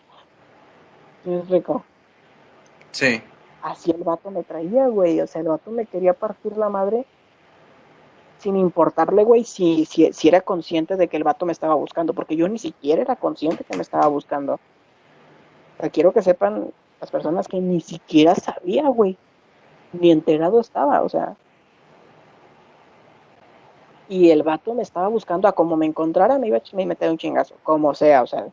¿Me 1.25 1.37
explico? 1.37 1.83
Sí. 2.91 3.21
Así 3.61 3.91
el 3.91 4.03
vato 4.03 4.31
me 4.31 4.43
traía, 4.43 4.87
güey. 4.87 5.19
O 5.19 5.27
sea, 5.27 5.41
el 5.41 5.49
vato 5.49 5.71
me 5.71 5.85
quería 5.85 6.13
partir 6.13 6.57
la 6.57 6.69
madre 6.69 7.05
sin 8.39 8.55
importarle, 8.55 9.23
güey, 9.23 9.43
si, 9.43 9.85
si, 9.85 10.13
si 10.13 10.27
era 10.27 10.41
consciente 10.41 10.95
de 10.95 11.07
que 11.07 11.17
el 11.17 11.23
vato 11.23 11.45
me 11.45 11.51
estaba 11.51 11.73
buscando, 11.73 12.13
porque 12.13 12.35
yo 12.35 12.47
ni 12.47 12.59
siquiera 12.59 13.01
era 13.01 13.15
consciente 13.15 13.63
que 13.63 13.75
me 13.75 13.81
estaba 13.81 14.07
buscando. 14.07 14.53
O 14.53 15.81
sea, 15.81 15.89
quiero 15.89 16.13
que 16.13 16.21
sepan 16.21 16.71
las 17.01 17.11
personas 17.11 17.47
que 17.47 17.59
ni 17.59 17.81
siquiera 17.81 18.35
sabía, 18.35 18.87
güey, 18.89 19.17
ni 19.93 20.11
enterado 20.11 20.59
estaba, 20.59 21.01
o 21.01 21.09
sea. 21.09 21.35
Y 24.09 24.29
el 24.29 24.43
vato 24.43 24.73
me 24.73 24.83
estaba 24.83 25.07
buscando 25.07 25.47
a 25.47 25.51
como 25.51 25.75
me 25.75 25.85
encontrara, 25.85 26.37
me 26.39 26.47
iba 26.47 26.57
a 26.57 26.85
meter 26.85 27.09
un 27.09 27.17
chingazo, 27.17 27.55
como 27.63 27.93
sea, 27.93 28.23
o 28.23 28.27
sea, 28.27 28.47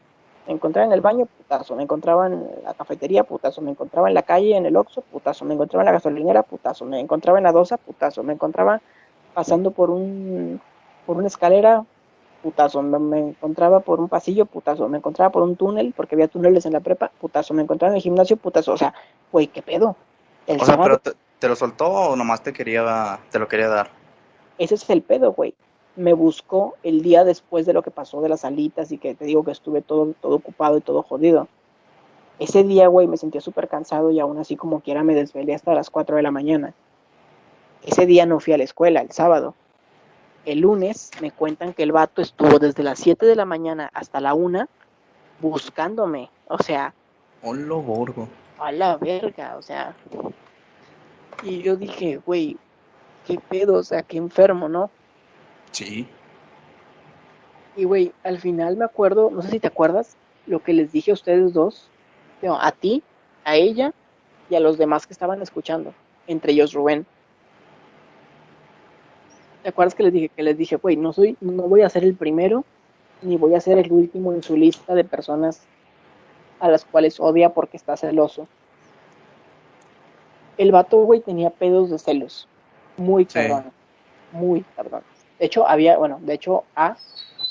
me 0.46 0.52
encontraba 0.52 0.86
en 0.86 0.92
el 0.92 1.00
baño, 1.00 1.26
putazo, 1.26 1.74
me 1.76 1.84
encontraba 1.84 2.26
en 2.26 2.46
la 2.64 2.74
cafetería, 2.74 3.24
putazo, 3.24 3.62
me 3.62 3.70
encontraba 3.70 4.08
en 4.08 4.14
la 4.14 4.22
calle, 4.22 4.56
en 4.56 4.66
el 4.66 4.76
Oxxo, 4.76 5.02
putazo, 5.02 5.44
me 5.44 5.54
encontraba 5.54 5.82
en 5.82 5.86
la 5.86 5.92
gasolinera, 5.92 6.42
putazo, 6.42 6.84
me 6.84 7.00
encontraba 7.00 7.38
en 7.38 7.44
la 7.44 7.52
dosa, 7.52 7.76
putazo, 7.78 8.22
me 8.22 8.34
encontraba 8.34 8.80
pasando 9.32 9.70
por 9.70 9.90
un 9.90 10.60
por 11.06 11.16
una 11.18 11.26
escalera, 11.26 11.84
putazo, 12.42 12.82
me, 12.82 12.98
me, 12.98 13.18
encontraba 13.30 13.80
por 13.80 14.00
un 14.00 14.08
pasillo, 14.08 14.46
putazo, 14.46 14.88
me 14.88 14.98
encontraba 14.98 15.30
por 15.30 15.42
un 15.42 15.56
túnel, 15.56 15.94
porque 15.96 16.14
había 16.14 16.28
túneles 16.28 16.66
en 16.66 16.72
la 16.72 16.80
prepa, 16.80 17.10
putazo, 17.20 17.54
me 17.54 17.62
encontraba 17.62 17.92
en 17.92 17.96
el 17.96 18.02
gimnasio, 18.02 18.36
putazo, 18.36 18.72
o 18.72 18.76
sea, 18.76 18.92
güey, 19.30 19.46
¿qué 19.46 19.62
pedo? 19.62 19.96
El 20.46 20.60
o 20.60 20.64
sea, 20.64 20.80
pero 20.80 20.98
te, 20.98 21.12
te, 21.38 21.48
lo 21.48 21.56
soltó 21.56 21.88
o 21.88 22.16
nomás 22.16 22.42
te 22.42 22.52
quería, 22.52 23.18
te 23.30 23.38
lo 23.38 23.48
quería 23.48 23.68
dar? 23.68 24.03
Ese 24.58 24.74
es 24.74 24.88
el 24.90 25.02
pedo, 25.02 25.32
güey. 25.32 25.54
Me 25.96 26.12
buscó 26.12 26.74
el 26.82 27.02
día 27.02 27.24
después 27.24 27.66
de 27.66 27.72
lo 27.72 27.82
que 27.82 27.90
pasó 27.90 28.20
de 28.20 28.28
las 28.28 28.44
alitas 28.44 28.90
y 28.92 28.98
que 28.98 29.14
te 29.14 29.24
digo 29.24 29.44
que 29.44 29.52
estuve 29.52 29.82
todo, 29.82 30.14
todo 30.20 30.36
ocupado 30.36 30.76
y 30.76 30.80
todo 30.80 31.02
jodido. 31.02 31.48
Ese 32.38 32.64
día, 32.64 32.88
güey, 32.88 33.06
me 33.06 33.16
sentía 33.16 33.40
súper 33.40 33.68
cansado 33.68 34.10
y 34.10 34.18
aún 34.18 34.38
así 34.38 34.56
como 34.56 34.80
quiera 34.80 35.04
me 35.04 35.14
desvelé 35.14 35.54
hasta 35.54 35.74
las 35.74 35.90
4 35.90 36.16
de 36.16 36.22
la 36.22 36.32
mañana. 36.32 36.74
Ese 37.84 38.06
día 38.06 38.26
no 38.26 38.40
fui 38.40 38.52
a 38.52 38.58
la 38.58 38.64
escuela, 38.64 39.00
el 39.00 39.12
sábado. 39.12 39.54
El 40.44 40.60
lunes 40.60 41.10
me 41.20 41.30
cuentan 41.30 41.74
que 41.74 41.84
el 41.84 41.92
vato 41.92 42.22
estuvo 42.22 42.58
desde 42.58 42.82
las 42.82 42.98
7 42.98 43.24
de 43.24 43.36
la 43.36 43.44
mañana 43.44 43.90
hasta 43.94 44.20
la 44.20 44.34
1 44.34 44.68
buscándome. 45.40 46.30
O 46.48 46.58
sea. 46.58 46.92
Hola, 47.42 47.74
borgo. 47.74 48.28
A 48.58 48.72
la 48.72 48.96
verga, 48.96 49.56
o 49.56 49.62
sea. 49.62 49.94
Y 51.42 51.62
yo 51.62 51.76
dije, 51.76 52.20
güey, 52.24 52.56
qué 53.26 53.38
pedo, 53.38 53.74
o 53.74 53.82
sea, 53.82 54.02
qué 54.02 54.16
enfermo, 54.16 54.68
¿no? 54.68 54.90
Sí. 55.72 56.06
Y, 57.76 57.84
güey, 57.84 58.12
al 58.22 58.38
final 58.38 58.76
me 58.76 58.84
acuerdo, 58.84 59.30
no 59.30 59.42
sé 59.42 59.50
si 59.50 59.60
te 59.60 59.66
acuerdas, 59.66 60.16
lo 60.46 60.62
que 60.62 60.72
les 60.72 60.92
dije 60.92 61.10
a 61.10 61.14
ustedes 61.14 61.52
dos, 61.52 61.90
no, 62.42 62.60
a 62.60 62.70
ti, 62.72 63.02
a 63.44 63.56
ella 63.56 63.92
y 64.48 64.54
a 64.54 64.60
los 64.60 64.78
demás 64.78 65.06
que 65.06 65.12
estaban 65.12 65.42
escuchando, 65.42 65.94
entre 66.26 66.52
ellos 66.52 66.72
Rubén. 66.72 67.06
¿Te 69.62 69.70
acuerdas 69.70 69.94
que 69.94 70.02
les 70.02 70.12
dije? 70.12 70.28
Que 70.28 70.42
les 70.42 70.58
dije, 70.58 70.76
güey, 70.76 70.96
no 70.96 71.12
soy, 71.12 71.36
no 71.40 71.62
voy 71.62 71.82
a 71.82 71.88
ser 71.88 72.04
el 72.04 72.14
primero, 72.14 72.64
ni 73.22 73.36
voy 73.38 73.54
a 73.54 73.60
ser 73.60 73.78
el 73.78 73.90
último 73.90 74.32
en 74.32 74.42
su 74.42 74.56
lista 74.56 74.94
de 74.94 75.04
personas 75.04 75.62
a 76.60 76.68
las 76.68 76.84
cuales 76.84 77.18
odia 77.18 77.54
porque 77.54 77.76
está 77.76 77.96
celoso. 77.96 78.46
El 80.58 80.70
vato, 80.70 80.98
güey, 80.98 81.20
tenía 81.20 81.50
pedos 81.50 81.90
de 81.90 81.98
celos. 81.98 82.46
Muy 82.96 83.26
cabrón. 83.26 83.64
Sí. 83.64 84.36
Muy 84.36 84.64
cabrón. 84.76 85.02
De 85.38 85.46
hecho, 85.46 85.66
había, 85.68 85.96
bueno, 85.96 86.18
de 86.22 86.34
hecho, 86.34 86.64
A, 86.76 86.96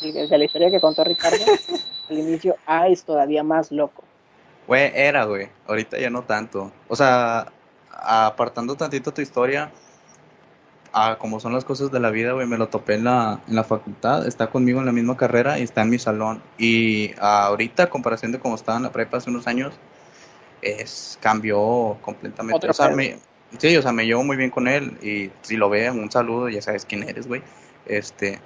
desde 0.02 0.38
la 0.38 0.46
historia 0.46 0.72
que 0.72 0.80
contó 0.80 1.04
Ricardo, 1.04 1.38
al 2.10 2.18
inicio, 2.18 2.56
A 2.66 2.88
es 2.88 3.04
todavía 3.04 3.44
más 3.44 3.72
loco. 3.72 4.04
Güey, 4.68 4.92
era, 4.96 5.26
güey. 5.26 5.50
Ahorita 5.68 5.98
ya 5.98 6.10
no 6.10 6.24
tanto. 6.24 6.72
O 6.88 6.96
sea, 6.96 7.52
apartando 7.92 8.76
tantito 8.76 9.14
tu 9.14 9.22
historia, 9.22 9.72
a 10.94 11.18
como 11.18 11.40
son 11.40 11.54
las 11.54 11.66
cosas 11.66 11.92
de 11.92 12.00
la 12.00 12.12
vida, 12.12 12.34
güey, 12.34 12.48
me 12.48 12.58
lo 12.58 12.70
topé 12.70 12.96
en 12.96 13.06
la, 13.06 13.42
en 13.48 13.56
la 13.56 13.64
facultad, 13.64 14.28
está 14.28 14.48
conmigo 14.48 14.80
en 14.80 14.86
la 14.86 14.92
misma 14.92 15.18
carrera 15.18 15.60
y 15.60 15.64
está 15.64 15.82
en 15.82 15.90
mi 15.90 16.00
salón. 16.00 16.42
Y 16.58 17.14
ahorita, 17.20 17.84
a 17.84 17.90
comparación 17.90 18.32
de 18.32 18.40
cómo 18.40 18.56
estaba 18.56 18.78
en 18.78 18.84
la 18.84 18.92
prepa 18.92 19.18
hace 19.18 19.30
unos 19.30 19.48
años, 19.48 19.74
es 20.62 21.18
cambió 21.22 21.98
completamente. 22.02 22.70
O 22.70 22.74
sea, 22.74 22.90
me, 22.90 23.18
sí, 23.58 23.76
o 23.78 23.82
sea, 23.82 23.92
me 23.92 24.06
llevo 24.06 24.24
muy 24.24 24.38
bien 24.38 24.50
con 24.50 24.68
él 24.68 24.98
y 25.02 25.32
si 25.42 25.58
lo 25.58 25.70
ve, 25.70 25.90
un 25.92 26.12
saludo, 26.12 26.50
ya 26.50 26.62
sabes 26.62 26.86
quién 26.86 27.04
eres, 27.04 27.28
güey. 27.28 27.42
Este, 27.86 28.40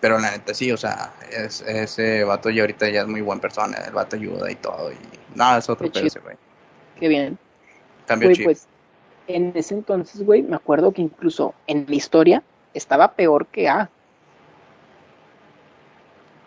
pero 0.00 0.18
la 0.18 0.32
neta 0.32 0.54
sí, 0.54 0.70
o 0.70 0.76
sea, 0.76 1.14
es, 1.30 1.62
ese 1.62 2.24
vato 2.24 2.50
ya 2.50 2.62
ahorita 2.62 2.88
ya 2.90 3.02
es 3.02 3.08
muy 3.08 3.20
buena 3.20 3.40
persona, 3.40 3.78
el 3.86 3.92
vato 3.92 4.16
ayuda 4.16 4.50
y 4.50 4.54
todo 4.56 4.92
y 4.92 4.96
nada, 5.34 5.58
es 5.58 5.68
otro 5.68 5.90
pedo 5.90 6.06
ese, 6.06 6.20
güey. 6.20 6.36
Qué 6.98 7.08
bien. 7.08 7.38
Cambio 8.06 8.28
Güey, 8.28 8.44
pues 8.44 8.68
en 9.26 9.52
ese 9.54 9.74
entonces, 9.74 10.22
güey, 10.24 10.42
me 10.42 10.56
acuerdo 10.56 10.92
que 10.92 11.02
incluso 11.02 11.54
en 11.66 11.86
la 11.88 11.94
historia 11.94 12.42
estaba 12.74 13.12
peor 13.12 13.46
que 13.46 13.68
A. 13.68 13.90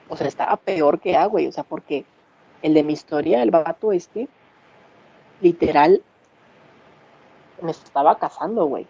O 0.09 0.15
sea, 0.15 0.27
estaba 0.27 0.57
peor 0.57 0.99
que 0.99 1.15
A, 1.15 1.25
güey. 1.25 1.47
O 1.47 1.51
sea, 1.51 1.63
porque 1.63 2.05
el 2.61 2.73
de 2.73 2.83
mi 2.83 2.93
historia, 2.93 3.41
el 3.43 3.51
vato 3.51 3.91
este, 3.91 4.27
literal, 5.41 6.01
me 7.61 7.71
estaba 7.71 8.17
casando, 8.17 8.65
güey. 8.65 8.87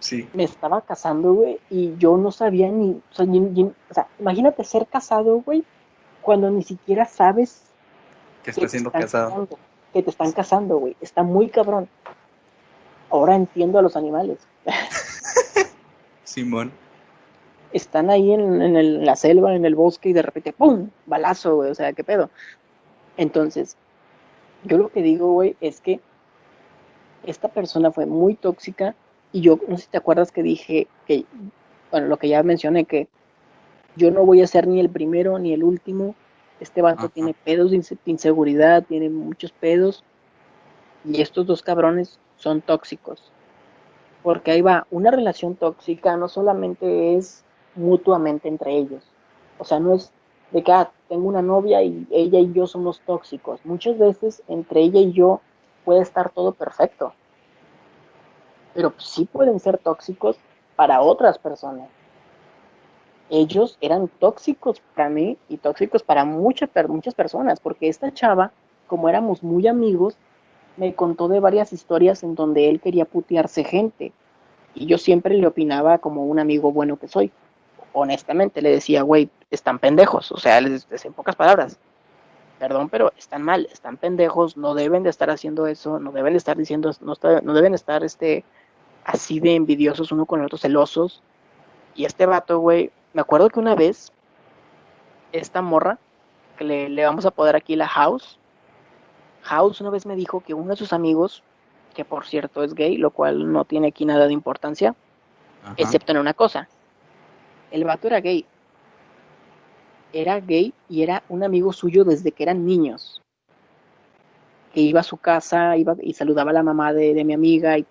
Sí. 0.00 0.28
Me 0.32 0.44
estaba 0.44 0.80
casando, 0.80 1.34
güey, 1.34 1.60
y 1.68 1.94
yo 1.98 2.16
no 2.16 2.30
sabía 2.32 2.68
ni, 2.70 2.90
o 2.92 3.14
sea, 3.14 3.26
ni- 3.26 3.40
ni- 3.40 3.64
o 3.64 3.94
sea, 3.94 4.06
imagínate 4.18 4.64
ser 4.64 4.86
casado, 4.86 5.42
güey, 5.42 5.64
cuando 6.22 6.50
ni 6.50 6.62
siquiera 6.62 7.04
sabes 7.04 7.62
Que 8.42 8.52
siendo 8.52 8.90
casado. 8.90 9.28
casando, 9.30 9.58
que 9.92 10.02
te 10.02 10.10
están 10.10 10.32
casando, 10.32 10.78
güey. 10.78 10.96
Está 11.00 11.22
muy 11.22 11.48
cabrón. 11.50 11.88
Ahora 13.10 13.36
entiendo 13.36 13.78
a 13.78 13.82
los 13.82 13.96
animales. 13.96 14.38
Simón. 16.24 16.72
Están 17.72 18.10
ahí 18.10 18.32
en, 18.32 18.62
en 18.62 18.76
el- 18.76 19.04
la 19.04 19.16
selva, 19.16 19.54
en 19.54 19.64
el 19.66 19.74
bosque, 19.74 20.08
y 20.10 20.12
de 20.12 20.22
repente, 20.22 20.52
¡pum! 20.52 20.88
Balazo, 21.06 21.56
güey. 21.56 21.70
O 21.70 21.74
sea, 21.74 21.92
¿qué 21.92 22.04
pedo? 22.04 22.30
Entonces, 23.16 23.76
yo 24.64 24.78
lo 24.78 24.88
que 24.88 25.02
digo, 25.02 25.32
güey, 25.32 25.56
es 25.60 25.80
que 25.80 26.00
esta 27.24 27.48
persona 27.48 27.90
fue 27.92 28.06
muy 28.06 28.34
tóxica. 28.34 28.94
Y 29.32 29.40
yo, 29.40 29.58
no 29.68 29.76
sé 29.76 29.84
si 29.84 29.90
te 29.90 29.98
acuerdas 29.98 30.32
que 30.32 30.42
dije 30.42 30.86
que, 31.06 31.24
bueno, 31.90 32.06
lo 32.08 32.16
que 32.16 32.28
ya 32.28 32.42
mencioné, 32.42 32.84
que 32.84 33.08
yo 33.96 34.10
no 34.10 34.24
voy 34.24 34.42
a 34.42 34.46
ser 34.46 34.66
ni 34.66 34.80
el 34.80 34.90
primero 34.90 35.38
ni 35.38 35.52
el 35.52 35.64
último. 35.64 36.14
Este 36.60 36.80
vato 36.82 37.00
Ajá. 37.00 37.08
tiene 37.08 37.34
pedos 37.44 37.70
de 37.70 37.78
inse- 37.78 37.98
de 38.04 38.10
inseguridad, 38.12 38.84
tiene 38.84 39.10
muchos 39.10 39.52
pedos. 39.52 40.04
Y 41.04 41.20
estos 41.20 41.46
dos 41.46 41.62
cabrones 41.62 42.18
son 42.36 42.62
tóxicos. 42.62 43.30
Porque 44.22 44.50
ahí 44.52 44.60
va, 44.62 44.86
una 44.90 45.10
relación 45.10 45.54
tóxica 45.54 46.16
no 46.16 46.28
solamente 46.28 47.16
es 47.16 47.44
mutuamente 47.74 48.48
entre 48.48 48.76
ellos. 48.76 49.04
O 49.58 49.64
sea, 49.64 49.78
no 49.80 49.94
es 49.94 50.10
de 50.50 50.62
que 50.62 50.72
ah, 50.72 50.90
tengo 51.08 51.28
una 51.28 51.42
novia 51.42 51.82
y 51.82 52.06
ella 52.10 52.38
y 52.38 52.52
yo 52.52 52.66
somos 52.66 53.00
tóxicos. 53.00 53.60
Muchas 53.64 53.98
veces 53.98 54.42
entre 54.48 54.80
ella 54.80 55.00
y 55.00 55.12
yo 55.12 55.40
puede 55.86 56.02
estar 56.02 56.30
todo 56.30 56.52
perfecto. 56.52 57.14
Pero 58.74 58.92
sí 58.98 59.24
pueden 59.24 59.58
ser 59.60 59.78
tóxicos 59.78 60.36
para 60.74 61.00
otras 61.00 61.38
personas. 61.38 61.88
Ellos 63.30 63.78
eran 63.80 64.08
tóxicos 64.08 64.82
para 64.94 65.08
mí 65.08 65.38
y 65.48 65.56
tóxicos 65.56 66.02
para 66.02 66.24
muchas, 66.24 66.68
muchas 66.88 67.14
personas, 67.14 67.60
porque 67.60 67.88
esta 67.88 68.12
chava, 68.12 68.52
como 68.88 69.08
éramos 69.08 69.42
muy 69.42 69.66
amigos, 69.66 70.18
me 70.76 70.94
contó 70.94 71.28
de 71.28 71.40
varias 71.40 71.72
historias 71.72 72.22
en 72.22 72.34
donde 72.34 72.68
él 72.68 72.80
quería 72.80 73.04
putearse 73.04 73.64
gente. 73.64 74.12
Y 74.74 74.86
yo 74.86 74.98
siempre 74.98 75.36
le 75.36 75.46
opinaba 75.46 75.98
como 75.98 76.26
un 76.26 76.38
amigo 76.38 76.72
bueno 76.72 76.98
que 76.98 77.08
soy. 77.08 77.32
Honestamente, 77.92 78.60
le 78.60 78.70
decía, 78.70 79.02
güey, 79.02 79.30
están 79.50 79.78
pendejos. 79.78 80.30
O 80.32 80.36
sea, 80.36 80.60
les, 80.60 80.86
en 81.04 81.12
pocas 81.14 81.36
palabras, 81.36 81.78
perdón, 82.58 82.88
pero 82.88 83.12
están 83.16 83.42
mal, 83.42 83.68
están 83.72 83.96
pendejos, 83.96 84.56
no 84.56 84.74
deben 84.74 85.02
de 85.02 85.10
estar 85.10 85.30
haciendo 85.30 85.66
eso, 85.66 85.98
no 85.98 86.12
deben 86.12 86.32
de 86.32 86.38
estar 86.38 86.56
diciendo, 86.56 86.90
no, 87.00 87.14
no 87.42 87.54
deben 87.54 87.74
estar 87.74 88.04
este, 88.04 88.44
así 89.04 89.40
de 89.40 89.54
envidiosos 89.54 90.12
uno 90.12 90.26
con 90.26 90.40
el 90.40 90.46
otro, 90.46 90.58
celosos. 90.58 91.22
Y 91.94 92.04
este 92.04 92.26
vato, 92.26 92.58
güey, 92.58 92.90
me 93.12 93.20
acuerdo 93.20 93.48
que 93.48 93.60
una 93.60 93.74
vez, 93.74 94.12
esta 95.32 95.62
morra, 95.62 95.98
que 96.56 96.64
le, 96.64 96.88
le 96.88 97.04
vamos 97.04 97.26
a 97.26 97.30
poder 97.30 97.56
aquí 97.56 97.76
la 97.76 97.88
House, 97.88 98.38
House 99.46 99.80
una 99.80 99.90
vez 99.90 100.06
me 100.06 100.16
dijo 100.16 100.40
que 100.40 100.54
uno 100.54 100.70
de 100.70 100.76
sus 100.76 100.92
amigos, 100.92 101.42
que 101.94 102.04
por 102.04 102.26
cierto 102.26 102.62
es 102.62 102.74
gay, 102.74 102.96
lo 102.96 103.10
cual 103.10 103.52
no 103.52 103.64
tiene 103.64 103.88
aquí 103.88 104.04
nada 104.04 104.26
de 104.26 104.32
importancia, 104.32 104.94
excepto 105.76 106.12
en 106.12 106.18
una 106.18 106.34
cosa. 106.34 106.68
El 107.70 107.84
vato 107.84 108.06
era 108.06 108.20
gay. 108.20 108.44
Era 110.16 110.40
gay 110.40 110.72
y 110.88 111.02
era 111.02 111.22
un 111.28 111.44
amigo 111.44 111.74
suyo 111.74 112.02
desde 112.04 112.32
que 112.32 112.42
eran 112.42 112.64
niños. 112.64 113.20
Que 114.72 114.80
iba 114.80 115.00
a 115.00 115.02
su 115.02 115.18
casa 115.18 115.76
iba 115.76 115.94
y 116.00 116.14
saludaba 116.14 116.52
a 116.52 116.54
la 116.54 116.62
mamá 116.62 116.94
de, 116.94 117.22
mi 117.22 117.34
amiga 117.34 117.76
y 117.76 117.84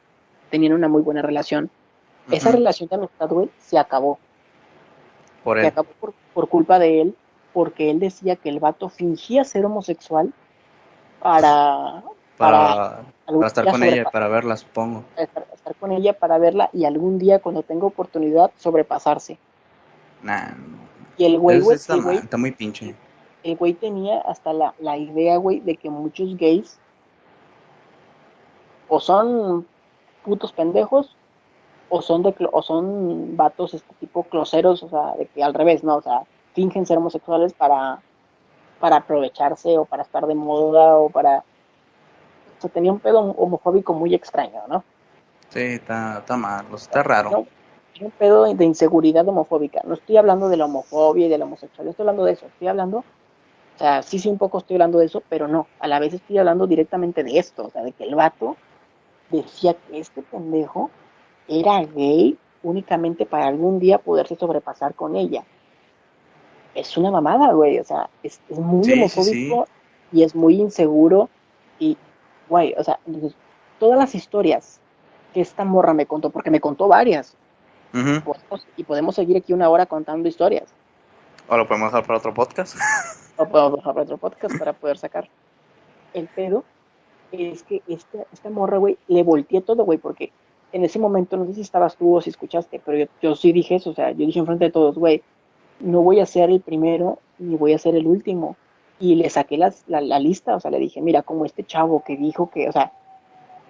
tenían 0.49 0.73
una 0.73 0.87
muy 0.87 1.03
buena 1.03 1.21
relación. 1.21 1.69
Esa 2.31 2.51
relación 2.51 2.89
de 2.89 2.95
amistad, 2.95 3.29
güey, 3.29 3.51
se 3.59 3.77
acabó. 3.77 4.17
Por 5.43 5.61
Se 5.61 5.67
acabó 5.67 5.89
por, 5.99 6.13
por 6.33 6.49
culpa 6.49 6.79
de 6.79 7.01
él, 7.01 7.15
porque 7.53 7.91
él 7.91 7.99
decía 7.99 8.35
que 8.35 8.49
el 8.49 8.59
vato 8.59 8.89
fingía 8.89 9.43
ser 9.43 9.63
homosexual 9.63 10.33
para... 11.21 12.03
Para, 12.37 13.05
estar 13.45 13.69
con 13.69 13.83
ella, 13.83 14.05
para 14.11 14.27
verla, 14.27 14.57
supongo. 14.57 15.03
Estar, 15.15 15.45
con 15.79 15.91
ella 15.91 16.13
para 16.13 16.39
verla 16.39 16.69
y 16.73 16.85
algún 16.85 17.19
día 17.19 17.39
cuando 17.39 17.61
tenga 17.61 17.85
oportunidad 17.85 18.51
sobrepasarse. 18.57 19.37
Nah, 20.21 20.53
y 21.17 21.25
el 21.25 21.39
güey, 21.39 21.61
güey, 21.61 21.75
está, 21.75 22.37
muy 22.37 22.51
pinche. 22.51 22.95
El 23.43 23.57
güey 23.57 23.73
tenía 23.73 24.19
hasta 24.21 24.53
la, 24.53 24.73
la 24.79 24.97
idea, 24.97 25.37
güey, 25.37 25.59
de 25.59 25.75
que 25.75 25.89
muchos 25.89 26.35
gays 26.37 26.79
o 28.87 28.99
son 28.99 29.65
putos 30.23 30.51
pendejos 30.51 31.15
o 31.89 32.01
son 32.01 32.23
de 32.23 32.33
o 32.51 32.61
son 32.61 33.37
vatos 33.37 33.73
este 33.73 33.93
tipo 33.99 34.23
closeros, 34.23 34.83
o 34.83 34.89
sea, 34.89 35.15
de 35.17 35.27
que 35.27 35.43
al 35.43 35.53
revés, 35.53 35.83
no, 35.83 35.97
o 35.97 36.01
sea, 36.01 36.23
fingen 36.53 36.85
ser 36.85 36.97
homosexuales 36.97 37.53
para 37.53 38.01
para 38.79 38.97
aprovecharse 38.97 39.77
o 39.77 39.85
para 39.85 40.03
estar 40.03 40.25
de 40.27 40.35
moda 40.35 40.95
o 40.97 41.09
para... 41.09 41.39
O 41.39 42.61
sea, 42.61 42.69
tenía 42.69 42.91
un 42.91 42.99
pedo 42.99 43.19
homofóbico 43.19 43.93
muy 43.93 44.13
extraño, 44.13 44.61
¿no? 44.67 44.83
Sí, 45.49 45.61
está, 45.61 46.19
está 46.19 46.37
mal, 46.37 46.65
está 46.73 47.03
raro. 47.03 47.45
Un 48.01 48.11
pedo 48.11 48.53
de 48.53 48.65
inseguridad 48.65 49.27
homofóbica. 49.27 49.81
No 49.85 49.93
estoy 49.93 50.17
hablando 50.17 50.49
de 50.49 50.57
la 50.57 50.65
homofobia 50.65 51.27
y 51.27 51.29
de 51.29 51.37
la 51.37 51.45
homosexualidad, 51.45 51.91
estoy 51.91 52.03
hablando 52.03 52.25
de 52.25 52.33
eso. 52.33 52.45
Estoy 52.47 52.67
hablando, 52.67 52.97
o 52.99 53.77
sea, 53.77 54.01
sí, 54.01 54.19
sí, 54.19 54.29
un 54.29 54.37
poco 54.37 54.57
estoy 54.57 54.75
hablando 54.75 54.99
de 54.99 55.05
eso, 55.05 55.23
pero 55.29 55.47
no. 55.47 55.67
A 55.79 55.87
la 55.87 55.99
vez 55.99 56.13
estoy 56.13 56.37
hablando 56.37 56.67
directamente 56.67 57.23
de 57.23 57.37
esto, 57.39 57.67
o 57.67 57.69
sea, 57.69 57.83
de 57.83 57.91
que 57.91 58.03
el 58.03 58.15
vato 58.15 58.57
decía 59.29 59.73
que 59.73 59.99
este 59.99 60.21
pendejo 60.21 60.89
era 61.47 61.83
gay 61.83 62.37
únicamente 62.63 63.25
para 63.25 63.47
algún 63.47 63.79
día 63.79 63.97
poderse 63.97 64.35
sobrepasar 64.35 64.95
con 64.95 65.15
ella 65.15 65.45
es 66.75 66.97
una 66.97 67.09
mamada, 67.09 67.53
güey. 67.53 67.79
O 67.79 67.83
sea, 67.83 68.09
es, 68.21 68.39
muy 68.49 68.91
homofóbico 68.91 69.67
y 70.11 70.23
es 70.23 70.35
muy 70.35 70.55
inseguro. 70.55 71.29
Y, 71.79 71.97
güey, 72.49 72.75
o 72.77 72.83
sea, 72.83 72.99
todas 73.79 73.97
las 73.97 74.13
historias 74.13 74.79
que 75.33 75.41
esta 75.41 75.65
morra 75.65 75.93
me 75.93 76.05
contó, 76.05 76.29
porque 76.29 76.51
me 76.51 76.59
contó 76.59 76.87
varias, 76.87 77.35
y 78.75 78.83
podemos 78.83 79.15
seguir 79.15 79.37
aquí 79.37 79.53
una 79.53 79.69
hora 79.69 79.85
contando 79.85 80.27
historias. 80.27 80.73
O 81.47 81.57
lo 81.57 81.67
podemos 81.67 81.91
dejar 81.91 82.05
para 82.05 82.19
otro 82.19 82.33
podcast. 82.33 82.75
o 83.37 83.45
podemos 83.47 83.77
dejar 83.77 83.93
para 83.93 84.03
otro 84.03 84.17
podcast 84.17 84.57
para 84.57 84.73
poder 84.73 84.97
sacar. 84.97 85.29
El 86.13 86.27
pedo 86.27 86.63
es 87.31 87.63
que 87.63 87.81
esta, 87.87 88.25
esta 88.31 88.49
morra, 88.49 88.77
güey, 88.77 88.97
le 89.07 89.23
volteé 89.23 89.61
todo, 89.61 89.83
güey, 89.83 89.97
porque 89.97 90.31
en 90.71 90.83
ese 90.83 90.99
momento, 90.99 91.37
no 91.37 91.45
sé 91.45 91.53
si 91.53 91.61
estabas 91.61 91.95
tú 91.95 92.15
o 92.15 92.21
si 92.21 92.29
escuchaste, 92.29 92.81
pero 92.83 92.97
yo, 92.97 93.05
yo 93.21 93.35
sí 93.35 93.51
dije 93.51 93.75
eso, 93.75 93.91
o 93.91 93.93
sea, 93.93 94.11
yo 94.11 94.25
dije 94.25 94.39
enfrente 94.39 94.65
de 94.65 94.71
todos, 94.71 94.95
güey, 94.95 95.23
no 95.79 96.01
voy 96.01 96.19
a 96.19 96.25
ser 96.25 96.49
el 96.49 96.61
primero 96.61 97.19
ni 97.37 97.55
voy 97.55 97.73
a 97.73 97.77
ser 97.77 97.95
el 97.95 98.07
último. 98.07 98.55
Y 98.99 99.15
le 99.15 99.29
saqué 99.29 99.57
la, 99.57 99.73
la, 99.87 100.19
lista, 100.19 100.55
o 100.55 100.59
sea, 100.59 100.71
le 100.71 100.79
dije, 100.79 101.01
mira, 101.01 101.21
como 101.21 101.45
este 101.45 101.65
chavo 101.65 102.03
que 102.05 102.15
dijo 102.15 102.49
que, 102.49 102.69
o 102.69 102.71
sea, 102.71 102.93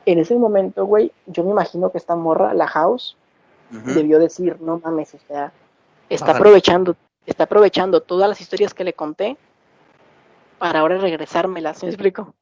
en 0.05 0.19
ese 0.19 0.35
momento, 0.35 0.85
güey, 0.85 1.11
yo 1.25 1.43
me 1.43 1.49
imagino 1.49 1.91
que 1.91 1.97
esta 1.97 2.15
morra, 2.15 2.53
la 2.53 2.67
house, 2.67 3.17
debió 3.69 4.19
decir, 4.19 4.57
no 4.61 4.79
mames, 4.83 5.13
o 5.15 5.19
sea, 5.27 5.51
está 6.09 6.31
aprovechando, 6.31 6.95
está 7.25 7.45
aprovechando 7.45 8.01
todas 8.01 8.29
las 8.29 8.39
historias 8.41 8.73
que 8.73 8.83
le 8.83 8.93
conté 8.93 9.37
para 10.57 10.79
ahora 10.79 10.97
regresármelas, 10.97 11.83
¿me 11.83 11.89
explico? 11.89 12.33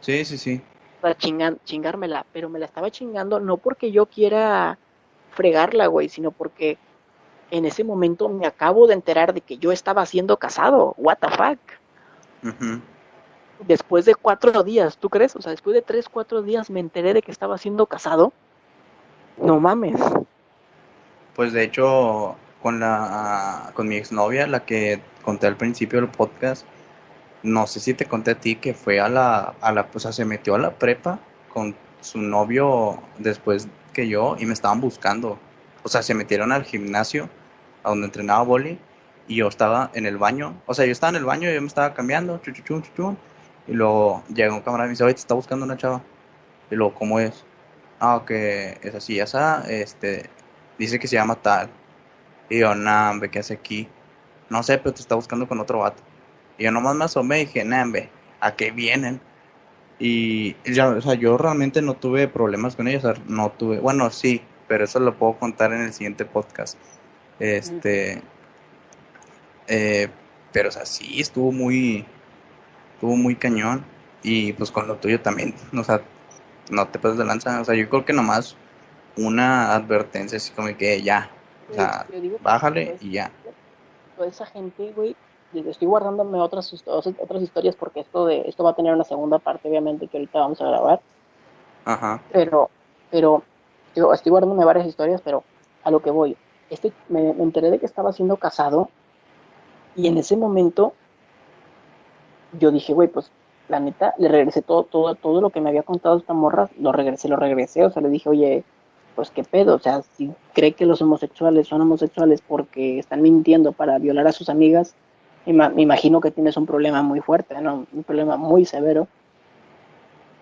Sí, 0.00 0.24
sí, 0.24 0.38
sí. 0.38 0.60
Para 1.00 1.16
chingar, 1.16 1.58
chingármela, 1.64 2.26
pero 2.32 2.48
me 2.48 2.58
la 2.58 2.66
estaba 2.66 2.90
chingando 2.90 3.40
no 3.40 3.56
porque 3.56 3.92
yo 3.92 4.06
quiera 4.06 4.78
fregarla, 5.30 5.86
güey, 5.86 6.08
sino 6.08 6.30
porque 6.30 6.78
en 7.50 7.64
ese 7.64 7.84
momento 7.84 8.28
me 8.28 8.46
acabo 8.46 8.86
de 8.86 8.94
enterar 8.94 9.34
de 9.34 9.42
que 9.42 9.58
yo 9.58 9.72
estaba 9.72 10.06
siendo 10.06 10.38
casado. 10.38 10.94
What 10.96 11.18
the 11.18 11.28
fuck? 11.28 12.54
Después 13.66 14.04
de 14.04 14.14
cuatro 14.14 14.62
días, 14.62 14.96
¿tú 14.96 15.08
crees? 15.10 15.36
O 15.36 15.42
sea, 15.42 15.52
después 15.52 15.74
de 15.74 15.82
tres, 15.82 16.08
cuatro 16.08 16.42
días 16.42 16.70
me 16.70 16.80
enteré 16.80 17.14
de 17.14 17.22
que 17.22 17.30
estaba 17.30 17.58
siendo 17.58 17.86
casado. 17.86 18.32
No 19.36 19.60
mames. 19.60 20.00
Pues 21.34 21.52
de 21.52 21.62
hecho, 21.64 22.36
con 22.62 22.80
la 22.80 23.72
con 23.74 23.88
mi 23.88 23.96
exnovia, 23.96 24.46
la 24.46 24.64
que 24.64 25.00
conté 25.22 25.46
al 25.46 25.56
principio 25.56 26.00
del 26.00 26.10
podcast, 26.10 26.66
no 27.42 27.66
sé 27.66 27.80
si 27.80 27.94
te 27.94 28.06
conté 28.06 28.32
a 28.32 28.40
ti 28.40 28.56
que 28.56 28.74
fue 28.74 29.00
a 29.00 29.08
la, 29.08 29.54
a 29.60 29.72
la, 29.72 29.88
pues 29.88 30.04
se 30.04 30.24
metió 30.24 30.54
a 30.54 30.58
la 30.58 30.78
prepa 30.78 31.20
con 31.48 31.74
su 32.00 32.18
novio 32.20 33.02
después 33.18 33.68
que 33.92 34.08
yo 34.08 34.36
y 34.38 34.46
me 34.46 34.52
estaban 34.54 34.80
buscando. 34.80 35.38
O 35.82 35.88
sea, 35.88 36.02
se 36.02 36.14
metieron 36.14 36.52
al 36.52 36.64
gimnasio 36.64 37.28
a 37.82 37.90
donde 37.90 38.06
entrenaba 38.06 38.42
boli 38.44 38.78
y 39.28 39.36
yo 39.36 39.48
estaba 39.48 39.90
en 39.94 40.06
el 40.06 40.18
baño, 40.18 40.60
o 40.66 40.74
sea, 40.74 40.84
yo 40.84 40.92
estaba 40.92 41.10
en 41.10 41.16
el 41.16 41.24
baño 41.24 41.50
y 41.50 41.54
yo 41.54 41.60
me 41.60 41.68
estaba 41.68 41.94
cambiando, 41.94 42.40
y 43.66 43.72
luego 43.72 44.22
llega 44.34 44.54
un 44.54 44.60
camarada 44.60 44.86
y 44.86 44.88
me 44.88 44.92
dice, 44.92 45.04
oye, 45.04 45.14
te 45.14 45.20
está 45.20 45.34
buscando 45.34 45.64
una 45.64 45.76
chava. 45.76 46.02
Y 46.70 46.74
luego, 46.74 46.94
¿cómo 46.94 47.20
es? 47.20 47.44
Ah, 48.00 48.22
que 48.26 48.78
es 48.82 48.94
así, 48.94 49.20
esa, 49.20 49.64
este, 49.70 50.28
dice 50.82 50.98
que 50.98 51.08
se 51.08 51.16
llama 51.16 51.36
tal. 51.36 51.70
Y 52.48 52.60
yo, 52.60 52.74
nah, 52.74 53.18
¿qué 53.20 53.38
hace 53.38 53.54
aquí? 53.54 53.88
No 54.50 54.62
sé, 54.62 54.78
pero 54.78 54.94
te 54.94 55.00
está 55.00 55.14
buscando 55.14 55.48
con 55.48 55.60
otro 55.60 55.78
vato. 55.78 56.02
Y 56.58 56.64
yo 56.64 56.70
nomás 56.70 56.94
me 56.94 57.04
asomé 57.04 57.40
y 57.40 57.44
dije, 57.46 57.64
nah, 57.64 57.86
¿a 58.40 58.54
qué 58.54 58.70
vienen? 58.70 59.20
Y 59.98 60.56
ya, 60.64 60.88
o 60.88 61.00
sea, 61.00 61.14
yo 61.14 61.38
realmente 61.38 61.80
no 61.80 61.94
tuve 61.94 62.28
problemas 62.28 62.76
con 62.76 62.88
ellos, 62.88 63.04
no 63.26 63.50
tuve, 63.52 63.78
bueno, 63.78 64.10
sí, 64.10 64.42
pero 64.68 64.84
eso 64.84 64.98
lo 65.00 65.16
puedo 65.16 65.38
contar 65.38 65.72
en 65.72 65.82
el 65.82 65.92
siguiente 65.92 66.24
podcast. 66.24 66.78
Este. 67.38 68.22
Eh, 69.68 70.08
pero, 70.52 70.68
o 70.68 70.72
sea, 70.72 70.86
sí, 70.86 71.20
estuvo 71.20 71.52
muy. 71.52 72.04
Estuvo 72.94 73.16
muy 73.16 73.36
cañón. 73.36 73.84
Y 74.22 74.52
pues 74.54 74.70
con 74.70 74.86
lo 74.86 74.96
tuyo 74.96 75.20
también. 75.20 75.54
O 75.76 75.84
sea, 75.84 76.00
no 76.70 76.88
te 76.88 76.98
puedes 76.98 77.18
de 77.18 77.24
lanza. 77.24 77.60
O 77.60 77.64
sea, 77.64 77.74
yo 77.74 77.88
creo 77.88 78.04
que 78.04 78.12
nomás 78.12 78.56
una 79.16 79.74
advertencia 79.74 80.36
así 80.36 80.52
como 80.52 80.68
que 80.76 81.02
ya. 81.02 81.30
O 81.70 81.74
sea, 81.74 82.06
bájale 82.42 82.96
y 83.00 83.12
ya. 83.12 83.30
Toda 84.16 84.28
esa 84.28 84.46
gente, 84.46 84.92
güey. 84.92 85.16
Estoy 85.54 85.86
guardándome 85.86 86.38
otras, 86.38 86.72
otras 86.86 87.42
historias 87.42 87.76
porque 87.76 88.00
esto 88.00 88.24
de 88.24 88.42
esto 88.46 88.64
va 88.64 88.70
a 88.70 88.74
tener 88.74 88.94
una 88.94 89.04
segunda 89.04 89.38
parte, 89.38 89.68
obviamente, 89.68 90.08
que 90.08 90.16
ahorita 90.16 90.38
vamos 90.38 90.60
a 90.62 90.66
grabar. 90.66 91.00
Ajá. 91.84 92.22
Pero, 92.32 92.70
pero, 93.10 93.42
estoy 93.94 94.30
guardándome 94.30 94.64
varias 94.64 94.86
historias, 94.86 95.20
pero 95.20 95.44
a 95.84 95.90
lo 95.90 96.00
que 96.00 96.10
voy 96.10 96.36
este, 96.72 96.90
me, 97.10 97.30
enteré 97.30 97.70
de 97.70 97.78
que 97.78 97.84
estaba 97.84 98.14
siendo 98.14 98.38
casado 98.38 98.88
y 99.94 100.06
en 100.06 100.16
ese 100.16 100.38
momento 100.38 100.94
yo 102.58 102.70
dije, 102.70 102.94
güey, 102.94 103.08
pues 103.08 103.30
la 103.68 103.78
neta, 103.78 104.14
le 104.16 104.28
regresé 104.28 104.62
todo, 104.62 104.84
todo, 104.84 105.14
todo 105.14 105.42
lo 105.42 105.50
que 105.50 105.60
me 105.60 105.68
había 105.68 105.82
contado 105.82 106.16
esta 106.16 106.32
morra, 106.32 106.70
lo 106.78 106.92
regresé, 106.92 107.28
lo 107.28 107.36
regresé, 107.36 107.84
o 107.84 107.90
sea, 107.90 108.00
le 108.00 108.08
dije, 108.08 108.28
oye, 108.30 108.64
pues 109.14 109.30
qué 109.30 109.44
pedo, 109.44 109.76
o 109.76 109.78
sea, 109.78 110.02
si 110.02 110.32
cree 110.54 110.72
que 110.72 110.86
los 110.86 111.02
homosexuales 111.02 111.68
son 111.68 111.80
homosexuales 111.80 112.42
porque 112.46 112.98
están 112.98 113.22
mintiendo 113.22 113.72
para 113.72 113.98
violar 113.98 114.26
a 114.26 114.32
sus 114.32 114.48
amigas, 114.48 114.94
me 115.46 115.82
imagino 115.82 116.20
que 116.20 116.30
tienes 116.30 116.56
un 116.56 116.66
problema 116.66 117.02
muy 117.02 117.20
fuerte, 117.20 117.60
¿no? 117.60 117.86
Un 117.92 118.04
problema 118.04 118.36
muy 118.36 118.64
severo. 118.64 119.08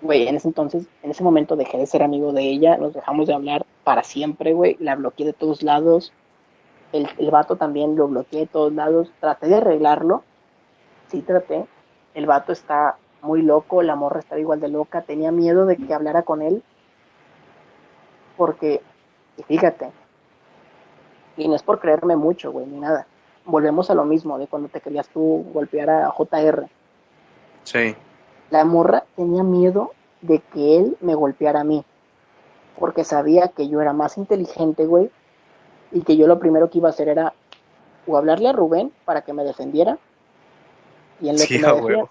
Güey, 0.03 0.29
en 0.29 0.37
ese 0.37 0.49
entonces, 0.49 0.87
en 1.03 1.11
ese 1.11 1.23
momento 1.23 1.57
dejé 1.57 1.79
de 1.79 1.87
ser 1.87 2.03
amigo 2.03 2.33
de 2.33 2.43
ella, 2.43 2.77
nos 2.77 2.95
dejamos 2.95 3.27
de 3.27 3.35
hablar 3.35 3.67
para 3.85 4.03
siempre, 4.03 4.53
güey, 4.53 4.77
la 4.79 4.97
bloqueé 4.97 5.27
de 5.27 5.33
todos 5.33 5.63
lados, 5.63 6.13
el, 6.93 7.09
el 7.19 7.31
vato 7.31 7.57
también 7.57 7.97
lo 7.97 8.09
bloqueé 8.09 8.41
de 8.41 8.47
todos 8.47 8.73
lados, 8.73 9.13
traté 9.21 9.49
de 9.49 9.57
arreglarlo, 9.57 10.23
sí 11.09 11.21
traté, 11.21 11.67
el 12.15 12.27
vato 12.27 12.53
está 12.53 12.97
muy 13.23 13.43
loco, 13.43 13.83
la 13.83 13.97
morra 13.97 14.21
estaba 14.21 14.41
igual 14.41 14.61
de 14.61 14.69
loca, 14.69 15.03
tenía 15.03 15.33
miedo 15.33 15.67
de 15.67 15.77
que 15.77 15.95
hablara 15.95 16.23
con 16.23 16.43
él, 16.43 16.63
porque, 18.41 18.81
fíjate, 19.49 19.91
y 21.37 21.47
no 21.47 21.55
es 21.55 21.62
por 21.62 21.79
creerme 21.79 22.17
mucho, 22.17 22.51
güey, 22.51 22.65
ni 22.65 22.81
nada, 22.81 23.07
volvemos 23.45 23.91
a 23.91 23.95
lo 23.95 24.07
mismo 24.07 24.39
de 24.39 24.47
cuando 24.47 24.71
te 24.71 24.81
querías 24.81 25.11
tú 25.11 25.45
golpear 25.53 25.91
a 25.91 26.11
JR. 26.11 26.67
Sí. 27.65 27.95
La 28.49 28.65
morra 28.65 29.05
tenía 29.15 29.43
miedo 29.43 29.93
de 30.23 30.39
que 30.39 30.79
él 30.79 30.97
me 31.03 31.15
golpeara 31.15 31.61
a 31.61 31.65
mí, 31.65 31.85
porque 32.79 33.05
sabía 33.05 33.49
que 33.49 33.69
yo 33.69 33.83
era 33.83 33.93
más 33.93 34.17
inteligente, 34.17 34.87
güey, 34.87 35.11
y 35.93 36.01
que 36.01 36.17
yo 36.17 36.27
lo 36.27 36.39
primero 36.39 36.71
que 36.71 36.79
iba 36.79 36.89
a 36.89 36.93
hacer 36.93 37.09
era 37.09 37.35
o 38.07 38.17
hablarle 38.17 38.49
a 38.49 38.53
Rubén 38.53 38.91
para 39.05 39.21
que 39.21 39.35
me 39.35 39.45
defendiera, 39.45 39.99
y 41.21 41.29
en 41.29 41.37
lo, 41.37 41.45
que, 41.45 41.59
me 41.59 41.75
defiende, 41.75 42.09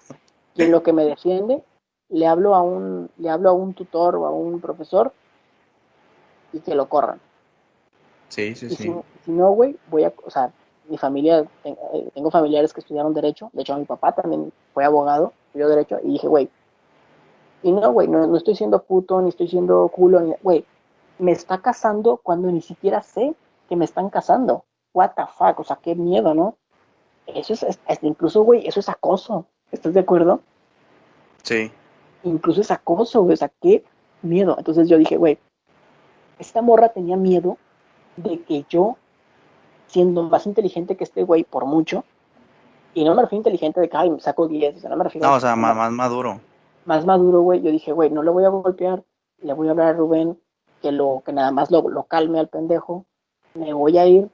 y 0.54 0.62
en 0.62 0.70
lo 0.70 0.82
que 0.84 0.92
me 0.92 1.04
defiende, 1.04 1.64
le 2.08 2.28
hablo 2.28 2.54
a 2.54 2.62
un, 2.62 3.10
le 3.18 3.30
hablo 3.30 3.50
a 3.50 3.52
un 3.52 3.74
tutor 3.74 4.14
o 4.14 4.26
a 4.26 4.30
un 4.30 4.60
profesor 4.60 5.12
y 6.52 6.60
que 6.60 6.74
lo 6.74 6.88
corran. 6.88 7.20
Sí, 8.28 8.54
sí, 8.54 8.68
sí. 8.70 8.76
Si, 8.76 8.92
si, 9.24 9.30
no, 9.32 9.50
güey, 9.52 9.76
voy 9.90 10.04
a, 10.04 10.12
o 10.24 10.30
sea, 10.30 10.52
mi 10.88 10.98
familia, 10.98 11.46
eh, 11.64 12.10
tengo 12.14 12.30
familiares 12.30 12.72
que 12.72 12.80
estudiaron 12.80 13.14
Derecho, 13.14 13.50
de 13.52 13.62
hecho 13.62 13.76
mi 13.76 13.84
papá 13.84 14.12
también 14.12 14.52
fue 14.72 14.84
abogado, 14.84 15.32
estudió 15.46 15.68
Derecho, 15.68 15.98
y 16.02 16.12
dije, 16.12 16.28
güey, 16.28 16.48
y 17.62 17.72
no, 17.72 17.92
güey, 17.92 18.08
no, 18.08 18.26
no, 18.26 18.36
estoy 18.36 18.56
siendo 18.56 18.82
puto, 18.82 19.20
ni 19.20 19.28
estoy 19.28 19.48
siendo 19.48 19.88
culo, 19.88 20.20
ni, 20.20 20.34
güey, 20.42 20.64
me 21.18 21.32
está 21.32 21.60
casando 21.60 22.18
cuando 22.22 22.50
ni 22.50 22.62
siquiera 22.62 23.02
sé 23.02 23.34
que 23.68 23.76
me 23.76 23.84
están 23.84 24.08
casando. 24.08 24.64
What 24.94 25.12
the 25.16 25.24
fuck, 25.26 25.60
o 25.60 25.64
sea, 25.64 25.76
qué 25.76 25.94
miedo, 25.94 26.34
¿no? 26.34 26.56
Eso 27.26 27.52
es, 27.52 27.62
es 27.62 27.78
incluso, 28.02 28.42
güey, 28.42 28.66
eso 28.66 28.80
es 28.80 28.88
acoso. 28.88 29.46
¿Estás 29.70 29.94
de 29.94 30.00
acuerdo? 30.00 30.40
Sí. 31.42 31.70
Incluso 32.24 32.62
es 32.62 32.70
acoso, 32.70 33.22
güey, 33.22 33.34
o 33.34 33.36
sea, 33.36 33.52
qué 33.60 33.84
miedo. 34.22 34.56
Entonces 34.58 34.88
yo 34.88 34.98
dije, 34.98 35.16
güey, 35.16 35.38
esta 36.40 36.62
morra 36.62 36.88
tenía 36.88 37.16
miedo 37.16 37.58
de 38.16 38.42
que 38.42 38.64
yo, 38.68 38.96
siendo 39.86 40.24
más 40.24 40.46
inteligente 40.46 40.96
que 40.96 41.04
este 41.04 41.22
güey 41.22 41.44
por 41.44 41.66
mucho, 41.66 42.04
y 42.94 43.04
no 43.04 43.14
me 43.14 43.22
refiero 43.22 43.40
inteligente 43.40 43.80
de 43.80 43.88
que, 43.88 43.96
ay, 43.96 44.10
me 44.10 44.20
saco 44.20 44.48
10, 44.48 44.76
o 44.76 44.80
sea, 44.80 44.90
no 44.90 44.96
me 44.96 45.04
refiero 45.04 45.28
No, 45.28 45.34
o 45.34 45.40
sea, 45.40 45.54
más, 45.54 45.76
más 45.76 45.92
maduro 45.92 46.40
más 46.84 47.06
maduro, 47.06 47.42
güey, 47.42 47.62
yo 47.62 47.70
dije, 47.70 47.92
güey, 47.92 48.10
no 48.10 48.22
le 48.22 48.30
voy 48.30 48.44
a 48.44 48.48
golpear, 48.48 49.04
le 49.38 49.52
voy 49.52 49.68
a 49.68 49.70
hablar 49.72 49.88
a 49.88 49.92
Rubén 49.92 50.38
que 50.82 50.92
lo 50.92 51.22
que 51.24 51.32
nada 51.32 51.52
más 51.52 51.70
lo, 51.70 51.88
lo 51.88 52.04
calme 52.04 52.38
al 52.38 52.48
pendejo, 52.48 53.06
me 53.54 53.72
voy 53.72 53.98
a 53.98 54.06
ir. 54.06 54.28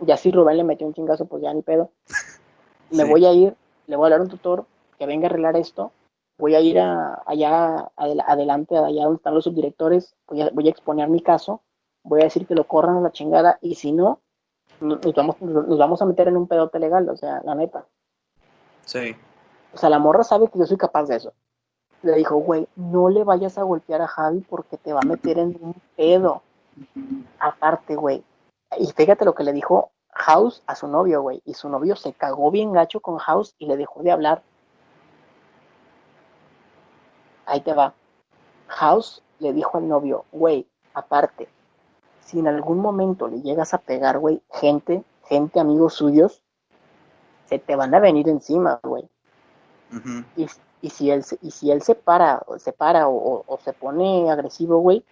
Ya 0.00 0.16
si 0.16 0.30
Rubén 0.30 0.56
le 0.56 0.64
metió 0.64 0.86
un 0.86 0.94
chingazo, 0.94 1.26
pues 1.26 1.42
ya 1.42 1.52
ni 1.54 1.62
pedo. 1.62 1.90
Me 2.90 3.04
sí. 3.04 3.08
voy 3.08 3.24
a 3.24 3.32
ir, 3.32 3.54
le 3.86 3.94
voy 3.94 4.04
a 4.04 4.06
hablar 4.06 4.20
a 4.20 4.22
un 4.24 4.28
tutor 4.28 4.66
que 4.98 5.06
venga 5.06 5.28
a 5.28 5.30
arreglar 5.30 5.56
esto. 5.56 5.92
Voy 6.40 6.54
a 6.54 6.60
ir 6.60 6.78
a, 6.80 7.22
allá 7.26 7.90
adel 7.96 8.20
adelante, 8.26 8.76
allá 8.76 9.04
donde 9.04 9.16
están 9.16 9.34
los 9.34 9.44
subdirectores. 9.44 10.16
Voy 10.26 10.42
a, 10.42 10.50
voy 10.50 10.66
a 10.66 10.70
exponer 10.70 11.08
mi 11.08 11.20
caso. 11.20 11.62
Voy 12.02 12.22
a 12.22 12.24
decir 12.24 12.46
que 12.46 12.54
lo 12.54 12.66
corran 12.66 12.96
a 12.96 13.00
la 13.00 13.12
chingada. 13.12 13.58
Y 13.60 13.74
si 13.74 13.92
no, 13.92 14.20
nos 14.80 15.14
vamos, 15.14 15.40
nos 15.40 15.78
vamos 15.78 16.00
a 16.02 16.06
meter 16.06 16.28
en 16.28 16.36
un 16.36 16.48
pedote 16.48 16.78
legal, 16.78 17.08
o 17.08 17.16
sea, 17.16 17.42
la 17.44 17.54
neta. 17.54 17.86
Sí. 18.84 19.14
O 19.72 19.76
sea, 19.76 19.90
la 19.90 19.98
morra 19.98 20.24
sabe 20.24 20.48
que 20.48 20.58
yo 20.58 20.66
soy 20.66 20.76
capaz 20.76 21.04
de 21.04 21.16
eso. 21.16 21.32
Le 22.02 22.14
dijo, 22.14 22.36
güey, 22.36 22.66
no 22.76 23.10
le 23.10 23.24
vayas 23.24 23.58
a 23.58 23.62
golpear 23.62 24.00
a 24.00 24.08
Javi 24.08 24.40
porque 24.40 24.78
te 24.78 24.92
va 24.92 25.00
a 25.02 25.06
meter 25.06 25.38
en 25.38 25.58
un 25.60 25.74
pedo. 25.96 26.42
Aparte, 27.38 27.94
güey. 27.94 28.24
Y 28.78 28.86
fíjate 28.86 29.24
lo 29.24 29.34
que 29.34 29.44
le 29.44 29.52
dijo 29.52 29.90
House 30.12 30.62
a 30.66 30.74
su 30.74 30.88
novio, 30.88 31.22
güey. 31.22 31.42
Y 31.44 31.54
su 31.54 31.68
novio 31.68 31.94
se 31.96 32.12
cagó 32.14 32.50
bien 32.50 32.72
gacho 32.72 33.00
con 33.00 33.18
House 33.18 33.54
y 33.58 33.66
le 33.66 33.76
dejó 33.76 34.02
de 34.02 34.12
hablar. 34.12 34.42
Ahí 37.50 37.60
te 37.62 37.74
va. 37.74 37.92
House 38.68 39.22
le 39.40 39.52
dijo 39.52 39.76
al 39.76 39.88
novio, 39.88 40.24
güey, 40.30 40.68
aparte, 40.94 41.48
si 42.20 42.38
en 42.38 42.46
algún 42.46 42.78
momento 42.78 43.26
le 43.26 43.40
llegas 43.40 43.74
a 43.74 43.78
pegar, 43.78 44.20
güey, 44.20 44.40
gente, 44.52 45.02
gente, 45.24 45.58
amigos 45.58 45.94
suyos, 45.94 46.42
se 47.46 47.58
te 47.58 47.74
van 47.74 47.92
a 47.92 47.98
venir 47.98 48.28
encima, 48.28 48.78
güey. 48.84 49.02
Uh 49.92 49.96
-huh. 49.96 50.24
y, 50.36 50.46
y, 50.80 50.90
si 50.90 51.10
él, 51.10 51.24
y 51.42 51.50
si 51.50 51.72
él 51.72 51.82
se 51.82 51.96
para, 51.96 52.40
se 52.58 52.72
para 52.72 53.08
o, 53.08 53.42
o 53.44 53.58
se 53.58 53.72
pone 53.72 54.30
agresivo, 54.30 54.78
güey, 54.78 55.04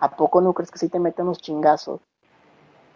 ¿a 0.00 0.16
poco 0.16 0.40
no 0.40 0.52
crees 0.52 0.72
que 0.72 0.80
sí 0.80 0.88
te 0.88 0.98
mete 0.98 1.22
unos 1.22 1.38
chingazos? 1.38 2.00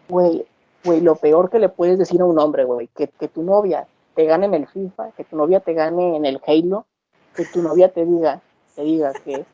Güey, 0.08 0.44
güey, 0.84 1.00
lo 1.02 1.14
peor 1.14 1.50
que 1.50 1.60
le 1.60 1.68
puedes 1.68 1.98
decir 1.98 2.20
a 2.20 2.24
un 2.24 2.40
hombre, 2.40 2.64
güey, 2.64 2.88
que, 2.88 3.06
que 3.06 3.28
tu 3.28 3.44
novia 3.44 3.86
te 4.16 4.24
gane 4.24 4.46
en 4.46 4.54
el 4.54 4.66
FIFA, 4.66 5.12
que 5.12 5.22
tu 5.22 5.36
novia 5.36 5.60
te 5.60 5.74
gane 5.74 6.16
en 6.16 6.24
el 6.24 6.40
Halo, 6.44 6.86
que 7.36 7.44
tu 7.44 7.62
novia 7.62 7.92
te 7.92 8.04
diga, 8.04 8.42
te 8.78 8.84
diga 8.84 9.12
que, 9.24 9.44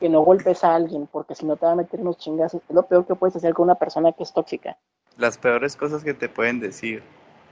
que 0.00 0.08
no 0.08 0.22
golpes 0.22 0.64
a 0.64 0.74
alguien 0.74 1.06
porque 1.06 1.36
si 1.36 1.46
no 1.46 1.56
te 1.56 1.64
va 1.64 1.72
a 1.72 1.76
meter 1.76 2.00
unos 2.00 2.18
chingazos, 2.18 2.60
es 2.68 2.74
lo 2.74 2.82
peor 2.82 3.06
que 3.06 3.14
puedes 3.14 3.36
hacer 3.36 3.54
con 3.54 3.66
una 3.66 3.76
persona 3.76 4.10
que 4.10 4.24
es 4.24 4.32
tóxica. 4.32 4.76
Las 5.16 5.38
peores 5.38 5.76
cosas 5.76 6.02
que 6.02 6.12
te 6.12 6.28
pueden 6.28 6.58
decir, 6.58 7.04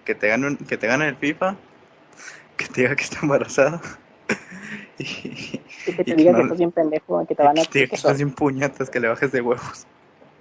que 0.05 0.16
te 0.16 0.27
gane, 0.27 0.57
que 0.69 0.77
te 0.77 0.89
gane 0.89 1.07
el 1.07 1.15
FIFA, 1.15 1.55
que 2.57 2.66
te 2.66 2.81
diga 2.81 2.97
que 2.97 3.05
está 3.05 3.20
embarazada. 3.23 3.81
y, 4.99 5.05
y 5.86 5.94
que 5.94 6.03
te 6.03 6.11
y 6.11 6.15
diga 6.15 6.32
que, 6.32 6.39
no, 6.39 6.43
estás 6.43 6.59
bien 6.59 6.73
pendejo, 6.73 7.24
que 7.24 7.36
te 7.36 7.43
van 7.44 7.57
a... 7.57 7.62
Que 7.62 7.69
te 7.69 7.78
diga 7.78 7.90
que 7.90 7.97
estás 7.97 8.16
bien 8.16 8.35
puñatas, 8.35 8.90
que 8.90 8.99
le 8.99 9.07
bajes 9.07 9.31
de 9.31 9.43
huevos. 9.43 9.86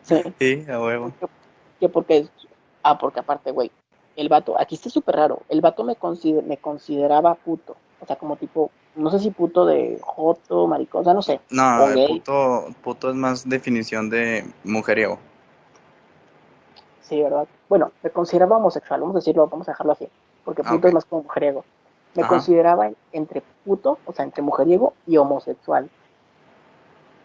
Sí. 0.01 0.23
Sí, 0.39 0.65
a 0.67 0.81
huevo. 0.81 1.13
Que, 1.19 1.27
que 1.81 1.89
porque... 1.89 2.27
Ah, 2.81 2.97
porque 2.97 3.19
aparte, 3.19 3.51
güey, 3.51 3.69
el 4.15 4.29
vato, 4.29 4.59
aquí 4.59 4.73
está 4.73 4.89
súper 4.89 5.15
raro, 5.15 5.43
el 5.47 5.61
vato 5.61 5.83
me, 5.83 5.95
consider, 5.95 6.43
me 6.43 6.57
consideraba 6.57 7.35
puto, 7.35 7.77
o 7.99 8.05
sea, 8.07 8.15
como 8.15 8.35
tipo, 8.35 8.71
no 8.95 9.09
sé 9.09 9.19
si 9.19 9.31
puto 9.31 9.65
de 9.65 9.99
joto, 10.01 10.68
maricón, 10.68 11.01
o 11.01 11.03
sea, 11.03 11.13
no 11.13 11.22
sé. 11.22 11.39
No, 11.49 11.88
el 11.88 12.07
puto, 12.07 12.65
puto 12.84 13.09
es 13.09 13.15
más 13.15 13.47
definición 13.47 14.09
de 14.09 14.45
mujeriego. 14.63 15.18
Sí, 17.01 17.22
¿verdad? 17.22 17.47
Bueno, 17.69 17.91
me 18.03 18.09
consideraba 18.09 18.57
homosexual, 18.57 19.01
vamos 19.01 19.15
a 19.15 19.19
decirlo, 19.19 19.47
vamos 19.47 19.68
a 19.68 19.72
dejarlo 19.72 19.93
así, 19.93 20.07
porque 20.43 20.63
puto 20.63 20.76
okay. 20.76 20.89
es 20.89 20.93
más 20.93 21.05
como 21.05 21.23
mujeriego. 21.23 21.63
Me 22.15 22.23
Ajá. 22.23 22.30
consideraba 22.30 22.89
entre 23.13 23.41
puto, 23.63 23.97
o 24.05 24.13
sea, 24.13 24.26
entre 24.26 24.41
mujeriego 24.41 24.93
y 25.07 25.18
homosexual. 25.18 25.89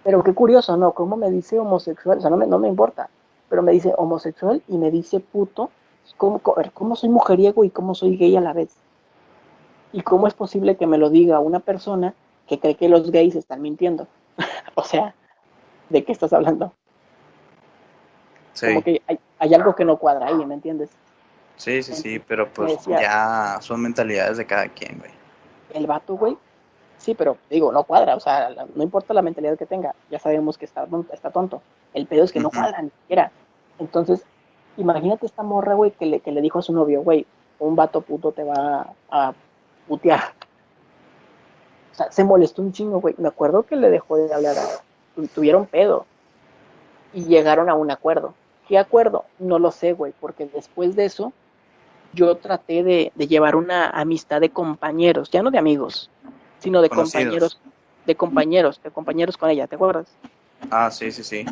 Pero 0.04 0.22
qué 0.22 0.32
curioso, 0.32 0.76
¿no? 0.76 0.92
¿Cómo 0.92 1.16
me 1.16 1.30
dice 1.30 1.58
homosexual? 1.58 2.18
O 2.18 2.20
sea, 2.20 2.30
no 2.30 2.36
me, 2.36 2.46
no 2.46 2.60
me 2.60 2.68
importa, 2.68 3.10
pero 3.48 3.62
me 3.62 3.72
dice 3.72 3.92
homosexual 3.96 4.62
y 4.68 4.78
me 4.78 4.92
dice 4.92 5.18
puto. 5.18 5.70
¿Cómo, 6.16 6.40
¿Cómo 6.72 6.94
soy 6.94 7.08
mujeriego 7.08 7.64
y 7.64 7.70
cómo 7.70 7.96
soy 7.96 8.16
gay 8.16 8.36
a 8.36 8.40
la 8.40 8.52
vez? 8.52 8.76
¿Y 9.96 10.02
cómo 10.02 10.26
es 10.26 10.34
posible 10.34 10.76
que 10.76 10.86
me 10.86 10.98
lo 10.98 11.08
diga 11.08 11.40
una 11.40 11.60
persona 11.60 12.12
que 12.46 12.60
cree 12.60 12.74
que 12.74 12.86
los 12.86 13.10
gays 13.10 13.34
están 13.34 13.62
mintiendo? 13.62 14.06
o 14.74 14.84
sea, 14.84 15.14
¿de 15.88 16.04
qué 16.04 16.12
estás 16.12 16.34
hablando? 16.34 16.74
Sí. 18.52 18.66
Como 18.66 18.82
que 18.82 19.00
hay, 19.06 19.18
hay, 19.38 19.54
algo 19.54 19.74
que 19.74 19.86
no 19.86 19.96
cuadra 19.96 20.26
ahí, 20.26 20.44
¿me 20.44 20.52
entiendes? 20.52 20.90
Sí, 21.56 21.82
sí, 21.82 21.94
sí, 21.94 22.18
pero 22.18 22.52
pues 22.52 22.72
decía, 22.72 23.00
ya 23.00 23.58
son 23.62 23.80
mentalidades 23.80 24.36
de 24.36 24.44
cada 24.44 24.68
quien, 24.68 24.98
güey. 24.98 25.10
El 25.72 25.86
vato, 25.86 26.14
güey, 26.14 26.36
sí, 26.98 27.14
pero 27.14 27.38
digo, 27.48 27.72
no 27.72 27.84
cuadra, 27.84 28.16
o 28.16 28.20
sea, 28.20 28.50
no 28.74 28.82
importa 28.82 29.14
la 29.14 29.22
mentalidad 29.22 29.56
que 29.56 29.64
tenga, 29.64 29.94
ya 30.10 30.18
sabemos 30.18 30.58
que 30.58 30.66
está, 30.66 30.86
está 31.10 31.30
tonto. 31.30 31.62
El 31.94 32.06
pedo 32.06 32.22
es 32.22 32.32
que 32.32 32.40
no 32.40 32.50
cuadra 32.50 32.82
ni 32.82 32.90
siquiera. 32.90 33.32
Entonces, 33.78 34.26
imagínate 34.76 35.24
esta 35.24 35.42
morra, 35.42 35.72
güey, 35.72 35.92
que 35.92 36.04
le, 36.04 36.20
que 36.20 36.32
le 36.32 36.42
dijo 36.42 36.58
a 36.58 36.62
su 36.62 36.74
novio, 36.74 37.00
güey, 37.00 37.26
un 37.58 37.76
vato 37.76 38.02
puto 38.02 38.32
te 38.32 38.44
va 38.44 38.92
a 39.10 39.32
putear. 39.86 40.34
O 41.92 41.94
sea, 41.94 42.10
se 42.12 42.24
molestó 42.24 42.62
un 42.62 42.72
chingo, 42.72 43.00
güey. 43.00 43.14
Me 43.18 43.28
acuerdo 43.28 43.62
que 43.62 43.76
le 43.76 43.90
dejó 43.90 44.16
de 44.16 44.32
hablar, 44.32 44.56
a, 44.58 45.26
tuvieron 45.34 45.66
pedo 45.66 46.06
y 47.12 47.24
llegaron 47.24 47.68
a 47.68 47.74
un 47.74 47.90
acuerdo. 47.90 48.34
¿Qué 48.68 48.78
acuerdo? 48.78 49.24
No 49.38 49.58
lo 49.58 49.70
sé, 49.70 49.92
güey, 49.92 50.12
porque 50.20 50.46
después 50.46 50.96
de 50.96 51.04
eso 51.04 51.32
yo 52.12 52.36
traté 52.36 52.82
de, 52.82 53.12
de, 53.14 53.26
llevar 53.26 53.56
una 53.56 53.88
amistad 53.90 54.40
de 54.40 54.50
compañeros, 54.50 55.30
ya 55.30 55.42
no 55.42 55.50
de 55.50 55.58
amigos, 55.58 56.10
sino 56.58 56.82
de 56.82 56.88
Conocidos. 56.88 57.22
compañeros, 57.22 57.60
de 58.06 58.14
compañeros, 58.16 58.80
de 58.82 58.90
compañeros 58.90 59.36
con 59.36 59.50
ella, 59.50 59.66
¿te 59.66 59.76
acuerdas? 59.76 60.06
Ah, 60.70 60.90
sí, 60.90 61.12
sí, 61.12 61.22
sí 61.22 61.46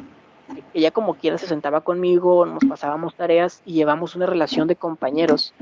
ella 0.73 0.91
como 0.91 1.15
quiera 1.15 1.39
se 1.39 1.47
sentaba 1.47 1.81
conmigo, 1.81 2.47
nos 2.47 2.65
pasábamos 2.65 3.15
tareas 3.15 3.63
y 3.65 3.75
llevamos 3.75 4.15
una 4.15 4.27
relación 4.27 4.69
de 4.69 4.77
compañeros. 4.77 5.55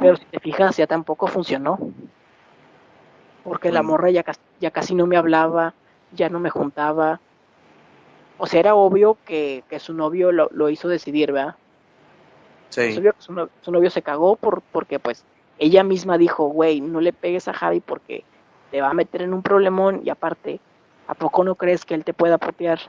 Pero 0.00 0.16
si 0.16 0.24
te 0.24 0.40
fijas, 0.40 0.76
ya 0.76 0.86
tampoco 0.86 1.26
funcionó. 1.26 1.78
Porque 3.44 3.72
la 3.72 3.82
morra 3.82 4.10
ya, 4.10 4.24
ya 4.60 4.70
casi 4.70 4.94
no 4.94 5.06
me 5.06 5.16
hablaba, 5.16 5.74
ya 6.12 6.28
no 6.28 6.40
me 6.40 6.50
juntaba. 6.50 7.20
O 8.38 8.46
sea, 8.46 8.60
era 8.60 8.74
obvio 8.74 9.18
que, 9.24 9.64
que 9.68 9.78
su 9.78 9.94
novio 9.94 10.32
lo, 10.32 10.48
lo, 10.52 10.68
hizo 10.70 10.88
decidir, 10.88 11.32
¿verdad? 11.32 11.56
Sí. 12.70 12.94
Su, 12.94 13.02
su, 13.18 13.48
su 13.60 13.72
novio 13.72 13.90
se 13.90 14.02
cagó 14.02 14.36
por, 14.36 14.62
porque 14.72 14.98
pues 14.98 15.24
ella 15.58 15.82
misma 15.84 16.16
dijo, 16.16 16.46
güey, 16.46 16.80
no 16.80 17.00
le 17.00 17.12
pegues 17.12 17.48
a 17.48 17.52
Javi 17.52 17.80
porque 17.80 18.24
te 18.70 18.80
va 18.80 18.90
a 18.90 18.94
meter 18.94 19.22
en 19.22 19.34
un 19.34 19.42
problemón 19.42 20.00
y 20.04 20.10
aparte, 20.10 20.60
¿a 21.06 21.14
poco 21.14 21.44
no 21.44 21.54
crees 21.56 21.84
que 21.84 21.94
él 21.94 22.04
te 22.04 22.14
pueda 22.14 22.38
putear? 22.38 22.80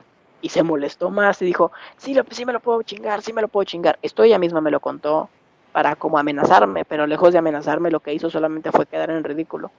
y 0.42 0.50
se 0.50 0.64
molestó 0.64 1.10
más 1.10 1.42
y 1.42 1.46
dijo, 1.46 1.72
sí, 1.98 2.14
lo, 2.14 2.24
sí 2.32 2.46
me 2.46 2.54
lo 2.54 2.60
puedo 2.60 2.82
chingar, 2.82 3.22
sí 3.22 3.32
me 3.32 3.42
lo 3.42 3.48
puedo 3.48 3.64
chingar. 3.64 4.00
Esto 4.02 4.24
ella 4.24 4.40
misma 4.40 4.60
me 4.60 4.72
lo 4.72 4.80
contó 4.80 5.30
para 5.72 5.95
como 5.95 6.18
amenazarme, 6.18 6.85
pero 6.85 7.07
lejos 7.07 7.31
de 7.31 7.39
amenazarme 7.39 7.91
lo 7.91 7.99
que 7.99 8.14
hizo 8.14 8.30
solamente 8.30 8.72
fue 8.72 8.85
quedar 8.85 9.10
en 9.10 9.23
ridículo. 9.23 9.72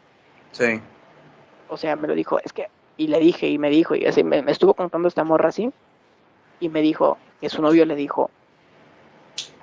Sí. 0.52 0.81
O 1.69 1.77
sea, 1.77 1.97
me 1.97 2.09
lo 2.09 2.14
dijo, 2.14 2.39
es 2.40 2.52
que, 2.52 2.69
y 2.97 3.09
le 3.09 3.19
dije, 3.19 3.48
y 3.48 3.59
me 3.59 3.70
dijo, 3.70 3.94
y 3.94 4.06
así 4.06 4.24
me, 4.24 4.39
estuvo 4.51 4.74
contando 4.74 5.09
esta 5.09 5.24
morra 5.24 5.48
así, 5.48 5.73
y 6.60 6.69
me 6.69 6.81
dijo 6.81 7.19
que 7.40 7.48
su 7.48 7.60
novio 7.60 7.85
le 7.85 7.94
dijo, 7.94 8.31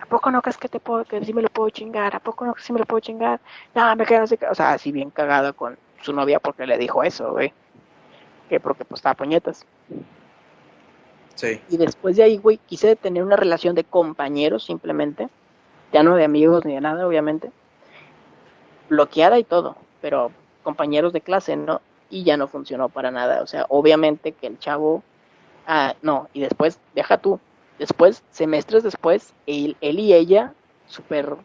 ¿a 0.01 0.05
poco 0.05 0.31
no 0.31 0.41
crees 0.41 0.57
que 0.57 0.69
te 0.69 0.79
puedo, 0.79 1.05
que 1.05 1.23
sí 1.23 1.33
me 1.33 1.41
lo 1.41 1.49
puedo 1.49 1.69
chingar? 1.69 2.15
¿A 2.15 2.19
poco 2.19 2.45
no 2.45 2.53
crees 2.53 2.63
que 2.63 2.67
sí 2.67 2.73
me 2.73 2.79
lo 2.79 2.85
puedo 2.85 2.99
chingar? 2.99 3.39
No, 3.73 3.95
me 3.95 4.05
quedo 4.05 4.23
así, 4.23 4.37
o 4.49 4.55
sea, 4.55 4.73
así 4.73 4.91
bien 4.91 5.09
cagado 5.09 5.55
con 5.55 5.77
su 6.01 6.13
novia 6.13 6.39
porque 6.39 6.65
le 6.65 6.77
dijo 6.77 7.03
eso, 7.03 7.31
güey. 7.31 7.53
Que 8.49 8.59
porque 8.59 8.85
pues 8.85 8.99
estaba 8.99 9.15
puñetas. 9.15 9.65
Sí. 11.35 11.61
Y 11.69 11.77
después 11.77 12.17
de 12.17 12.23
ahí, 12.23 12.37
güey, 12.37 12.57
quise 12.65 12.95
tener 12.95 13.23
una 13.23 13.35
relación 13.35 13.75
de 13.75 13.83
compañeros 13.83 14.65
simplemente. 14.65 15.29
Ya 15.91 16.03
no 16.03 16.15
de 16.15 16.23
amigos 16.23 16.65
ni 16.65 16.75
de 16.75 16.81
nada, 16.81 17.07
obviamente. 17.07 17.51
Bloqueada 18.89 19.39
y 19.39 19.43
todo, 19.43 19.75
pero 20.01 20.31
compañeros 20.63 21.13
de 21.13 21.21
clase, 21.21 21.55
¿no? 21.55 21.81
Y 22.09 22.23
ya 22.23 22.37
no 22.37 22.47
funcionó 22.47 22.89
para 22.89 23.11
nada. 23.11 23.41
O 23.41 23.47
sea, 23.47 23.65
obviamente 23.69 24.31
que 24.31 24.47
el 24.47 24.59
chavo. 24.59 25.03
Ah, 25.67 25.95
no, 26.01 26.27
y 26.33 26.41
después, 26.41 26.79
deja 26.95 27.17
tú. 27.17 27.39
Después, 27.77 28.23
semestres 28.31 28.83
después, 28.83 29.33
él, 29.47 29.77
él 29.81 29.99
y 29.99 30.13
ella, 30.13 30.53
súper 30.87 31.35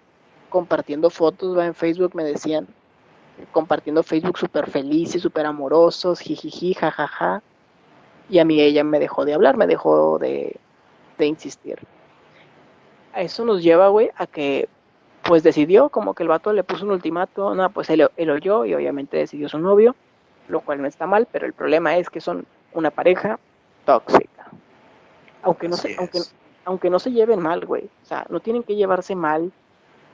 compartiendo 0.49 1.11
fotos, 1.11 1.57
va 1.57 1.67
en 1.67 1.75
Facebook, 1.75 2.15
me 2.15 2.25
decían, 2.25 2.67
compartiendo 3.53 4.03
Facebook 4.03 4.39
súper 4.39 4.71
felices, 4.71 5.23
súper 5.23 5.47
amorosos, 5.47 6.21
jijiji, 6.21 6.75
jajaja. 6.75 7.43
Y 8.29 8.39
a 8.39 8.45
mí 8.45 8.61
ella 8.61 8.85
me 8.85 8.99
dejó 8.99 9.25
de 9.25 9.35
hablar, 9.35 9.57
me 9.57 9.67
dejó 9.67 10.19
de, 10.19 10.57
de 11.19 11.27
insistir. 11.27 11.79
A 13.15 13.23
eso 13.23 13.45
nos 13.45 13.63
lleva, 13.63 13.89
güey, 13.89 14.11
a 14.17 14.27
que 14.27 14.69
pues 15.23 15.43
decidió, 15.43 15.89
como 15.89 16.15
que 16.15 16.23
el 16.23 16.29
vato 16.29 16.53
le 16.53 16.65
puso 16.65 16.85
un 16.85 16.91
ultimato, 16.91 17.55
no, 17.55 17.71
pues 17.71 17.89
él, 17.89 18.07
él 18.17 18.31
oyó 18.31 18.67
y 18.67 18.75
obviamente 18.75 19.17
decidió 19.17 19.49
su 19.49 19.59
novio, 19.59 19.97
lo 20.49 20.61
cual 20.61 20.83
no 20.83 20.87
está 20.87 21.07
mal, 21.07 21.27
pero 21.33 21.47
el 21.47 21.55
problema 21.55 21.97
es 21.97 22.11
que 22.11 22.21
son 22.21 22.47
una 22.75 22.91
pareja 22.91 23.39
tóxica. 23.87 24.51
Aunque 25.43 25.69
no, 25.69 25.77
se, 25.77 25.97
aunque, 25.97 26.21
aunque 26.65 26.91
no 26.91 26.99
se 26.99 27.13
lleven 27.13 27.41
mal, 27.41 27.65
güey. 27.65 27.85
O 28.03 28.07
sea, 28.07 28.27
no 28.29 28.41
tienen 28.41 28.63
que 28.63 28.77
llevarse 28.77 29.15
mal, 29.15 29.51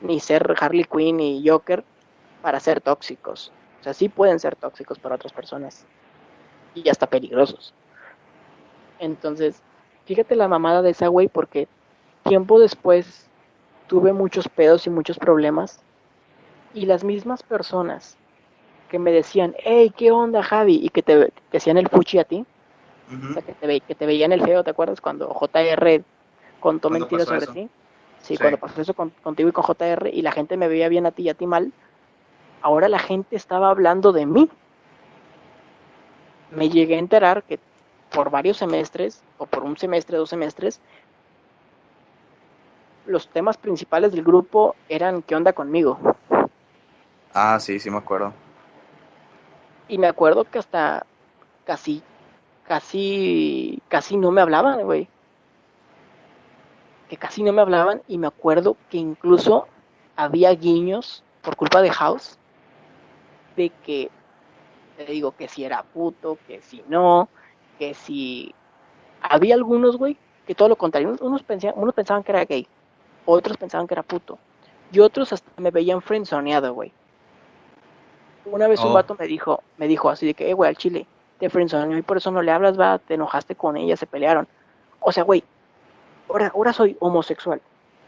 ni 0.00 0.20
ser 0.20 0.54
Harley 0.58 0.84
Quinn 0.84 1.20
y 1.20 1.46
Joker 1.46 1.84
para 2.42 2.60
ser 2.60 2.80
tóxicos. 2.80 3.52
O 3.80 3.82
sea, 3.82 3.94
sí 3.94 4.08
pueden 4.08 4.38
ser 4.38 4.56
tóxicos 4.56 4.98
para 4.98 5.16
otras 5.16 5.32
personas. 5.32 5.86
Y 6.74 6.88
hasta 6.88 7.08
peligrosos. 7.08 7.74
Entonces, 8.98 9.62
fíjate 10.04 10.36
la 10.36 10.48
mamada 10.48 10.82
de 10.82 10.90
esa 10.90 11.08
güey 11.08 11.28
porque 11.28 11.66
tiempo 12.30 12.60
después 12.60 13.26
tuve 13.88 14.12
muchos 14.12 14.48
pedos 14.48 14.86
y 14.86 14.90
muchos 14.90 15.18
problemas. 15.18 15.80
Y 16.72 16.86
las 16.86 17.02
mismas 17.02 17.42
personas 17.42 18.16
que 18.88 19.00
me 19.00 19.10
decían, 19.10 19.56
hey, 19.58 19.92
¿qué 19.96 20.12
onda, 20.12 20.40
Javi? 20.40 20.78
Y 20.80 20.90
que 20.90 21.02
te, 21.02 21.32
hacían 21.52 21.76
el 21.76 21.88
fuchi 21.88 22.20
a 22.20 22.24
ti. 22.24 22.46
o 23.08 23.32
sea, 23.32 23.42
que 23.42 23.52
te, 23.52 23.80
que 23.80 23.94
te 23.96 24.06
veían 24.06 24.30
el 24.30 24.42
feo, 24.42 24.62
¿te 24.62 24.70
acuerdas? 24.70 25.00
Cuando 25.00 25.28
JR 25.34 26.04
contó 26.60 26.88
mentiras 26.88 27.26
sobre 27.26 27.48
ti. 27.48 27.68
Sí, 28.20 28.36
cuando 28.36 28.58
pasó 28.58 28.80
eso 28.80 28.94
contigo 28.94 29.48
y 29.48 29.52
con 29.52 29.64
JR 29.64 30.08
y 30.12 30.22
la 30.22 30.30
gente 30.30 30.56
me 30.56 30.68
veía 30.68 30.88
bien 30.88 31.06
a 31.06 31.10
ti 31.10 31.24
y 31.24 31.30
a 31.30 31.34
ti 31.34 31.48
mal. 31.48 31.72
Ahora 32.62 32.88
la 32.88 33.00
gente 33.00 33.34
estaba 33.34 33.70
hablando 33.70 34.12
de 34.12 34.26
mí. 34.26 34.48
Me 36.52 36.68
llegué 36.68 36.94
a 36.94 36.98
enterar 36.98 37.42
que 37.42 37.58
por 38.12 38.30
varios 38.30 38.58
semestres, 38.58 39.22
o 39.38 39.46
por 39.46 39.64
un 39.64 39.76
semestre, 39.76 40.16
dos 40.16 40.30
semestres, 40.30 40.80
los 43.10 43.28
temas 43.28 43.56
principales 43.58 44.12
del 44.12 44.22
grupo 44.22 44.76
eran 44.88 45.22
¿qué 45.22 45.34
onda 45.34 45.52
conmigo? 45.52 45.98
Ah, 47.34 47.58
sí, 47.60 47.78
sí 47.78 47.90
me 47.90 47.98
acuerdo. 47.98 48.32
Y 49.88 49.98
me 49.98 50.06
acuerdo 50.06 50.44
que 50.44 50.58
hasta 50.58 51.04
casi, 51.64 52.02
casi, 52.66 53.82
casi 53.88 54.16
no 54.16 54.30
me 54.30 54.40
hablaban, 54.40 54.82
güey. 54.82 55.08
Que 57.08 57.16
casi 57.16 57.42
no 57.42 57.52
me 57.52 57.60
hablaban 57.60 58.02
y 58.06 58.16
me 58.16 58.28
acuerdo 58.28 58.76
que 58.88 58.98
incluso 58.98 59.66
había 60.14 60.50
guiños 60.54 61.24
por 61.42 61.56
culpa 61.56 61.82
de 61.82 61.90
House 61.90 62.38
de 63.56 63.70
que, 63.84 64.10
te 64.96 65.04
digo, 65.06 65.32
que 65.32 65.48
si 65.48 65.64
era 65.64 65.82
puto, 65.82 66.38
que 66.46 66.62
si 66.62 66.84
no, 66.88 67.28
que 67.78 67.94
si... 67.94 68.54
Había 69.22 69.54
algunos, 69.54 69.96
güey, 69.96 70.16
que 70.46 70.54
todo 70.54 70.68
lo 70.68 70.76
contrario. 70.76 71.16
Unos 71.20 71.42
pensaban, 71.42 71.78
unos 71.78 71.94
pensaban 71.94 72.22
que 72.22 72.32
era 72.32 72.44
gay, 72.44 72.66
otros 73.24 73.56
pensaban 73.56 73.86
que 73.86 73.94
era 73.94 74.02
puto. 74.02 74.38
Y 74.92 75.00
otros 75.00 75.32
hasta 75.32 75.50
me 75.60 75.70
veían 75.70 76.02
frenzoneado, 76.02 76.74
güey. 76.74 76.92
Una 78.44 78.66
vez 78.68 78.80
un 78.80 78.90
oh. 78.90 78.94
vato 78.94 79.16
me 79.18 79.26
dijo, 79.26 79.62
me 79.76 79.86
dijo 79.86 80.08
así 80.08 80.26
de 80.26 80.34
que, 80.34 80.50
eh, 80.50 80.54
güey, 80.54 80.68
al 80.68 80.76
chile, 80.76 81.06
te 81.38 81.48
frenzoneó 81.48 81.96
y 81.96 82.02
por 82.02 82.16
eso 82.16 82.30
no 82.30 82.42
le 82.42 82.50
hablas, 82.50 82.78
va, 82.78 82.98
te 82.98 83.14
enojaste 83.14 83.54
con 83.54 83.76
ella, 83.76 83.96
se 83.96 84.06
pelearon. 84.06 84.48
O 84.98 85.12
sea, 85.12 85.22
güey, 85.22 85.44
ahora, 86.28 86.50
ahora 86.54 86.72
soy 86.72 86.96
homosexual, 87.00 87.60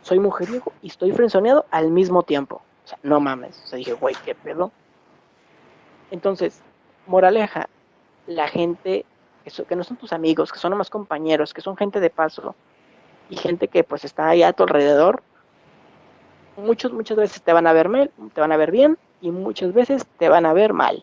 soy 0.02 0.18
mujeriego 0.18 0.72
y 0.82 0.88
estoy 0.88 1.12
frenzoneado 1.12 1.66
al 1.70 1.90
mismo 1.90 2.22
tiempo. 2.22 2.62
O 2.84 2.88
sea, 2.88 2.98
no 3.02 3.20
mames. 3.20 3.60
O 3.64 3.66
sea, 3.66 3.76
dije, 3.76 3.92
güey, 3.92 4.16
qué 4.24 4.34
pedo. 4.34 4.72
Entonces, 6.10 6.60
moraleja, 7.06 7.68
la 8.26 8.48
gente 8.48 9.04
que, 9.44 9.64
que 9.64 9.76
no 9.76 9.84
son 9.84 9.96
tus 9.96 10.12
amigos, 10.12 10.52
que 10.52 10.58
son 10.58 10.70
nomás 10.70 10.90
compañeros, 10.90 11.54
que 11.54 11.60
son 11.60 11.76
gente 11.76 12.00
de 12.00 12.10
paso, 12.10 12.54
y 13.32 13.36
gente 13.36 13.68
que 13.68 13.82
pues 13.82 14.04
está 14.04 14.28
ahí 14.28 14.42
a 14.42 14.52
tu 14.52 14.64
alrededor, 14.64 15.22
muchos, 16.58 16.92
muchas 16.92 17.16
veces 17.16 17.40
te 17.40 17.54
van 17.54 17.66
a 17.66 17.72
ver 17.72 17.88
mal, 17.88 18.10
te 18.34 18.42
van 18.42 18.52
a 18.52 18.58
ver 18.58 18.70
bien 18.70 18.98
y 19.22 19.30
muchas 19.30 19.72
veces 19.72 20.06
te 20.18 20.28
van 20.28 20.44
a 20.44 20.52
ver 20.52 20.74
mal. 20.74 21.02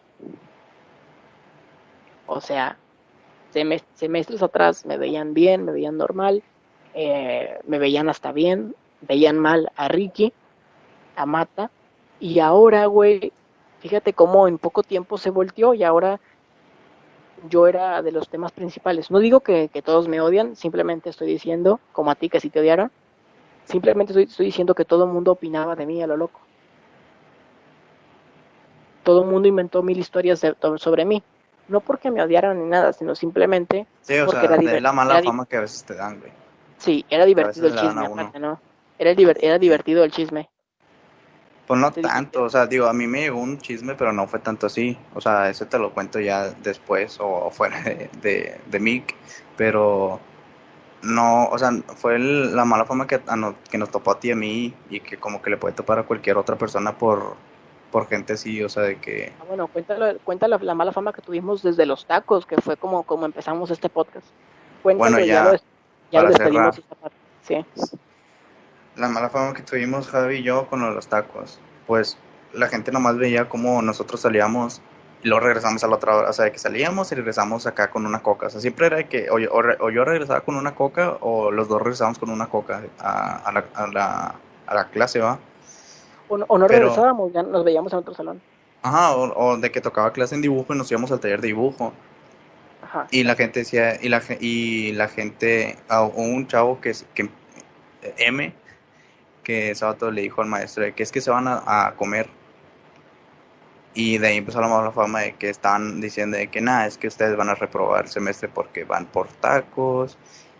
O 2.28 2.40
sea, 2.40 2.78
semestres 3.96 4.44
atrás 4.44 4.86
me 4.86 4.98
veían 4.98 5.34
bien, 5.34 5.66
me 5.66 5.72
veían 5.72 5.98
normal, 5.98 6.44
eh, 6.94 7.58
me 7.66 7.80
veían 7.80 8.10
hasta 8.10 8.32
bien, 8.32 8.76
veían 9.02 9.40
mal 9.40 9.72
a 9.76 9.88
Ricky, 9.88 10.32
a 11.16 11.26
Mata, 11.26 11.72
y 12.20 12.42
ahora, 12.42 12.86
güey, 12.86 13.34
fíjate 13.80 14.14
cómo 14.14 14.48
en 14.48 14.60
poco 14.60 14.84
tiempo 14.84 15.18
se 15.18 15.32
volteó 15.32 15.74
y 15.74 15.82
ahora 15.84 16.20
yo 17.48 17.68
era 17.68 18.02
de 18.02 18.12
los 18.12 18.30
temas 18.30 18.52
principales. 18.52 19.12
No 19.12 19.20
digo 19.20 19.42
que, 19.42 19.70
todos 19.84 20.08
me 20.08 20.22
odian, 20.22 20.56
simplemente 20.56 21.10
estoy 21.10 21.28
diciendo, 21.28 21.80
como 21.92 22.12
a 22.12 22.16
ti 22.16 22.30
que 22.30 22.40
si 22.40 22.50
te 22.50 22.60
odiaron, 22.60 22.92
simplemente 23.66 24.20
estoy, 24.22 24.46
diciendo 24.46 24.76
que 24.76 24.86
todo 24.86 25.06
el 25.06 25.12
mundo 25.12 25.32
opinaba 25.32 25.76
de 25.76 25.86
mí 25.86 26.02
a 26.02 26.08
lo 26.08 26.18
loco. 26.18 26.42
Todo 29.04 29.24
el 29.24 29.30
mundo 29.30 29.48
inventó 29.48 29.82
mil 29.82 29.98
historias 29.98 30.46
sobre 30.78 31.06
mí. 31.06 31.24
No 31.68 31.82
porque 31.82 32.10
me 32.10 32.22
odiaran 32.22 32.60
ni 32.60 32.68
nada, 32.68 32.94
sino 32.94 33.14
simplemente 33.16 33.86
porque 34.26 34.46
era 34.46 34.58
de 34.58 34.82
la 34.82 34.92
mala 34.92 35.22
fama 35.22 35.46
que 35.46 35.58
a 35.58 35.62
veces 35.62 35.84
te 35.84 35.94
dan, 35.96 36.20
güey. 36.20 36.32
Sí, 36.78 37.06
era 37.10 37.26
divertido 37.26 37.68
el 37.68 37.76
chisme, 37.76 38.06
aparte, 38.06 38.40
¿no? 38.40 38.60
Era, 38.98 39.12
era 39.12 39.60
divertido 39.60 40.04
el 40.04 40.12
chisme. 40.12 40.50
Pues 41.70 41.80
no 41.80 41.92
tanto, 41.92 42.46
o 42.46 42.50
sea, 42.50 42.66
digo, 42.66 42.88
a 42.88 42.94
mí 42.94 43.06
me 43.06 43.22
llegó 43.22 43.40
un 43.40 43.60
chisme, 43.60 43.94
pero 43.94 44.12
no 44.12 44.26
fue 44.26 44.40
tanto 44.40 44.66
así. 44.66 44.98
O 45.14 45.22
sea, 45.22 45.52
eso 45.52 45.68
te 45.68 45.78
lo 45.78 45.94
cuento 45.94 46.20
ya 46.20 46.50
después 46.50 47.20
o 47.22 47.52
fuera 47.52 47.80
de, 47.84 48.10
de, 48.24 48.60
de 48.66 48.80
Mick, 48.80 49.14
pero 49.56 50.20
no, 51.04 51.46
o 51.46 51.60
sea, 51.60 51.70
fue 51.96 52.18
la 52.18 52.66
mala 52.66 52.86
fama 52.86 53.06
que, 53.06 53.22
que 53.70 53.78
nos 53.78 53.92
topó 53.92 54.10
a 54.10 54.20
ti 54.20 54.30
y 54.30 54.32
a 54.32 54.36
mí 54.36 54.74
y 54.90 55.00
que 55.02 55.18
como 55.18 55.44
que 55.44 55.52
le 55.52 55.58
puede 55.58 55.76
topar 55.76 56.00
a 56.00 56.08
cualquier 56.08 56.38
otra 56.38 56.56
persona 56.56 56.98
por, 56.98 57.36
por 57.92 58.08
gente 58.08 58.34
así, 58.34 58.64
o 58.64 58.70
sea, 58.70 58.82
de 58.82 59.00
que... 59.00 59.32
Ah, 59.40 59.44
bueno, 59.48 59.68
cuéntalo, 59.68 60.18
cuenta 60.24 60.48
la, 60.48 60.74
mala 60.74 60.92
fama 60.92 61.14
que 61.14 61.22
tuvimos 61.22 61.62
desde 61.62 61.86
los 61.86 62.04
tacos, 62.08 62.48
que 62.48 62.60
fue 62.60 62.78
como, 62.78 63.04
como 63.04 63.28
empezamos 63.28 63.70
este 63.70 63.90
podcast. 63.90 64.26
Cuéntalo, 64.82 65.12
bueno, 65.12 65.24
ya, 65.24 65.56
ya 66.12 66.24
lo, 66.24 66.30
despedimos 66.30 66.80
esta 66.80 66.96
parte. 66.96 67.18
Sí 67.44 67.64
la 69.00 69.10
mala 69.10 69.30
fama 69.30 69.54
que 69.54 69.62
tuvimos 69.62 70.08
Javi 70.08 70.38
y 70.38 70.44
yo 70.44 70.68
con 70.68 70.82
los 70.94 71.08
tacos, 71.08 71.60
pues 71.88 72.18
la 72.54 72.68
gente 72.68 72.92
nomás 72.92 73.18
veía 73.18 73.50
como 73.50 73.82
nosotros 73.82 74.22
salíamos 74.22 74.82
y 75.24 75.28
luego 75.28 75.46
regresamos 75.46 75.84
a 75.84 75.88
la 75.88 75.96
otra 75.96 76.16
hora, 76.16 76.30
o 76.30 76.34
sea, 76.34 76.46
de 76.46 76.52
que 76.52 76.60
salíamos 76.60 77.12
y 77.12 77.16
regresamos 77.16 77.68
acá 77.68 77.90
con 77.90 78.06
una 78.06 78.22
coca, 78.22 78.48
o 78.48 78.50
sea, 78.50 78.62
siempre 78.62 78.88
era 78.88 79.04
que 79.08 79.30
o 79.30 79.40
yo, 79.40 80.06
regresaba 80.06 80.42
con 80.42 80.56
una 80.56 80.76
coca 80.76 81.18
o 81.22 81.52
los 81.52 81.68
dos 81.68 81.82
regresábamos 81.82 82.20
con 82.20 82.30
una 82.30 82.48
coca 82.48 82.84
a, 83.00 83.52
la, 83.52 83.66
a, 83.74 83.88
la, 83.88 84.36
a 84.66 84.76
la, 84.76 84.90
clase, 84.90 85.20
¿va? 85.20 85.40
O 86.30 86.58
no, 86.58 86.68
regresábamos, 86.68 87.34
ya 87.34 87.44
nos 87.44 87.66
veíamos 87.66 87.92
en 87.92 88.00
otro 88.00 88.14
salón. 88.14 88.42
Ajá, 88.82 89.16
o, 89.16 89.58
de 89.58 89.72
que 89.72 89.82
tocaba 89.82 90.14
clase 90.14 90.36
en 90.36 90.42
dibujo 90.42 90.74
y 90.74 90.78
nos 90.78 90.90
íbamos 90.92 91.12
al 91.12 91.20
taller 91.20 91.42
de 91.42 91.48
dibujo. 91.48 91.92
Ajá. 92.84 93.08
Y 93.12 93.24
la 93.24 93.36
gente 93.36 93.60
decía, 93.60 94.02
y 94.02 94.10
la, 94.10 94.22
y 94.40 94.94
la 94.94 95.10
gente, 95.10 95.78
o 95.90 96.06
un 96.16 96.48
chavo 96.48 96.80
que, 96.80 96.94
que 97.14 97.30
M, 98.18 98.54
que 99.50 99.74
Sabato 99.74 100.12
le 100.12 100.22
dijo 100.22 100.44
al 100.44 100.48
maestro 100.48 100.84
de 100.84 100.94
que 100.94 101.02
es 101.02 101.12
que 101.12 101.22
se 101.22 101.32
van 101.32 101.48
a, 101.48 101.96
comer. 101.98 102.30
Y 103.96 104.20
de 104.20 104.28
ahí 104.28 104.38
empezó 104.38 104.62
la 104.62 104.68
mala 104.68 104.92
fama 104.92 105.22
de 105.22 105.34
que 105.38 105.50
estaban 105.50 106.00
diciendo 106.00 106.38
de 106.38 106.50
que 106.50 106.62
nada, 106.62 106.86
es 106.86 107.00
que 107.00 107.08
ustedes 107.08 107.36
van 107.36 107.50
a 107.50 107.56
reprobar 107.56 108.06
el 108.06 108.12
semestre 108.12 108.48
porque 108.48 108.84
van 108.84 109.08
por 109.08 109.28
tacos 109.28 110.20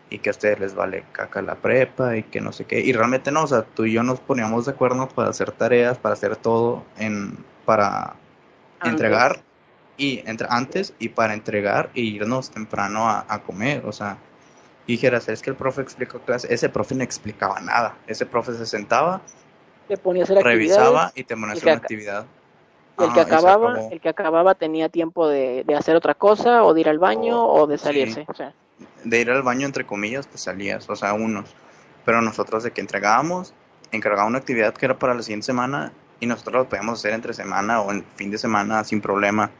y 0.10 0.18
que 0.18 0.30
a 0.30 0.32
ustedes 0.32 0.60
les 0.60 0.74
vale 0.74 1.04
caca 1.12 1.40
la 1.44 1.54
prepa 1.54 2.18
y 2.18 2.24
que 2.24 2.42
no 2.42 2.52
sé 2.52 2.66
qué. 2.66 2.80
Y 2.80 2.92
realmente 2.92 3.32
no, 3.32 3.44
o 3.44 3.48
sea, 3.48 3.62
tú 3.62 3.86
y 3.86 3.92
yo 3.94 4.02
nos 4.02 4.22
poníamos 4.22 4.66
de 4.66 4.72
acuerdo 4.72 5.08
para 5.08 5.30
hacer 5.30 5.52
tareas, 5.52 6.00
para 6.00 6.14
hacer 6.14 6.36
todo, 6.36 6.84
en 6.98 7.38
para 7.66 8.16
entregar 8.84 9.44
y 9.98 10.24
entre, 10.26 10.48
antes 10.50 10.96
y 10.98 11.10
para 11.10 11.36
entregar 11.36 11.92
e 11.94 12.02
irnos 12.02 12.50
temprano 12.50 13.08
a, 13.08 13.24
a 13.30 13.44
comer, 13.44 13.86
o 13.86 13.92
sea, 13.92 14.18
y 14.90 14.94
dijeras, 14.94 15.30
es 15.30 15.44
que 15.44 15.52
el 15.52 15.56
profe 15.56 15.84
explicó 15.84 16.18
clase, 16.20 16.52
ese 16.52 16.68
profe 16.68 16.96
no 16.96 17.04
explicaba 17.04 17.60
nada, 17.60 17.96
ese 18.08 18.26
profe 18.26 18.54
se 18.54 18.66
sentaba, 18.66 19.22
Te 19.88 19.98
ponía 19.98 20.24
a 20.24 20.26
hacer 20.26 20.44
revisaba 20.44 21.12
y 21.14 21.24
te 21.26 21.36
ponía 21.36 21.50
a 21.50 21.54
hacer 21.54 21.68
una 21.68 21.78
actividad. 21.78 22.26
y 22.98 23.04
el 23.04 23.14
que 23.14 23.14
se 23.14 23.22
acababa, 23.22 23.80
el 23.92 24.02
que 24.02 24.10
acababa 24.10 24.56
tenía 24.56 24.90
tiempo 24.90 25.28
de, 25.28 25.64
de 25.64 25.76
hacer 25.76 25.96
otra 25.96 26.16
cosa, 26.16 26.64
o 26.64 26.74
de 26.74 26.82
ir 26.82 26.90
al 26.90 26.98
baño, 26.98 27.38
O- 27.40 27.62
o 27.62 27.68
de 27.68 27.78
sí. 27.78 27.84
salirse. 27.84 28.26
O 28.28 28.34
sea, 28.34 28.52
de 29.04 29.20
ir 29.20 29.30
al 29.30 29.44
baño, 29.44 29.68
entre 29.68 29.86
comillas, 29.86 30.26
pues 30.26 30.42
salías, 30.42 30.90
o 30.90 30.96
sea, 30.96 31.14
unos. 31.14 31.54
Pero 32.04 32.24
nosotros 32.24 32.64
de 32.64 32.72
que 32.72 32.82
entregábamos, 32.82 33.54
encargaba 33.92 34.28
una 34.28 34.40
actividad 34.40 34.74
que 34.74 34.88
era 34.88 34.98
para 34.98 35.14
la 35.14 35.22
siguiente 35.22 35.46
semana 35.46 35.92
y 36.20 36.26
nosotros 36.26 36.64
lo 36.64 36.68
podíamos 36.68 36.98
hacer 36.98 37.14
entre 37.14 37.36
semana 37.36 37.82
o 37.82 37.92
en 37.92 38.04
fin 38.16 38.32
de 38.32 38.40
semana 38.40 38.84
sin 38.84 39.02
problema. 39.02 39.52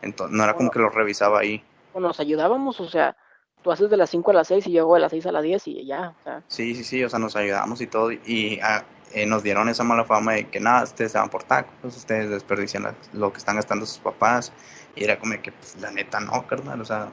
Entonces, 0.00 0.34
no 0.34 0.42
era 0.42 0.54
como 0.54 0.70
que 0.70 0.78
lo 0.78 0.88
revisaba 0.88 1.40
ahí. 1.40 1.62
o 1.92 2.00
nos 2.00 2.18
ayudábamos, 2.18 2.80
o 2.80 2.88
sea, 2.88 3.14
tú 3.62 3.70
haces 3.72 3.90
de 3.90 3.96
las 3.96 4.10
5 4.10 4.30
a 4.30 4.34
las 4.34 4.48
6 4.48 4.66
y 4.66 4.72
yo 4.72 4.82
hago 4.82 4.94
de 4.94 5.00
las 5.00 5.10
6 5.10 5.26
a 5.26 5.32
las 5.32 5.42
10 5.42 5.66
y 5.68 5.84
ya, 5.84 6.14
o 6.18 6.22
sea, 6.24 6.42
Sí, 6.48 6.74
sí, 6.74 6.84
sí, 6.84 7.04
o 7.04 7.08
sea, 7.08 7.18
nos 7.18 7.36
ayudamos 7.36 7.80
y 7.80 7.86
todo. 7.86 8.10
Y 8.12 8.58
ah, 8.62 8.84
eh, 9.12 9.26
nos 9.26 9.42
dieron 9.42 9.68
esa 9.68 9.84
mala 9.84 10.04
fama 10.04 10.32
de 10.34 10.48
que 10.48 10.60
nada, 10.60 10.84
ustedes 10.84 11.12
se 11.12 11.18
van 11.18 11.28
por 11.30 11.42
tacos, 11.44 11.96
ustedes 11.96 12.30
desperdician 12.30 12.84
la- 12.84 12.94
lo 13.12 13.32
que 13.32 13.38
están 13.38 13.56
gastando 13.56 13.86
sus 13.86 13.98
papás. 13.98 14.52
Y 14.96 15.04
era 15.04 15.18
como 15.18 15.40
que, 15.40 15.52
pues, 15.52 15.76
la 15.80 15.90
neta, 15.90 16.20
no, 16.20 16.46
carnal, 16.46 16.80
o 16.80 16.84
sea, 16.84 17.08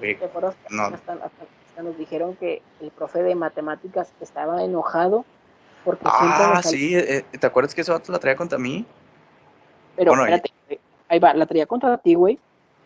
oye, 0.00 0.16
¿te 0.16 0.24
acuerdas? 0.26 0.54
No. 0.70 0.82
Hasta, 0.84 1.12
hasta- 1.12 1.24
hasta 1.24 1.82
nos 1.82 1.96
dijeron 1.98 2.36
que 2.36 2.62
el 2.80 2.90
profe 2.90 3.22
de 3.22 3.34
matemáticas 3.34 4.12
estaba 4.20 4.62
enojado 4.64 5.24
porque 5.84 6.04
siempre 6.18 6.44
ah, 6.44 6.62
sí, 6.62 6.96
eh, 6.96 7.24
¿te 7.38 7.46
acuerdas 7.46 7.74
que 7.74 7.82
ese 7.82 7.92
vato 7.92 8.10
la 8.10 8.18
traía 8.18 8.34
contra 8.36 8.58
mí? 8.58 8.84
Pero 9.94 10.12
Bueno, 10.12 10.24
espérate, 10.24 10.80
ahí 11.08 11.18
va, 11.18 11.32
la 11.34 11.46
traía 11.46 11.66
contra 11.66 11.96
ti, 11.98 12.14
güey. 12.14 12.38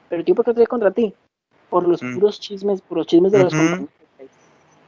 Pero 0.09 0.25
tío, 0.25 0.35
¿por 0.35 0.45
qué 0.45 0.51
la 0.51 0.55
traía 0.55 0.67
contra 0.67 0.91
ti? 0.91 1.15
Por 1.71 1.89
los 1.89 2.03
Mm. 2.03 2.15
puros 2.15 2.41
chismes, 2.41 2.81
por 2.83 2.99
los 2.99 3.07
chismes 3.07 3.33
de 3.33 3.39
los 3.45 3.55
compañeros. 3.55 3.89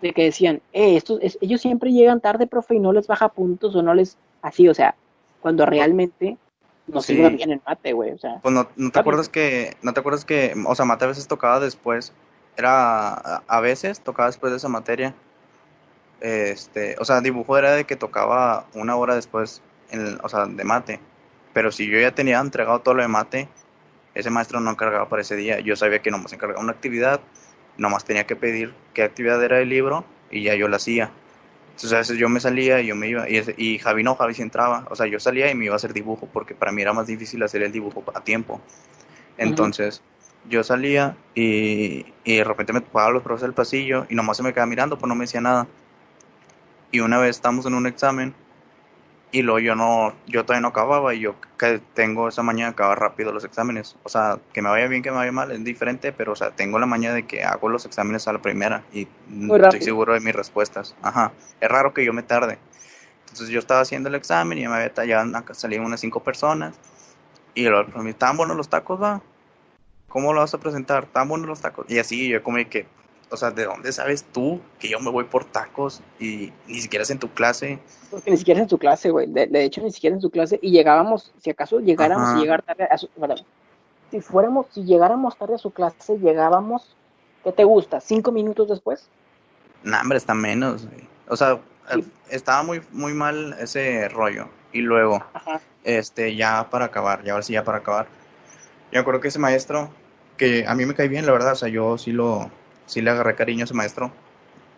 De 0.01 0.13
que 0.13 0.25
decían, 0.25 0.61
eh, 0.73 0.97
estos, 0.97 1.21
es- 1.23 1.39
ellos 1.41 1.61
siempre 1.61 1.93
llegan 1.93 2.21
tarde, 2.21 2.49
profe, 2.49 2.75
y 2.75 2.81
no 2.81 2.93
les 2.93 3.07
baja 3.07 3.29
puntos 3.29 3.75
o 3.77 3.83
no 3.83 3.95
les. 3.95 4.17
Así, 4.43 4.69
o 4.69 4.75
sea, 4.75 4.97
cuando 5.41 5.65
realmente 5.65 6.37
nos 6.89 7.07
Sí. 7.07 7.15
iba 7.15 7.29
bien 7.29 7.53
en 7.53 7.63
mate, 7.65 7.93
güey, 7.93 8.11
o 8.11 8.19
sea. 8.19 8.41
Pues 8.43 8.53
no, 8.53 8.69
no 8.75 8.91
te 8.91 8.99
acuerdas 8.99 9.29
que, 9.29 9.77
no 9.83 9.95
te 9.95 10.01
acuerdas 10.01 10.25
que, 10.25 10.55
o 10.67 10.75
sea, 10.75 10.85
mate 10.85 11.05
a 11.05 11.09
veces 11.09 11.29
tocaba 11.29 11.61
después, 11.61 12.13
era, 12.57 13.13
a- 13.15 13.43
a 13.47 13.61
veces 13.61 14.01
tocaba 14.01 14.27
después 14.27 14.51
de 14.51 14.57
esa 14.57 14.69
materia, 14.69 15.15
este, 16.21 16.97
o 16.99 17.05
sea, 17.05 17.21
dibujo 17.21 17.57
era 17.57 17.73
de 17.73 17.85
que 17.85 17.97
tocaba 17.97 18.67
una 18.75 18.97
hora 18.97 19.15
después, 19.15 19.63
en, 19.91 20.19
o 20.23 20.29
sea, 20.29 20.47
de 20.47 20.65
mate, 20.65 21.01
pero 21.53 21.71
si 21.71 21.89
yo 21.89 21.99
ya 22.01 22.13
tenía 22.13 22.41
entregado 22.41 22.81
todo 22.81 22.95
lo 22.95 23.03
de 23.03 23.09
mate, 23.09 23.49
ese 24.15 24.31
maestro 24.31 24.61
no 24.61 24.71
encargaba 24.71 25.09
para 25.09 25.23
ese 25.23 25.37
día, 25.37 25.61
yo 25.61 25.77
sabía 25.77 26.01
que 26.01 26.11
nomás 26.11 26.33
encargaba 26.33 26.61
una 26.61 26.73
actividad, 26.73 27.21
nomás 27.77 28.05
tenía 28.05 28.27
que 28.27 28.37
pedir 28.37 28.75
qué 28.95 29.03
actividad 29.03 29.43
era 29.43 29.61
el 29.61 29.69
libro 29.69 30.05
y 30.31 30.43
ya 30.43 30.55
yo 30.55 30.69
la 30.69 30.77
hacía. 30.77 31.11
Entonces 31.69 31.93
a 31.93 31.99
veces 31.99 32.19
yo 32.19 32.29
me 32.29 32.39
salía 32.39 32.81
y 32.81 32.89
yo 32.89 32.95
me 32.95 33.09
iba, 33.09 33.29
y, 33.29 33.43
y 33.57 33.79
Javi 33.79 34.03
no, 34.03 34.15
Javi 34.15 34.35
sí 34.35 34.43
entraba, 34.43 34.87
o 34.91 34.97
sea, 34.97 35.07
yo 35.07 35.19
salía 35.19 35.51
y 35.51 35.55
me 35.55 35.65
iba 35.65 35.75
a 35.75 35.77
hacer 35.77 35.95
dibujo, 35.95 36.29
porque 36.31 36.55
para 36.55 36.71
mí 36.71 36.83
era 36.83 36.93
más 36.93 37.07
difícil 37.07 37.43
hacer 37.43 37.63
el 37.63 37.73
dibujo 37.73 38.05
a 38.15 38.23
tiempo. 38.23 38.61
Entonces, 39.39 40.03
yo 40.49 40.63
salía 40.63 41.17
y, 41.35 42.07
y 42.25 42.37
de 42.37 42.45
repente 42.45 42.73
me 42.73 42.83
topaba 42.83 43.11
los 43.11 43.23
profes 43.23 43.43
del 43.43 43.55
pasillo 43.55 44.07
y 44.11 44.15
nomás 44.15 44.37
se 44.37 44.43
me 44.43 44.53
quedaba 44.53 44.67
mirando, 44.67 44.99
pues 44.99 45.09
no 45.09 45.15
me 45.15 45.25
decía 45.25 45.41
nada. 45.41 45.67
Y 46.91 47.01
una 47.01 47.19
vez 47.19 47.31
estamos 47.31 47.65
en 47.65 47.75
un 47.75 47.87
examen 47.87 48.35
y 49.33 49.41
luego 49.41 49.59
yo 49.61 49.75
no, 49.75 50.13
yo 50.27 50.45
todavía 50.45 50.61
no 50.61 50.69
acababa 50.69 51.15
y 51.15 51.21
yo 51.21 51.35
que 51.59 51.81
tengo 51.95 52.29
esa 52.29 52.43
mañana 52.43 52.69
de 52.69 52.73
acabar 52.75 53.01
rápido 53.01 53.33
los 53.33 53.45
exámenes. 53.45 53.97
O 54.03 54.11
sea, 54.11 54.39
que 54.53 54.61
me 54.61 54.69
vaya 54.69 54.87
bien, 54.89 55.03
que 55.03 55.11
me 55.11 55.17
vaya 55.17 55.33
mal, 55.33 55.51
es 55.51 55.65
diferente, 55.65 56.13
pero 56.13 56.33
o 56.33 56.37
sea, 56.37 56.51
tengo 56.51 56.79
la 56.79 56.85
mañana 56.85 57.15
de 57.15 57.27
que 57.27 57.43
hago 57.43 57.71
los 57.71 57.87
exámenes 57.87 58.29
a 58.29 58.35
la 58.35 58.43
primera 58.43 58.85
y 58.93 59.09
estoy 59.51 59.81
seguro 59.81 60.13
de 60.13 60.21
mis 60.21 60.35
respuestas. 60.35 60.95
Ajá, 61.01 61.33
es 61.61 61.69
raro 61.69 61.95
que 61.95 62.05
yo 62.05 62.13
me 62.13 62.23
tarde. 62.23 62.59
Entonces 63.23 63.49
yo 63.49 63.59
estaba 63.59 63.81
haciendo 63.81 64.11
el 64.11 64.15
examen 64.17 64.59
y 64.59 64.69
me 64.69 64.75
había 64.75 64.93
tallado, 64.93 65.33
salían 65.55 65.87
unas 65.87 66.01
cinco 66.01 66.23
personas 66.23 66.75
y 67.55 67.67
luego 67.67 67.87
profe 67.87 68.05
me 68.05 68.11
¿estaban 68.11 68.37
buenos 68.37 68.55
los 68.55 68.69
tacos, 68.69 69.03
va? 69.03 69.23
¿Cómo 70.09 70.35
lo 70.35 70.41
vas 70.41 70.53
a 70.53 70.61
presentar? 70.61 71.05
¿Estaban 71.05 71.29
buenos 71.29 71.49
los 71.49 71.61
tacos? 71.63 71.87
Y 71.89 71.99
así 71.99 72.29
yo 72.29 72.43
como 72.43 72.59
que, 72.69 72.87
o 73.33 73.37
sea, 73.37 73.51
¿de 73.51 73.65
dónde 73.65 73.91
sabes 73.93 74.25
tú 74.25 74.61
que 74.79 74.89
yo 74.89 75.01
me 75.01 75.11
voy 75.11 75.25
por 75.25 75.45
tacos 75.47 76.03
y 76.21 76.53
ni 76.67 76.81
siquiera 76.81 77.03
es 77.03 77.11
en 77.11 77.19
tu 77.19 77.29
clase? 77.31 77.79
Porque 78.11 78.31
ni 78.31 78.37
siquiera 78.37 78.61
en 78.61 78.69
su 78.69 78.77
clase, 78.79 79.11
güey. 79.11 79.27
De, 79.27 79.47
de 79.47 79.65
hecho, 79.65 79.81
ni 79.81 79.91
siquiera 79.91 80.15
en 80.15 80.21
su 80.23 80.31
clase. 80.31 80.59
Y 80.63 80.71
llegábamos, 80.71 81.33
si 81.43 81.51
acaso 81.51 81.81
llegáramos 81.81 82.29
Ajá. 82.29 82.37
a 82.37 82.41
llegar 82.41 82.63
tarde 82.63 82.85
a 82.91 82.99
su. 82.99 83.09
bueno, 83.17 83.35
si 84.11 84.21
fuéramos, 84.21 84.67
si 84.71 84.85
llegáramos 84.85 85.37
tarde 85.37 85.55
a 85.55 85.59
su 85.59 85.71
clase, 85.71 86.19
llegábamos. 86.19 86.95
¿Qué 87.43 87.53
te 87.53 87.65
gusta? 87.65 88.01
¿Cinco 88.01 88.31
minutos 88.31 88.69
después? 88.69 89.09
Nah, 89.83 90.03
hombre, 90.03 90.19
está 90.19 90.35
menos, 90.35 90.87
güey. 90.87 91.09
O 91.29 91.37
sea, 91.37 91.59
Sí. 91.93 92.01
eh, 92.01 92.05
estaba 92.31 92.63
muy, 92.63 92.83
muy 92.93 93.15
mal 93.15 93.57
ese 93.59 94.09
rollo. 94.11 94.49
Y 94.73 94.81
luego, 94.83 95.25
Ajá. 95.35 95.61
este, 95.85 96.37
ya 96.37 96.69
para 96.71 96.85
acabar, 96.87 97.25
ya 97.25 97.33
ahora 97.33 97.43
sí, 97.43 97.55
ya 97.55 97.65
para 97.65 97.79
acabar. 97.79 98.07
Yo 98.93 99.01
acuerdo 99.01 99.21
que 99.21 99.29
ese 99.29 99.39
maestro, 99.39 99.91
que 100.37 100.67
a 100.67 100.75
mí 100.75 100.85
me 100.87 100.95
cae 100.95 101.09
bien, 101.09 101.27
la 101.27 101.33
verdad, 101.33 101.53
o 101.53 101.57
sea, 101.57 101.69
yo 101.69 101.99
sí 101.99 102.13
lo, 102.13 102.51
sí 102.93 103.01
le 103.01 103.11
agarré 103.11 103.35
cariño 103.35 103.63
a 103.63 103.65
ese 103.65 103.75
maestro. 103.75 104.13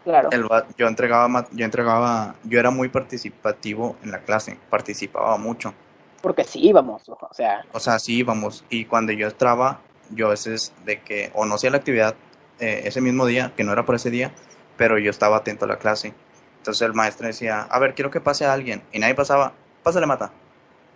Claro. 0.05 0.29
El 0.31 0.47
yo 0.77 0.87
entregaba, 0.87 1.47
yo 1.53 1.65
entregaba, 1.65 2.35
yo 2.45 2.61
era 2.61 2.71
muy 2.71 2.89
participativo 2.89 3.97
en 4.03 4.11
la 4.11 4.19
clase, 4.19 4.59
participaba 4.71 5.37
mucho. 5.39 5.75
Porque 6.21 6.45
sí 6.45 6.61
íbamos, 6.63 7.09
o 7.09 7.19
sea, 7.33 7.65
O 7.73 7.81
sea, 7.81 7.99
sí 7.99 8.19
íbamos. 8.19 8.65
Y 8.71 8.85
cuando 8.85 9.13
yo 9.13 9.29
entraba, 9.29 9.81
yo 10.11 10.27
a 10.27 10.31
veces 10.31 10.73
de 10.85 11.01
que, 11.01 11.31
o 11.35 11.45
no 11.45 11.55
hacía 11.55 11.71
la 11.71 11.79
actividad 11.79 12.15
eh, 12.61 12.83
ese 12.85 13.01
mismo 13.01 13.27
día, 13.27 13.53
que 13.57 13.65
no 13.65 13.73
era 13.73 13.85
por 13.85 13.95
ese 13.95 14.11
día, 14.11 14.33
pero 14.77 14.99
yo 14.99 15.11
estaba 15.11 15.39
atento 15.39 15.65
a 15.65 15.69
la 15.69 15.79
clase. 15.79 16.15
Entonces 16.59 16.83
el 16.83 16.95
maestro 16.95 17.27
decía, 17.27 17.63
a 17.63 17.79
ver, 17.79 17.95
quiero 17.95 18.11
que 18.11 18.21
pase 18.21 18.45
a 18.45 18.53
alguien. 18.53 18.83
Y 18.93 18.99
nadie 18.99 19.15
pasaba, 19.15 19.53
pásale 19.83 20.07
mata. 20.07 20.33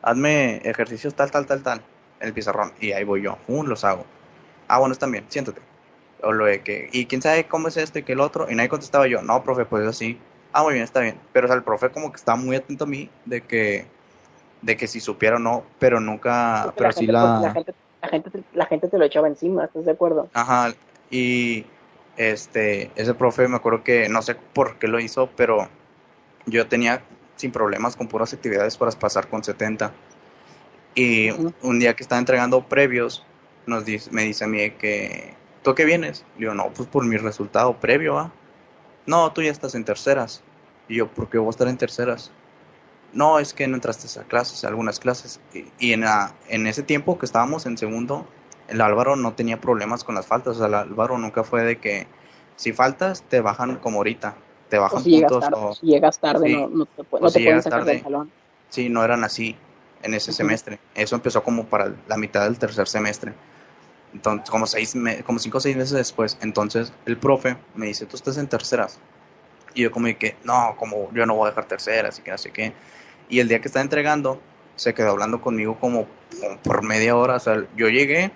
Hazme 0.02 0.58
ejercicios 0.58 1.14
tal, 1.14 1.30
tal, 1.30 1.46
tal, 1.46 1.62
tal, 1.62 1.82
en 2.20 2.28
el 2.28 2.32
pizarrón. 2.32 2.72
Y 2.80 2.92
ahí 2.92 3.04
voy 3.04 3.22
yo, 3.22 3.38
uh, 3.48 3.64
los 3.64 3.84
hago. 3.84 4.06
Ah, 4.68 4.78
bueno, 4.78 4.92
están 4.92 5.10
bien, 5.10 5.24
siéntate. 5.28 5.67
O 6.22 6.32
lo 6.32 6.46
de 6.46 6.62
que, 6.62 6.88
y 6.92 7.06
quién 7.06 7.22
sabe 7.22 7.46
cómo 7.46 7.68
es 7.68 7.76
esto 7.76 7.98
y 7.98 8.02
que 8.02 8.12
el 8.12 8.20
otro. 8.20 8.50
Y 8.50 8.54
nadie 8.54 8.68
contestaba 8.68 9.06
yo, 9.06 9.22
no, 9.22 9.42
profe, 9.44 9.64
pues 9.64 9.86
así. 9.86 10.18
Ah, 10.52 10.62
muy 10.62 10.74
bien, 10.74 10.84
está 10.84 11.00
bien. 11.00 11.16
Pero 11.32 11.46
o 11.46 11.48
sea, 11.48 11.56
el 11.56 11.62
profe 11.62 11.90
como 11.90 12.10
que 12.10 12.16
estaba 12.16 12.36
muy 12.36 12.56
atento 12.56 12.84
a 12.84 12.86
mí 12.86 13.08
de 13.24 13.42
que, 13.42 13.86
de 14.62 14.76
que 14.76 14.86
si 14.88 14.98
supiera 15.00 15.36
o 15.36 15.38
no, 15.38 15.64
pero 15.78 16.00
nunca, 16.00 16.72
pero 16.76 16.88
la, 16.88 16.92
sí 16.92 17.00
gente, 17.00 17.12
la... 17.12 17.40
la, 17.40 17.50
gente, 17.52 17.74
la, 18.02 18.08
gente, 18.08 18.30
te- 18.30 18.44
la 18.54 18.66
gente 18.66 18.88
te 18.88 18.98
lo 18.98 19.04
echaba 19.04 19.28
encima, 19.28 19.64
¿estás 19.66 19.84
de 19.84 19.92
acuerdo? 19.92 20.28
Ajá, 20.32 20.74
y 21.10 21.64
este, 22.16 22.90
ese 22.96 23.14
profe 23.14 23.46
me 23.46 23.56
acuerdo 23.56 23.84
que 23.84 24.08
no 24.08 24.22
sé 24.22 24.34
por 24.34 24.78
qué 24.78 24.88
lo 24.88 24.98
hizo, 24.98 25.28
pero 25.36 25.68
yo 26.46 26.66
tenía 26.66 27.02
sin 27.36 27.52
problemas 27.52 27.94
con 27.94 28.08
puras 28.08 28.32
actividades 28.34 28.76
para 28.76 28.90
pasar 28.92 29.28
con 29.28 29.44
70. 29.44 29.92
Y 30.94 31.30
un 31.62 31.78
día 31.78 31.94
que 31.94 32.02
estaba 32.02 32.18
entregando 32.18 32.66
previos, 32.66 33.24
nos 33.66 33.84
dice, 33.84 34.10
me 34.10 34.22
dice 34.24 34.44
a 34.44 34.48
mí 34.48 34.70
que, 34.72 35.34
¿tú 35.68 35.74
qué 35.74 35.84
vienes? 35.84 36.24
Le 36.36 36.40
digo, 36.40 36.54
no, 36.54 36.70
pues 36.70 36.88
por 36.88 37.04
mi 37.04 37.16
resultado 37.16 37.78
previo, 37.78 38.18
¿ah? 38.18 38.32
No, 39.06 39.32
tú 39.32 39.42
ya 39.42 39.50
estás 39.50 39.74
en 39.74 39.84
terceras. 39.84 40.42
Y 40.88 40.96
yo, 40.96 41.08
¿por 41.08 41.28
qué 41.28 41.38
voy 41.38 41.48
a 41.48 41.50
estar 41.50 41.68
en 41.68 41.76
terceras? 41.76 42.30
No, 43.12 43.38
es 43.38 43.52
que 43.54 43.66
no 43.68 43.74
entraste 43.74 44.20
a 44.20 44.24
clases, 44.24 44.64
a 44.64 44.68
algunas 44.68 44.98
clases. 45.00 45.40
Y, 45.52 45.66
y 45.78 45.92
en, 45.92 46.00
la- 46.02 46.34
en 46.48 46.66
ese 46.66 46.82
tiempo 46.82 47.18
que 47.18 47.26
estábamos 47.26 47.66
en 47.66 47.76
segundo, 47.78 48.26
el 48.68 48.80
Álvaro 48.80 49.16
no 49.16 49.34
tenía 49.34 49.60
problemas 49.60 50.04
con 50.04 50.14
las 50.14 50.26
faltas. 50.26 50.56
O 50.56 50.58
sea, 50.58 50.68
el 50.68 50.74
Álvaro 50.74 51.18
nunca 51.18 51.44
fue 51.44 51.62
de 51.64 51.78
que 51.78 52.06
si 52.56 52.72
faltas, 52.72 53.22
te 53.28 53.40
bajan 53.40 53.76
como 53.76 53.98
ahorita. 53.98 54.36
Te 54.68 54.78
O 54.78 54.80
bajan 54.82 55.04
si 55.04 55.10
llegas 55.10 55.32
puntos. 55.32 55.50
tarde, 55.50 55.64
o, 55.66 55.74
si 55.74 55.86
llegas 55.86 56.18
tarde 56.18 56.48
sí. 56.48 56.54
no, 56.54 56.68
no 56.68 56.86
te, 56.86 57.02
O 57.10 57.20
no 57.20 57.28
si 57.28 57.34
te 57.38 57.44
pueden 57.44 57.44
llegas 57.44 57.64
sacar 57.64 57.80
tarde. 57.80 57.92
del 57.94 58.02
salón. 58.02 58.32
Sí, 58.70 58.88
no 58.88 59.04
eran 59.04 59.24
así 59.24 59.56
en 60.02 60.14
ese 60.14 60.30
Ujú. 60.30 60.36
semestre. 60.36 60.78
Eso 60.94 61.14
empezó 61.16 61.42
como 61.42 61.64
para 61.66 61.94
la 62.06 62.16
mitad 62.16 62.44
del 62.44 62.58
tercer 62.58 62.88
semestre. 62.88 63.32
Entonces, 64.12 64.50
como 64.50 64.66
seis, 64.66 64.94
como 65.24 65.38
cinco 65.38 65.58
o 65.58 65.60
seis 65.60 65.76
meses 65.76 65.92
después. 65.92 66.38
Entonces, 66.40 66.92
el 67.06 67.16
profe 67.16 67.56
me 67.74 67.86
dice, 67.86 68.06
tú 68.06 68.16
estás 68.16 68.38
en 68.38 68.48
terceras. 68.48 68.98
Y 69.74 69.82
yo 69.82 69.90
como 69.90 70.06
que, 70.18 70.36
no, 70.44 70.74
como 70.76 71.12
yo 71.12 71.26
no 71.26 71.34
voy 71.34 71.46
a 71.46 71.50
dejar 71.50 71.66
terceras 71.66 72.18
y 72.18 72.22
que 72.22 72.30
no 72.30 72.38
sé 72.38 72.50
qué. 72.50 72.72
Y 73.28 73.40
el 73.40 73.48
día 73.48 73.60
que 73.60 73.68
estaba 73.68 73.82
entregando, 73.82 74.40
se 74.76 74.94
quedó 74.94 75.10
hablando 75.10 75.40
conmigo 75.40 75.78
como, 75.78 76.06
por 76.62 76.82
media 76.82 77.16
hora. 77.16 77.36
O 77.36 77.40
sea, 77.40 77.64
yo 77.76 77.88
llegué 77.88 78.30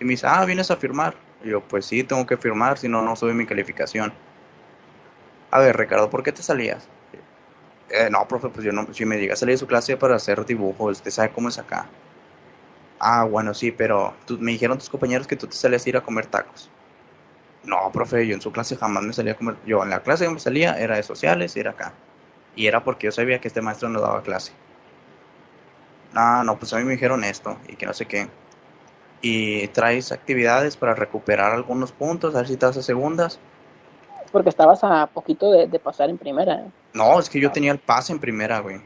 y 0.00 0.04
me 0.04 0.10
dice, 0.12 0.26
ah, 0.26 0.44
vienes 0.44 0.70
a 0.70 0.76
firmar. 0.76 1.14
Y 1.44 1.50
yo, 1.50 1.60
pues 1.60 1.86
sí, 1.86 2.04
tengo 2.04 2.26
que 2.26 2.36
firmar, 2.36 2.78
si 2.78 2.88
no, 2.88 3.02
no 3.02 3.16
sube 3.16 3.34
mi 3.34 3.46
calificación. 3.46 4.12
A 5.50 5.58
ver, 5.58 5.76
Ricardo, 5.76 6.08
¿por 6.08 6.22
qué 6.22 6.32
te 6.32 6.42
salías? 6.42 6.88
Eh, 7.90 8.08
no, 8.10 8.26
profe, 8.28 8.48
pues 8.48 8.64
yo 8.64 8.72
no, 8.72 8.86
si 8.94 9.04
me 9.04 9.18
llega 9.18 9.34
a 9.34 9.36
salir 9.36 9.54
de 9.54 9.58
su 9.58 9.66
clase 9.66 9.96
para 9.96 10.14
hacer 10.14 10.44
dibujos, 10.46 10.98
usted 10.98 11.10
sabe 11.10 11.30
cómo 11.30 11.48
es 11.48 11.58
acá. 11.58 11.86
Ah, 13.00 13.24
bueno, 13.24 13.54
sí, 13.54 13.72
pero 13.72 14.14
tú- 14.26 14.38
me 14.40 14.52
dijeron 14.52 14.78
tus 14.78 14.90
compañeros 14.90 15.26
que 15.26 15.36
tú 15.36 15.46
te 15.48 15.56
salías 15.56 15.86
a 15.86 15.88
ir 15.88 15.96
a 15.96 16.02
comer 16.02 16.26
tacos. 16.26 16.70
No, 17.64 17.90
profe, 17.92 18.26
yo 18.26 18.34
en 18.34 18.42
su 18.42 18.52
clase 18.52 18.76
jamás 18.76 19.02
me 19.04 19.12
salía 19.14 19.32
a 19.34 19.36
comer. 19.36 19.56
Yo 19.66 19.82
en 19.84 19.90
la 19.90 20.02
clase 20.02 20.26
que 20.26 20.32
me 20.32 20.40
salía 20.40 20.78
era 20.78 20.96
de 20.96 21.02
sociales 21.02 21.56
y 21.56 21.60
era 21.60 21.72
acá. 21.72 21.94
Y 22.56 22.66
era 22.68 22.84
porque 22.84 23.06
yo 23.06 23.12
sabía 23.12 23.40
que 23.40 23.48
este 23.48 23.62
maestro 23.62 23.88
no 23.90 24.00
daba 24.00 24.22
clase. 24.22 24.52
No, 26.12 26.42
no, 26.44 26.58
pues 26.58 26.72
a 26.72 26.78
mí 26.78 26.84
me 26.84 26.92
dijeron 26.92 27.22
esto 27.24 27.56
y 27.68 27.76
que 27.76 27.86
no 27.86 27.92
sé 27.94 28.06
qué. 28.06 28.28
y 29.22 29.68
traes 29.68 30.12
actividades 30.12 30.76
para 30.76 30.94
recuperar 30.94 31.52
algunos 31.52 31.92
puntos, 31.92 32.34
a 32.34 32.38
ver 32.38 32.48
si 32.48 32.56
te 32.56 32.66
hace 32.66 32.82
segundas. 32.82 33.40
Porque 34.32 34.48
estabas 34.48 34.82
a 34.84 35.06
poquito 35.08 35.50
de, 35.52 35.66
de 35.66 35.78
pasar 35.78 36.10
en 36.10 36.18
primera. 36.18 36.54
¿eh? 36.54 36.70
No, 36.92 37.18
es 37.18 37.28
que 37.28 37.40
yo 37.40 37.50
tenía 37.52 37.72
el 37.72 37.78
pase 37.78 38.12
en 38.12 38.18
primera, 38.20 38.60
güey. 38.60 38.80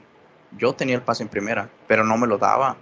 Yo 0.52 0.74
tenía 0.74 0.94
el 0.96 1.02
pase 1.02 1.22
en 1.22 1.28
primera, 1.28 1.68
pero 1.86 2.04
no 2.04 2.16
me 2.16 2.26
lo 2.26 2.38
daba. 2.38 2.76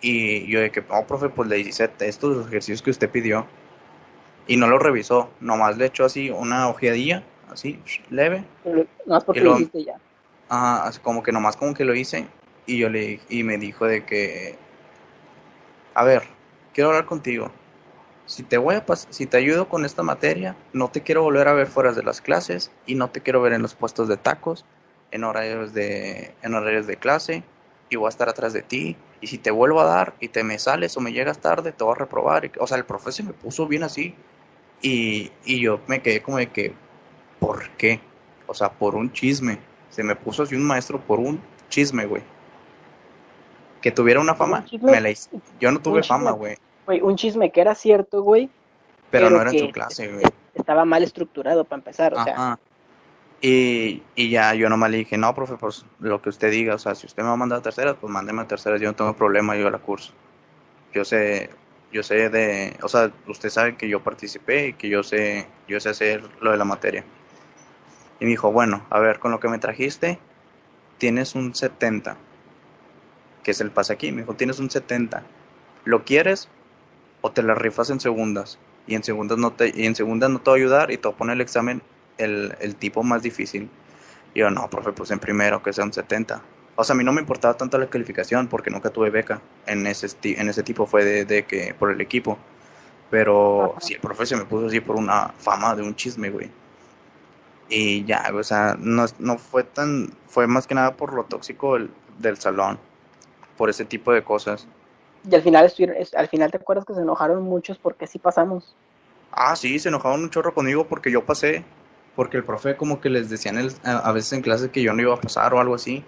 Y 0.00 0.46
yo 0.46 0.60
de 0.60 0.70
que, 0.70 0.82
no, 0.82 1.06
profe, 1.06 1.28
pues 1.28 1.48
le 1.48 1.58
hice 1.58 1.90
estos 2.00 2.46
ejercicios 2.46 2.82
que 2.82 2.90
usted 2.90 3.10
pidió. 3.10 3.46
Y 4.46 4.56
no 4.56 4.66
lo 4.66 4.78
revisó, 4.78 5.30
nomás 5.40 5.76
le 5.76 5.86
echó 5.86 6.04
así 6.04 6.30
una 6.30 6.68
ojeadilla, 6.68 7.22
así, 7.50 7.80
leve. 8.10 8.44
Pero 8.64 8.86
No 9.06 9.20
porque 9.20 9.40
lo 9.40 9.50
lo- 9.50 9.56
hiciste 9.56 9.84
ya. 9.84 9.98
Ajá, 10.48 10.84
así 10.86 11.00
como 11.00 11.22
que 11.22 11.32
nomás 11.32 11.56
como 11.56 11.74
que 11.74 11.84
lo 11.84 11.94
hice. 11.94 12.26
Y 12.66 12.78
yo 12.78 12.88
le 12.88 13.20
y 13.28 13.42
me 13.42 13.58
dijo 13.58 13.86
de 13.86 14.04
que, 14.04 14.56
a 15.94 16.04
ver, 16.04 16.22
quiero 16.72 16.90
hablar 16.90 17.06
contigo. 17.06 17.50
Si 18.26 18.42
te 18.42 18.58
voy 18.58 18.74
a 18.76 18.84
pas- 18.86 19.06
si 19.10 19.26
te 19.26 19.36
ayudo 19.38 19.68
con 19.68 19.84
esta 19.84 20.02
materia, 20.02 20.54
no 20.72 20.88
te 20.90 21.02
quiero 21.02 21.22
volver 21.22 21.48
a 21.48 21.54
ver 21.54 21.66
fuera 21.66 21.92
de 21.92 22.02
las 22.02 22.20
clases 22.20 22.70
y 22.86 22.94
no 22.94 23.10
te 23.10 23.20
quiero 23.22 23.40
ver 23.42 23.52
en 23.54 23.62
los 23.62 23.74
puestos 23.74 24.06
de 24.08 24.16
tacos, 24.16 24.64
en 25.10 25.24
horarios 25.24 25.72
de, 25.72 26.34
en 26.42 26.54
horarios 26.54 26.86
de 26.86 26.96
clase, 26.96 27.42
y 27.88 27.96
voy 27.96 28.06
a 28.06 28.10
estar 28.10 28.28
atrás 28.28 28.52
de 28.52 28.62
ti. 28.62 28.96
Y 29.20 29.26
si 29.26 29.38
te 29.38 29.50
vuelvo 29.50 29.80
a 29.80 29.84
dar 29.84 30.14
y 30.20 30.28
te 30.28 30.44
me 30.44 30.58
sales 30.58 30.96
o 30.96 31.00
me 31.00 31.12
llegas 31.12 31.38
tarde, 31.40 31.72
te 31.72 31.82
voy 31.84 31.92
a 31.92 31.98
reprobar. 31.98 32.44
Y- 32.44 32.52
o 32.60 32.66
sea, 32.66 32.76
el 32.76 32.84
profe 32.84 33.10
se 33.12 33.22
me 33.22 33.32
puso 33.32 33.66
bien 33.66 33.82
así. 33.82 34.14
Y, 34.80 35.32
y 35.44 35.60
yo 35.60 35.80
me 35.88 36.00
quedé 36.02 36.22
como 36.22 36.38
de 36.38 36.48
que, 36.50 36.72
¿por 37.40 37.68
qué? 37.70 38.00
O 38.46 38.54
sea, 38.54 38.70
por 38.70 38.94
un 38.94 39.12
chisme. 39.12 39.58
Se 39.90 40.02
me 40.04 40.14
puso 40.14 40.44
así 40.44 40.54
un 40.54 40.64
maestro 40.64 41.00
por 41.00 41.18
un 41.18 41.40
chisme, 41.68 42.06
güey. 42.06 42.22
Que 43.80 43.90
tuviera 43.90 44.20
una 44.20 44.34
fama, 44.34 44.64
me 44.82 45.00
la 45.00 45.10
hice. 45.10 45.30
Yo 45.60 45.70
no 45.70 45.80
tuve 45.80 46.02
fama, 46.02 46.32
güey. 46.32 46.56
Güey, 46.86 47.00
un 47.00 47.16
chisme 47.16 47.50
que 47.50 47.60
era 47.60 47.74
cierto, 47.74 48.22
güey, 48.22 48.48
Pero, 49.10 49.26
Pero 49.26 49.30
no 49.30 49.42
era 49.42 49.50
en 49.50 49.58
su 49.58 49.70
clase, 49.70 50.12
güey. 50.12 50.24
estaba 50.54 50.84
mal 50.84 51.02
estructurado 51.02 51.64
para 51.64 51.78
empezar. 51.80 52.14
O 52.14 52.22
sea, 52.24 52.32
Ajá. 52.34 52.58
Y, 53.40 54.02
y 54.16 54.30
ya 54.30 54.54
yo 54.54 54.68
nomás 54.68 54.90
le 54.90 54.98
dije, 54.98 55.16
no, 55.16 55.34
profe, 55.34 55.56
pues 55.56 55.84
lo 56.00 56.20
que 56.20 56.28
usted 56.28 56.50
diga, 56.50 56.74
o 56.74 56.78
sea, 56.78 56.94
si 56.94 57.06
usted 57.06 57.22
me 57.22 57.28
va 57.28 57.34
a 57.34 57.36
mandar 57.36 57.60
a 57.60 57.62
terceras, 57.62 57.96
pues 58.00 58.12
mándeme 58.12 58.42
a 58.42 58.48
terceras, 58.48 58.80
yo 58.80 58.88
no 58.88 58.96
tengo 58.96 59.14
problema, 59.14 59.56
yo 59.56 59.70
la 59.70 59.78
curso. 59.78 60.12
Yo 60.92 61.04
sé, 61.04 61.50
yo 61.92 62.02
sé 62.02 62.30
de, 62.30 62.76
o 62.82 62.88
sea, 62.88 63.12
usted 63.28 63.48
sabe 63.50 63.76
que 63.76 63.88
yo 63.88 64.02
participé 64.02 64.68
y 64.68 64.72
que 64.72 64.88
yo 64.88 65.02
sé, 65.02 65.46
yo 65.68 65.78
sé 65.78 65.90
hacer 65.90 66.22
lo 66.40 66.50
de 66.50 66.56
la 66.56 66.64
materia. 66.64 67.04
Y 68.20 68.24
me 68.24 68.30
dijo, 68.30 68.50
bueno, 68.50 68.84
a 68.90 68.98
ver, 68.98 69.20
con 69.20 69.30
lo 69.30 69.38
que 69.38 69.48
me 69.48 69.58
trajiste, 69.58 70.18
tienes 70.98 71.36
un 71.36 71.54
70, 71.54 72.16
que 73.44 73.52
es 73.52 73.60
el 73.60 73.70
pase 73.70 73.92
aquí, 73.92 74.10
me 74.10 74.22
dijo, 74.22 74.34
tienes 74.34 74.58
un 74.58 74.68
70, 74.68 75.22
¿lo 75.84 76.04
quieres 76.04 76.48
o 77.20 77.30
te 77.30 77.42
la 77.42 77.54
rifas 77.54 77.90
en 77.90 78.00
segundas? 78.00 78.58
Y 78.88 78.96
en 78.96 79.04
segundas 79.04 79.38
no 79.38 79.52
te, 79.52 79.72
y 79.74 79.86
en 79.86 79.94
segundas 79.94 80.30
no 80.30 80.40
te 80.40 80.50
va 80.50 80.56
a 80.56 80.58
ayudar 80.58 80.90
y 80.90 80.96
te 80.96 81.06
voy 81.06 81.14
a 81.14 81.18
poner 81.18 81.34
el 81.34 81.40
examen 81.42 81.82
el, 82.18 82.54
el 82.60 82.76
tipo 82.76 83.02
más 83.02 83.22
difícil. 83.22 83.70
Y 84.34 84.40
yo, 84.40 84.50
no, 84.50 84.68
profe, 84.70 84.92
pues 84.92 85.10
en 85.10 85.18
primero, 85.18 85.62
que 85.62 85.72
sea 85.72 85.84
un 85.84 85.92
70. 85.92 86.42
O 86.76 86.84
sea, 86.84 86.94
a 86.94 86.96
mí 86.96 87.04
no 87.04 87.12
me 87.12 87.20
importaba 87.20 87.56
tanto 87.56 87.78
la 87.78 87.88
calificación 87.88 88.46
porque 88.48 88.70
nunca 88.70 88.90
tuve 88.90 89.10
beca. 89.10 89.40
En 89.66 89.86
ese, 89.86 90.08
en 90.22 90.48
ese 90.48 90.62
tipo 90.62 90.86
fue 90.86 91.04
de, 91.04 91.24
de 91.24 91.44
que 91.44 91.74
por 91.78 91.90
el 91.90 92.00
equipo. 92.00 92.38
Pero 93.10 93.72
Ajá. 93.72 93.80
sí, 93.80 93.94
el 93.94 94.00
profe 94.00 94.26
se 94.26 94.36
me 94.36 94.44
puso 94.44 94.66
así 94.66 94.80
por 94.80 94.96
una 94.96 95.28
fama 95.38 95.74
de 95.74 95.82
un 95.82 95.94
chisme, 95.96 96.30
güey. 96.30 96.50
Y 97.68 98.04
ya, 98.04 98.30
o 98.34 98.42
sea, 98.42 98.76
no, 98.78 99.04
no 99.18 99.38
fue 99.38 99.62
tan, 99.64 100.10
fue 100.26 100.46
más 100.46 100.66
que 100.66 100.74
nada 100.74 100.96
por 100.96 101.12
lo 101.12 101.24
tóxico 101.24 101.74
del, 101.74 101.90
del 102.18 102.38
salón, 102.38 102.78
por 103.56 103.70
ese 103.70 103.84
tipo 103.84 104.12
de 104.12 104.24
cosas. 104.24 104.66
y 105.28 105.34
al 105.34 105.42
final 105.42 105.66
estuvieron, 105.66 105.96
es- 105.96 106.14
al 106.14 106.28
final 106.28 106.50
te 106.50 106.56
acuerdas 106.58 106.84
que 106.86 106.94
se 106.94 107.02
enojaron 107.02 107.42
muchos 107.42 107.78
porque 107.78 108.06
sí 108.06 108.18
pasamos. 108.18 108.74
Ah, 109.30 109.54
sí, 109.56 109.78
se 109.78 109.88
enojaban 109.88 110.20
un 110.22 110.30
chorro 110.30 110.54
conmigo 110.54 110.86
porque 110.86 111.10
yo 111.10 111.24
pasé. 111.24 111.64
Porque 112.18 112.36
el 112.36 112.42
profe 112.42 112.74
como 112.76 113.00
que 113.00 113.10
les 113.10 113.30
decían 113.30 113.58
el- 113.58 113.72
a, 113.84 113.98
a 113.98 114.10
veces 114.10 114.32
en 114.32 114.42
clase 114.42 114.72
que 114.72 114.82
yo 114.82 114.92
no 114.92 115.00
iba 115.00 115.14
a 115.14 115.20
pasar 115.20 115.54
o 115.54 115.60
algo 115.60 115.76
así. 115.76 116.02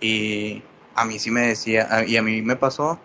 Y 0.00 0.62
a 0.94 1.04
mí 1.04 1.18
sí 1.18 1.30
me 1.30 1.42
decía, 1.48 1.86
a- 1.90 2.02
y 2.06 2.16
a 2.16 2.22
mí 2.22 2.40
me 2.40 2.56
pasó. 2.56 2.98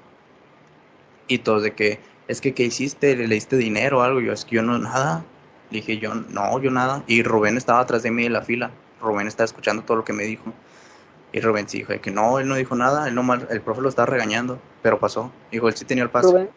Y 1.28 1.40
todos 1.40 1.64
de 1.64 1.74
que, 1.74 1.99
es 2.30 2.40
que, 2.40 2.53
¿qué 2.53 2.64
hiciste? 2.64 3.14
¿Le 3.18 3.28
leíste 3.28 3.57
dinero 3.57 3.99
o 3.99 4.02
algo? 4.03 4.22
Yo, 4.22 4.32
es 4.32 4.45
que 4.45 4.56
yo 4.56 4.61
no, 4.61 4.78
nada. 4.80 5.26
Le 5.70 5.80
dije, 5.80 5.98
yo, 5.98 6.16
no, 6.16 6.57
yo 6.61 6.72
nada. 6.72 7.03
Y 7.07 7.24
Rubén 7.24 7.57
estaba 7.57 7.82
atrás 7.82 8.03
de 8.03 8.11
mí 8.11 8.26
en 8.26 8.32
la 8.32 8.41
fila. 8.41 8.72
Rubén 9.02 9.28
estaba 9.28 9.44
escuchando 9.44 9.84
todo 9.84 9.98
lo 9.98 10.06
que 10.06 10.14
me 10.14 10.24
dijo. 10.24 10.53
Y 11.34 11.41
Rubén 11.41 11.68
sí 11.68 11.80
dijo 11.80 11.91
que 12.02 12.10
no, 12.10 12.40
él 12.40 12.48
no 12.48 12.56
dijo 12.56 12.74
nada. 12.74 13.10
Él 13.10 13.16
nomás, 13.16 13.41
el 13.49 13.60
profe 13.60 13.82
lo 13.82 13.90
estaba 13.90 14.06
regañando. 14.06 14.60
Pero 14.82 14.98
pasó. 14.98 15.30
Dijo, 15.52 15.68
él 15.68 15.76
sí 15.76 15.84
tenía 15.84 16.06
el 16.06 16.10
paso. 16.10 16.32
Rubén, 16.32 16.49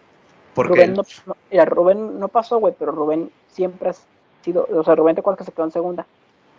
porque 0.54 0.74
Rubén 0.74 0.90
él- 0.90 0.96
no, 0.96 1.02
no- 1.26 1.36
mira, 1.50 1.64
Rubén 1.64 2.20
no 2.20 2.28
pasó, 2.28 2.58
güey, 2.58 2.72
pero 2.78 2.92
Rubén 2.92 3.32
siempre 3.48 3.90
ha 3.90 3.94
sido, 4.42 4.66
o 4.70 4.82
sea, 4.84 4.94
Rubén 4.94 5.14
te 5.14 5.20
acuerdas 5.20 5.38
que 5.38 5.44
se 5.44 5.52
quedó 5.52 5.64
en 5.64 5.72
segunda. 5.72 6.06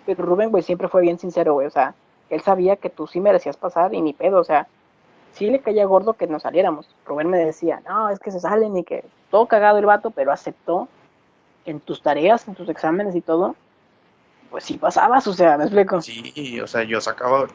Pero 0.06 0.26
Rubén, 0.26 0.50
güey, 0.52 0.64
siempre 0.64 0.88
fue 0.88 1.02
bien 1.02 1.20
sincero, 1.20 1.54
güey, 1.54 1.68
o 1.68 1.72
sea, 1.72 1.96
él 2.30 2.42
sabía 2.42 2.76
que 2.76 2.90
tú 2.90 3.08
sí 3.08 3.20
merecías 3.20 3.58
pasar 3.58 3.94
y 3.94 4.02
ni 4.02 4.14
pedo, 4.14 4.40
o 4.40 4.44
sea, 4.44 4.68
sí 5.34 5.50
le 5.50 5.60
caía 5.60 5.86
gordo 5.86 6.14
que 6.14 6.28
nos 6.28 6.44
saliéramos. 6.44 6.88
Rubén 7.06 7.30
me 7.30 7.38
decía, 7.38 7.82
no, 7.88 8.10
es 8.10 8.20
que 8.20 8.32
se 8.32 8.40
salen 8.40 8.78
y 8.78 8.84
que 8.84 9.04
todo 9.30 9.48
cagado 9.48 9.78
el 9.78 9.86
vato, 9.86 10.12
pero 10.12 10.32
aceptó 10.32 10.88
que 11.66 11.72
en 11.72 11.80
tus 11.80 12.02
tareas, 12.02 12.48
en 12.48 12.56
tus 12.56 12.70
exámenes 12.70 13.16
y 13.16 13.22
todo, 13.22 13.56
pues 14.50 14.66
sí 14.66 14.78
pasabas, 14.78 15.26
o 15.28 15.34
sea, 15.34 15.58
me 15.58 15.64
explico. 15.64 16.02
Sí, 16.02 16.60
o 16.60 16.68
sea, 16.68 16.84
yo 16.84 17.02
sacaba 17.02 17.48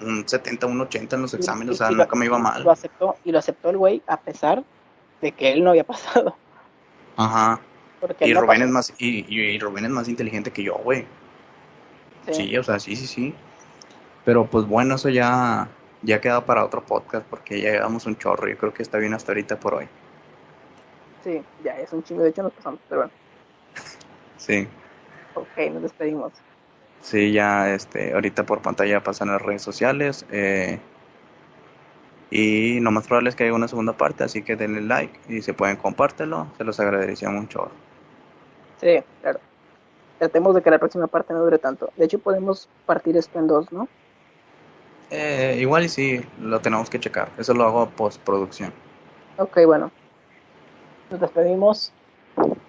un 0.00 0.28
70, 0.28 0.66
un 0.66 0.80
80 0.80 1.16
en 1.16 1.22
los 1.22 1.34
exámenes, 1.34 1.74
o 1.74 1.78
sea, 1.78 1.90
nunca 1.90 2.16
me 2.16 2.26
iba 2.26 2.38
mal. 2.38 2.62
Lo 2.62 2.70
aceptó, 2.70 3.16
y 3.24 3.32
lo 3.32 3.38
aceptó 3.38 3.70
el 3.70 3.78
güey 3.78 4.02
a 4.06 4.18
pesar 4.18 4.62
de 5.20 5.32
que 5.32 5.52
él 5.52 5.64
no 5.64 5.70
había 5.70 5.84
pasado. 5.86 6.36
Ajá. 7.16 7.60
Porque 8.02 8.26
Y 8.28 8.34
Rubén 8.34 8.48
pasó. 8.58 8.64
es 8.64 8.70
más, 8.70 8.94
y, 8.98 9.24
y- 9.34 9.58
Rubén 9.58 9.84
es 9.86 9.90
más 9.90 10.08
inteligente 10.08 10.50
que 10.50 10.62
yo, 10.64 10.74
güey. 10.74 11.06
Sí, 12.30 12.54
o 12.58 12.62
sea, 12.62 12.78
sí, 12.78 12.96
sí, 12.96 13.06
sí. 13.06 13.34
Pero 14.24 14.46
pues 14.46 14.66
bueno, 14.66 14.96
eso 14.96 15.08
ya, 15.08 15.68
ya 16.02 16.20
queda 16.20 16.44
para 16.44 16.64
otro 16.64 16.84
podcast 16.84 17.24
porque 17.28 17.60
ya 17.60 17.70
llevamos 17.72 18.04
un 18.06 18.16
chorro. 18.16 18.48
Yo 18.48 18.58
creo 18.58 18.74
que 18.74 18.82
está 18.82 18.98
bien 18.98 19.14
hasta 19.14 19.32
ahorita 19.32 19.58
por 19.58 19.74
hoy. 19.74 19.88
Sí, 21.24 21.42
ya 21.64 21.78
es 21.78 21.92
un 21.92 22.02
chingo, 22.02 22.22
de 22.22 22.30
hecho 22.30 22.42
nos 22.42 22.52
pasamos, 22.52 22.80
pero 22.88 23.02
bueno, 23.02 23.12
Sí, 24.36 24.66
ok, 25.34 25.70
nos 25.72 25.82
despedimos. 25.82 26.32
sí, 27.00 27.30
ya 27.32 27.72
este, 27.72 28.12
ahorita 28.12 28.44
por 28.44 28.60
pantalla 28.60 29.00
pasan 29.02 29.28
las 29.28 29.40
redes 29.40 29.62
sociales. 29.62 30.26
eh, 30.32 30.80
y 32.30 32.80
lo 32.80 32.90
más 32.90 33.06
probable 33.06 33.28
es 33.28 33.36
que 33.36 33.44
haya 33.44 33.52
una 33.54 33.68
segunda 33.68 33.92
parte, 33.92 34.24
así 34.24 34.42
que 34.42 34.56
denle 34.56 34.80
like 34.80 35.20
y 35.28 35.42
si 35.42 35.52
pueden 35.52 35.76
compártelo, 35.76 36.48
se 36.56 36.64
los 36.64 36.80
agradecería 36.80 37.28
un 37.28 37.46
chorro. 37.48 37.70
Sí, 38.82 39.02
claro. 39.22 39.38
Tratemos 40.18 40.54
de 40.54 40.62
que 40.62 40.70
la 40.70 40.78
próxima 40.78 41.06
parte 41.06 41.32
no 41.32 41.42
dure 41.42 41.58
tanto. 41.58 41.90
De 41.96 42.04
hecho, 42.04 42.18
podemos 42.18 42.68
partir 42.84 43.16
esto 43.16 43.38
en 43.38 43.46
dos, 43.46 43.72
¿no? 43.72 43.88
Eh, 45.10 45.56
igual 45.60 45.84
y 45.84 45.88
sí, 45.88 46.20
lo 46.40 46.60
tenemos 46.60 46.90
que 46.90 46.98
checar. 46.98 47.30
Eso 47.38 47.54
lo 47.54 47.64
hago 47.64 47.88
postproducción. 47.90 48.72
Ok, 49.38 49.60
bueno. 49.66 49.90
Nos 51.10 51.20
despedimos. 51.20 51.92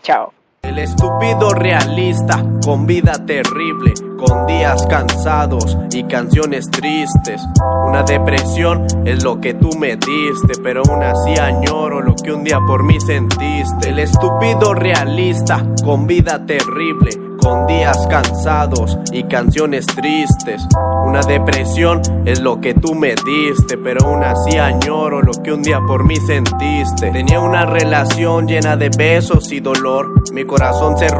Chao. 0.02 0.34
El 0.74 0.80
estúpido 0.80 1.52
realista, 1.52 2.44
con 2.66 2.88
vida 2.88 3.14
terrible, 3.28 3.94
con 4.18 4.48
días 4.48 4.84
cansados 4.88 5.78
y 5.92 6.04
canciones 6.06 6.72
tristes. 6.72 7.44
Una 7.86 8.02
depresión 8.02 8.88
es 9.06 9.24
lo 9.24 9.40
que 9.40 9.54
tú 9.54 9.70
me 9.78 9.96
diste, 9.98 10.60
pero 10.64 10.82
aún 10.84 11.04
así 11.04 11.40
añoro 11.40 12.02
lo 12.02 12.16
que 12.16 12.34
un 12.34 12.44
día 12.44 12.60
por 12.66 12.82
mí 12.82 13.00
sentiste. 13.00 13.90
El 13.90 14.00
estúpido 14.00 14.74
realista, 14.74 15.64
con 15.86 16.08
vida 16.08 16.44
terrible, 16.44 17.12
con 17.44 17.68
días 17.68 18.08
cansados 18.10 18.98
y 19.12 19.24
canciones 19.24 19.86
tristes. 19.86 20.66
Una 21.06 21.20
depresión 21.22 22.02
es 22.26 22.40
lo 22.40 22.62
que 22.62 22.74
tú 22.74 22.96
me 22.96 23.10
diste, 23.10 23.78
pero 23.78 24.06
aún 24.06 24.24
así 24.24 24.58
añoro 24.58 25.22
lo 25.22 25.34
que 25.44 25.52
un 25.52 25.62
día 25.62 25.82
por 25.86 26.06
mí 26.06 26.16
sentiste. 26.16 27.12
Tenía 27.12 27.42
una 27.42 27.66
relación 27.66 28.48
llena 28.48 28.78
de 28.78 28.90
besos 28.90 29.52
y 29.52 29.60
dolor, 29.60 30.14
mi 30.32 30.46
corazón 30.46 30.98
se 30.98 31.10
rompió. 31.10 31.12